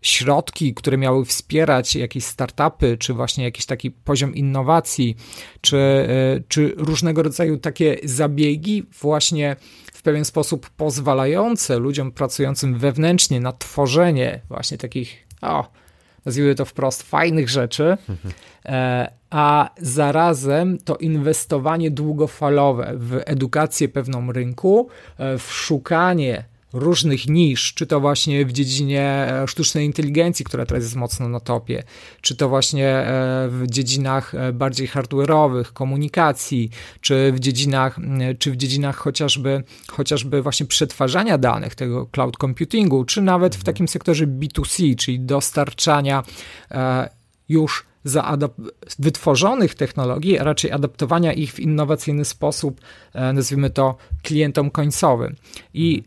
środki, 0.05 0.75
które 0.75 0.99
miały 0.99 1.25
wspierać 1.25 1.97
jakieś 1.97 2.25
startupy, 2.25 2.97
czy 2.99 3.15
właśnie 3.15 3.45
jakiś 3.45 3.67
taki 3.67 3.91
poziom 3.91 4.35
innowacji, 4.35 5.17
czy, 5.61 5.77
e, 5.77 6.41
czy 6.49 6.75
różnego 6.77 7.23
rodzaju 7.23 7.59
takie 7.59 7.97
zabiegi, 8.05 8.87
właśnie 9.01 9.57
w 9.93 10.03
pewien 10.03 10.25
sposób 10.25 10.71
pozwalające 10.71 11.79
ludziom 11.79 12.13
pracującym 12.13 12.79
wewnętrznie 12.79 13.41
na 13.41 13.53
tworzenie 13.53 14.41
właśnie 14.49 14.79
takich, 14.79 15.27
o, 15.43 15.71
nazwijmy 16.25 16.55
to 16.55 16.65
wprost, 16.65 17.03
fajnych 17.03 17.49
rzeczy, 17.49 17.97
e, 18.65 19.13
a 19.31 19.71
zarazem 19.79 20.79
to 20.79 20.97
inwestowanie 20.97 21.91
długofalowe 21.91 22.93
w 22.97 23.21
edukację 23.27 23.89
pewną 23.89 24.33
rynku, 24.33 24.89
e, 25.19 25.39
w 25.39 25.53
szukanie 25.53 26.54
różnych 26.75 27.29
nisz, 27.29 27.75
czy 27.75 27.87
to 27.87 28.01
właśnie 28.01 28.47
w 28.47 28.53
dziedzinie 28.53 29.03
e, 29.03 29.49
sztucznej 29.49 29.87
inteligencji, 29.87 30.45
która 30.45 30.67
teraz 30.67 30.85
jest 30.85 30.97
mocno 30.97 31.29
na 31.29 31.41
topie, 31.41 31.83
czy 32.21 32.37
to 32.37 32.49
właśnie 32.49 32.89
e, 32.89 33.49
w 33.49 33.65
dziedzinach 33.67 34.35
e, 34.35 34.53
bardziej 34.53 34.89
hardware'owych, 34.89 35.65
komunikacji, 35.65 36.71
czy 37.01 37.33
w 37.33 37.41
dziedzinach, 37.41 37.99
czy 38.39 38.51
w 38.51 38.57
dziedzinach 38.57 38.97
chociażby, 38.97 39.63
chociażby 39.89 40.43
właśnie 40.43 40.67
przetwarzania 40.67 41.39
danych, 41.39 41.75
tego 41.75 42.07
cloud 42.07 42.37
computingu, 42.37 43.05
czy 43.05 43.23
nawet 43.23 43.55
w 43.55 43.59
mhm. 43.59 43.65
takim 43.65 43.89
sektorze 43.89 44.27
B2C, 44.27 44.97
czyli 44.97 45.21
dostarczania 45.21 46.23
już 47.49 47.85
wytworzonych 48.99 49.75
technologii, 49.75 50.39
a 50.39 50.45
raczej 50.45 50.73
adaptowania 50.73 51.33
ich 51.33 51.53
w 51.53 51.61
innowacyjny 51.61 52.25
sposób, 52.25 52.81
nazwijmy 53.15 53.71
to 53.71 53.97
klientom 54.23 54.71
końcowym. 54.71 55.37
I 55.75 56.03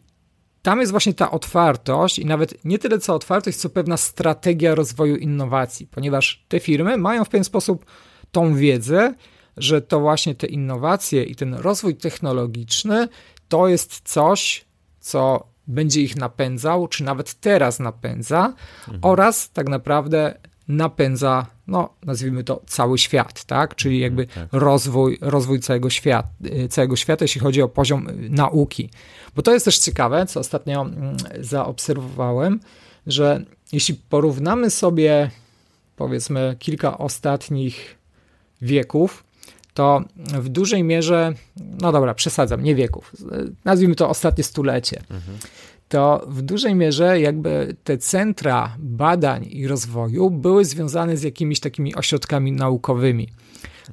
tam 0.62 0.80
jest 0.80 0.92
właśnie 0.92 1.14
ta 1.14 1.32
otwartość 1.32 2.20
i 2.20 2.26
nawet 2.26 2.66
nie 2.66 2.80
tyle 2.80 3.00
co 3.00 3.16
otwartość, 3.16 3.58
co 3.58 3.70
pewna 3.70 3.98
strategia 3.98 4.76
rozwoju 4.76 5.16
innowacji, 5.16 5.88
ponieważ 5.88 6.46
te 6.48 6.60
firmy 6.60 6.98
mają 6.98 7.26
w 7.26 7.30
pewien 7.30 7.44
sposób 7.44 7.86
tą 8.32 8.56
wiedzę, 8.56 9.14
że 9.58 9.82
to 9.82 10.00
właśnie 10.00 10.36
te 10.36 10.48
innowacje 10.48 11.24
i 11.24 11.36
ten 11.36 11.54
rozwój 11.54 11.96
technologiczny 11.96 13.08
to 13.48 13.68
jest 13.68 14.02
coś, 14.04 14.66
co 15.00 15.48
będzie 15.68 16.02
ich 16.02 16.16
napędzał, 16.16 16.88
czy 16.88 17.04
nawet 17.04 17.34
teraz 17.34 17.80
napędza, 17.80 18.54
mhm. 18.80 19.00
oraz 19.02 19.52
tak 19.52 19.70
naprawdę 19.70 20.40
napędza, 20.68 21.46
no 21.68 21.90
nazwijmy 22.06 22.44
to, 22.44 22.62
cały 22.68 22.98
świat, 22.98 23.44
tak? 23.44 23.76
Czyli 23.76 24.00
jakby 24.00 24.28
tak. 24.28 24.48
rozwój, 24.52 25.18
rozwój 25.22 25.60
całego, 25.60 25.90
świat, 25.90 26.28
całego 26.70 26.96
świata, 26.96 27.24
jeśli 27.24 27.42
chodzi 27.42 27.62
o 27.62 27.68
poziom 27.68 28.08
nauki. 28.30 28.90
Bo 29.36 29.42
to 29.42 29.54
jest 29.54 29.66
też 29.66 29.80
ciekawe, 29.80 30.26
co 30.26 30.40
ostatnio 30.40 30.82
mm, 30.82 31.18
zaobserwowałem, 31.40 32.60
że 33.08 33.46
jeśli 33.72 33.96
porównamy 34.10 34.70
sobie 34.70 35.32
powiedzmy 35.96 36.56
kilka 36.60 36.98
ostatnich 36.98 37.98
wieków, 38.62 39.24
to 39.74 40.04
w 40.18 40.50
dużej 40.50 40.84
mierze, 40.84 41.34
no 41.82 41.92
dobra, 41.92 42.14
przesadzam, 42.14 42.64
nie 42.64 42.76
wieków, 42.76 43.16
nazwijmy 43.66 43.96
to 43.96 44.10
ostatnie 44.10 44.44
stulecie, 44.44 45.00
mhm. 45.10 45.38
To 45.90 46.26
w 46.28 46.42
dużej 46.42 46.76
mierze 46.76 47.20
jakby 47.20 47.76
te 47.84 47.98
centra 47.98 48.76
badań 48.80 49.48
i 49.50 49.68
rozwoju 49.68 50.30
były 50.30 50.66
związane 50.66 51.18
z 51.18 51.24
jakimiś 51.24 51.60
takimi 51.60 51.96
ośrodkami 51.96 52.52
naukowymi. 52.52 53.28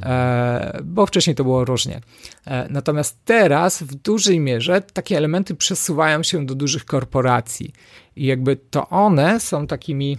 E, 0.02 0.80
bo 0.84 1.06
wcześniej 1.06 1.36
to 1.36 1.44
było 1.44 1.64
różnie. 1.64 2.00
E, 2.46 2.68
natomiast 2.70 3.18
teraz 3.24 3.82
w 3.82 3.94
dużej 3.94 4.40
mierze 4.40 4.80
takie 4.80 5.16
elementy 5.16 5.54
przesuwają 5.54 6.22
się 6.22 6.46
do 6.46 6.54
dużych 6.54 6.84
korporacji 6.84 7.72
i 8.16 8.26
jakby 8.26 8.56
to 8.56 8.88
one 8.88 9.40
są 9.40 9.66
takimi 9.66 10.18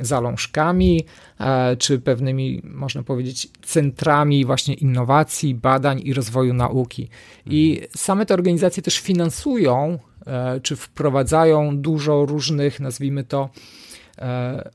zalążkami, 0.00 1.04
e, 1.40 1.76
czy 1.76 1.98
pewnymi, 1.98 2.62
można 2.64 3.02
powiedzieć, 3.02 3.48
centrami 3.62 4.44
właśnie 4.44 4.74
innowacji, 4.74 5.54
badań 5.54 6.00
i 6.04 6.14
rozwoju 6.14 6.54
nauki. 6.54 7.08
I 7.46 7.80
same 7.96 8.26
te 8.26 8.34
organizacje 8.34 8.82
też 8.82 8.98
finansują, 8.98 9.98
czy 10.62 10.76
wprowadzają 10.76 11.78
dużo 11.78 12.26
różnych, 12.26 12.80
nazwijmy 12.80 13.24
to, 13.24 13.48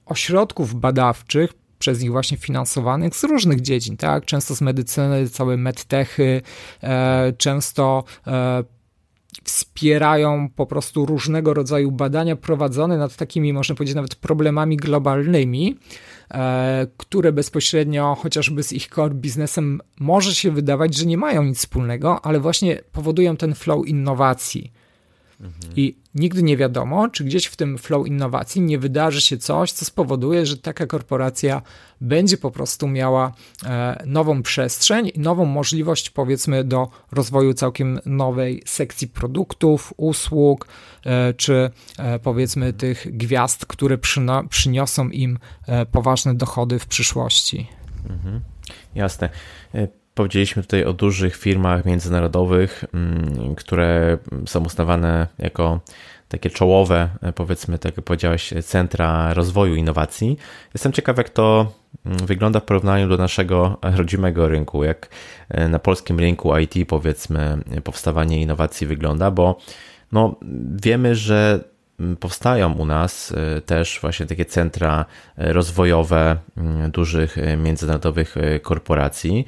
ośrodków 0.05 0.75
badawczych, 0.75 1.53
przez 1.79 2.01
nich 2.01 2.11
właśnie 2.11 2.37
finansowanych 2.37 3.15
z 3.15 3.23
różnych 3.23 3.61
dziedzin, 3.61 3.97
tak? 3.97 4.25
Często 4.25 4.55
z 4.55 4.61
medycyny, 4.61 5.29
całe 5.29 5.57
medtechy, 5.57 6.41
e, 6.83 7.33
często 7.37 8.03
e, 8.27 8.63
wspierają 9.43 10.49
po 10.55 10.65
prostu 10.65 11.05
różnego 11.05 11.53
rodzaju 11.53 11.91
badania 11.91 12.35
prowadzone 12.35 12.97
nad 12.97 13.15
takimi, 13.15 13.53
można 13.53 13.75
powiedzieć, 13.75 13.95
nawet 13.95 14.15
problemami 14.15 14.77
globalnymi, 14.77 15.77
e, 16.31 16.87
które 16.97 17.31
bezpośrednio 17.31 18.15
chociażby 18.19 18.63
z 18.63 18.73
ich 18.73 18.87
core 18.87 19.13
biznesem 19.13 19.81
może 19.99 20.35
się 20.35 20.51
wydawać, 20.51 20.95
że 20.95 21.05
nie 21.05 21.17
mają 21.17 21.43
nic 21.43 21.57
wspólnego, 21.57 22.25
ale 22.25 22.39
właśnie 22.39 22.81
powodują 22.91 23.37
ten 23.37 23.55
flow 23.55 23.87
innowacji. 23.87 24.71
I 25.75 25.97
nigdy 26.15 26.43
nie 26.43 26.57
wiadomo, 26.57 27.09
czy 27.09 27.23
gdzieś 27.23 27.45
w 27.45 27.55
tym 27.55 27.77
flow 27.77 28.07
innowacji 28.07 28.61
nie 28.61 28.79
wydarzy 28.79 29.21
się 29.21 29.37
coś, 29.37 29.71
co 29.71 29.85
spowoduje, 29.85 30.45
że 30.45 30.57
taka 30.57 30.87
korporacja 30.87 31.61
będzie 32.01 32.37
po 32.37 32.51
prostu 32.51 32.87
miała 32.87 33.33
e, 33.65 34.03
nową 34.05 34.43
przestrzeń 34.43 35.11
i 35.13 35.19
nową 35.19 35.45
możliwość, 35.45 36.09
powiedzmy, 36.09 36.63
do 36.63 36.89
rozwoju 37.11 37.53
całkiem 37.53 37.99
nowej 38.05 38.63
sekcji 38.65 39.07
produktów, 39.07 39.93
usług, 39.97 40.67
e, 41.05 41.33
czy 41.33 41.71
e, 41.97 42.19
powiedzmy 42.19 42.73
tych 42.73 43.17
gwiazd, 43.17 43.65
które 43.65 43.97
przyniosą 44.49 45.09
im 45.09 45.39
poważne 45.91 46.35
dochody 46.35 46.79
w 46.79 46.85
przyszłości. 46.87 47.67
Mhm. 48.09 48.41
Jasne. 48.95 49.29
Powiedzieliśmy 50.17 50.61
tutaj 50.61 50.83
o 50.83 50.93
dużych 50.93 51.35
firmach 51.35 51.85
międzynarodowych, 51.85 52.85
mm, 52.93 53.55
które 53.55 54.17
są 54.45 54.65
uznawane 54.65 55.27
jako 55.39 55.79
takie 56.27 56.49
czołowe, 56.49 57.09
powiedzmy, 57.35 57.79
tak 57.79 57.97
jak 57.97 58.05
powiedziałeś, 58.05 58.53
centra 58.63 59.33
rozwoju 59.33 59.75
innowacji. 59.75 60.37
Jestem 60.73 60.91
ciekaw, 60.91 61.17
jak 61.17 61.29
to 61.29 61.73
mm, 62.05 62.17
wygląda 62.17 62.59
w 62.59 62.63
porównaniu 62.63 63.07
do 63.07 63.17
naszego 63.17 63.77
rodzimego 63.81 64.47
rynku, 64.47 64.83
jak 64.83 65.09
e, 65.49 65.67
na 65.69 65.79
polskim 65.79 66.19
rynku 66.19 66.57
IT, 66.57 66.73
powiedzmy, 66.87 67.57
powstawanie 67.83 68.41
innowacji 68.41 68.87
wygląda, 68.87 69.31
bo 69.31 69.57
no, 70.11 70.35
wiemy, 70.81 71.15
że 71.15 71.63
powstają 72.19 72.73
u 72.73 72.85
nas 72.85 73.33
też 73.65 73.99
właśnie 74.01 74.25
takie 74.25 74.45
centra 74.45 75.05
rozwojowe 75.37 76.37
dużych 76.93 77.35
międzynarodowych 77.57 78.35
korporacji. 78.61 79.45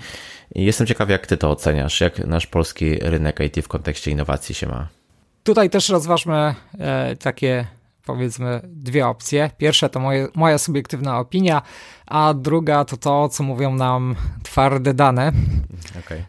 I 0.55 0.65
jestem 0.65 0.87
ciekaw, 0.87 1.09
jak 1.09 1.27
ty 1.27 1.37
to 1.37 1.51
oceniasz, 1.51 2.01
jak 2.01 2.19
nasz 2.19 2.47
polski 2.47 2.95
rynek 2.95 3.39
IT 3.39 3.65
w 3.65 3.67
kontekście 3.67 4.11
innowacji 4.11 4.55
się 4.55 4.67
ma. 4.67 4.87
Tutaj 5.43 5.69
też 5.69 5.89
rozważmy 5.89 6.55
takie 7.19 7.67
powiedzmy 8.05 8.61
dwie 8.63 9.07
opcje. 9.07 9.49
Pierwsza 9.57 9.89
to 9.89 9.99
moje, 9.99 10.27
moja 10.35 10.57
subiektywna 10.57 11.19
opinia, 11.19 11.61
a 12.05 12.33
druga 12.33 12.85
to 12.85 12.97
to, 12.97 13.29
co 13.29 13.43
mówią 13.43 13.73
nam 13.73 14.15
twarde 14.43 14.93
dane. 14.93 15.31
Okay. 15.99 16.23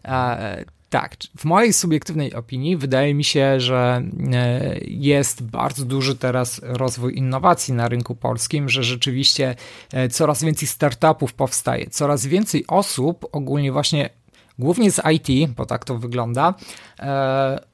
Tak, 0.90 1.16
w 1.36 1.44
mojej 1.44 1.72
subiektywnej 1.72 2.34
opinii 2.34 2.76
wydaje 2.76 3.14
mi 3.14 3.24
się, 3.24 3.60
że 3.60 4.02
e, 4.32 4.78
jest 4.84 5.42
bardzo 5.42 5.84
duży 5.84 6.16
teraz 6.16 6.60
rozwój 6.64 7.16
innowacji 7.16 7.74
na 7.74 7.88
rynku 7.88 8.16
polskim, 8.16 8.68
że 8.68 8.84
rzeczywiście 8.84 9.56
e, 9.92 10.08
coraz 10.08 10.44
więcej 10.44 10.68
startupów 10.68 11.32
powstaje, 11.32 11.90
coraz 11.90 12.26
więcej 12.26 12.64
osób, 12.66 13.26
ogólnie 13.32 13.72
właśnie 13.72 14.10
głównie 14.58 14.90
z 14.90 15.00
IT, 15.12 15.50
bo 15.56 15.66
tak 15.66 15.84
to 15.84 15.98
wygląda, 15.98 16.54
e, 16.98 17.69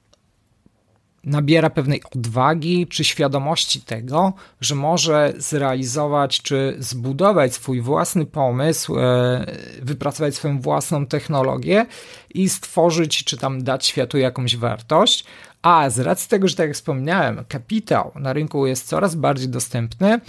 nabiera 1.26 1.70
pewnej 1.70 2.02
odwagi 2.14 2.86
czy 2.86 3.04
świadomości 3.04 3.80
tego, 3.80 4.32
że 4.60 4.74
może 4.74 5.32
zrealizować 5.36 6.42
czy 6.42 6.76
zbudować 6.78 7.54
swój 7.54 7.80
własny 7.80 8.26
pomysł, 8.26 8.98
e, 8.98 9.46
wypracować 9.82 10.34
swoją 10.34 10.60
własną 10.60 11.06
technologię 11.06 11.86
i 12.34 12.48
stworzyć 12.48 13.24
czy 13.24 13.36
tam 13.36 13.64
dać 13.64 13.86
światu 13.86 14.18
jakąś 14.18 14.56
wartość. 14.56 15.24
A 15.62 15.90
z 15.90 15.98
racji 15.98 16.28
tego, 16.28 16.48
że 16.48 16.54
tak 16.54 16.66
jak 16.66 16.76
wspomniałem, 16.76 17.44
kapitał 17.48 18.12
na 18.14 18.32
rynku 18.32 18.66
jest 18.66 18.88
coraz 18.88 19.14
bardziej 19.14 19.48
dostępny, 19.48 20.20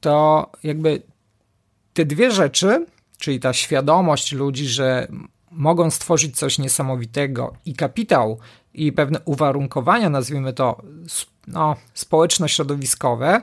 to 0.00 0.46
jakby 0.62 1.02
te 1.92 2.04
dwie 2.04 2.30
rzeczy, 2.30 2.86
czyli 3.18 3.40
ta 3.40 3.52
świadomość 3.52 4.32
ludzi, 4.32 4.66
że 4.66 5.08
mogą 5.50 5.90
stworzyć 5.90 6.36
coś 6.36 6.58
niesamowitego 6.58 7.52
i 7.64 7.74
kapitał 7.74 8.38
i 8.76 8.92
pewne 8.92 9.20
uwarunkowania, 9.24 10.10
nazwijmy 10.10 10.52
to 10.52 10.82
no, 11.46 11.76
społeczno-środowiskowe, 11.94 13.40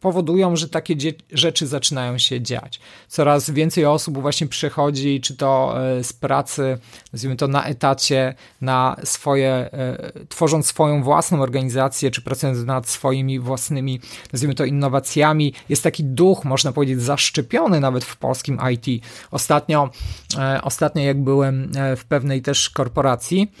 powodują, 0.00 0.56
że 0.56 0.68
takie 0.68 0.94
rzeczy 1.32 1.66
zaczynają 1.66 2.18
się 2.18 2.40
dziać. 2.40 2.80
Coraz 3.08 3.50
więcej 3.50 3.86
osób 3.86 4.18
właśnie 4.18 4.46
przychodzi, 4.46 5.20
czy 5.20 5.36
to 5.36 5.74
e, 5.98 6.04
z 6.04 6.12
pracy, 6.12 6.78
nazwijmy 7.12 7.36
to 7.36 7.48
na 7.48 7.64
etacie, 7.64 8.34
na 8.60 8.96
swoje, 9.04 9.50
e, 9.50 10.12
tworząc 10.28 10.66
swoją 10.66 11.02
własną 11.02 11.42
organizację, 11.42 12.10
czy 12.10 12.22
pracując 12.22 12.64
nad 12.64 12.88
swoimi 12.88 13.40
własnymi, 13.40 14.00
nazwijmy 14.32 14.54
to 14.54 14.64
innowacjami. 14.64 15.54
Jest 15.68 15.82
taki 15.82 16.04
duch, 16.04 16.44
można 16.44 16.72
powiedzieć, 16.72 17.02
zaszczepiony 17.02 17.80
nawet 17.80 18.04
w 18.04 18.16
polskim 18.16 18.58
IT. 18.72 19.04
Ostatnio, 19.30 19.90
e, 20.38 20.62
ostatnio 20.62 21.02
jak 21.02 21.22
byłem 21.22 21.72
w 21.96 22.04
pewnej 22.04 22.42
też 22.42 22.70
korporacji, 22.70 23.52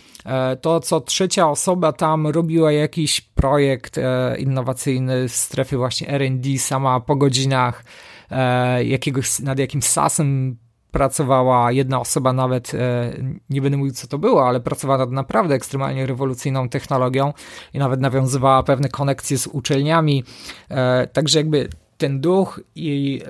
to 0.60 0.80
co 0.80 1.00
trzecia 1.00 1.50
osoba 1.50 1.92
tam 1.92 2.26
robiła 2.26 2.72
jakiś 2.72 3.20
projekt 3.40 3.96
innowacyjny 4.38 5.28
w 5.28 5.32
strefie 5.32 5.76
właśnie 5.76 6.08
R&D, 6.08 6.58
sama 6.58 7.00
po 7.00 7.16
godzinach 7.16 7.84
e, 8.30 8.84
jakiegoś, 8.84 9.38
nad 9.38 9.58
jakimś 9.58 9.84
sasem 9.84 10.56
pracowała 10.90 11.72
jedna 11.72 12.00
osoba 12.00 12.32
nawet, 12.32 12.74
e, 12.74 13.12
nie 13.50 13.62
będę 13.62 13.78
mówił 13.78 13.94
co 13.94 14.06
to 14.06 14.18
było, 14.18 14.48
ale 14.48 14.60
pracowała 14.60 14.98
nad 14.98 15.10
naprawdę 15.10 15.54
ekstremalnie 15.54 16.06
rewolucyjną 16.06 16.68
technologią 16.68 17.32
i 17.74 17.78
nawet 17.78 18.00
nawiązywała 18.00 18.62
pewne 18.62 18.88
konekcje 18.88 19.38
z 19.38 19.46
uczelniami. 19.46 20.24
E, 20.68 21.06
także 21.06 21.38
jakby 21.38 21.68
ten 21.98 22.20
duch 22.20 22.60
i 22.74 23.22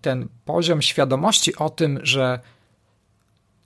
ten 0.00 0.28
poziom 0.44 0.82
świadomości 0.82 1.56
o 1.56 1.70
tym, 1.70 1.98
że 2.02 2.40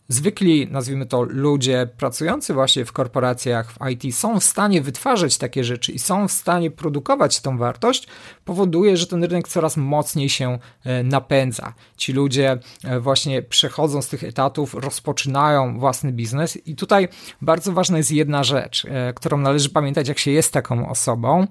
zwykli, 0.08 0.68
nazwijmy 0.70 1.06
to, 1.06 1.22
ludzie 1.22 1.88
pracujący 1.96 2.54
właśnie 2.54 2.84
w 2.84 2.92
korporacjach, 2.92 3.72
w 3.72 3.78
IT 3.90 4.16
są 4.16 4.40
w 4.40 4.44
stanie 4.44 4.82
wytwarzać 4.82 5.38
takie 5.38 5.64
rzeczy 5.64 5.92
i 5.92 5.98
są 5.98 6.28
w 6.28 6.32
stanie 6.32 6.70
produkować 6.70 7.40
tą 7.40 7.58
wartość, 7.58 8.06
powoduje, 8.44 8.96
że 8.96 9.06
ten 9.06 9.24
rynek 9.24 9.48
coraz 9.48 9.76
mocniej 9.76 10.28
się 10.28 10.58
e, 10.84 11.02
napędza. 11.02 11.74
Ci 11.96 12.12
ludzie 12.12 12.58
e, 12.84 13.00
właśnie 13.00 13.42
przechodzą 13.42 14.02
z 14.02 14.08
tych 14.08 14.24
etatów, 14.24 14.74
rozpoczynają 14.74 15.78
własny 15.78 16.12
biznes 16.12 16.66
i 16.66 16.76
tutaj 16.76 17.08
bardzo 17.42 17.72
ważna 17.72 17.98
jest 17.98 18.12
jedna 18.12 18.44
rzecz, 18.44 18.84
e, 18.84 19.12
którą 19.12 19.38
należy 19.38 19.70
pamiętać, 19.70 20.08
jak 20.08 20.18
się 20.18 20.30
jest 20.30 20.52
taką 20.52 20.88
osobą, 20.88 21.46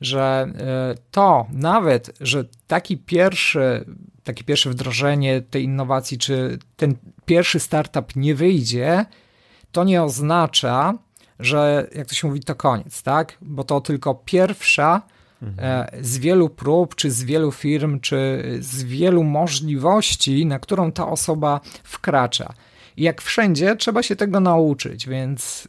że 0.00 0.52
to 1.10 1.46
nawet, 1.52 2.16
że 2.20 2.44
taki 2.66 2.96
pierwszy 2.96 3.84
takie 4.28 4.44
pierwsze 4.44 4.70
wdrożenie 4.70 5.40
tej 5.40 5.64
innowacji, 5.64 6.18
czy 6.18 6.58
ten 6.76 6.94
pierwszy 7.26 7.60
startup 7.60 8.16
nie 8.16 8.34
wyjdzie, 8.34 9.04
to 9.72 9.84
nie 9.84 10.02
oznacza, 10.02 10.94
że 11.40 11.88
jak 11.94 12.06
to 12.06 12.14
się 12.14 12.28
mówi, 12.28 12.40
to 12.40 12.54
koniec, 12.54 13.02
tak? 13.02 13.38
Bo 13.40 13.64
to 13.64 13.80
tylko 13.80 14.14
pierwsza 14.14 15.02
mhm. 15.42 15.68
E, 15.68 16.04
z 16.04 16.18
wielu 16.18 16.48
prób, 16.48 16.94
czy 16.94 17.10
z 17.10 17.22
wielu 17.22 17.52
firm, 17.52 18.00
czy 18.00 18.44
z 18.60 18.82
wielu 18.82 19.24
możliwości, 19.24 20.46
na 20.46 20.58
którą 20.58 20.92
ta 20.92 21.08
osoba 21.08 21.60
wkracza. 21.84 22.52
I 22.96 23.02
jak 23.02 23.22
wszędzie, 23.22 23.76
trzeba 23.76 24.02
się 24.02 24.16
tego 24.16 24.40
nauczyć, 24.40 25.08
więc 25.08 25.68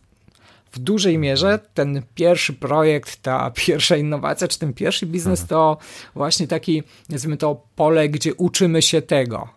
w 0.72 0.80
dużej 0.80 1.18
mierze 1.18 1.60
ten 1.74 2.02
pierwszy 2.16 2.54
projekt, 2.54 3.22
ta 3.22 3.52
pierwsza 3.56 3.96
innowacja, 3.96 4.48
czy 4.48 4.60
ten 4.60 4.74
pierwszy 4.74 5.06
biznes 5.06 5.46
to 5.46 5.78
właśnie 6.16 6.48
taki, 6.48 6.84
nazwijmy 7.10 7.38
to, 7.38 7.62
pole, 7.76 8.10
gdzie 8.10 8.36
uczymy 8.36 8.82
się 8.82 9.02
tego. 9.02 9.50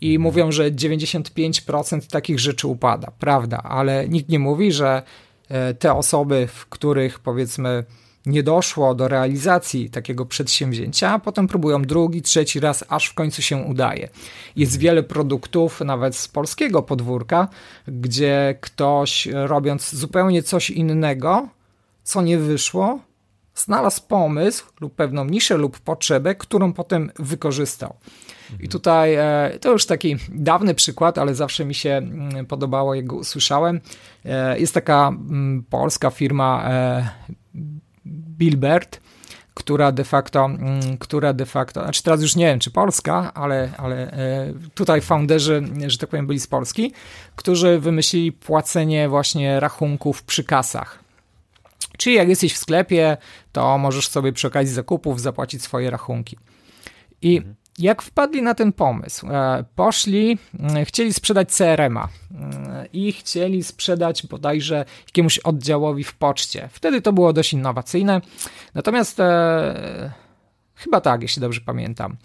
I 0.00 0.14
mhm. 0.14 0.22
mówią, 0.22 0.52
że 0.52 0.70
95% 0.70 2.10
takich 2.10 2.40
rzeczy 2.40 2.68
upada, 2.68 3.12
prawda, 3.18 3.58
ale 3.58 4.08
nikt 4.08 4.28
nie 4.28 4.38
mówi, 4.38 4.72
że 4.72 5.02
e, 5.48 5.74
te 5.74 5.94
osoby, 5.94 6.48
w 6.52 6.66
których 6.66 7.20
powiedzmy 7.20 7.84
nie 8.26 8.42
doszło 8.42 8.94
do 8.94 9.08
realizacji 9.08 9.90
takiego 9.90 10.26
przedsięwzięcia, 10.26 11.10
a 11.10 11.18
potem 11.18 11.48
próbują 11.48 11.82
drugi, 11.82 12.22
trzeci 12.22 12.60
raz, 12.60 12.84
aż 12.88 13.06
w 13.06 13.14
końcu 13.14 13.42
się 13.42 13.56
udaje. 13.56 14.08
Jest 14.56 14.78
wiele 14.78 15.02
produktów, 15.02 15.80
nawet 15.80 16.16
z 16.16 16.28
polskiego 16.28 16.82
podwórka, 16.82 17.48
gdzie 17.86 18.58
ktoś 18.60 19.28
robiąc 19.32 19.94
zupełnie 19.94 20.42
coś 20.42 20.70
innego, 20.70 21.48
co 22.02 22.22
nie 22.22 22.38
wyszło, 22.38 22.98
znalazł 23.54 24.02
pomysł 24.08 24.64
lub 24.80 24.94
pewną 24.94 25.24
niszę 25.24 25.56
lub 25.56 25.78
potrzebę, 25.78 26.34
którą 26.34 26.72
potem 26.72 27.10
wykorzystał. 27.18 27.94
I 28.60 28.68
tutaj 28.68 29.14
e, 29.14 29.58
to 29.60 29.72
już 29.72 29.86
taki 29.86 30.16
dawny 30.28 30.74
przykład, 30.74 31.18
ale 31.18 31.34
zawsze 31.34 31.64
mi 31.64 31.74
się 31.74 31.90
mm, 31.90 32.46
podobało, 32.46 32.94
jak 32.94 33.06
go 33.06 33.16
usłyszałem. 33.16 33.80
E, 34.24 34.58
jest 34.58 34.74
taka 34.74 35.08
mm, 35.08 35.64
polska 35.70 36.10
firma 36.10 36.64
e, 36.70 37.08
Bilbert, 38.38 39.00
która 39.54 39.92
de 39.92 40.04
facto, 40.04 40.44
mm, 40.44 40.98
która 40.98 41.32
de 41.32 41.46
facto, 41.46 41.82
znaczy 41.82 42.02
teraz 42.02 42.22
już 42.22 42.36
nie 42.36 42.46
wiem, 42.46 42.58
czy 42.58 42.70
Polska, 42.70 43.34
ale, 43.34 43.72
ale 43.76 44.12
e, 44.12 44.52
tutaj 44.74 45.00
founderzy, 45.00 45.62
że 45.86 45.98
tak 45.98 46.10
powiem, 46.10 46.26
byli 46.26 46.40
z 46.40 46.46
Polski, 46.46 46.92
którzy 47.36 47.78
wymyślili 47.78 48.32
płacenie 48.32 49.08
właśnie 49.08 49.60
rachunków 49.60 50.22
przy 50.22 50.44
kasach. 50.44 50.98
Czyli 51.98 52.16
jak 52.16 52.28
jesteś 52.28 52.54
w 52.54 52.58
sklepie, 52.58 53.16
to 53.52 53.78
możesz 53.78 54.08
sobie 54.08 54.32
przy 54.32 54.46
okazji 54.46 54.74
zakupów 54.74 55.20
zapłacić 55.20 55.62
swoje 55.62 55.90
rachunki. 55.90 56.38
I 57.22 57.36
mhm 57.36 57.61
jak 57.78 58.02
wpadli 58.02 58.42
na 58.42 58.54
ten 58.54 58.72
pomysł? 58.72 59.26
E, 59.26 59.64
poszli, 59.76 60.38
mm, 60.58 60.84
chcieli 60.84 61.12
sprzedać 61.12 61.52
CRM-a 61.52 62.08
mm, 62.34 62.86
i 62.92 63.12
chcieli 63.12 63.62
sprzedać 63.62 64.26
bodajże 64.26 64.84
jakiemuś 65.06 65.38
oddziałowi 65.38 66.04
w 66.04 66.14
poczcie. 66.14 66.68
Wtedy 66.72 67.02
to 67.02 67.12
było 67.12 67.32
dość 67.32 67.52
innowacyjne. 67.52 68.20
Natomiast 68.74 69.20
e, 69.20 70.12
chyba 70.74 71.00
tak, 71.00 71.22
jeśli 71.22 71.40
dobrze 71.40 71.60
pamiętam. 71.60 72.16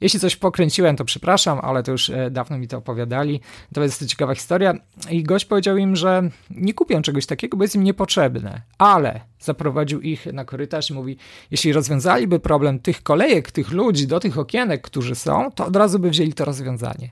Jeśli 0.00 0.20
coś 0.20 0.36
pokręciłem, 0.36 0.96
to 0.96 1.04
przepraszam, 1.04 1.58
ale 1.62 1.82
to 1.82 1.92
już 1.92 2.10
e, 2.10 2.30
dawno 2.30 2.58
mi 2.58 2.68
to 2.68 2.78
opowiadali. 2.78 3.40
To 3.74 3.82
jest 3.82 4.06
ciekawa 4.06 4.34
historia. 4.34 4.74
I 5.10 5.22
gość 5.22 5.44
powiedział 5.44 5.76
im, 5.76 5.96
że 5.96 6.30
nie 6.50 6.74
kupią 6.74 7.02
czegoś 7.02 7.26
takiego, 7.26 7.56
bo 7.56 7.64
jest 7.64 7.74
im 7.74 7.84
niepotrzebne. 7.84 8.62
Ale 8.78 9.20
zaprowadził 9.40 10.00
ich 10.00 10.26
na 10.26 10.44
korytarz 10.44 10.90
i 10.90 10.94
mówi, 10.94 11.16
jeśli 11.50 11.72
rozwiązaliby 11.72 12.40
problem 12.40 12.78
tych 12.78 13.02
kolejek, 13.02 13.50
tych 13.50 13.70
ludzi 13.70 14.06
do 14.06 14.20
tych 14.20 14.38
okienek, 14.38 14.82
którzy 14.82 15.14
są, 15.14 15.50
to 15.50 15.66
od 15.66 15.76
razu 15.76 15.98
by 15.98 16.10
wzięli 16.10 16.32
to 16.32 16.44
rozwiązanie. 16.44 17.10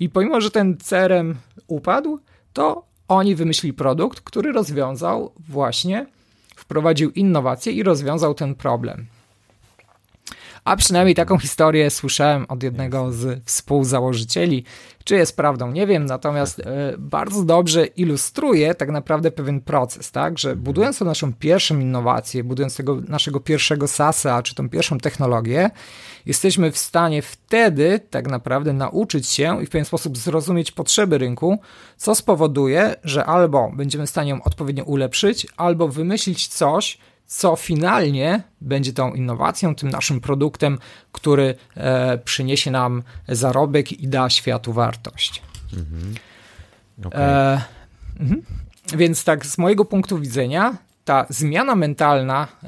I 0.00 0.08
pomimo, 0.08 0.40
że 0.40 0.50
ten 0.50 0.76
CRM 0.76 1.34
upadł, 1.66 2.18
to 2.52 2.86
oni 3.08 3.34
wymyślili 3.34 3.72
produkt, 3.72 4.20
który 4.20 4.52
rozwiązał 4.52 5.32
właśnie, 5.48 6.06
wprowadził 6.56 7.10
innowacje 7.10 7.72
i 7.72 7.82
rozwiązał 7.82 8.34
ten 8.34 8.54
problem. 8.54 9.06
A 10.66 10.76
przynajmniej 10.76 11.14
taką 11.14 11.38
historię 11.38 11.90
słyszałem 11.90 12.46
od 12.48 12.62
jednego 12.62 13.12
z 13.12 13.44
współzałożycieli. 13.44 14.64
Czy 15.04 15.14
jest 15.14 15.36
prawdą, 15.36 15.70
nie 15.70 15.86
wiem, 15.86 16.06
natomiast 16.06 16.60
e, 16.60 16.94
bardzo 16.98 17.42
dobrze 17.42 17.86
ilustruje 17.86 18.74
tak 18.74 18.90
naprawdę 18.90 19.30
pewien 19.30 19.60
proces, 19.60 20.12
tak, 20.12 20.38
że 20.38 20.56
budując 20.56 20.98
tą 20.98 21.04
naszą 21.04 21.32
pierwszą 21.32 21.78
innowację, 21.78 22.44
budując 22.44 22.76
tego 22.76 23.00
naszego 23.08 23.40
pierwszego 23.40 23.88
SASA, 23.88 24.42
czy 24.42 24.54
tą 24.54 24.68
pierwszą 24.68 24.98
technologię, 24.98 25.70
jesteśmy 26.26 26.72
w 26.72 26.78
stanie 26.78 27.22
wtedy 27.22 28.00
tak 28.10 28.28
naprawdę 28.28 28.72
nauczyć 28.72 29.26
się 29.28 29.62
i 29.62 29.66
w 29.66 29.70
pewien 29.70 29.84
sposób 29.84 30.18
zrozumieć 30.18 30.72
potrzeby 30.72 31.18
rynku, 31.18 31.58
co 31.96 32.14
spowoduje, 32.14 32.94
że 33.04 33.26
albo 33.26 33.72
będziemy 33.76 34.06
w 34.06 34.10
stanie 34.10 34.30
ją 34.30 34.42
odpowiednio 34.42 34.84
ulepszyć, 34.84 35.46
albo 35.56 35.88
wymyślić 35.88 36.48
coś, 36.48 36.98
co 37.26 37.56
finalnie 37.56 38.42
będzie 38.60 38.92
tą 38.92 39.14
innowacją, 39.14 39.74
tym 39.74 39.90
naszym 39.90 40.20
produktem, 40.20 40.78
który 41.12 41.54
e, 41.74 42.18
przyniesie 42.18 42.70
nam 42.70 43.02
zarobek 43.28 43.92
i 43.92 44.08
da 44.08 44.30
światu 44.30 44.72
wartość. 44.72 45.42
Mhm. 45.72 46.14
Okay. 47.04 47.20
E, 47.20 47.62
mhm. 48.20 48.42
Więc 48.96 49.24
tak, 49.24 49.46
z 49.46 49.58
mojego 49.58 49.84
punktu 49.84 50.18
widzenia, 50.18 50.76
ta 51.04 51.26
zmiana 51.28 51.74
mentalna 51.74 52.48
e, 52.62 52.66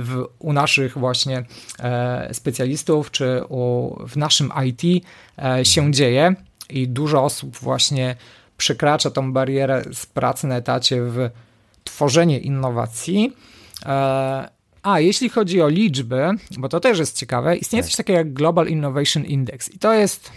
w, 0.00 0.28
u 0.38 0.52
naszych 0.52 0.98
właśnie 0.98 1.44
e, 1.78 2.34
specjalistów, 2.34 3.10
czy 3.10 3.42
u, 3.48 3.94
w 4.08 4.16
naszym 4.16 4.52
IT 4.66 5.04
e, 5.38 5.64
się 5.64 5.92
dzieje 5.92 6.34
i 6.70 6.88
dużo 6.88 7.24
osób 7.24 7.56
właśnie 7.56 8.16
przekracza 8.56 9.10
tą 9.10 9.32
barierę 9.32 9.82
z 9.92 10.06
pracy 10.06 10.46
na 10.46 10.56
etacie 10.56 11.02
w 11.02 11.30
tworzenie 11.84 12.38
innowacji. 12.38 13.36
A 14.82 15.00
jeśli 15.00 15.28
chodzi 15.28 15.62
o 15.62 15.68
liczby, 15.68 16.28
bo 16.58 16.68
to 16.68 16.80
też 16.80 16.98
jest 16.98 17.16
ciekawe, 17.16 17.56
istnieje 17.56 17.82
tak. 17.82 17.88
coś 17.88 17.96
takiego 17.96 18.18
jak 18.18 18.32
Global 18.32 18.66
Innovation 18.66 19.24
Index 19.24 19.74
i 19.74 19.78
to 19.78 19.92
jest 19.92 20.32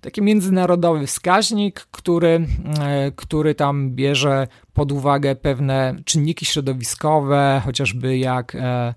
taki 0.00 0.22
międzynarodowy 0.22 1.06
wskaźnik, 1.06 1.80
który, 1.90 2.46
e, 2.80 3.12
który 3.16 3.54
tam 3.54 3.90
bierze 3.90 4.48
pod 4.74 4.92
uwagę 4.92 5.36
pewne 5.36 5.96
czynniki 6.04 6.46
środowiskowe, 6.46 7.62
chociażby 7.64 8.18
jak 8.18 8.54
e, 8.54 8.94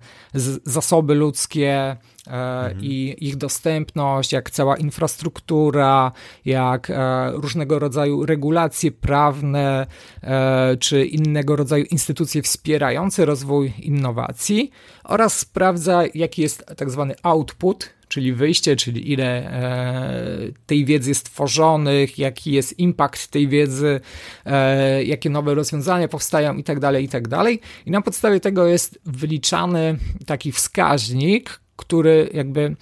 zasoby 0.65 1.15
ludzkie 1.15 1.71
e, 1.71 1.97
mhm. 2.27 2.83
i 2.83 3.15
ich 3.19 3.35
dostępność, 3.35 4.31
jak 4.31 4.51
cała 4.51 4.77
infrastruktura, 4.77 6.11
jak 6.45 6.91
różnego 7.33 7.79
rodzaju 7.79 8.25
regulacje 8.25 8.91
prawne 8.91 9.87
czy 10.79 11.05
innego 11.05 11.55
rodzaju 11.55 11.85
instytucje 11.91 12.41
wspierające 12.41 13.25
rozwój 13.25 13.73
innowacji 13.79 14.71
oraz 15.03 15.39
sprawdza, 15.39 16.03
jaki 16.13 16.41
jest 16.41 16.65
tak 16.77 16.89
zwany 16.89 17.15
output, 17.23 17.89
czyli 18.13 18.33
wyjście, 18.33 18.75
czyli 18.75 19.11
ile 19.11 19.25
e, 19.25 20.51
tej 20.65 20.85
wiedzy 20.85 21.09
jest 21.09 21.25
tworzonych, 21.25 22.19
jaki 22.19 22.51
jest 22.51 22.79
impact 22.79 23.27
tej 23.27 23.47
wiedzy, 23.47 24.01
e, 24.45 25.03
jakie 25.03 25.29
nowe 25.29 25.53
rozwiązania 25.53 26.07
powstają 26.07 26.57
i 26.57 26.63
tak 26.63 26.79
dalej, 26.79 27.03
i 27.05 27.09
tak. 27.09 27.23
I 27.85 27.91
na 27.91 28.01
podstawie 28.01 28.39
tego 28.39 28.67
jest 28.67 28.99
wyliczany 29.05 29.97
taki 30.25 30.51
wskaźnik, 30.51 31.62
który 31.75 32.29
jakby 32.33 32.75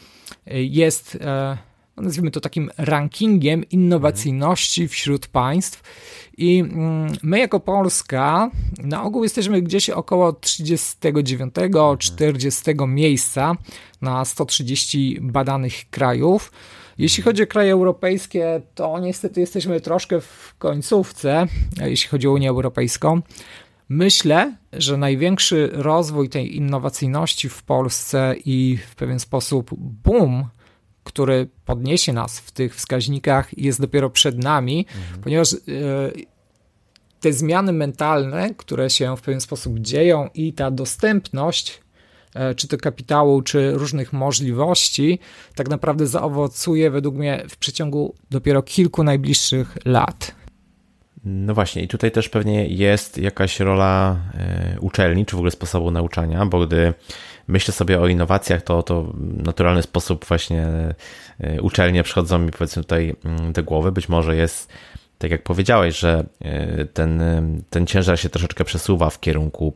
jest 0.47 1.17
e, 1.21 1.57
nazwijmy 1.97 2.31
to 2.31 2.41
takim 2.41 2.71
rankingiem 2.77 3.69
innowacyjności 3.69 4.87
wśród 4.87 5.27
państw. 5.27 5.83
I 6.37 6.59
mm, 6.59 7.13
my 7.23 7.39
jako 7.39 7.59
Polska 7.59 8.51
na 8.77 9.03
ogół 9.03 9.23
jesteśmy 9.23 9.61
gdzieś 9.61 9.89
około 9.89 10.31
39-40 10.31 12.87
miejsca 12.87 13.55
na 14.01 14.25
130 14.25 15.17
badanych 15.21 15.73
krajów. 15.89 16.51
Jeśli 16.97 17.23
chodzi 17.23 17.43
o 17.43 17.47
kraje 17.47 17.73
europejskie, 17.73 18.61
to 18.75 18.99
niestety 18.99 19.41
jesteśmy 19.41 19.81
troszkę 19.81 20.21
w 20.21 20.55
końcówce, 20.57 21.47
jeśli 21.81 22.09
chodzi 22.09 22.27
o 22.27 22.31
Unię 22.31 22.49
Europejską. 22.49 23.21
Myślę, 23.93 24.55
że 24.73 24.97
największy 24.97 25.69
rozwój 25.73 26.29
tej 26.29 26.55
innowacyjności 26.55 27.49
w 27.49 27.63
Polsce 27.63 28.35
i 28.45 28.77
w 28.91 28.95
pewien 28.95 29.19
sposób 29.19 29.71
boom 29.77 30.45
który 31.03 31.47
podniesie 31.65 32.13
nas 32.13 32.39
w 32.39 32.51
tych 32.51 32.75
wskaźnikach, 32.75 33.57
jest 33.57 33.81
dopiero 33.81 34.09
przed 34.09 34.43
nami, 34.43 34.85
mhm. 34.95 35.21
ponieważ 35.21 35.53
e, 35.53 35.57
te 37.19 37.33
zmiany 37.33 37.73
mentalne, 37.73 38.53
które 38.57 38.89
się 38.89 39.17
w 39.17 39.21
pewien 39.21 39.41
sposób 39.41 39.79
dzieją 39.79 40.29
i 40.33 40.53
ta 40.53 40.71
dostępność, 40.71 41.81
e, 42.35 42.55
czy 42.55 42.67
to 42.67 42.77
kapitału, 42.77 43.41
czy 43.41 43.71
różnych 43.71 44.13
możliwości, 44.13 45.19
tak 45.55 45.69
naprawdę 45.69 46.07
zaowocuje 46.07 46.91
według 46.91 47.15
mnie 47.15 47.45
w 47.49 47.57
przeciągu 47.57 48.15
dopiero 48.29 48.63
kilku 48.63 49.03
najbliższych 49.03 49.77
lat. 49.85 50.40
No 51.23 51.53
właśnie, 51.53 51.83
i 51.83 51.87
tutaj 51.87 52.11
też 52.11 52.29
pewnie 52.29 52.67
jest 52.67 53.17
jakaś 53.17 53.59
rola 53.59 54.17
e, 54.33 54.79
uczelni, 54.79 55.25
czy 55.25 55.35
w 55.35 55.39
ogóle 55.39 55.51
sposobu 55.51 55.91
nauczania, 55.91 56.45
bo 56.45 56.67
gdy 56.67 56.93
myślę 57.47 57.73
sobie 57.73 57.99
o 57.99 58.07
innowacjach, 58.07 58.61
to, 58.61 58.83
to 58.83 59.03
w 59.03 59.43
naturalny 59.45 59.81
sposób 59.81 60.25
właśnie 60.25 60.67
e, 61.39 61.61
uczelnie 61.61 62.03
przychodzą 62.03 62.39
mi 62.39 62.51
powiedzmy 62.51 62.83
tutaj 62.83 63.15
mm, 63.25 63.53
do 63.53 63.63
głowy. 63.63 63.91
Być 63.91 64.09
może 64.09 64.35
jest, 64.35 64.73
tak 65.17 65.31
jak 65.31 65.43
powiedziałeś, 65.43 65.99
że 65.99 66.25
e, 66.41 66.85
ten, 66.85 67.21
ten 67.69 67.87
ciężar 67.87 68.19
się 68.19 68.29
troszeczkę 68.29 68.63
przesuwa 68.63 69.09
w 69.09 69.19
kierunku 69.19 69.73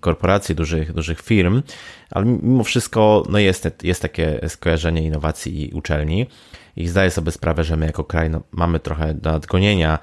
korporacji, 0.00 0.54
dużych, 0.54 0.92
dużych 0.92 1.20
firm, 1.20 1.62
ale 2.10 2.24
mimo 2.26 2.64
wszystko 2.64 3.22
no 3.28 3.38
jest, 3.38 3.68
jest 3.82 4.02
takie 4.02 4.40
skojarzenie 4.48 5.02
innowacji 5.02 5.70
i 5.70 5.74
uczelni 5.74 6.26
i 6.76 6.88
zdaję 6.88 7.10
sobie 7.10 7.32
sprawę, 7.32 7.64
że 7.64 7.76
my 7.76 7.86
jako 7.86 8.04
kraj 8.04 8.30
no, 8.30 8.42
mamy 8.52 8.80
trochę 8.80 9.14
nadgonienia 9.22 9.98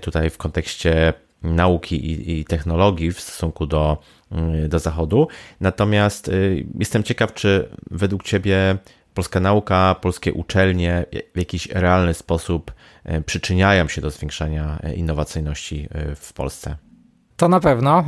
tutaj 0.00 0.30
w 0.30 0.38
kontekście 0.38 1.12
nauki 1.42 2.06
i, 2.06 2.40
i 2.40 2.44
technologii 2.44 3.12
w 3.12 3.20
stosunku 3.20 3.66
do, 3.66 3.98
mm, 4.32 4.68
do 4.68 4.78
Zachodu. 4.78 5.28
Natomiast 5.60 6.28
y, 6.28 6.66
jestem 6.78 7.02
ciekaw, 7.02 7.34
czy 7.34 7.68
według 7.90 8.22
Ciebie 8.22 8.76
polska 9.14 9.40
nauka, 9.40 9.96
polskie 10.00 10.32
uczelnie 10.32 11.04
w 11.34 11.38
jakiś 11.38 11.66
realny 11.66 12.14
sposób 12.14 12.72
e, 13.04 13.20
przyczyniają 13.20 13.88
się 13.88 14.00
do 14.00 14.10
zwiększania 14.10 14.78
e, 14.82 14.94
innowacyjności 14.94 15.88
w 16.16 16.32
Polsce? 16.32 16.76
To 17.36 17.48
na 17.48 17.60
pewno 17.60 18.04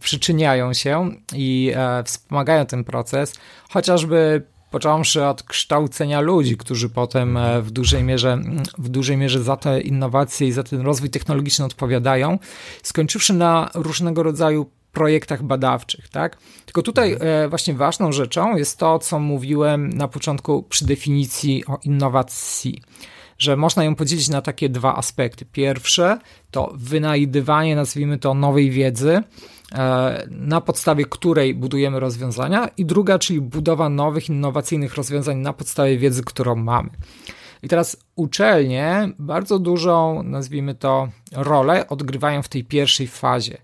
przyczyniają 0.00 0.72
się 0.72 1.10
i 1.34 1.74
wspomagają 2.04 2.66
ten 2.66 2.84
proces, 2.84 3.34
chociażby 3.70 4.42
począwszy 4.70 5.24
od 5.24 5.42
kształcenia 5.42 6.20
ludzi, 6.20 6.56
którzy 6.56 6.88
potem 6.88 7.36
e, 7.36 7.62
w 7.62 7.70
dużej 7.70 8.04
mierze, 8.04 8.38
w 8.78 8.88
dużej 8.88 9.16
mierze 9.16 9.42
za 9.42 9.56
te 9.56 9.80
innowacje 9.80 10.48
i 10.48 10.52
za 10.52 10.62
ten 10.62 10.80
rozwój 10.80 11.10
technologiczny 11.10 11.64
odpowiadają, 11.64 12.38
skończywszy 12.82 13.34
na 13.34 13.70
różnego 13.74 14.22
rodzaju 14.22 14.70
projektach 14.92 15.42
badawczych, 15.42 16.08
tak? 16.08 16.38
Tylko 16.64 16.82
tutaj 16.82 17.16
e, 17.20 17.48
właśnie 17.48 17.74
ważną 17.74 18.12
rzeczą 18.12 18.56
jest 18.56 18.78
to, 18.78 18.98
co 18.98 19.18
mówiłem 19.18 19.88
na 19.88 20.08
początku 20.08 20.62
przy 20.62 20.86
definicji 20.86 21.66
o 21.66 21.78
innowacji 21.84 22.82
że 23.40 23.56
można 23.56 23.84
ją 23.84 23.94
podzielić 23.94 24.28
na 24.28 24.42
takie 24.42 24.68
dwa 24.68 24.96
aspekty. 24.96 25.44
Pierwsze 25.44 26.18
to 26.50 26.72
wynajdywanie, 26.74 27.76
nazwijmy 27.76 28.18
to, 28.18 28.34
nowej 28.34 28.70
wiedzy, 28.70 29.22
na 30.30 30.60
podstawie 30.60 31.04
której 31.04 31.54
budujemy 31.54 32.00
rozwiązania, 32.00 32.68
i 32.76 32.84
druga, 32.84 33.18
czyli 33.18 33.40
budowa 33.40 33.88
nowych, 33.88 34.28
innowacyjnych 34.28 34.94
rozwiązań 34.94 35.38
na 35.38 35.52
podstawie 35.52 35.98
wiedzy, 35.98 36.22
którą 36.24 36.56
mamy. 36.56 36.90
I 37.62 37.68
teraz 37.68 37.96
uczelnie 38.16 39.12
bardzo 39.18 39.58
dużą, 39.58 40.22
nazwijmy 40.22 40.74
to, 40.74 41.08
rolę 41.32 41.88
odgrywają 41.88 42.42
w 42.42 42.48
tej 42.48 42.64
pierwszej 42.64 43.06
fazie 43.06 43.58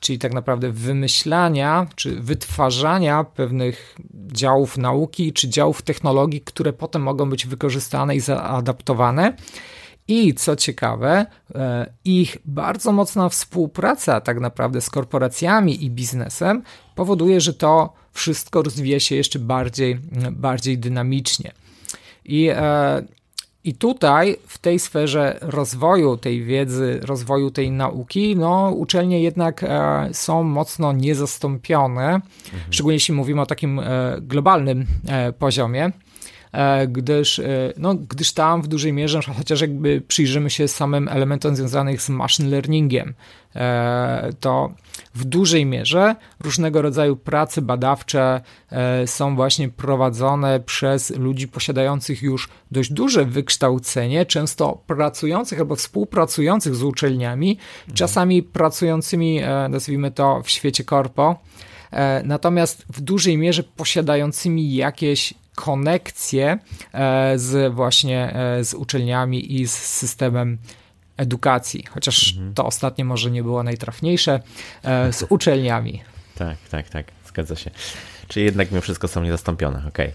czyli 0.00 0.18
tak 0.18 0.34
naprawdę 0.34 0.72
wymyślania 0.72 1.86
czy 1.96 2.20
wytwarzania 2.20 3.24
pewnych 3.24 3.96
działów 4.32 4.78
nauki 4.78 5.32
czy 5.32 5.48
działów 5.48 5.82
technologii, 5.82 6.40
które 6.40 6.72
potem 6.72 7.02
mogą 7.02 7.30
być 7.30 7.46
wykorzystane 7.46 8.16
i 8.16 8.20
zaadaptowane. 8.20 9.36
I 10.10 10.34
co 10.34 10.56
ciekawe, 10.56 11.26
e, 11.54 11.92
ich 12.04 12.36
bardzo 12.44 12.92
mocna 12.92 13.28
współpraca 13.28 14.20
tak 14.20 14.40
naprawdę 14.40 14.80
z 14.80 14.90
korporacjami 14.90 15.84
i 15.84 15.90
biznesem 15.90 16.62
powoduje, 16.94 17.40
że 17.40 17.54
to 17.54 17.92
wszystko 18.12 18.62
rozwija 18.62 19.00
się 19.00 19.14
jeszcze 19.14 19.38
bardziej, 19.38 20.00
bardziej 20.30 20.78
dynamicznie. 20.78 21.52
I 22.24 22.48
e, 22.48 23.02
i 23.64 23.74
tutaj, 23.74 24.36
w 24.46 24.58
tej 24.58 24.78
sferze 24.78 25.38
rozwoju 25.40 26.16
tej 26.16 26.44
wiedzy, 26.44 27.00
rozwoju 27.02 27.50
tej 27.50 27.70
nauki, 27.70 28.36
no, 28.36 28.70
uczelnie 28.70 29.22
jednak 29.22 29.62
e, 29.62 30.08
są 30.12 30.42
mocno 30.42 30.92
niezastąpione, 30.92 32.14
mhm. 32.14 32.62
szczególnie 32.70 32.96
jeśli 32.96 33.14
mówimy 33.14 33.40
o 33.40 33.46
takim 33.46 33.80
globalnym 34.20 34.86
poziomie. 35.38 35.92
Gdyż, 36.88 37.40
no, 37.76 37.94
gdyż 37.94 38.32
tam 38.32 38.62
w 38.62 38.68
dużej 38.68 38.92
mierze, 38.92 39.20
chociaż 39.38 39.60
jakby 39.60 40.02
przyjrzymy 40.08 40.50
się 40.50 40.68
samym 40.68 41.08
elementom 41.08 41.56
związanych 41.56 42.02
z 42.02 42.08
machine 42.08 42.48
learningiem, 42.48 43.14
to 44.40 44.72
w 45.14 45.24
dużej 45.24 45.66
mierze 45.66 46.16
różnego 46.40 46.82
rodzaju 46.82 47.16
prace 47.16 47.62
badawcze 47.62 48.40
są 49.06 49.36
właśnie 49.36 49.68
prowadzone 49.68 50.60
przez 50.60 51.10
ludzi 51.10 51.48
posiadających 51.48 52.22
już 52.22 52.48
dość 52.70 52.92
duże 52.92 53.24
wykształcenie, 53.24 54.26
często 54.26 54.82
pracujących 54.86 55.60
albo 55.60 55.76
współpracujących 55.76 56.74
z 56.74 56.82
uczelniami, 56.82 57.58
czasami 57.94 58.42
pracującymi, 58.42 59.40
nazwijmy 59.68 60.10
to, 60.10 60.42
w 60.42 60.50
świecie 60.50 60.84
korpo, 60.84 61.40
e, 61.90 62.22
natomiast 62.24 62.84
w 62.92 63.00
dużej 63.00 63.38
mierze 63.38 63.62
posiadającymi 63.62 64.74
jakieś 64.74 65.34
konekcje 65.54 66.58
e, 66.92 67.38
z 67.38 67.74
właśnie 67.74 68.34
e, 68.34 68.64
z 68.64 68.74
uczelniami 68.74 69.60
i 69.60 69.68
z 69.68 69.72
systemem 69.74 70.58
edukacji, 71.16 71.84
chociaż 71.90 72.32
mhm. 72.32 72.54
to 72.54 72.66
ostatnie 72.66 73.04
może 73.04 73.30
nie 73.30 73.42
było 73.42 73.62
najtrafniejsze, 73.62 74.40
z 75.10 75.24
uczelniami. 75.28 76.02
Tak, 76.34 76.56
tak, 76.70 76.88
tak, 76.88 77.06
zgadza 77.26 77.56
się. 77.56 77.70
Czyli 78.28 78.46
jednak 78.46 78.70
mimo 78.70 78.80
wszystko 78.80 79.08
są 79.08 79.22
niezastąpione, 79.22 79.78
okej. 79.78 80.08
Okay. 80.08 80.12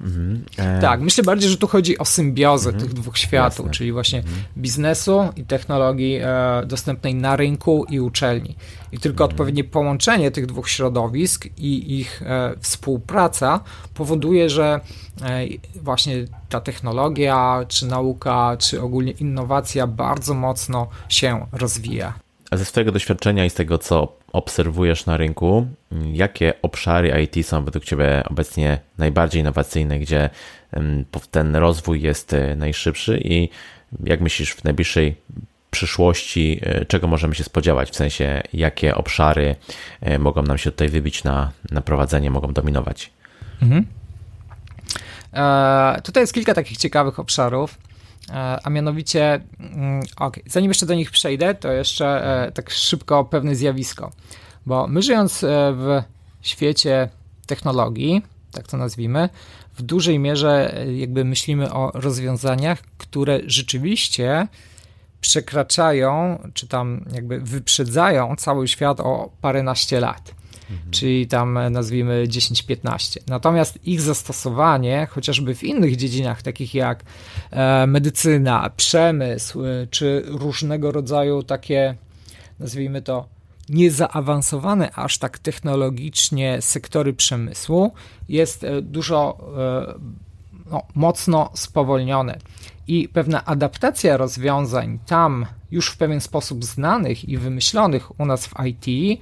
Mhm. 0.00 0.44
E... 0.56 0.80
Tak, 0.80 1.00
myślę 1.00 1.24
bardziej, 1.24 1.50
że 1.50 1.56
tu 1.56 1.66
chodzi 1.66 1.98
o 1.98 2.04
symbiozę 2.04 2.70
mhm. 2.70 2.84
tych 2.84 2.94
dwóch 2.94 3.18
światów, 3.18 3.58
Jasne. 3.58 3.72
czyli 3.72 3.92
właśnie 3.92 4.18
mhm. 4.18 4.36
biznesu 4.58 5.28
i 5.36 5.44
technologii 5.44 6.18
e, 6.22 6.62
dostępnej 6.66 7.14
na 7.14 7.36
rynku 7.36 7.86
i 7.90 8.00
uczelni. 8.00 8.56
I 8.92 8.98
tylko 8.98 9.24
mhm. 9.24 9.30
odpowiednie 9.30 9.64
połączenie 9.64 10.30
tych 10.30 10.46
dwóch 10.46 10.68
środowisk 10.68 11.46
i 11.58 12.00
ich 12.00 12.22
e, 12.22 12.54
współpraca 12.60 13.60
powoduje, 13.94 14.50
że 14.50 14.80
e, 15.22 15.46
właśnie 15.82 16.24
ta 16.48 16.60
technologia, 16.60 17.64
czy 17.68 17.86
nauka, 17.86 18.56
czy 18.58 18.82
ogólnie 18.82 19.12
innowacja 19.12 19.86
bardzo 19.86 20.34
mocno 20.34 20.88
się 21.08 21.46
rozwija. 21.52 22.14
A 22.50 22.56
ze 22.56 22.64
swojego 22.64 22.92
doświadczenia 22.92 23.44
i 23.44 23.50
z 23.50 23.54
tego, 23.54 23.78
co 23.78 24.12
obserwujesz 24.36 25.06
na 25.06 25.16
rynku, 25.16 25.66
jakie 26.12 26.54
obszary 26.62 27.22
IT 27.22 27.46
są 27.46 27.64
według 27.64 27.84
Ciebie 27.84 28.22
obecnie 28.30 28.78
najbardziej 28.98 29.40
innowacyjne, 29.40 29.98
gdzie 29.98 30.30
ten 31.30 31.56
rozwój 31.56 32.02
jest 32.02 32.32
e, 32.32 32.56
najszybszy 32.56 33.20
i 33.24 33.48
jak 34.04 34.20
myślisz 34.20 34.52
w 34.52 34.64
najbliższej 34.64 35.16
przyszłości, 35.70 36.60
e, 36.62 36.84
czego 36.84 37.06
możemy 37.06 37.34
się 37.34 37.44
spodziewać, 37.44 37.90
w 37.90 37.96
sensie 37.96 38.42
jakie 38.52 38.94
obszary 38.94 39.56
e, 40.00 40.18
mogą 40.18 40.42
nam 40.42 40.58
się 40.58 40.70
tutaj 40.70 40.88
wybić 40.88 41.24
na, 41.24 41.52
na 41.70 41.80
prowadzenie, 41.80 42.30
mogą 42.30 42.52
dominować? 42.52 43.10
Mhm. 43.62 43.86
Tutaj 46.04 46.22
jest 46.22 46.34
kilka 46.34 46.54
takich 46.54 46.78
ciekawych 46.78 47.18
obszarów. 47.18 47.78
E, 48.30 48.58
a 48.62 48.70
mianowicie, 48.70 49.40
mm, 49.60 50.02
ok, 50.16 50.36
zanim 50.46 50.70
jeszcze 50.70 50.86
do 50.86 50.94
nich 50.94 51.10
przejdę, 51.10 51.54
to 51.54 51.72
jeszcze 51.72 52.06
e, 52.46 52.52
tak 52.52 52.70
szybko 52.70 53.24
pewne 53.24 53.54
zjawisko, 53.54 54.12
bo 54.66 54.86
my 54.86 55.02
żyjąc 55.02 55.44
e, 55.44 55.72
w 55.72 56.02
świecie 56.42 57.08
technologii, 57.46 58.22
tak 58.52 58.66
to 58.66 58.76
nazwijmy, 58.76 59.28
w 59.74 59.82
dużej 59.82 60.18
mierze 60.18 60.84
jakby 60.96 61.24
myślimy 61.24 61.72
o 61.72 61.90
rozwiązaniach, 61.94 62.82
które 62.98 63.40
rzeczywiście 63.46 64.48
przekraczają, 65.20 66.38
czy 66.54 66.68
tam 66.68 67.04
jakby 67.12 67.40
wyprzedzają 67.40 68.36
cały 68.36 68.68
świat 68.68 69.00
o 69.00 69.30
paręnaście 69.40 70.00
lat 70.00 70.34
mhm. 70.70 70.90
czyli 70.90 71.26
tam 71.26 71.58
e, 71.58 71.70
nazwijmy 71.70 72.24
10-15. 72.26 73.18
Natomiast 73.26 73.86
ich 73.86 74.00
zastosowanie, 74.00 75.06
chociażby 75.10 75.54
w 75.54 75.64
innych 75.64 75.96
dziedzinach, 75.96 76.42
takich 76.42 76.74
jak 76.74 77.04
e, 77.50 77.86
medycyna, 77.86 78.70
przemysł, 78.76 79.64
e, 79.64 79.86
czy 79.90 80.22
różnego 80.26 80.92
rodzaju 80.92 81.42
takie, 81.42 81.94
nazwijmy 82.58 83.02
to, 83.02 83.28
niezaawansowane 83.68 84.90
aż 84.94 85.18
tak 85.18 85.38
technologicznie 85.38 86.62
sektory 86.62 87.12
przemysłu, 87.12 87.92
jest 88.28 88.66
dużo 88.82 89.38
no, 90.70 90.82
mocno 90.94 91.50
spowolnione. 91.54 92.38
I 92.88 93.08
pewna 93.08 93.44
adaptacja 93.44 94.16
rozwiązań 94.16 94.98
tam 95.06 95.46
już 95.70 95.90
w 95.90 95.96
pewien 95.96 96.20
sposób 96.20 96.64
znanych 96.64 97.28
i 97.28 97.38
wymyślonych 97.38 98.20
u 98.20 98.26
nas 98.26 98.46
w 98.46 98.54
IT 98.66 99.20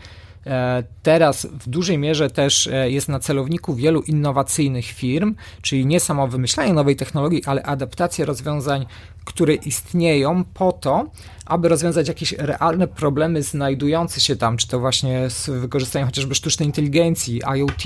teraz 1.02 1.46
w 1.46 1.68
dużej 1.68 1.98
mierze 1.98 2.30
też 2.30 2.66
e, 2.66 2.90
jest 2.90 3.08
na 3.08 3.20
celowniku 3.20 3.74
wielu 3.74 4.02
innowacyjnych 4.02 4.84
firm, 4.84 5.34
czyli 5.62 5.86
nie 5.86 6.00
samo 6.00 6.28
wymyślanie 6.28 6.72
nowej 6.72 6.96
technologii, 6.96 7.42
ale 7.46 7.62
adaptacja 7.62 8.24
rozwiązań, 8.24 8.86
które 9.24 9.54
istnieją 9.54 10.44
po 10.44 10.72
to, 10.72 11.06
aby 11.46 11.68
rozwiązać 11.68 12.08
jakieś 12.08 12.32
realne 12.32 12.88
problemy 12.88 13.42
znajdujące 13.42 14.20
się 14.20 14.36
tam, 14.36 14.56
czy 14.56 14.68
to 14.68 14.80
właśnie 14.80 15.30
z 15.30 15.50
wykorzystaniem 15.50 16.08
chociażby 16.08 16.34
sztucznej 16.34 16.68
inteligencji, 16.68 17.40
IoT, 17.56 17.82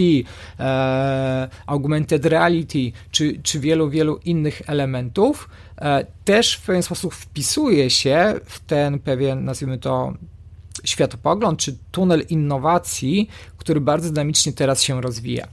e, 0.61 1.49
augmented 1.67 2.27
reality, 2.27 2.93
czy, 3.11 3.41
czy 3.43 3.61
wielu, 3.61 3.91
wielu 3.91 4.17
innych 4.17 4.63
elementów, 4.67 5.49
e, 5.81 6.07
też 6.25 6.55
w 6.55 6.67
pewien 6.67 6.83
sposób 6.83 7.15
wpisuje 7.15 7.91
się 7.91 8.35
w 8.45 8.61
ten 8.61 8.99
pewien, 8.99 9.45
nazwijmy 9.45 9.79
to, 9.79 10.15
światopogląd 10.85 11.59
czy 11.59 11.77
tunel 11.93 12.25
innowacji, 12.29 13.29
który 13.57 13.81
bardzo 13.81 14.09
dynamicznie 14.09 14.53
teraz 14.53 14.83
się 14.83 15.01
rozwija. 15.01 15.49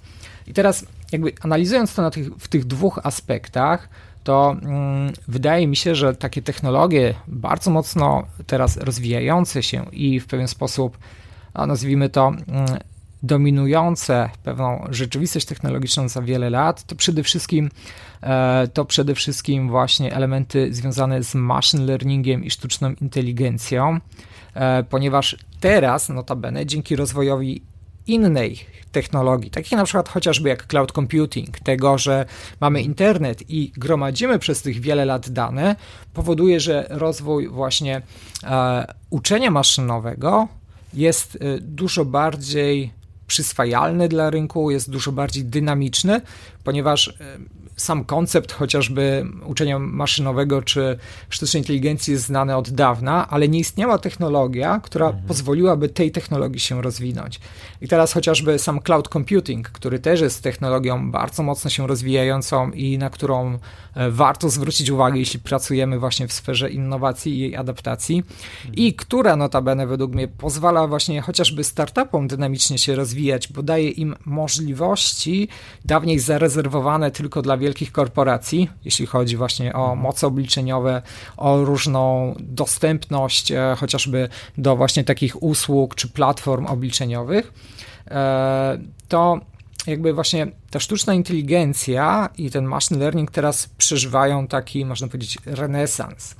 I 0.47 0.53
teraz, 0.53 0.85
jakby 1.11 1.33
analizując 1.41 1.95
to 1.95 2.11
tych, 2.11 2.35
w 2.35 2.47
tych 2.47 2.65
dwóch 2.65 2.99
aspektach, 3.03 3.89
to 4.23 4.55
mm, 4.61 5.13
wydaje 5.27 5.67
mi 5.67 5.75
się, 5.75 5.95
że 5.95 6.15
takie 6.15 6.41
technologie 6.41 7.15
bardzo 7.27 7.71
mocno 7.71 8.23
teraz 8.47 8.77
rozwijające 8.77 9.63
się 9.63 9.85
i 9.91 10.19
w 10.19 10.27
pewien 10.27 10.47
sposób, 10.47 10.97
nazwijmy 11.55 12.09
to, 12.09 12.27
mm, 12.27 12.65
dominujące 13.23 14.29
pewną 14.43 14.87
rzeczywistość 14.89 15.45
technologiczną 15.45 16.09
za 16.09 16.21
wiele 16.21 16.49
lat, 16.49 16.83
to 16.83 16.95
przede 16.95 17.23
wszystkim 17.23 17.69
e, 18.23 18.67
to 18.73 18.85
przede 18.85 19.15
wszystkim 19.15 19.69
właśnie 19.69 20.13
elementy 20.13 20.73
związane 20.73 21.23
z 21.23 21.35
machine 21.35 21.85
learningiem 21.85 22.43
i 22.43 22.51
sztuczną 22.51 22.93
inteligencją. 23.01 23.99
E, 24.55 24.83
ponieważ 24.83 25.37
teraz, 25.59 26.09
notabene, 26.09 26.65
dzięki 26.65 26.95
rozwojowi 26.95 27.61
innej 28.07 28.59
technologii, 28.91 29.51
takich 29.51 29.71
na 29.71 29.83
przykład 29.83 30.09
chociażby 30.09 30.49
jak 30.49 30.67
cloud 30.67 30.91
computing, 30.91 31.59
tego, 31.59 31.97
że 31.97 32.25
mamy 32.61 32.81
internet 32.81 33.49
i 33.49 33.71
gromadzimy 33.77 34.39
przez 34.39 34.61
tych 34.61 34.79
wiele 34.79 35.05
lat 35.05 35.29
dane, 35.29 35.75
powoduje, 36.13 36.59
że 36.59 36.85
rozwój 36.89 37.47
właśnie 37.47 38.01
e, 38.43 38.93
uczenia 39.09 39.51
maszynowego 39.51 40.47
jest 40.93 41.35
e, 41.35 41.59
dużo 41.59 42.05
bardziej 42.05 42.91
przyswajalny 43.27 44.07
dla 44.07 44.29
rynku, 44.29 44.71
jest 44.71 44.89
dużo 44.89 45.11
bardziej 45.11 45.43
dynamiczny, 45.43 46.21
ponieważ 46.63 47.07
e, 47.07 47.13
sam 47.75 48.05
koncept 48.05 48.51
chociażby 48.51 49.25
uczenia 49.45 49.79
maszynowego 49.79 50.61
czy 50.61 50.99
sztucznej 51.29 51.61
inteligencji 51.61 52.11
jest 52.13 52.25
znany 52.25 52.55
od 52.55 52.69
dawna, 52.69 53.29
ale 53.29 53.47
nie 53.47 53.59
istniała 53.59 53.97
technologia, 53.97 54.79
która 54.83 55.05
mhm. 55.05 55.25
pozwoliłaby 55.27 55.89
tej 55.89 56.11
technologii 56.11 56.59
się 56.59 56.81
rozwinąć. 56.81 57.39
I 57.81 57.87
teraz 57.87 58.13
chociażby 58.13 58.59
sam 58.59 58.79
cloud 58.79 59.07
computing, 59.07 59.69
który 59.69 59.99
też 59.99 60.21
jest 60.21 60.43
technologią 60.43 61.11
bardzo 61.11 61.43
mocno 61.43 61.69
się 61.69 61.87
rozwijającą 61.87 62.71
i 62.71 62.97
na 62.97 63.09
którą 63.09 63.59
e, 63.95 64.11
warto 64.11 64.49
zwrócić 64.49 64.89
uwagę, 64.89 65.19
jeśli 65.19 65.39
pracujemy 65.39 65.99
właśnie 65.99 66.27
w 66.27 66.33
sferze 66.33 66.69
innowacji 66.69 67.33
i 67.33 67.39
jej 67.39 67.55
adaptacji 67.55 68.17
mhm. 68.17 68.75
i 68.75 68.93
która 68.93 69.35
notabene 69.35 69.87
według 69.87 70.13
mnie 70.13 70.27
pozwala 70.27 70.87
właśnie 70.87 71.21
chociażby 71.21 71.63
startupom 71.63 72.27
dynamicznie 72.27 72.77
się 72.77 72.95
rozwijać, 72.95 73.47
bo 73.47 73.63
daje 73.63 73.89
im 73.89 74.15
możliwości 74.25 75.47
dawniej 75.85 76.19
zarezerwowane 76.19 77.11
tylko 77.11 77.41
dla 77.41 77.57
wielkich 77.65 77.91
korporacji, 77.91 78.69
jeśli 78.85 79.05
chodzi 79.05 79.37
właśnie 79.37 79.73
o 79.73 79.81
mhm. 79.81 79.99
moce 79.99 80.27
obliczeniowe, 80.27 81.01
o 81.37 81.65
różną 81.65 82.35
dostępność 82.39 83.51
e, 83.51 83.75
chociażby 83.77 84.29
do 84.57 84.75
właśnie 84.75 85.03
takich 85.03 85.43
usług 85.43 85.95
czy 85.95 86.07
platform 86.09 86.65
obliczeniowych, 86.65 87.53
e, 88.07 88.77
to 89.07 89.39
jakby 89.87 90.13
właśnie 90.13 90.47
ta 90.69 90.79
sztuczna 90.79 91.13
inteligencja 91.13 92.29
i 92.37 92.51
ten 92.51 92.65
machine 92.65 92.99
learning 92.99 93.31
teraz 93.31 93.69
przeżywają 93.77 94.47
taki, 94.47 94.85
można 94.85 95.07
powiedzieć, 95.07 95.37
renesans. 95.45 96.35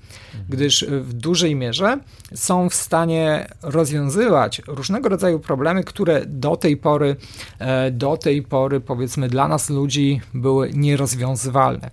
Gdyż 0.50 0.86
w 0.90 1.14
dużej 1.14 1.56
mierze 1.56 2.00
są 2.36 2.70
w 2.70 2.74
stanie 2.74 3.48
rozwiązywać 3.62 4.62
różnego 4.68 5.10
rodzaju 5.10 5.40
problemy, 5.40 5.84
które 5.84 6.26
do 6.26 6.56
tej 6.58 6.78
pory, 6.78 7.16
e, 7.60 7.92
do 7.92 8.18
tej 8.18 8.42
pory 8.42 8.82
powiedzmy 8.82 9.28
dla 9.28 9.48
nas 9.48 9.70
ludzi 9.70 10.22
były 10.34 10.72
nierozwiązywalne. 10.74 11.90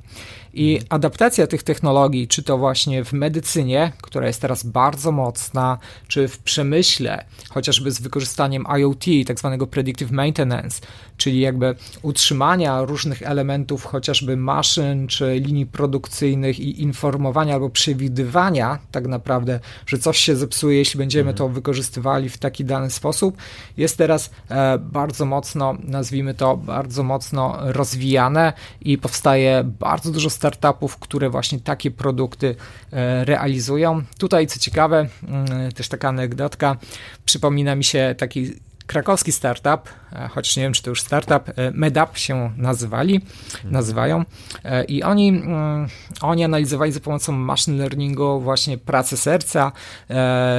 I 0.55 0.81
adaptacja 0.89 1.47
tych 1.47 1.63
technologii, 1.63 2.29
czy 2.29 2.43
to 2.43 2.59
właśnie 2.59 3.05
w 3.05 3.13
medycynie, 3.13 3.93
która 4.03 4.27
jest 4.27 4.41
teraz 4.41 4.67
bardzo 4.67 5.13
mocna, 5.13 5.79
czy 6.09 6.29
w 6.29 6.39
przemyśle, 6.39 7.25
chociażby 7.51 7.91
z 7.91 8.01
wykorzystaniem 8.01 8.65
IoT, 8.79 9.05
tak 9.27 9.39
zwanego 9.39 9.67
predictive 9.67 10.11
maintenance, 10.11 10.83
czyli 11.23 11.41
jakby 11.41 11.75
utrzymania 12.03 12.85
różnych 12.85 13.23
elementów, 13.23 13.85
chociażby 13.85 14.37
maszyn 14.37 15.07
czy 15.07 15.41
linii 15.41 15.67
produkcyjnych 15.67 16.61
i 16.61 16.83
informowania 16.83 17.55
albo 17.55 17.71
przewidywania 17.71 18.79
tak 18.91 19.07
naprawdę, 19.07 19.61
że 19.87 19.99
coś 19.99 20.19
się 20.19 20.37
zepsuje, 20.37 20.79
jeśli 20.79 20.99
będziemy 20.99 21.31
mhm. 21.31 21.37
to 21.37 21.49
wykorzystywali 21.49 22.29
w 22.29 22.39
taki 22.39 22.65
dany 22.65 22.91
sposób, 22.91 23.37
jest 23.77 23.99
teraz 23.99 24.31
e, 24.51 24.79
bardzo 24.79 25.25
mocno, 25.25 25.77
nazwijmy 25.85 26.35
to, 26.35 26.57
bardzo 26.57 27.03
mocno 27.03 27.59
rozwijane 27.61 28.53
i 28.81 28.99
powstaje 28.99 29.65
bardzo 29.65 30.11
dużo 30.11 30.31
startupów, 30.31 30.97
które 30.97 31.31
właśnie 31.31 31.61
takie 31.61 31.91
produkty 31.91 32.57
e, 32.93 33.25
realizują. 33.25 34.03
Tutaj, 34.19 34.47
co 34.47 34.59
ciekawe, 34.61 35.09
mm, 35.29 35.73
też 35.73 35.89
taka 35.89 36.09
anegdotka, 36.09 36.77
przypomina 37.25 37.75
mi 37.75 37.85
się 37.85 38.15
taki 38.19 38.53
krakowski 38.93 39.33
startup, 39.33 39.89
e, 40.13 40.29
choć 40.29 40.57
nie 40.57 40.63
wiem, 40.63 40.73
czy 40.73 40.83
to 40.83 40.91
już 40.91 41.01
startup, 41.01 41.49
e, 41.49 41.71
MedUp 41.71 42.19
się 42.19 42.53
nazywali, 42.57 43.21
nazywają. 43.65 44.25
E, 44.65 44.85
i 44.85 45.03
oni, 45.03 45.29
mm, 45.29 45.89
oni 46.21 46.45
analizowali 46.45 46.93
za 46.93 47.01
pomocą 47.01 47.33
machine 47.33 47.79
learningu 47.79 48.41
właśnie 48.41 48.79
pracę 48.79 49.17
serca 49.17 49.73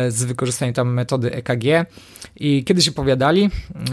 z 0.10 0.24
wykorzystaniem 0.24 0.74
tam 0.74 0.94
metody 0.94 1.32
EKG 1.32 1.86
i 2.36 2.64
kiedyś 2.64 2.88
opowiadali, 2.88 3.50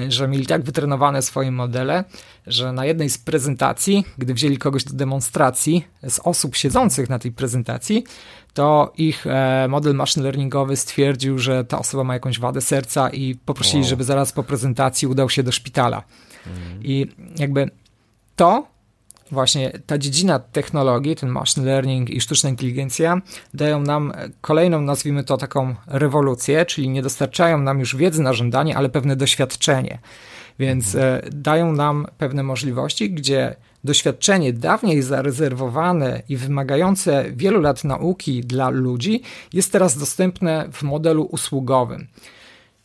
że 0.09 0.29
mieli 0.29 0.47
tak 0.47 0.63
wytrenowane 0.63 1.23
swoje 1.23 1.51
modele, 1.51 2.05
że 2.47 2.73
na 2.73 2.85
jednej 2.85 3.11
z 3.11 3.19
prezentacji, 3.19 4.05
gdy 4.19 4.35
wzięli 4.35 4.59
kogoś 4.59 4.85
do 4.85 4.93
demonstracji 4.93 5.85
z 6.09 6.19
osób 6.19 6.57
siedzących 6.57 7.09
na 7.09 7.19
tej 7.19 7.33
prezentacji, 7.33 8.05
to 8.55 8.93
ich 8.97 9.27
e, 9.27 9.67
model 9.69 9.95
machine 9.95 10.25
learningowy 10.25 10.77
stwierdził, 10.77 11.39
że 11.39 11.65
ta 11.65 11.79
osoba 11.79 12.05
ma 12.05 12.15
jakąś 12.15 12.39
wadę 12.39 12.61
serca 12.61 13.11
i 13.11 13.35
poprosili, 13.35 13.83
wow. 13.83 13.89
żeby 13.89 14.05
zaraz 14.05 14.33
po 14.33 14.43
prezentacji 14.43 15.09
udał 15.09 15.31
się 15.31 15.43
do 15.43 15.53
szpitala. 15.53 16.03
Mhm. 16.47 16.81
I 16.85 17.07
jakby 17.39 17.71
to 18.37 18.67
właśnie 19.31 19.73
ta 19.87 19.99
dziedzina 19.99 20.39
technologii, 20.39 21.17
ten 21.17 21.29
machine 21.29 21.67
learning 21.67 22.11
i 22.11 22.21
sztuczna 22.21 22.51
inteligencja 22.51 23.21
dają 23.55 23.83
nam 23.83 24.13
kolejną, 24.41 24.81
nazwijmy 24.81 25.25
to 25.25 25.37
taką 25.37 25.75
rewolucję, 25.87 26.67
czyli 26.67 26.89
nie 26.89 27.03
dostarczają 27.03 27.59
nam 27.59 27.81
już 27.81 27.97
wiedzy 27.97 28.23
na 28.23 28.33
żądanie, 28.33 28.77
ale 28.77 28.89
pewne 28.89 29.17
doświadczenie. 29.17 29.99
Więc 30.59 30.95
mhm. 30.95 31.25
e, 31.25 31.31
dają 31.31 31.73
nam 31.73 32.07
pewne 32.19 32.43
możliwości, 32.43 33.11
gdzie 33.11 33.57
doświadczenie 33.85 34.53
dawniej 34.53 35.03
zarezerwowane 35.03 36.23
i 36.29 36.37
wymagające 36.37 37.25
wielu 37.33 37.61
lat 37.61 37.85
nauki 37.85 38.41
dla 38.41 38.69
ludzi 38.69 39.23
jest 39.53 39.73
teraz 39.73 39.99
dostępne 39.99 40.69
w 40.73 40.83
modelu 40.83 41.25
usługowym. 41.25 42.07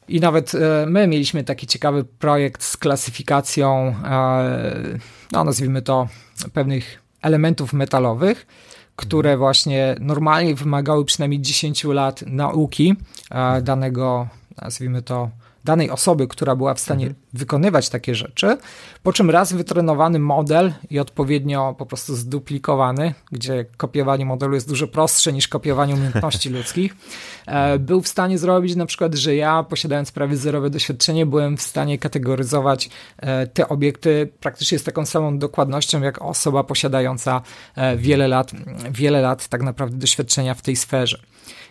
I 0.07 0.19
nawet 0.19 0.55
e, 0.55 0.85
my 0.85 1.07
mieliśmy 1.07 1.43
taki 1.43 1.67
ciekawy 1.67 2.03
projekt 2.03 2.63
z 2.63 2.77
klasyfikacją, 2.77 3.95
e, 4.05 4.99
no 5.31 5.43
nazwijmy 5.43 5.81
to, 5.81 6.07
pewnych 6.53 7.01
elementów 7.21 7.73
metalowych, 7.73 8.47
które 8.95 9.29
mhm. 9.29 9.39
właśnie 9.39 9.95
normalnie 9.99 10.55
wymagały 10.55 11.05
przynajmniej 11.05 11.41
10 11.41 11.83
lat 11.83 12.21
nauki 12.27 12.95
e, 13.31 13.61
danego, 13.61 14.27
nazwijmy 14.61 15.01
to, 15.01 15.29
danej 15.65 15.89
osoby, 15.89 16.27
która 16.27 16.55
była 16.55 16.73
w 16.73 16.79
stanie 16.79 17.05
mhm. 17.05 17.23
wykonywać 17.33 17.89
takie 17.89 18.15
rzeczy, 18.15 18.57
po 19.03 19.13
czym 19.13 19.29
raz 19.29 19.53
wytrenowany 19.53 20.19
model 20.19 20.73
i 20.89 20.99
odpowiednio 20.99 21.75
po 21.77 21.85
prostu 21.85 22.15
zduplikowany, 22.15 23.13
gdzie 23.31 23.65
kopiowanie 23.77 24.25
modelu 24.25 24.53
jest 24.53 24.69
dużo 24.69 24.87
prostsze 24.87 25.33
niż 25.33 25.47
kopiowanie 25.47 25.93
umiejętności 25.93 26.49
ludzkich, 26.55 26.95
e, 27.47 27.79
był 27.79 28.01
w 28.01 28.07
stanie 28.07 28.37
zrobić 28.37 28.75
na 28.75 28.85
przykład, 28.85 29.15
że 29.15 29.35
ja 29.35 29.63
posiadając 29.63 30.11
prawie 30.11 30.37
zerowe 30.37 30.69
doświadczenie, 30.69 31.25
byłem 31.25 31.57
w 31.57 31.61
stanie 31.61 31.97
kategoryzować 31.99 32.89
e, 33.17 33.47
te 33.47 33.69
obiekty 33.69 34.29
praktycznie 34.39 34.79
z 34.79 34.83
taką 34.83 35.05
samą 35.05 35.39
dokładnością, 35.39 36.01
jak 36.01 36.21
osoba 36.21 36.63
posiadająca 36.63 37.41
e, 37.75 37.97
wiele 37.97 38.27
lat, 38.27 38.51
wiele 38.91 39.21
lat 39.21 39.47
tak 39.47 39.61
naprawdę 39.61 39.97
doświadczenia 39.97 40.53
w 40.53 40.61
tej 40.61 40.75
sferze. 40.75 41.19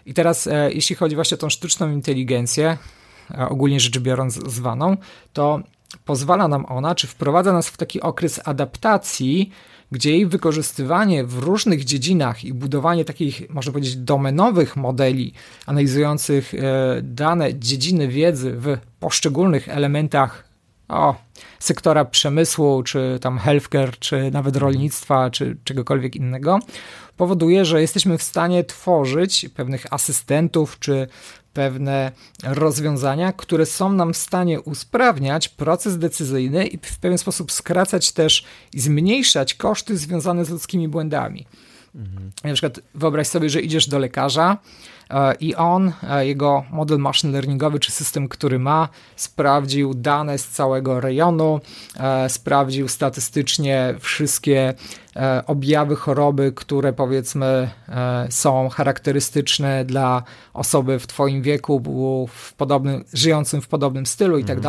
I 0.06 0.14
teraz, 0.14 0.48
jeśli 0.68 0.96
chodzi 0.96 1.14
właśnie 1.14 1.34
o 1.34 1.38
tą 1.38 1.50
sztuczną 1.50 1.90
inteligencję, 1.90 2.76
ogólnie 3.48 3.80
rzecz 3.80 3.98
biorąc 3.98 4.34
zwaną, 4.34 4.96
to 5.32 5.60
pozwala 6.04 6.48
nam 6.48 6.66
ona, 6.66 6.94
czy 6.94 7.06
wprowadza 7.06 7.52
nas 7.52 7.68
w 7.68 7.76
taki 7.76 8.00
okres 8.00 8.40
adaptacji, 8.44 9.50
gdzie 9.90 10.10
jej 10.10 10.26
wykorzystywanie 10.26 11.24
w 11.24 11.38
różnych 11.38 11.84
dziedzinach 11.84 12.44
i 12.44 12.54
budowanie 12.54 13.04
takich, 13.04 13.50
można 13.50 13.72
powiedzieć, 13.72 13.96
domenowych 13.96 14.76
modeli 14.76 15.32
analizujących 15.66 16.54
e, 16.54 16.58
dane 17.02 17.58
dziedziny 17.58 18.08
wiedzy 18.08 18.52
w 18.56 18.76
poszczególnych 19.00 19.68
elementach 19.68 20.54
o, 20.88 21.14
sektora 21.58 22.04
przemysłu, 22.04 22.82
czy 22.82 23.18
tam 23.20 23.38
healthcare, 23.38 23.98
czy 23.98 24.30
nawet 24.30 24.56
rolnictwa, 24.56 25.30
czy 25.30 25.56
czegokolwiek 25.64 26.16
innego, 26.16 26.58
powoduje, 27.16 27.64
że 27.64 27.80
jesteśmy 27.80 28.18
w 28.18 28.22
stanie 28.22 28.64
tworzyć 28.64 29.48
pewnych 29.54 29.92
asystentów, 29.92 30.78
czy 30.78 31.08
pewne 31.54 32.12
rozwiązania, 32.42 33.32
które 33.32 33.66
są 33.66 33.92
nam 33.92 34.12
w 34.12 34.16
stanie 34.16 34.60
usprawniać 34.60 35.48
proces 35.48 35.98
decyzyjny 35.98 36.66
i 36.66 36.78
w 36.78 36.98
pewien 36.98 37.18
sposób 37.18 37.52
skracać 37.52 38.12
też 38.12 38.44
i 38.72 38.80
zmniejszać 38.80 39.54
koszty 39.54 39.96
związane 39.96 40.44
z 40.44 40.50
ludzkimi 40.50 40.88
błędami. 40.88 41.46
Mhm. 41.94 42.32
Na 42.44 42.52
przykład 42.52 42.80
wyobraź 42.94 43.26
sobie, 43.26 43.50
że 43.50 43.60
idziesz 43.60 43.88
do 43.88 43.98
lekarza 43.98 44.58
i 45.40 45.54
on, 45.54 45.92
e, 46.10 46.26
jego 46.26 46.64
model 46.70 46.98
machine 46.98 47.32
learningowy, 47.32 47.80
czy 47.80 47.92
system, 47.92 48.28
który 48.28 48.58
ma, 48.58 48.88
sprawdził 49.16 49.94
dane 49.94 50.38
z 50.38 50.48
całego 50.48 51.00
rejonu, 51.00 51.60
e, 51.96 52.28
sprawdził 52.28 52.88
statystycznie 52.88 53.94
wszystkie 54.00 54.74
objawy 55.46 55.96
choroby, 55.96 56.52
które 56.52 56.92
powiedzmy 56.92 57.70
są 58.30 58.68
charakterystyczne 58.68 59.84
dla 59.84 60.22
osoby 60.54 60.98
w 60.98 61.06
twoim 61.06 61.42
wieku, 61.42 61.82
w 62.28 62.52
podobnym, 62.52 63.04
żyjącym 63.12 63.60
w 63.60 63.68
podobnym 63.68 64.06
stylu 64.06 64.38
i 64.38 64.44
tak 64.44 64.58
mhm. 64.58 64.62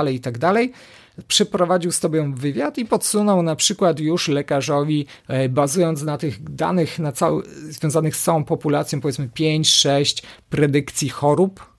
I 1.18 1.24
przeprowadził 1.24 1.92
z 1.92 2.00
tobą 2.00 2.34
wywiad 2.34 2.78
i 2.78 2.86
podsunął 2.86 3.42
na 3.42 3.56
przykład 3.56 4.00
już 4.00 4.28
lekarzowi, 4.28 5.06
e, 5.28 5.50
bazując 5.50 6.04
na 6.04 6.18
tych 6.18 6.44
danych 6.44 7.00
na 7.00 7.12
cały, 7.12 7.44
związanych 7.70 8.16
z 8.16 8.24
całą 8.24 8.44
populacją, 8.44 9.02
powiedzmy 9.02 9.28
5-6 9.28 10.24
predykcji 10.50 11.10
chorób, 11.10 11.76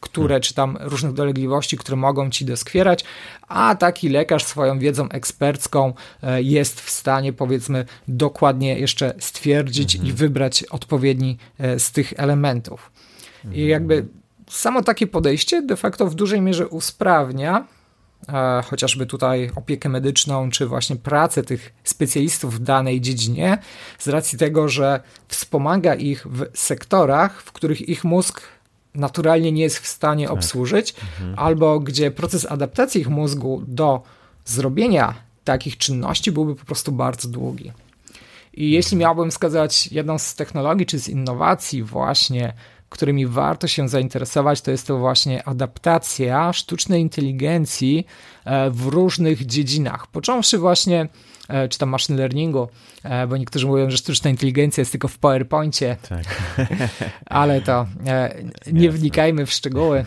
które, 0.00 0.28
hmm. 0.28 0.42
czy 0.42 0.54
tam 0.54 0.78
różnych 0.80 1.12
dolegliwości, 1.12 1.76
które 1.76 1.96
mogą 1.96 2.30
ci 2.30 2.44
doskwierać, 2.44 3.04
a 3.48 3.74
taki 3.74 4.08
lekarz 4.08 4.44
swoją 4.44 4.78
wiedzą 4.78 5.08
ekspercką 5.08 5.92
e, 6.22 6.42
jest 6.42 6.80
w 6.80 6.90
stanie, 6.90 7.32
powiedzmy, 7.32 7.84
dokładnie 8.08 8.78
jeszcze 8.78 9.14
stwierdzić 9.18 9.94
i 9.94 9.98
mhm. 9.98 10.16
wybrać 10.16 10.64
odpowiedni 10.64 11.38
e, 11.58 11.78
z 11.78 11.92
tych 11.92 12.12
elementów. 12.16 12.90
I 13.44 13.46
mhm. 13.46 13.68
jakby 13.68 14.06
samo 14.50 14.82
takie 14.82 15.06
podejście 15.06 15.62
de 15.62 15.76
facto 15.76 16.06
w 16.06 16.14
dużej 16.14 16.40
mierze 16.40 16.68
usprawnia 16.68 17.66
chociażby 18.64 19.06
tutaj 19.06 19.50
opiekę 19.56 19.88
medyczną, 19.88 20.50
czy 20.50 20.66
właśnie 20.66 20.96
pracę 20.96 21.42
tych 21.42 21.72
specjalistów 21.84 22.54
w 22.54 22.58
danej 22.58 23.00
dziedzinie, 23.00 23.58
z 23.98 24.08
racji 24.08 24.38
tego, 24.38 24.68
że 24.68 25.00
wspomaga 25.28 25.94
ich 25.94 26.26
w 26.26 26.46
sektorach, 26.54 27.42
w 27.42 27.52
których 27.52 27.88
ich 27.88 28.04
mózg 28.04 28.42
naturalnie 28.94 29.52
nie 29.52 29.62
jest 29.62 29.78
w 29.78 29.86
stanie 29.86 30.26
tak. 30.26 30.34
obsłużyć, 30.34 30.94
mhm. 31.18 31.38
albo 31.38 31.80
gdzie 31.80 32.10
proces 32.10 32.46
adaptacji 32.46 33.00
ich 33.00 33.08
mózgu 33.08 33.62
do 33.66 34.02
zrobienia 34.44 35.14
takich 35.44 35.76
czynności 35.76 36.32
byłby 36.32 36.54
po 36.54 36.64
prostu 36.64 36.92
bardzo 36.92 37.28
długi. 37.28 37.72
I 38.54 38.70
jeśli 38.70 38.94
mhm. 38.94 39.00
miałbym 39.00 39.30
wskazać 39.30 39.86
jedną 39.86 40.18
z 40.18 40.34
technologii 40.34 40.86
czy 40.86 40.98
z 40.98 41.08
innowacji 41.08 41.82
właśnie 41.82 42.52
którymi 42.88 43.26
warto 43.26 43.66
się 43.66 43.88
zainteresować, 43.88 44.60
to 44.60 44.70
jest 44.70 44.86
to 44.86 44.98
właśnie 44.98 45.44
adaptacja 45.44 46.52
sztucznej 46.52 47.02
inteligencji 47.02 48.06
e, 48.44 48.70
w 48.70 48.86
różnych 48.86 49.46
dziedzinach. 49.46 50.06
Począwszy 50.06 50.58
właśnie 50.58 51.08
e, 51.48 51.68
czy 51.68 51.78
tam 51.78 51.88
machine 51.88 52.18
learningu, 52.18 52.68
e, 53.02 53.26
bo 53.26 53.36
niektórzy 53.36 53.66
mówią, 53.66 53.90
że 53.90 53.96
sztuczna 53.96 54.30
inteligencja 54.30 54.80
jest 54.80 54.92
tylko 54.92 55.08
w 55.08 55.18
PowerPoincie, 55.18 55.96
tak. 56.08 56.24
ale 57.26 57.60
to 57.60 57.86
nie 58.72 58.90
wnikajmy 58.90 59.46
w 59.46 59.52
szczegóły. 59.52 60.04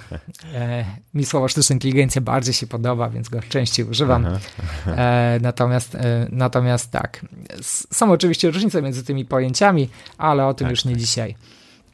Mi 1.14 1.26
słowo 1.26 1.48
sztuczna 1.48 1.74
inteligencja 1.74 2.22
bardziej 2.22 2.54
się 2.54 2.68
podoba, 2.68 3.10
więc 3.10 3.30
go 3.30 3.40
częściej 3.50 3.86
używam. 3.86 4.28
Natomiast, 5.42 5.98
natomiast 6.30 6.92
tak, 6.92 7.26
są 7.92 8.12
oczywiście 8.12 8.52
różnice 8.52 8.82
między 8.82 9.04
tymi 9.04 9.26
pojęciami, 9.26 9.90
ale 10.18 10.46
o 10.46 10.54
tym 10.54 10.66
tak, 10.66 10.72
już 10.72 10.86
nie 10.86 10.92
tak. 10.92 11.02
dzisiaj. 11.02 11.36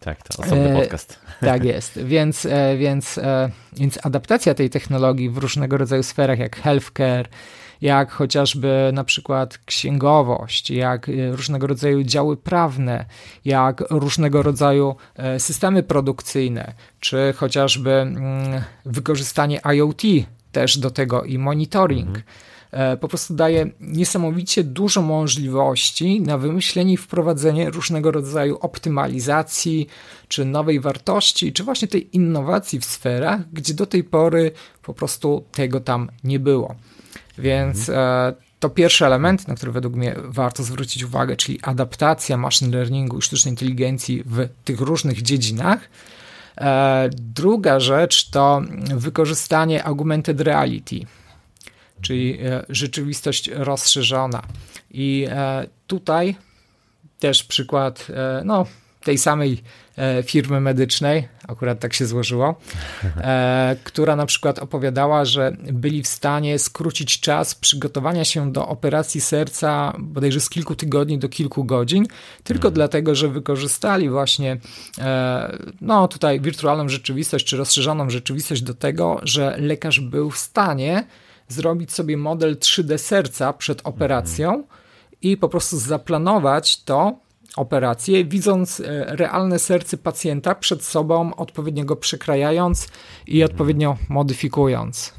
Tak, 0.05 0.23
to 0.23 0.43
osobny 0.43 0.69
e, 0.69 0.81
podcast. 0.81 1.19
tak 1.41 1.63
jest, 1.63 2.03
więc, 2.03 2.45
e, 2.45 2.77
więc, 2.77 3.17
e, 3.17 3.49
więc 3.73 3.99
adaptacja 4.03 4.53
tej 4.53 4.69
technologii 4.69 5.29
w 5.29 5.37
różnego 5.37 5.77
rodzaju 5.77 6.03
sferach, 6.03 6.39
jak 6.39 6.55
healthcare, 6.55 7.29
jak 7.81 8.11
chociażby 8.11 8.91
na 8.93 9.03
przykład 9.03 9.57
księgowość, 9.57 10.71
jak 10.71 11.07
różnego 11.31 11.67
rodzaju 11.67 12.03
działy 12.03 12.37
prawne, 12.37 13.05
jak 13.45 13.83
różnego 13.89 14.43
rodzaju 14.43 14.95
systemy 15.37 15.83
produkcyjne, 15.83 16.73
czy 16.99 17.33
chociażby 17.37 17.91
mm, 17.91 18.61
wykorzystanie 18.85 19.61
IoT 19.75 20.01
też 20.51 20.77
do 20.77 20.91
tego 20.91 21.23
i 21.23 21.37
monitoring. 21.37 22.07
Mhm 22.07 22.23
e, 22.23 22.54
po 22.99 23.07
prostu 23.07 23.33
daje 23.33 23.69
niesamowicie 23.79 24.63
dużo 24.63 25.01
możliwości 25.01 26.21
na 26.21 26.37
wymyślenie 26.37 26.93
i 26.93 26.97
wprowadzenie 26.97 27.69
różnego 27.69 28.11
rodzaju 28.11 28.57
optymalizacji, 28.61 29.87
czy 30.27 30.45
nowej 30.45 30.79
wartości, 30.79 31.53
czy 31.53 31.63
właśnie 31.63 31.87
tej 31.87 32.15
innowacji 32.15 32.79
w 32.79 32.85
sferach, 32.85 33.41
gdzie 33.53 33.73
do 33.73 33.85
tej 33.85 34.03
pory 34.03 34.51
po 34.83 34.93
prostu 34.93 35.43
tego 35.51 35.79
tam 35.79 36.09
nie 36.23 36.39
było. 36.39 36.75
Więc 37.37 37.89
mhm. 37.89 38.33
to 38.59 38.69
pierwszy 38.69 39.05
element, 39.05 39.47
na 39.47 39.55
który 39.55 39.71
według 39.71 39.95
mnie 39.95 40.15
warto 40.23 40.63
zwrócić 40.63 41.03
uwagę, 41.03 41.35
czyli 41.35 41.59
adaptacja 41.61 42.37
machine 42.37 42.77
learningu 42.77 43.17
i 43.17 43.21
sztucznej 43.21 43.51
inteligencji 43.51 44.23
w 44.25 44.47
tych 44.63 44.81
różnych 44.81 45.21
dziedzinach. 45.21 45.89
E, 46.57 47.09
druga 47.11 47.79
rzecz 47.79 48.29
to 48.29 48.61
wykorzystanie 48.95 49.83
augmented 49.83 50.41
reality, 50.41 50.99
czyli 52.01 52.39
e, 52.41 52.65
rzeczywistość 52.69 53.49
rozszerzona. 53.53 54.41
I 54.91 55.27
e, 55.29 55.67
tutaj 55.87 56.35
też 57.19 57.43
przykład, 57.43 58.07
no, 58.45 58.65
tej 59.05 59.17
samej 59.17 59.61
e, 59.97 60.23
firmy 60.23 60.61
medycznej, 60.61 61.27
akurat 61.47 61.79
tak 61.79 61.93
się 61.93 62.05
złożyło, 62.05 62.55
e, 63.03 63.75
która 63.83 64.15
na 64.15 64.25
przykład 64.25 64.59
opowiadała, 64.59 65.25
że 65.25 65.57
byli 65.71 66.03
w 66.03 66.07
stanie 66.07 66.59
skrócić 66.59 67.19
czas 67.19 67.55
przygotowania 67.55 68.25
się 68.25 68.51
do 68.51 68.67
operacji 68.67 69.21
serca 69.21 69.93
bodajże 69.99 70.39
z 70.39 70.49
kilku 70.49 70.75
tygodni 70.75 71.19
do 71.19 71.29
kilku 71.29 71.63
godzin, 71.63 72.05
tylko 72.43 72.61
hmm. 72.61 72.73
dlatego, 72.73 73.15
że 73.15 73.27
wykorzystali 73.29 74.09
właśnie 74.09 74.57
e, 74.97 75.57
no 75.81 76.07
tutaj 76.07 76.39
wirtualną 76.41 76.89
rzeczywistość 76.89 77.45
czy 77.45 77.57
rozszerzoną 77.57 78.09
rzeczywistość 78.09 78.61
do 78.61 78.73
tego, 78.73 79.21
że 79.23 79.55
lekarz 79.59 79.99
był 79.99 80.31
w 80.31 80.37
stanie 80.37 81.05
zrobić 81.47 81.93
sobie 81.93 82.17
model 82.17 82.55
3D 82.55 82.97
serca 82.97 83.53
przed 83.53 83.81
operacją 83.83 84.49
hmm. 84.49 84.67
i 85.21 85.37
po 85.37 85.49
prostu 85.49 85.77
zaplanować 85.77 86.83
to 86.83 87.19
operację, 87.55 88.25
widząc 88.25 88.79
e, 88.79 89.05
realne 89.15 89.59
serce 89.59 89.97
pacjenta 89.97 90.55
przed 90.55 90.83
sobą, 90.83 91.35
odpowiednio 91.35 91.85
go 91.85 91.95
przykrajając 91.95 92.87
i 93.27 93.43
odpowiednio 93.43 93.97
modyfikując. 94.09 95.13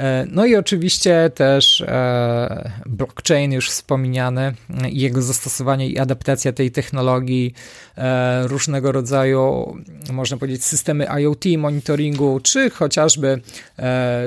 E, 0.00 0.26
no 0.30 0.46
i 0.46 0.56
oczywiście 0.56 1.30
też 1.34 1.80
e, 1.80 2.70
blockchain 2.86 3.52
już 3.52 3.70
wspomniany, 3.70 4.54
jego 4.90 5.22
zastosowanie 5.22 5.88
i 5.88 5.98
adaptacja 5.98 6.52
tej 6.52 6.70
technologii, 6.70 7.54
e, 7.96 8.48
różnego 8.48 8.92
rodzaju, 8.92 9.76
można 10.12 10.36
powiedzieć, 10.36 10.64
systemy 10.64 11.06
IoT, 11.20 11.44
monitoringu, 11.58 12.40
czy 12.42 12.70
chociażby, 12.70 13.40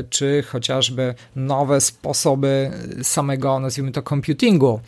czy 0.09 0.43
chociażby 0.43 1.15
nowe 1.35 1.81
sposoby 1.81 2.71
samego, 3.03 3.59
nazwijmy 3.59 3.91
to, 3.91 4.01
computingu, 4.01 4.79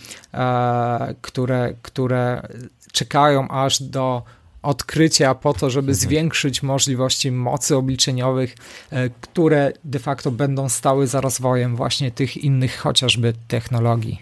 które, 1.22 1.74
które 1.82 2.48
czekają 2.92 3.48
aż 3.48 3.84
do 3.84 4.24
odkrycia 4.66 5.36
po 5.36 5.54
to, 5.54 5.70
żeby 5.70 5.92
mhm. 5.92 5.96
zwiększyć 5.96 6.64
możliwości 6.64 7.32
mocy 7.32 7.76
obliczeniowych, 7.76 8.56
e, 8.92 9.10
które 9.10 9.72
de 9.84 10.00
facto 10.00 10.32
będą 10.32 10.70
stały 10.70 11.08
za 11.08 11.22
rozwojem 11.22 11.76
właśnie 11.76 12.12
tych 12.12 12.38
innych 12.38 12.78
chociażby 12.78 13.34
technologii. 13.48 14.22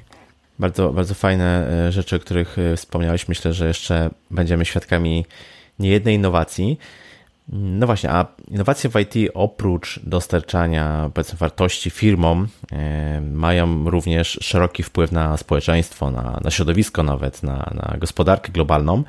Bardzo, 0.59 0.93
bardzo 0.93 1.13
fajne 1.13 1.67
e, 1.87 1.91
rzeczy, 1.91 2.15
o 2.15 2.19
których 2.19 2.57
e, 2.59 2.77
wspomniałeś. 2.77 3.27
Myślę, 3.27 3.53
że 3.53 3.67
jeszcze 3.67 4.09
będziemy 4.31 4.65
świadkami 4.65 5.25
niejednej 5.79 6.15
innowacji. 6.15 6.79
No 7.49 7.85
właśnie, 7.85 8.11
a 8.11 8.25
innowacje 8.47 8.89
w 8.89 8.99
IT 8.99 9.31
oprócz 9.33 9.99
dostarczania 10.03 11.11
powiedzmy 11.13 11.37
wartości 11.37 11.89
firmom 11.89 12.47
mają 13.31 13.89
również 13.89 14.37
szeroki 14.41 14.83
wpływ 14.83 15.11
na 15.11 15.37
społeczeństwo, 15.37 16.11
na, 16.11 16.39
na 16.43 16.51
środowisko 16.51 17.03
nawet, 17.03 17.43
na, 17.43 17.71
na 17.73 17.97
gospodarkę 17.97 18.51
globalną. 18.51 19.03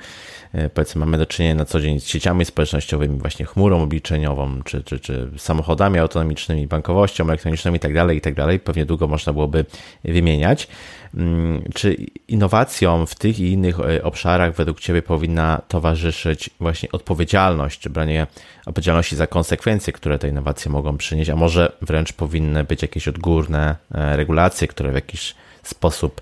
E, 0.55 0.71
powiedzmy 0.71 0.99
mamy 0.99 1.19
do 1.19 1.27
czynienia 1.27 1.55
na 1.55 1.65
co 1.65 1.81
dzień 1.81 2.01
z 2.01 2.07
sieciami 2.07 2.45
społecznościowymi, 2.45 3.19
właśnie 3.19 3.47
chmurą 3.47 3.83
obliczeniową, 3.83 4.63
czy, 4.63 4.83
czy, 4.83 5.01
czy 5.01 5.31
samochodami 5.37 5.99
autonomicznymi, 5.99 6.67
bankowością 6.67 7.25
elektroniczną 7.25 7.73
itd., 7.73 7.95
tak 8.07 8.15
itd. 8.15 8.47
Tak 8.47 8.63
Pewnie 8.63 8.87
długo 8.87 9.09
można 9.09 9.33
byłoby 9.33 9.65
wymieniać. 10.05 10.69
Mm, 11.15 11.63
czy 11.75 11.97
innowacjom 12.29 13.07
w 13.07 13.15
tych 13.15 13.41
i 13.41 13.53
innych 13.53 13.81
e, 13.81 14.03
obszarach 14.03 14.55
według 14.55 14.81
Ciebie 14.81 15.03
powinna 15.03 15.63
towarzyszyć 15.69 16.51
właśnie 16.61 16.93
odpowiedzialność, 16.93 17.81
czy 17.81 17.91
branie 17.91 18.27
odpowiedzialności 18.67 19.17
za 19.17 19.27
konsekwencje, 19.27 19.93
które 19.93 20.19
te 20.19 20.29
innowacje 20.29 20.73
mogą 20.73 20.97
przynieść, 20.97 21.31
a 21.31 21.37
może 21.37 21.73
wręcz 21.83 22.13
powinny 22.13 22.65
być 22.65 22.83
jakieś 22.83 23.09
odgórne 23.09 23.77
e, 23.95 24.17
regulacje, 24.17 24.69
które 24.69 24.93
w 24.93 24.95
jakiś 24.95 25.35
sposób 25.63 26.21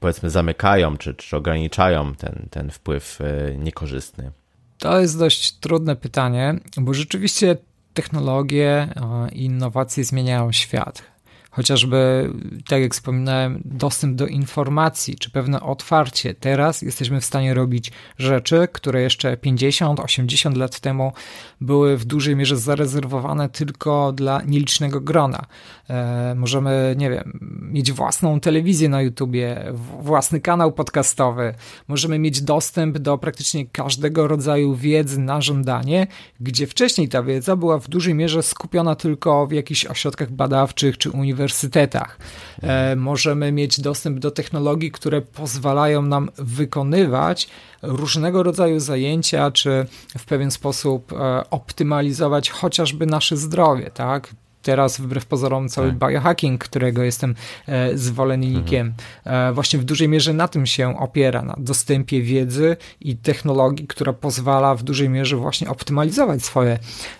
powiedzmy 0.00 0.30
zamykają 0.30 0.96
czy, 0.96 1.14
czy 1.14 1.36
ograniczają 1.36 2.14
ten, 2.14 2.48
ten 2.50 2.70
wpływ 2.70 3.18
e, 3.20 3.56
niekorzystny? 3.56 4.32
To 4.78 5.00
jest 5.00 5.18
dość 5.18 5.52
trudne 5.52 5.96
pytanie, 5.96 6.54
bo 6.76 6.94
rzeczywiście 6.94 7.56
technologie 7.94 8.88
i 9.32 9.44
innowacje 9.44 10.04
zmieniają 10.04 10.52
świat 10.52 11.15
chociażby, 11.56 12.30
tak 12.68 12.82
jak 12.82 12.94
wspominałem, 12.94 13.62
dostęp 13.64 14.16
do 14.16 14.26
informacji, 14.26 15.16
czy 15.16 15.30
pewne 15.30 15.60
otwarcie. 15.60 16.34
Teraz 16.34 16.82
jesteśmy 16.82 17.20
w 17.20 17.24
stanie 17.24 17.54
robić 17.54 17.92
rzeczy, 18.18 18.68
które 18.72 19.02
jeszcze 19.02 19.36
50-80 19.36 20.56
lat 20.56 20.80
temu 20.80 21.12
były 21.60 21.96
w 21.96 22.04
dużej 22.04 22.36
mierze 22.36 22.56
zarezerwowane 22.56 23.48
tylko 23.48 24.12
dla 24.12 24.42
nielicznego 24.42 25.00
grona. 25.00 25.46
E, 25.90 26.34
możemy, 26.34 26.94
nie 26.98 27.10
wiem, 27.10 27.38
mieć 27.62 27.92
własną 27.92 28.40
telewizję 28.40 28.88
na 28.88 29.02
YouTubie, 29.02 29.64
własny 30.00 30.40
kanał 30.40 30.72
podcastowy, 30.72 31.54
możemy 31.88 32.18
mieć 32.18 32.40
dostęp 32.40 32.98
do 32.98 33.18
praktycznie 33.18 33.66
każdego 33.66 34.28
rodzaju 34.28 34.74
wiedzy 34.74 35.20
na 35.20 35.40
żądanie, 35.40 36.06
gdzie 36.40 36.66
wcześniej 36.66 37.08
ta 37.08 37.22
wiedza 37.22 37.56
była 37.56 37.78
w 37.78 37.88
dużej 37.88 38.14
mierze 38.14 38.42
skupiona 38.42 38.94
tylko 38.94 39.46
w 39.46 39.52
jakichś 39.52 39.86
ośrodkach 39.86 40.30
badawczych 40.30 40.98
czy 40.98 41.10
uniwersytetach 41.10 41.45
uniwersytetach. 41.46 42.18
E, 42.62 42.96
możemy 42.96 43.52
mieć 43.52 43.80
dostęp 43.80 44.18
do 44.18 44.30
technologii, 44.30 44.90
które 44.90 45.22
pozwalają 45.22 46.02
nam 46.02 46.30
wykonywać 46.38 47.48
różnego 47.82 48.42
rodzaju 48.42 48.80
zajęcia, 48.80 49.50
czy 49.50 49.86
w 50.18 50.24
pewien 50.24 50.50
sposób 50.50 51.12
e, 51.12 51.50
optymalizować 51.50 52.50
chociażby 52.50 53.06
nasze 53.06 53.36
zdrowie, 53.36 53.90
tak? 53.90 54.28
teraz 54.66 55.00
wbrew 55.00 55.26
pozorom 55.26 55.68
cały 55.68 55.92
tak. 55.92 56.10
biohacking, 56.10 56.64
którego 56.64 57.02
jestem 57.02 57.34
e, 57.66 57.98
zwolennikiem, 57.98 58.86
mhm. 59.26 59.50
e, 59.50 59.52
właśnie 59.52 59.78
w 59.78 59.84
dużej 59.84 60.08
mierze 60.08 60.32
na 60.32 60.48
tym 60.48 60.66
się 60.66 60.98
opiera, 60.98 61.42
na 61.42 61.54
dostępie 61.58 62.22
wiedzy 62.22 62.76
i 63.00 63.16
technologii, 63.16 63.86
która 63.86 64.12
pozwala 64.12 64.74
w 64.74 64.82
dużej 64.82 65.08
mierze 65.08 65.36
właśnie 65.36 65.68
optymalizować 65.68 66.44
swoje, 66.44 66.78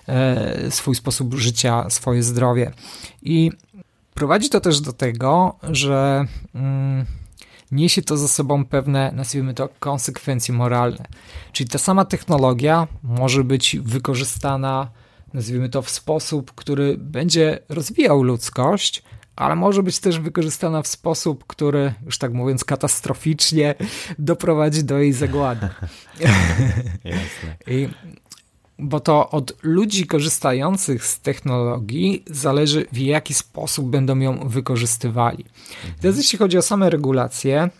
e, 0.08 0.70
swój 0.70 0.94
sposób 0.94 1.34
życia, 1.34 1.90
swoje 1.90 2.22
zdrowie. 2.22 2.72
I 3.22 3.50
Prowadzi 4.16 4.48
to 4.48 4.60
też 4.60 4.80
do 4.80 4.92
tego, 4.92 5.58
że 5.62 6.24
mm, 6.54 7.06
niesie 7.70 8.02
to 8.02 8.16
za 8.16 8.28
sobą 8.28 8.64
pewne, 8.64 9.12
nazwijmy 9.14 9.54
to, 9.54 9.68
konsekwencje 9.80 10.54
moralne. 10.54 11.04
Czyli 11.52 11.68
ta 11.68 11.78
sama 11.78 12.04
technologia 12.04 12.86
może 13.02 13.44
być 13.44 13.76
wykorzystana, 13.82 14.90
nazwijmy 15.34 15.68
to, 15.68 15.82
w 15.82 15.90
sposób, 15.90 16.52
który 16.54 16.96
będzie 16.98 17.58
rozwijał 17.68 18.22
ludzkość, 18.22 19.02
ale 19.36 19.56
może 19.56 19.82
być 19.82 19.98
też 19.98 20.18
wykorzystana 20.18 20.82
w 20.82 20.86
sposób, 20.86 21.44
który, 21.46 21.94
już 22.06 22.18
tak 22.18 22.32
mówiąc, 22.32 22.64
katastroficznie 22.64 23.74
doprowadzi 24.18 24.84
do 24.84 24.98
jej 24.98 25.12
zagłady. 25.12 25.68
I 27.66 27.88
bo 28.78 29.00
to 29.00 29.30
od 29.30 29.52
ludzi 29.62 30.06
korzystających 30.06 31.06
z 31.06 31.20
technologii 31.20 32.24
zależy, 32.26 32.86
w 32.92 32.98
jaki 32.98 33.34
sposób 33.34 33.86
będą 33.86 34.18
ją 34.18 34.48
wykorzystywali. 34.48 35.44
Mhm. 35.76 35.94
Teraz 36.00 36.16
jeśli 36.16 36.38
chodzi 36.38 36.58
o 36.58 36.62
same 36.62 36.90
regulacje, 36.90 37.70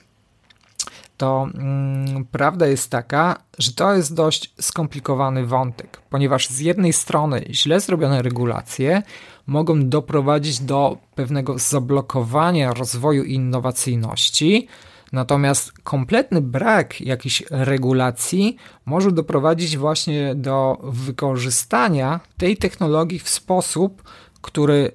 to 1.17 1.49
mm, 1.55 2.25
prawda 2.25 2.67
jest 2.67 2.91
taka, 2.91 3.39
że 3.59 3.73
to 3.73 3.95
jest 3.95 4.15
dość 4.15 4.53
skomplikowany 4.61 5.47
wątek, 5.47 6.01
ponieważ 6.11 6.49
z 6.49 6.59
jednej 6.59 6.93
strony 6.93 7.45
źle 7.51 7.81
zrobione 7.81 8.23
regulacje 8.23 9.03
mogą 9.47 9.89
doprowadzić 9.89 10.61
do 10.61 10.99
pewnego 11.15 11.59
zablokowania 11.59 12.75
rozwoju 12.75 13.25
i 13.25 13.35
innowacyjności, 13.35 14.69
Natomiast 15.13 15.73
kompletny 15.73 16.41
brak 16.41 17.01
jakichś 17.01 17.43
regulacji 17.51 18.57
może 18.85 19.13
doprowadzić 19.13 19.77
właśnie 19.77 20.35
do 20.35 20.79
wykorzystania 20.83 22.21
tej 22.37 22.57
technologii 22.57 23.19
w 23.19 23.29
sposób, 23.29 24.03
który 24.41 24.93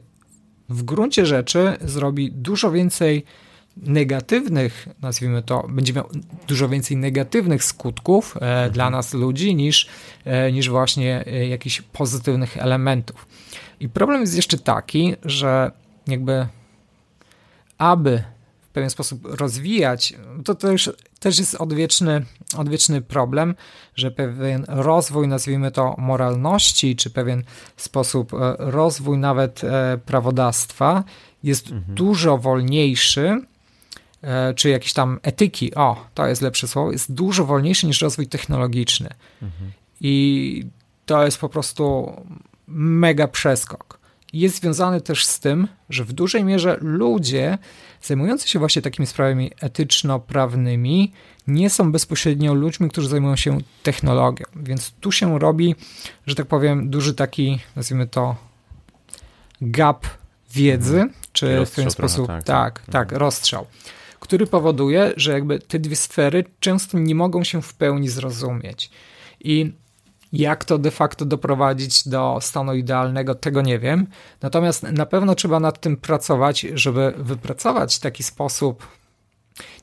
w 0.70 0.84
gruncie 0.84 1.26
rzeczy 1.26 1.78
zrobi 1.82 2.32
dużo 2.32 2.72
więcej 2.72 3.26
negatywnych, 3.78 4.88
nazwijmy 5.02 5.44
to, 5.44 5.68
będzie 5.70 5.94
miał 5.94 6.10
dużo 6.48 6.70
więcej 6.70 6.98
negatywnych 6.98 7.64
skutków 7.64 8.38
e, 8.38 8.40
mhm. 8.40 8.72
dla 8.72 8.90
nas 8.90 9.14
ludzi 9.14 9.56
niż, 9.56 9.90
e, 10.26 10.52
niż 10.52 10.70
właśnie 10.70 11.26
e, 11.28 11.48
jakichś 11.48 11.82
pozytywnych 11.82 12.58
elementów. 12.58 13.28
I 13.80 13.90
problem 13.90 14.22
jest 14.22 14.36
jeszcze 14.36 14.58
taki, 14.58 15.16
że 15.26 15.72
jakby 16.08 16.48
aby 17.78 18.24
w 18.72 18.74
pewien 18.74 18.90
sposób 18.90 19.26
rozwijać, 19.26 20.14
to 20.46 20.56
też, 20.56 20.92
też 21.20 21.40
jest 21.40 21.56
odwieczny, 21.56 22.26
odwieczny 22.58 23.02
problem, 23.02 23.56
że 23.96 24.12
pewien 24.12 24.66
rozwój, 24.68 25.28
nazwijmy 25.28 25.72
to 25.72 25.96
moralności, 25.98 26.96
czy 26.96 27.10
pewien 27.10 27.44
sposób 27.78 28.34
e, 28.34 28.56
rozwój 28.60 29.18
nawet 29.18 29.64
e, 29.64 30.00
prawodawstwa 30.06 31.04
jest 31.44 31.72
mhm. 31.72 31.96
dużo 31.96 32.38
wolniejszy, 32.38 33.42
e, 34.22 34.54
czy 34.54 34.70
jakieś 34.70 34.94
tam 34.94 35.20
etyki, 35.24 35.76
o, 35.76 36.06
to 36.14 36.28
jest 36.28 36.42
lepsze 36.42 36.68
słowo, 36.68 36.92
jest 36.92 37.14
dużo 37.14 37.46
wolniejszy 37.46 37.88
niż 37.88 38.02
rozwój 38.02 38.28
technologiczny. 38.28 39.10
Mhm. 39.42 39.72
I 40.02 40.66
to 41.06 41.26
jest 41.26 41.38
po 41.38 41.50
prostu 41.50 42.14
mega 42.68 43.28
przeskok. 43.28 44.00
Jest 44.34 44.56
związany 44.56 45.02
też 45.02 45.26
z 45.26 45.40
tym, 45.40 45.68
że 45.90 46.04
w 46.04 46.14
dużej 46.14 46.44
mierze 46.44 46.78
ludzie 46.82 47.58
zajmujący 48.02 48.48
się 48.50 48.60
właśnie 48.60 48.82
takimi 48.82 49.08
sprawami 49.08 49.52
etyczno-prawnymi 49.60 51.12
nie 51.48 51.70
są 51.70 51.92
bezpośrednio 51.92 52.54
ludźmi, 52.54 52.90
którzy 52.90 53.10
zajmują 53.10 53.36
się 53.36 53.58
technologią. 53.84 54.46
Więc 54.56 54.92
tu 54.92 55.12
się 55.12 55.40
robi, 55.40 55.76
że 56.28 56.36
tak 56.36 56.48
powiem, 56.48 56.90
duży 56.90 57.14
taki, 57.14 57.60
nazwijmy 57.76 58.08
to, 58.08 58.36
gap 59.62 60.08
wiedzy, 60.54 60.96
mhm. 60.96 61.14
czy 61.32 61.66
w 61.66 61.72
ten 61.72 61.92
sposób, 61.92 62.26
trochę, 62.26 62.42
tak, 62.42 62.80
tak, 62.80 62.92
tak, 62.92 63.04
mhm. 63.04 63.20
rozstrzał, 63.20 63.66
który 64.20 64.48
powoduje, 64.48 65.14
że 65.18 65.32
jakby 65.32 65.60
te 65.60 65.80
dwie 65.80 65.96
sfery 65.96 66.44
często 66.60 67.00
nie 67.00 67.16
mogą 67.16 67.44
się 67.44 67.62
w 67.62 67.74
pełni 67.74 68.10
zrozumieć. 68.10 68.92
I 69.40 69.74
jak 70.34 70.66
to 70.66 70.78
de 70.78 70.92
facto 70.92 71.26
doprowadzić 71.26 72.08
do 72.08 72.38
stanu 72.42 72.74
idealnego, 72.74 73.36
tego 73.36 73.62
nie 73.62 73.80
wiem. 73.80 74.08
Natomiast 74.42 74.84
na 74.84 75.06
pewno 75.06 75.36
trzeba 75.36 75.60
nad 75.60 75.80
tym 75.82 75.98
pracować, 75.98 76.62
żeby 76.74 77.14
wypracować 77.18 78.00
taki 78.00 78.24
sposób, 78.24 78.88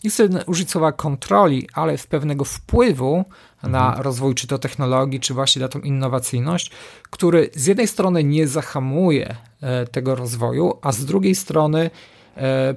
nie 0.05 0.11
chcę 0.11 0.29
użyć 0.47 0.71
słowa 0.71 0.93
kontroli, 0.93 1.69
ale 1.73 1.99
w 1.99 2.07
pewnego 2.07 2.45
wpływu 2.45 3.25
na 3.63 3.87
mhm. 3.87 4.03
rozwój 4.03 4.35
czy 4.35 4.47
to 4.47 4.59
technologii, 4.59 5.21
czy 5.21 5.35
właśnie 5.35 5.63
na 5.63 5.69
tą 5.69 5.79
innowacyjność, 5.79 6.71
który 7.11 7.51
z 7.55 7.67
jednej 7.67 7.89
strony 7.89 8.25
nie 8.25 8.49
zahamuje 8.49 9.37
e, 9.61 9.87
tego 9.87 10.15
rozwoju, 10.15 10.79
a 10.83 10.93
z 10.93 11.05
drugiej 11.05 11.35
strony 11.35 11.91
e, 12.37 12.75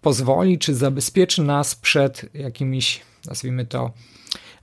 pozwoli 0.00 0.58
czy 0.58 0.74
zabezpieczy 0.74 1.42
nas 1.42 1.74
przed 1.74 2.34
jakimiś, 2.34 3.00
nazwijmy 3.26 3.66
to, 3.66 3.90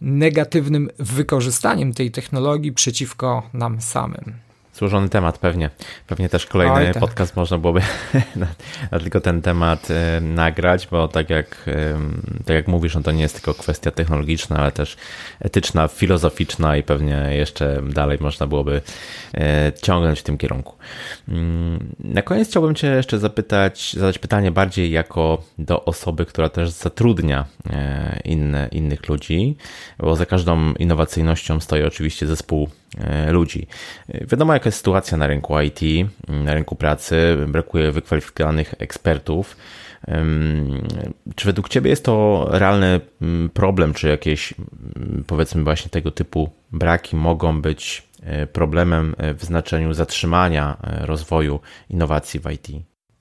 negatywnym 0.02 0.90
wykorzystaniem 1.00 1.94
tej 1.94 2.12
technologii 2.12 2.74
przeciwko 2.74 3.50
nam 3.54 3.82
samym. 3.82 4.49
Złożony 4.80 5.10
temat 5.10 5.38
pewnie. 5.38 5.70
Pewnie 6.08 6.30
też 6.30 6.46
kolejny 6.46 6.76
Oj, 6.76 6.94
tak. 6.94 7.00
podcast 7.00 7.36
można 7.36 7.58
byłoby 7.58 7.82
na, 8.36 8.48
na, 8.92 9.00
tylko 9.00 9.22
ten 9.22 9.42
temat 9.42 9.88
y, 9.92 10.22
nagrać, 10.22 10.88
bo 10.88 11.08
tak 11.08 11.30
jak, 11.30 11.68
y, 11.68 11.96
tak 12.46 12.56
jak 12.56 12.68
mówisz, 12.68 12.96
no 12.96 13.02
to 13.02 13.12
nie 13.12 13.22
jest 13.22 13.36
tylko 13.36 13.54
kwestia 13.54 13.92
technologiczna, 13.92 14.58
ale 14.58 14.72
też 14.72 14.98
etyczna, 15.40 15.88
filozoficzna 15.88 16.78
i 16.78 16.84
pewnie 16.84 17.30
jeszcze 17.32 17.82
dalej 17.90 18.18
można 18.22 18.48
byłoby 18.48 18.82
y, 19.36 19.40
ciągnąć 19.82 20.20
w 20.20 20.24
tym 20.24 20.38
kierunku. 20.38 20.76
Mm, 21.28 21.96
na 22.00 22.22
koniec 22.22 22.50
chciałbym 22.50 22.76
Cię 22.76 22.88
jeszcze 22.88 23.20
zapytać, 23.20 23.94
zadać 23.94 24.20
pytanie 24.20 24.52
bardziej 24.52 24.92
jako 24.92 25.44
do 25.58 25.86
osoby, 25.86 26.26
która 26.26 26.50
też 26.50 26.70
zatrudnia 26.70 27.46
inne, 28.26 28.70
innych 28.72 29.10
ludzi, 29.10 29.58
bo 29.98 30.16
za 30.16 30.26
każdą 30.26 30.74
innowacyjnością 30.74 31.60
stoi 31.60 31.84
oczywiście 31.84 32.28
zespół 32.28 32.70
ludzi. 33.32 33.68
Wiadomo, 34.10 34.54
jaka 34.54 34.68
jest 34.68 34.78
sytuacja 34.78 35.18
na 35.18 35.28
rynku 35.28 35.62
IT, 35.62 36.10
na 36.28 36.54
rynku 36.54 36.76
pracy, 36.76 37.38
brakuje 37.48 37.92
wykwalifikowanych 37.92 38.76
ekspertów. 38.80 39.58
Czy 41.36 41.46
według 41.46 41.70
Ciebie 41.70 41.90
jest 41.90 42.06
to 42.06 42.48
realny 42.52 43.02
mm, 43.22 43.50
problem, 43.50 43.94
czy 43.94 44.08
jakieś 44.08 44.54
mm, 44.54 45.24
powiedzmy 45.28 45.64
właśnie 45.64 45.90
tego 45.90 46.12
typu 46.12 46.50
braki 46.72 47.16
mogą 47.16 47.62
być 47.62 48.04
e, 48.24 48.48
problemem 48.48 49.16
w 49.38 49.44
znaczeniu 49.44 49.94
zatrzymania 49.94 50.78
e, 50.84 51.06
rozwoju 51.06 51.60
innowacji 51.90 52.40
w 52.40 52.52
IT? 52.52 52.68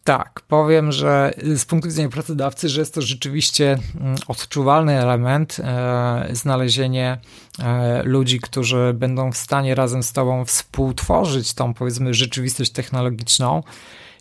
Tak, 0.05 0.41
powiem, 0.49 0.93
że 0.93 1.35
z 1.57 1.65
punktu 1.65 1.89
widzenia 1.89 2.09
pracodawcy, 2.09 2.69
że 2.69 2.81
jest 2.81 2.95
to 2.95 3.03
rzeczywiście 3.03 3.79
mm, 4.01 4.17
odczuwalny 4.29 5.03
element, 5.03 5.57
e, 5.61 6.29
znalezienie 6.33 7.19
e, 7.59 8.03
ludzi, 8.03 8.41
którzy 8.41 8.95
będą 8.95 9.33
w 9.33 9.37
stanie 9.37 9.75
razem 9.75 10.03
z 10.03 10.13
Tobą 10.13 10.45
współtworzyć 10.45 11.55
tą, 11.55 11.75
powiedzmy, 11.75 12.15
rzeczywistość 12.15 12.71
technologiczną. 12.71 13.63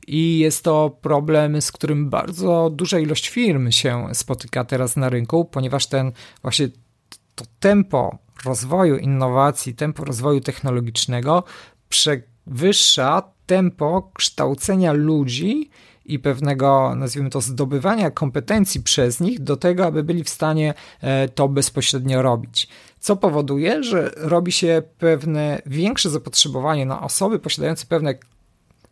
I 0.07 0.39
jest 0.39 0.63
to 0.63 0.97
problem, 1.01 1.61
z 1.61 1.71
którym 1.71 2.09
bardzo 2.09 2.69
duża 2.69 2.99
ilość 2.99 3.29
firm 3.29 3.71
się 3.71 4.07
spotyka 4.13 4.63
teraz 4.63 4.95
na 4.95 5.09
rynku, 5.09 5.45
ponieważ 5.45 5.87
ten 5.87 6.11
właśnie 6.41 6.69
to 7.35 7.45
tempo 7.59 8.17
rozwoju 8.45 8.97
innowacji, 8.97 9.75
tempo 9.75 10.05
rozwoju 10.05 10.41
technologicznego 10.41 11.43
przewyższa 11.89 13.36
tempo 13.47 14.11
kształcenia 14.13 14.93
ludzi 14.93 15.69
i 16.05 16.19
pewnego, 16.19 16.95
nazwijmy 16.95 17.29
to, 17.29 17.41
zdobywania 17.41 18.11
kompetencji 18.11 18.81
przez 18.81 19.19
nich 19.19 19.39
do 19.39 19.57
tego, 19.57 19.85
aby 19.85 20.03
byli 20.03 20.23
w 20.23 20.29
stanie 20.29 20.73
e, 21.01 21.29
to 21.29 21.47
bezpośrednio 21.47 22.21
robić. 22.21 22.67
Co 22.99 23.15
powoduje, 23.15 23.83
że 23.83 24.11
robi 24.17 24.51
się 24.51 24.81
pewne 24.99 25.61
większe 25.65 26.09
zapotrzebowanie 26.09 26.85
na 26.85 27.01
osoby 27.01 27.39
posiadające 27.39 27.85
pewne 27.85 28.15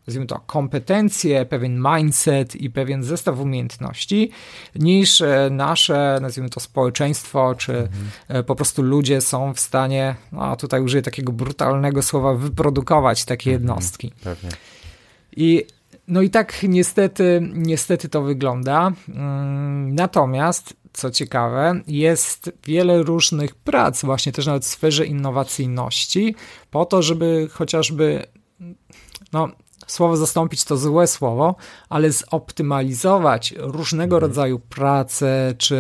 nazwijmy 0.07 0.27
to, 0.27 0.39
kompetencje, 0.39 1.45
pewien 1.45 1.83
mindset 1.95 2.55
i 2.55 2.69
pewien 2.69 3.03
zestaw 3.03 3.39
umiejętności, 3.39 4.31
niż 4.75 5.21
e, 5.21 5.49
nasze, 5.51 6.19
nazwijmy 6.21 6.49
to, 6.49 6.59
społeczeństwo, 6.59 7.55
czy 7.55 7.77
mhm. 7.77 8.43
po 8.43 8.55
prostu 8.55 8.81
ludzie 8.81 9.21
są 9.21 9.53
w 9.53 9.59
stanie, 9.59 10.15
no 10.31 10.55
tutaj 10.55 10.81
użyję 10.81 11.01
takiego 11.01 11.31
brutalnego 11.31 12.01
słowa, 12.01 12.33
wyprodukować 12.33 13.25
takie 13.25 13.51
mhm. 13.51 13.61
jednostki. 13.61 14.11
Pewnie. 14.23 14.49
I 15.35 15.65
no 16.07 16.21
i 16.21 16.29
tak 16.29 16.63
niestety, 16.63 17.49
niestety 17.53 18.09
to 18.09 18.21
wygląda. 18.21 18.91
Mm, 19.09 19.95
natomiast, 19.95 20.73
co 20.93 21.11
ciekawe, 21.11 21.81
jest 21.87 22.51
wiele 22.65 23.03
różnych 23.03 23.55
prac, 23.55 24.01
właśnie 24.05 24.31
też 24.31 24.45
nawet 24.45 24.63
w 24.63 24.67
sferze 24.67 25.05
innowacyjności, 25.05 26.35
po 26.71 26.85
to, 26.85 27.01
żeby 27.01 27.47
chociażby 27.51 28.25
no, 29.33 29.49
słowo 29.87 30.17
zastąpić 30.17 30.63
to 30.63 30.77
złe 30.77 31.07
słowo, 31.07 31.55
ale 31.89 32.11
zoptymalizować 32.11 33.53
różnego 33.57 34.15
mhm. 34.15 34.21
rodzaju 34.21 34.59
prace, 34.59 35.53
czy 35.57 35.75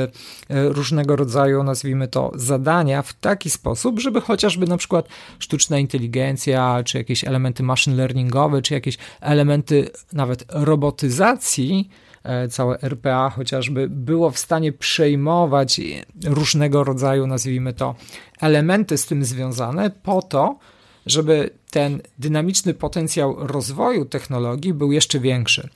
e, 0.49 0.69
różnego 0.69 1.15
rodzaju, 1.15 1.63
nazwijmy 1.63 2.07
to, 2.07 2.31
zadania 2.35 3.01
w 3.01 3.13
taki 3.13 3.49
sposób, 3.49 3.99
żeby 3.99 4.21
chociażby 4.21 4.67
na 4.67 4.77
przykład 4.77 5.07
sztuczna 5.39 5.79
inteligencja, 5.79 6.83
czy 6.85 6.97
jakieś 6.97 7.23
elementy 7.23 7.63
machine 7.63 7.95
learningowe, 7.95 8.61
czy 8.61 8.73
jakieś 8.73 8.97
elementy 9.21 9.89
nawet 10.13 10.45
robotyzacji, 10.49 11.89
e, 12.23 12.47
całe 12.47 12.81
RPA 12.81 13.29
chociażby 13.29 13.87
było 13.89 14.31
w 14.31 14.37
stanie 14.37 14.71
przejmować 14.71 15.81
różnego 16.25 16.83
rodzaju, 16.83 17.27
nazwijmy 17.27 17.73
to, 17.73 17.95
elementy 18.41 18.97
z 18.97 19.05
tym 19.05 19.25
związane 19.25 19.89
po 19.89 20.21
to, 20.21 20.59
żeby 21.05 21.49
ten 21.71 22.01
dynamiczny 22.19 22.73
potencjał 22.73 23.47
rozwoju 23.47 24.05
technologii 24.05 24.73
był 24.73 24.91
jeszcze 24.91 25.19
większy. 25.19 25.69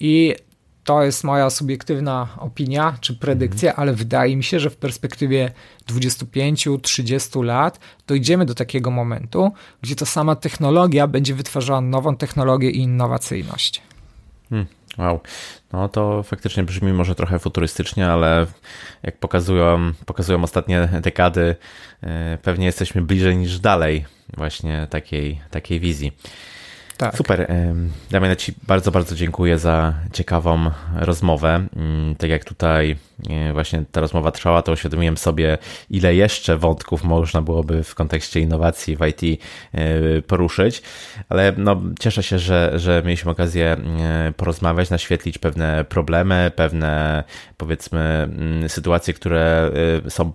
I 0.00 0.34
to 0.84 1.02
jest 1.02 1.24
moja 1.24 1.50
subiektywna 1.50 2.28
opinia 2.38 2.96
czy 3.00 3.14
predykcja, 3.14 3.76
ale 3.76 3.92
wydaje 3.92 4.36
mi 4.36 4.44
się, 4.44 4.60
że 4.60 4.70
w 4.70 4.76
perspektywie 4.76 5.50
25-30 5.88 7.44
lat 7.44 7.80
dojdziemy 8.06 8.46
do 8.46 8.54
takiego 8.54 8.90
momentu, 8.90 9.52
gdzie 9.82 9.96
to 9.96 10.06
sama 10.06 10.36
technologia 10.36 11.06
będzie 11.06 11.34
wytwarzała 11.34 11.80
nową 11.80 12.16
technologię 12.16 12.70
i 12.70 12.78
innowacyjność. 12.78 13.82
Hmm, 14.50 14.66
wow. 14.98 15.20
No 15.72 15.88
to 15.88 16.22
faktycznie 16.22 16.62
brzmi 16.62 16.92
może 16.92 17.14
trochę 17.14 17.38
futurystycznie, 17.38 18.08
ale 18.08 18.46
jak 19.02 19.18
pokazują, 19.18 19.92
pokazują 20.06 20.42
ostatnie 20.42 20.88
dekady, 21.02 21.56
e, 22.02 22.38
pewnie 22.42 22.66
jesteśmy 22.66 23.02
bliżej 23.02 23.36
niż 23.36 23.58
dalej 23.58 24.04
właśnie 24.36 24.86
takiej, 24.90 25.40
takiej 25.50 25.80
wizji. 25.80 26.12
Tak. 27.00 27.16
Super. 27.16 27.52
Damian, 28.10 28.36
Ci 28.36 28.54
bardzo, 28.66 28.90
bardzo 28.90 29.14
dziękuję 29.14 29.58
za 29.58 29.94
ciekawą 30.12 30.70
rozmowę. 30.96 31.66
Mm, 31.76 32.14
tak 32.14 32.30
jak 32.30 32.44
tutaj 32.44 32.96
e, 33.30 33.52
właśnie 33.52 33.84
ta 33.92 34.00
rozmowa 34.00 34.30
trwała, 34.30 34.62
to 34.62 34.72
uświadomiłem 34.72 35.16
sobie, 35.16 35.58
ile 35.90 36.14
jeszcze 36.14 36.56
wątków 36.56 37.04
można 37.04 37.42
byłoby 37.42 37.82
w 37.82 37.94
kontekście 37.94 38.40
innowacji 38.40 38.96
w 38.96 39.00
IT 39.06 39.40
e, 39.72 40.22
poruszyć, 40.22 40.82
ale 41.28 41.52
no, 41.56 41.82
cieszę 42.00 42.22
się, 42.22 42.38
że, 42.38 42.72
że 42.74 43.02
mieliśmy 43.04 43.30
okazję 43.30 43.76
e, 44.00 44.32
porozmawiać, 44.36 44.90
naświetlić 44.90 45.38
pewne 45.38 45.84
problemy, 45.84 46.52
pewne 46.56 47.24
powiedzmy 47.56 48.00
mm, 48.00 48.68
sytuacje, 48.68 49.14
które 49.14 49.70
są 50.08 50.32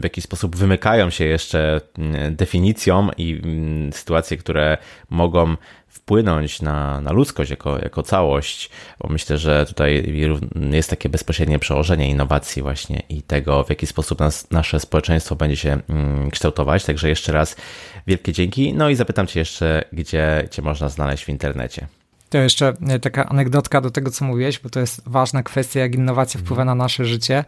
w 0.00 0.04
jakiś 0.04 0.24
sposób 0.24 0.56
wymykają 0.56 1.10
się 1.10 1.24
jeszcze 1.24 1.80
definicjom 2.30 3.10
i 3.16 3.42
sytuacje, 3.92 4.36
które 4.36 4.78
mogą 5.10 5.56
wpłynąć 5.88 6.62
na, 6.62 7.00
na 7.00 7.12
ludzkość 7.12 7.50
jako, 7.50 7.78
jako 7.78 8.02
całość, 8.02 8.70
bo 9.00 9.08
myślę, 9.08 9.38
że 9.38 9.66
tutaj 9.66 10.14
jest 10.72 10.90
takie 10.90 11.08
bezpośrednie 11.08 11.58
przełożenie 11.58 12.10
innowacji 12.10 12.62
właśnie 12.62 13.02
i 13.08 13.22
tego, 13.22 13.64
w 13.64 13.70
jaki 13.70 13.86
sposób 13.86 14.20
nas, 14.20 14.50
nasze 14.50 14.80
społeczeństwo 14.80 15.36
będzie 15.36 15.56
się 15.56 15.78
mm, 15.88 16.30
kształtować. 16.30 16.84
Także 16.84 17.08
jeszcze 17.08 17.32
raz 17.32 17.56
wielkie 18.06 18.32
dzięki. 18.32 18.74
No 18.74 18.88
i 18.88 18.94
zapytam 18.94 19.26
Cię 19.26 19.40
jeszcze, 19.40 19.84
gdzie 19.92 20.48
Cię 20.50 20.62
można 20.62 20.88
znaleźć 20.88 21.24
w 21.24 21.28
internecie. 21.28 21.86
To 22.30 22.38
jeszcze 22.38 22.74
e, 22.88 22.98
taka 22.98 23.28
anegdotka 23.28 23.80
do 23.80 23.90
tego, 23.90 24.10
co 24.10 24.24
mówiłeś, 24.24 24.58
bo 24.58 24.70
to 24.70 24.80
jest 24.80 25.02
ważna 25.06 25.42
kwestia, 25.42 25.80
jak 25.80 25.94
innowacja 25.94 26.40
wpływa 26.40 26.64
na 26.64 26.74
nasze 26.74 27.04
życie, 27.04 27.44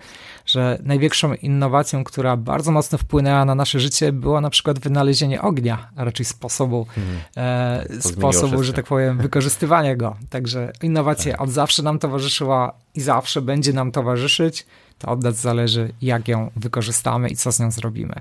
że 0.47 0.79
największą 0.83 1.35
innowacją, 1.35 2.05
która 2.05 2.37
bardzo 2.37 2.73
mocno 2.73 2.99
wpłynęła 2.99 3.45
na 3.45 3.55
nasze 3.55 3.81
życie, 3.81 4.13
było 4.13 4.41
na 4.41 4.51
przykład 4.51 4.79
wynalezienie 4.79 5.43
ognia, 5.43 5.89
a 5.97 6.05
raczej 6.05 6.27
sposobu, 6.27 6.87
hmm. 6.95 7.17
e, 7.37 7.87
sposobu, 8.01 8.63
że 8.63 8.73
tak 8.73 8.87
powiem, 8.87 9.19
wykorzystywania 9.19 9.97
go. 9.97 10.17
Także 10.31 10.73
innowacja 10.83 11.33
tak. 11.33 11.41
od 11.41 11.51
zawsze 11.51 11.83
nam 11.83 11.99
towarzyszyła 11.99 12.73
i 12.95 13.01
zawsze 13.01 13.43
będzie 13.43 13.73
nam 13.73 13.93
towarzyszyć. 13.93 14.67
To 14.99 15.09
od 15.09 15.23
nas 15.23 15.35
zależy, 15.35 15.93
jak 16.03 16.29
ją 16.29 16.51
wykorzystamy 16.57 17.29
i 17.29 17.37
co 17.37 17.53
z 17.53 17.61
nią 17.61 17.71
zrobimy. 17.71 18.15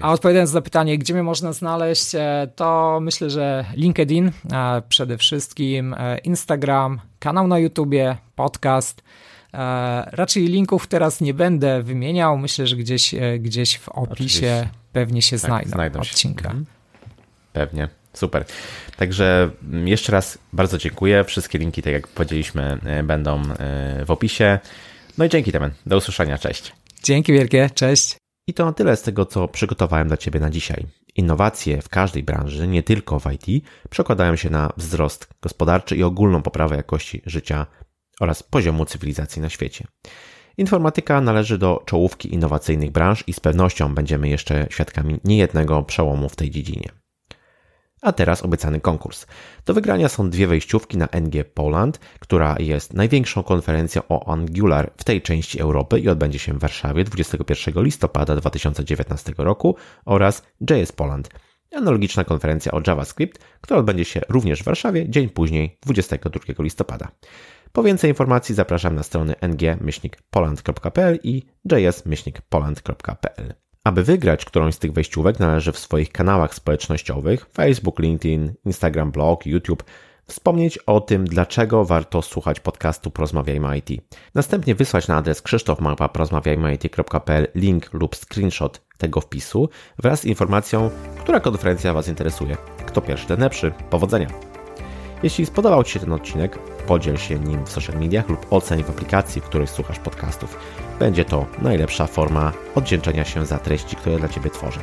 A 0.00 0.12
odpowiadając 0.12 0.52
na 0.52 0.60
pytanie, 0.60 0.98
gdzie 0.98 1.14
mnie 1.14 1.22
można 1.22 1.52
znaleźć, 1.52 2.14
e, 2.14 2.48
to 2.56 2.98
myślę, 3.02 3.30
że 3.30 3.64
LinkedIn 3.74 4.26
e, 4.52 4.82
przede 4.88 5.18
wszystkim, 5.18 5.94
e, 5.98 6.18
Instagram, 6.18 7.00
kanał 7.18 7.48
na 7.48 7.58
YouTubie, 7.58 8.16
podcast. 8.34 9.02
Raczej 10.06 10.46
linków 10.46 10.86
teraz 10.86 11.20
nie 11.20 11.34
będę 11.34 11.82
wymieniał. 11.82 12.38
Myślę, 12.38 12.66
że 12.66 12.76
gdzieś, 12.76 13.14
gdzieś 13.38 13.78
w 13.78 13.88
opisie 13.88 14.12
Oczywiście. 14.12 14.68
pewnie 14.92 15.22
się 15.22 15.36
tak, 15.36 15.46
znajdą, 15.46 15.70
znajdą 15.70 16.02
się. 16.02 16.10
odcinka. 16.10 16.44
Mhm. 16.44 16.66
Pewnie. 17.52 17.88
Super. 18.12 18.44
Także 18.96 19.50
mm, 19.62 19.88
jeszcze 19.88 20.12
raz 20.12 20.38
bardzo 20.52 20.78
dziękuję. 20.78 21.24
Wszystkie 21.24 21.58
linki, 21.58 21.82
tak 21.82 21.92
jak 21.92 22.08
powiedzieliśmy, 22.08 22.78
będą 23.04 23.42
w 24.06 24.10
opisie. 24.10 24.58
No 25.18 25.24
i 25.24 25.28
dzięki 25.28 25.52
Temen. 25.52 25.70
Do 25.86 25.96
usłyszenia. 25.96 26.38
Cześć. 26.38 26.72
Dzięki 27.02 27.32
wielkie. 27.32 27.70
Cześć. 27.74 28.16
I 28.48 28.54
to 28.54 28.64
na 28.64 28.72
tyle 28.72 28.96
z 28.96 29.02
tego, 29.02 29.26
co 29.26 29.48
przygotowałem 29.48 30.08
dla 30.08 30.16
Ciebie 30.16 30.40
na 30.40 30.50
dzisiaj. 30.50 30.86
Innowacje 31.14 31.82
w 31.82 31.88
każdej 31.88 32.22
branży, 32.22 32.68
nie 32.68 32.82
tylko 32.82 33.20
w 33.20 33.26
IT, 33.32 33.64
przekładają 33.90 34.36
się 34.36 34.50
na 34.50 34.72
wzrost 34.76 35.28
gospodarczy 35.42 35.96
i 35.96 36.02
ogólną 36.02 36.42
poprawę 36.42 36.76
jakości 36.76 37.22
życia 37.26 37.66
oraz 38.20 38.42
poziomu 38.42 38.84
cywilizacji 38.84 39.42
na 39.42 39.48
świecie. 39.48 39.86
Informatyka 40.58 41.20
należy 41.20 41.58
do 41.58 41.82
czołówki 41.86 42.34
innowacyjnych 42.34 42.90
branż 42.90 43.24
i 43.26 43.32
z 43.32 43.40
pewnością 43.40 43.94
będziemy 43.94 44.28
jeszcze 44.28 44.66
świadkami 44.70 45.20
niejednego 45.24 45.82
przełomu 45.82 46.28
w 46.28 46.36
tej 46.36 46.50
dziedzinie. 46.50 46.88
A 48.06 48.12
teraz 48.12 48.42
obiecany 48.42 48.80
konkurs. 48.80 49.26
Do 49.64 49.74
wygrania 49.74 50.08
są 50.08 50.30
dwie 50.30 50.46
wejściówki 50.46 50.98
na 50.98 51.08
NG 51.12 51.44
Poland, 51.54 51.98
która 52.20 52.56
jest 52.58 52.94
największą 52.94 53.42
konferencją 53.42 54.02
o 54.08 54.32
Angular 54.32 54.92
w 54.96 55.04
tej 55.04 55.22
części 55.22 55.60
Europy 55.60 56.00
i 56.00 56.08
odbędzie 56.08 56.38
się 56.38 56.52
w 56.54 56.58
Warszawie 56.58 57.04
21 57.04 57.84
listopada 57.84 58.36
2019 58.36 59.32
roku 59.38 59.76
oraz 60.04 60.42
JS 60.70 60.92
Poland, 60.92 61.30
analogiczna 61.76 62.24
konferencja 62.24 62.72
o 62.72 62.80
JavaScript, 62.86 63.44
która 63.60 63.80
odbędzie 63.80 64.04
się 64.04 64.20
również 64.28 64.62
w 64.62 64.64
Warszawie 64.64 65.10
dzień 65.10 65.28
później 65.28 65.78
22 65.86 66.40
listopada. 66.58 67.08
Po 67.72 67.82
więcej 67.82 68.10
informacji 68.10 68.54
zapraszam 68.54 68.94
na 68.94 69.02
strony 69.02 69.34
ng-poland.pl 69.40 71.18
i 71.22 71.42
js-poland.pl. 71.72 73.65
Aby 73.86 74.02
wygrać 74.02 74.44
którąś 74.44 74.74
z 74.74 74.78
tych 74.78 74.92
wejściówek, 74.92 75.38
należy 75.38 75.72
w 75.72 75.78
swoich 75.78 76.12
kanałach 76.12 76.54
społecznościowych 76.54 77.46
Facebook, 77.54 77.98
LinkedIn, 77.98 78.52
Instagram, 78.64 79.10
blog, 79.10 79.46
YouTube 79.46 79.84
wspomnieć 80.26 80.78
o 80.78 81.00
tym, 81.00 81.24
dlaczego 81.24 81.84
warto 81.84 82.22
słuchać 82.22 82.60
podcastu 82.60 83.10
Porozmawiajmy 83.10 83.78
IT. 83.78 83.88
Następnie 84.34 84.74
wysłać 84.74 85.08
na 85.08 85.16
adres 85.16 85.42
krzysztofmapa.porozmawiajmyit.pl 85.42 87.48
link 87.54 87.92
lub 87.92 88.16
screenshot 88.16 88.80
tego 88.98 89.20
wpisu 89.20 89.68
wraz 89.98 90.20
z 90.20 90.24
informacją, 90.24 90.90
która 91.20 91.40
konferencja 91.40 91.92
Was 91.92 92.08
interesuje. 92.08 92.56
Kto 92.86 93.00
pierwszy, 93.00 93.26
ten 93.26 93.40
lepszy. 93.40 93.72
Powodzenia! 93.90 94.55
Jeśli 95.22 95.46
spodobał 95.46 95.84
Ci 95.84 95.92
się 95.92 96.00
ten 96.00 96.12
odcinek, 96.12 96.58
podziel 96.86 97.16
się 97.16 97.38
nim 97.38 97.64
w 97.64 97.70
social 97.70 97.96
mediach 98.00 98.28
lub 98.28 98.46
oceń 98.50 98.84
w 98.84 98.90
aplikacji, 98.90 99.40
w 99.40 99.44
której 99.44 99.66
słuchasz 99.66 99.98
podcastów. 99.98 100.58
Będzie 100.98 101.24
to 101.24 101.46
najlepsza 101.62 102.06
forma 102.06 102.52
oddzięczenia 102.74 103.24
się 103.24 103.46
za 103.46 103.58
treści, 103.58 103.96
które 103.96 104.18
dla 104.18 104.28
Ciebie 104.28 104.50
tworzę. 104.50 104.80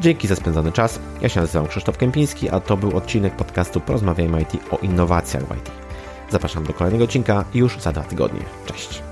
Dzięki 0.00 0.28
za 0.28 0.36
spędzony 0.36 0.72
czas. 0.72 1.00
Ja 1.20 1.28
się 1.28 1.40
nazywam 1.40 1.68
Krzysztof 1.68 1.98
Kępiński, 1.98 2.50
a 2.50 2.60
to 2.60 2.76
był 2.76 2.96
odcinek 2.96 3.36
podcastu 3.36 3.80
Porozmawiajmy 3.80 4.42
IT 4.42 4.52
o 4.70 4.76
innowacjach 4.76 5.42
w 5.42 5.56
IT. 5.56 5.70
Zapraszam 6.30 6.64
do 6.64 6.72
kolejnego 6.72 7.04
odcinka 7.04 7.44
już 7.54 7.80
za 7.80 7.92
dwa 7.92 8.02
tygodnie. 8.02 8.40
Cześć! 8.66 9.07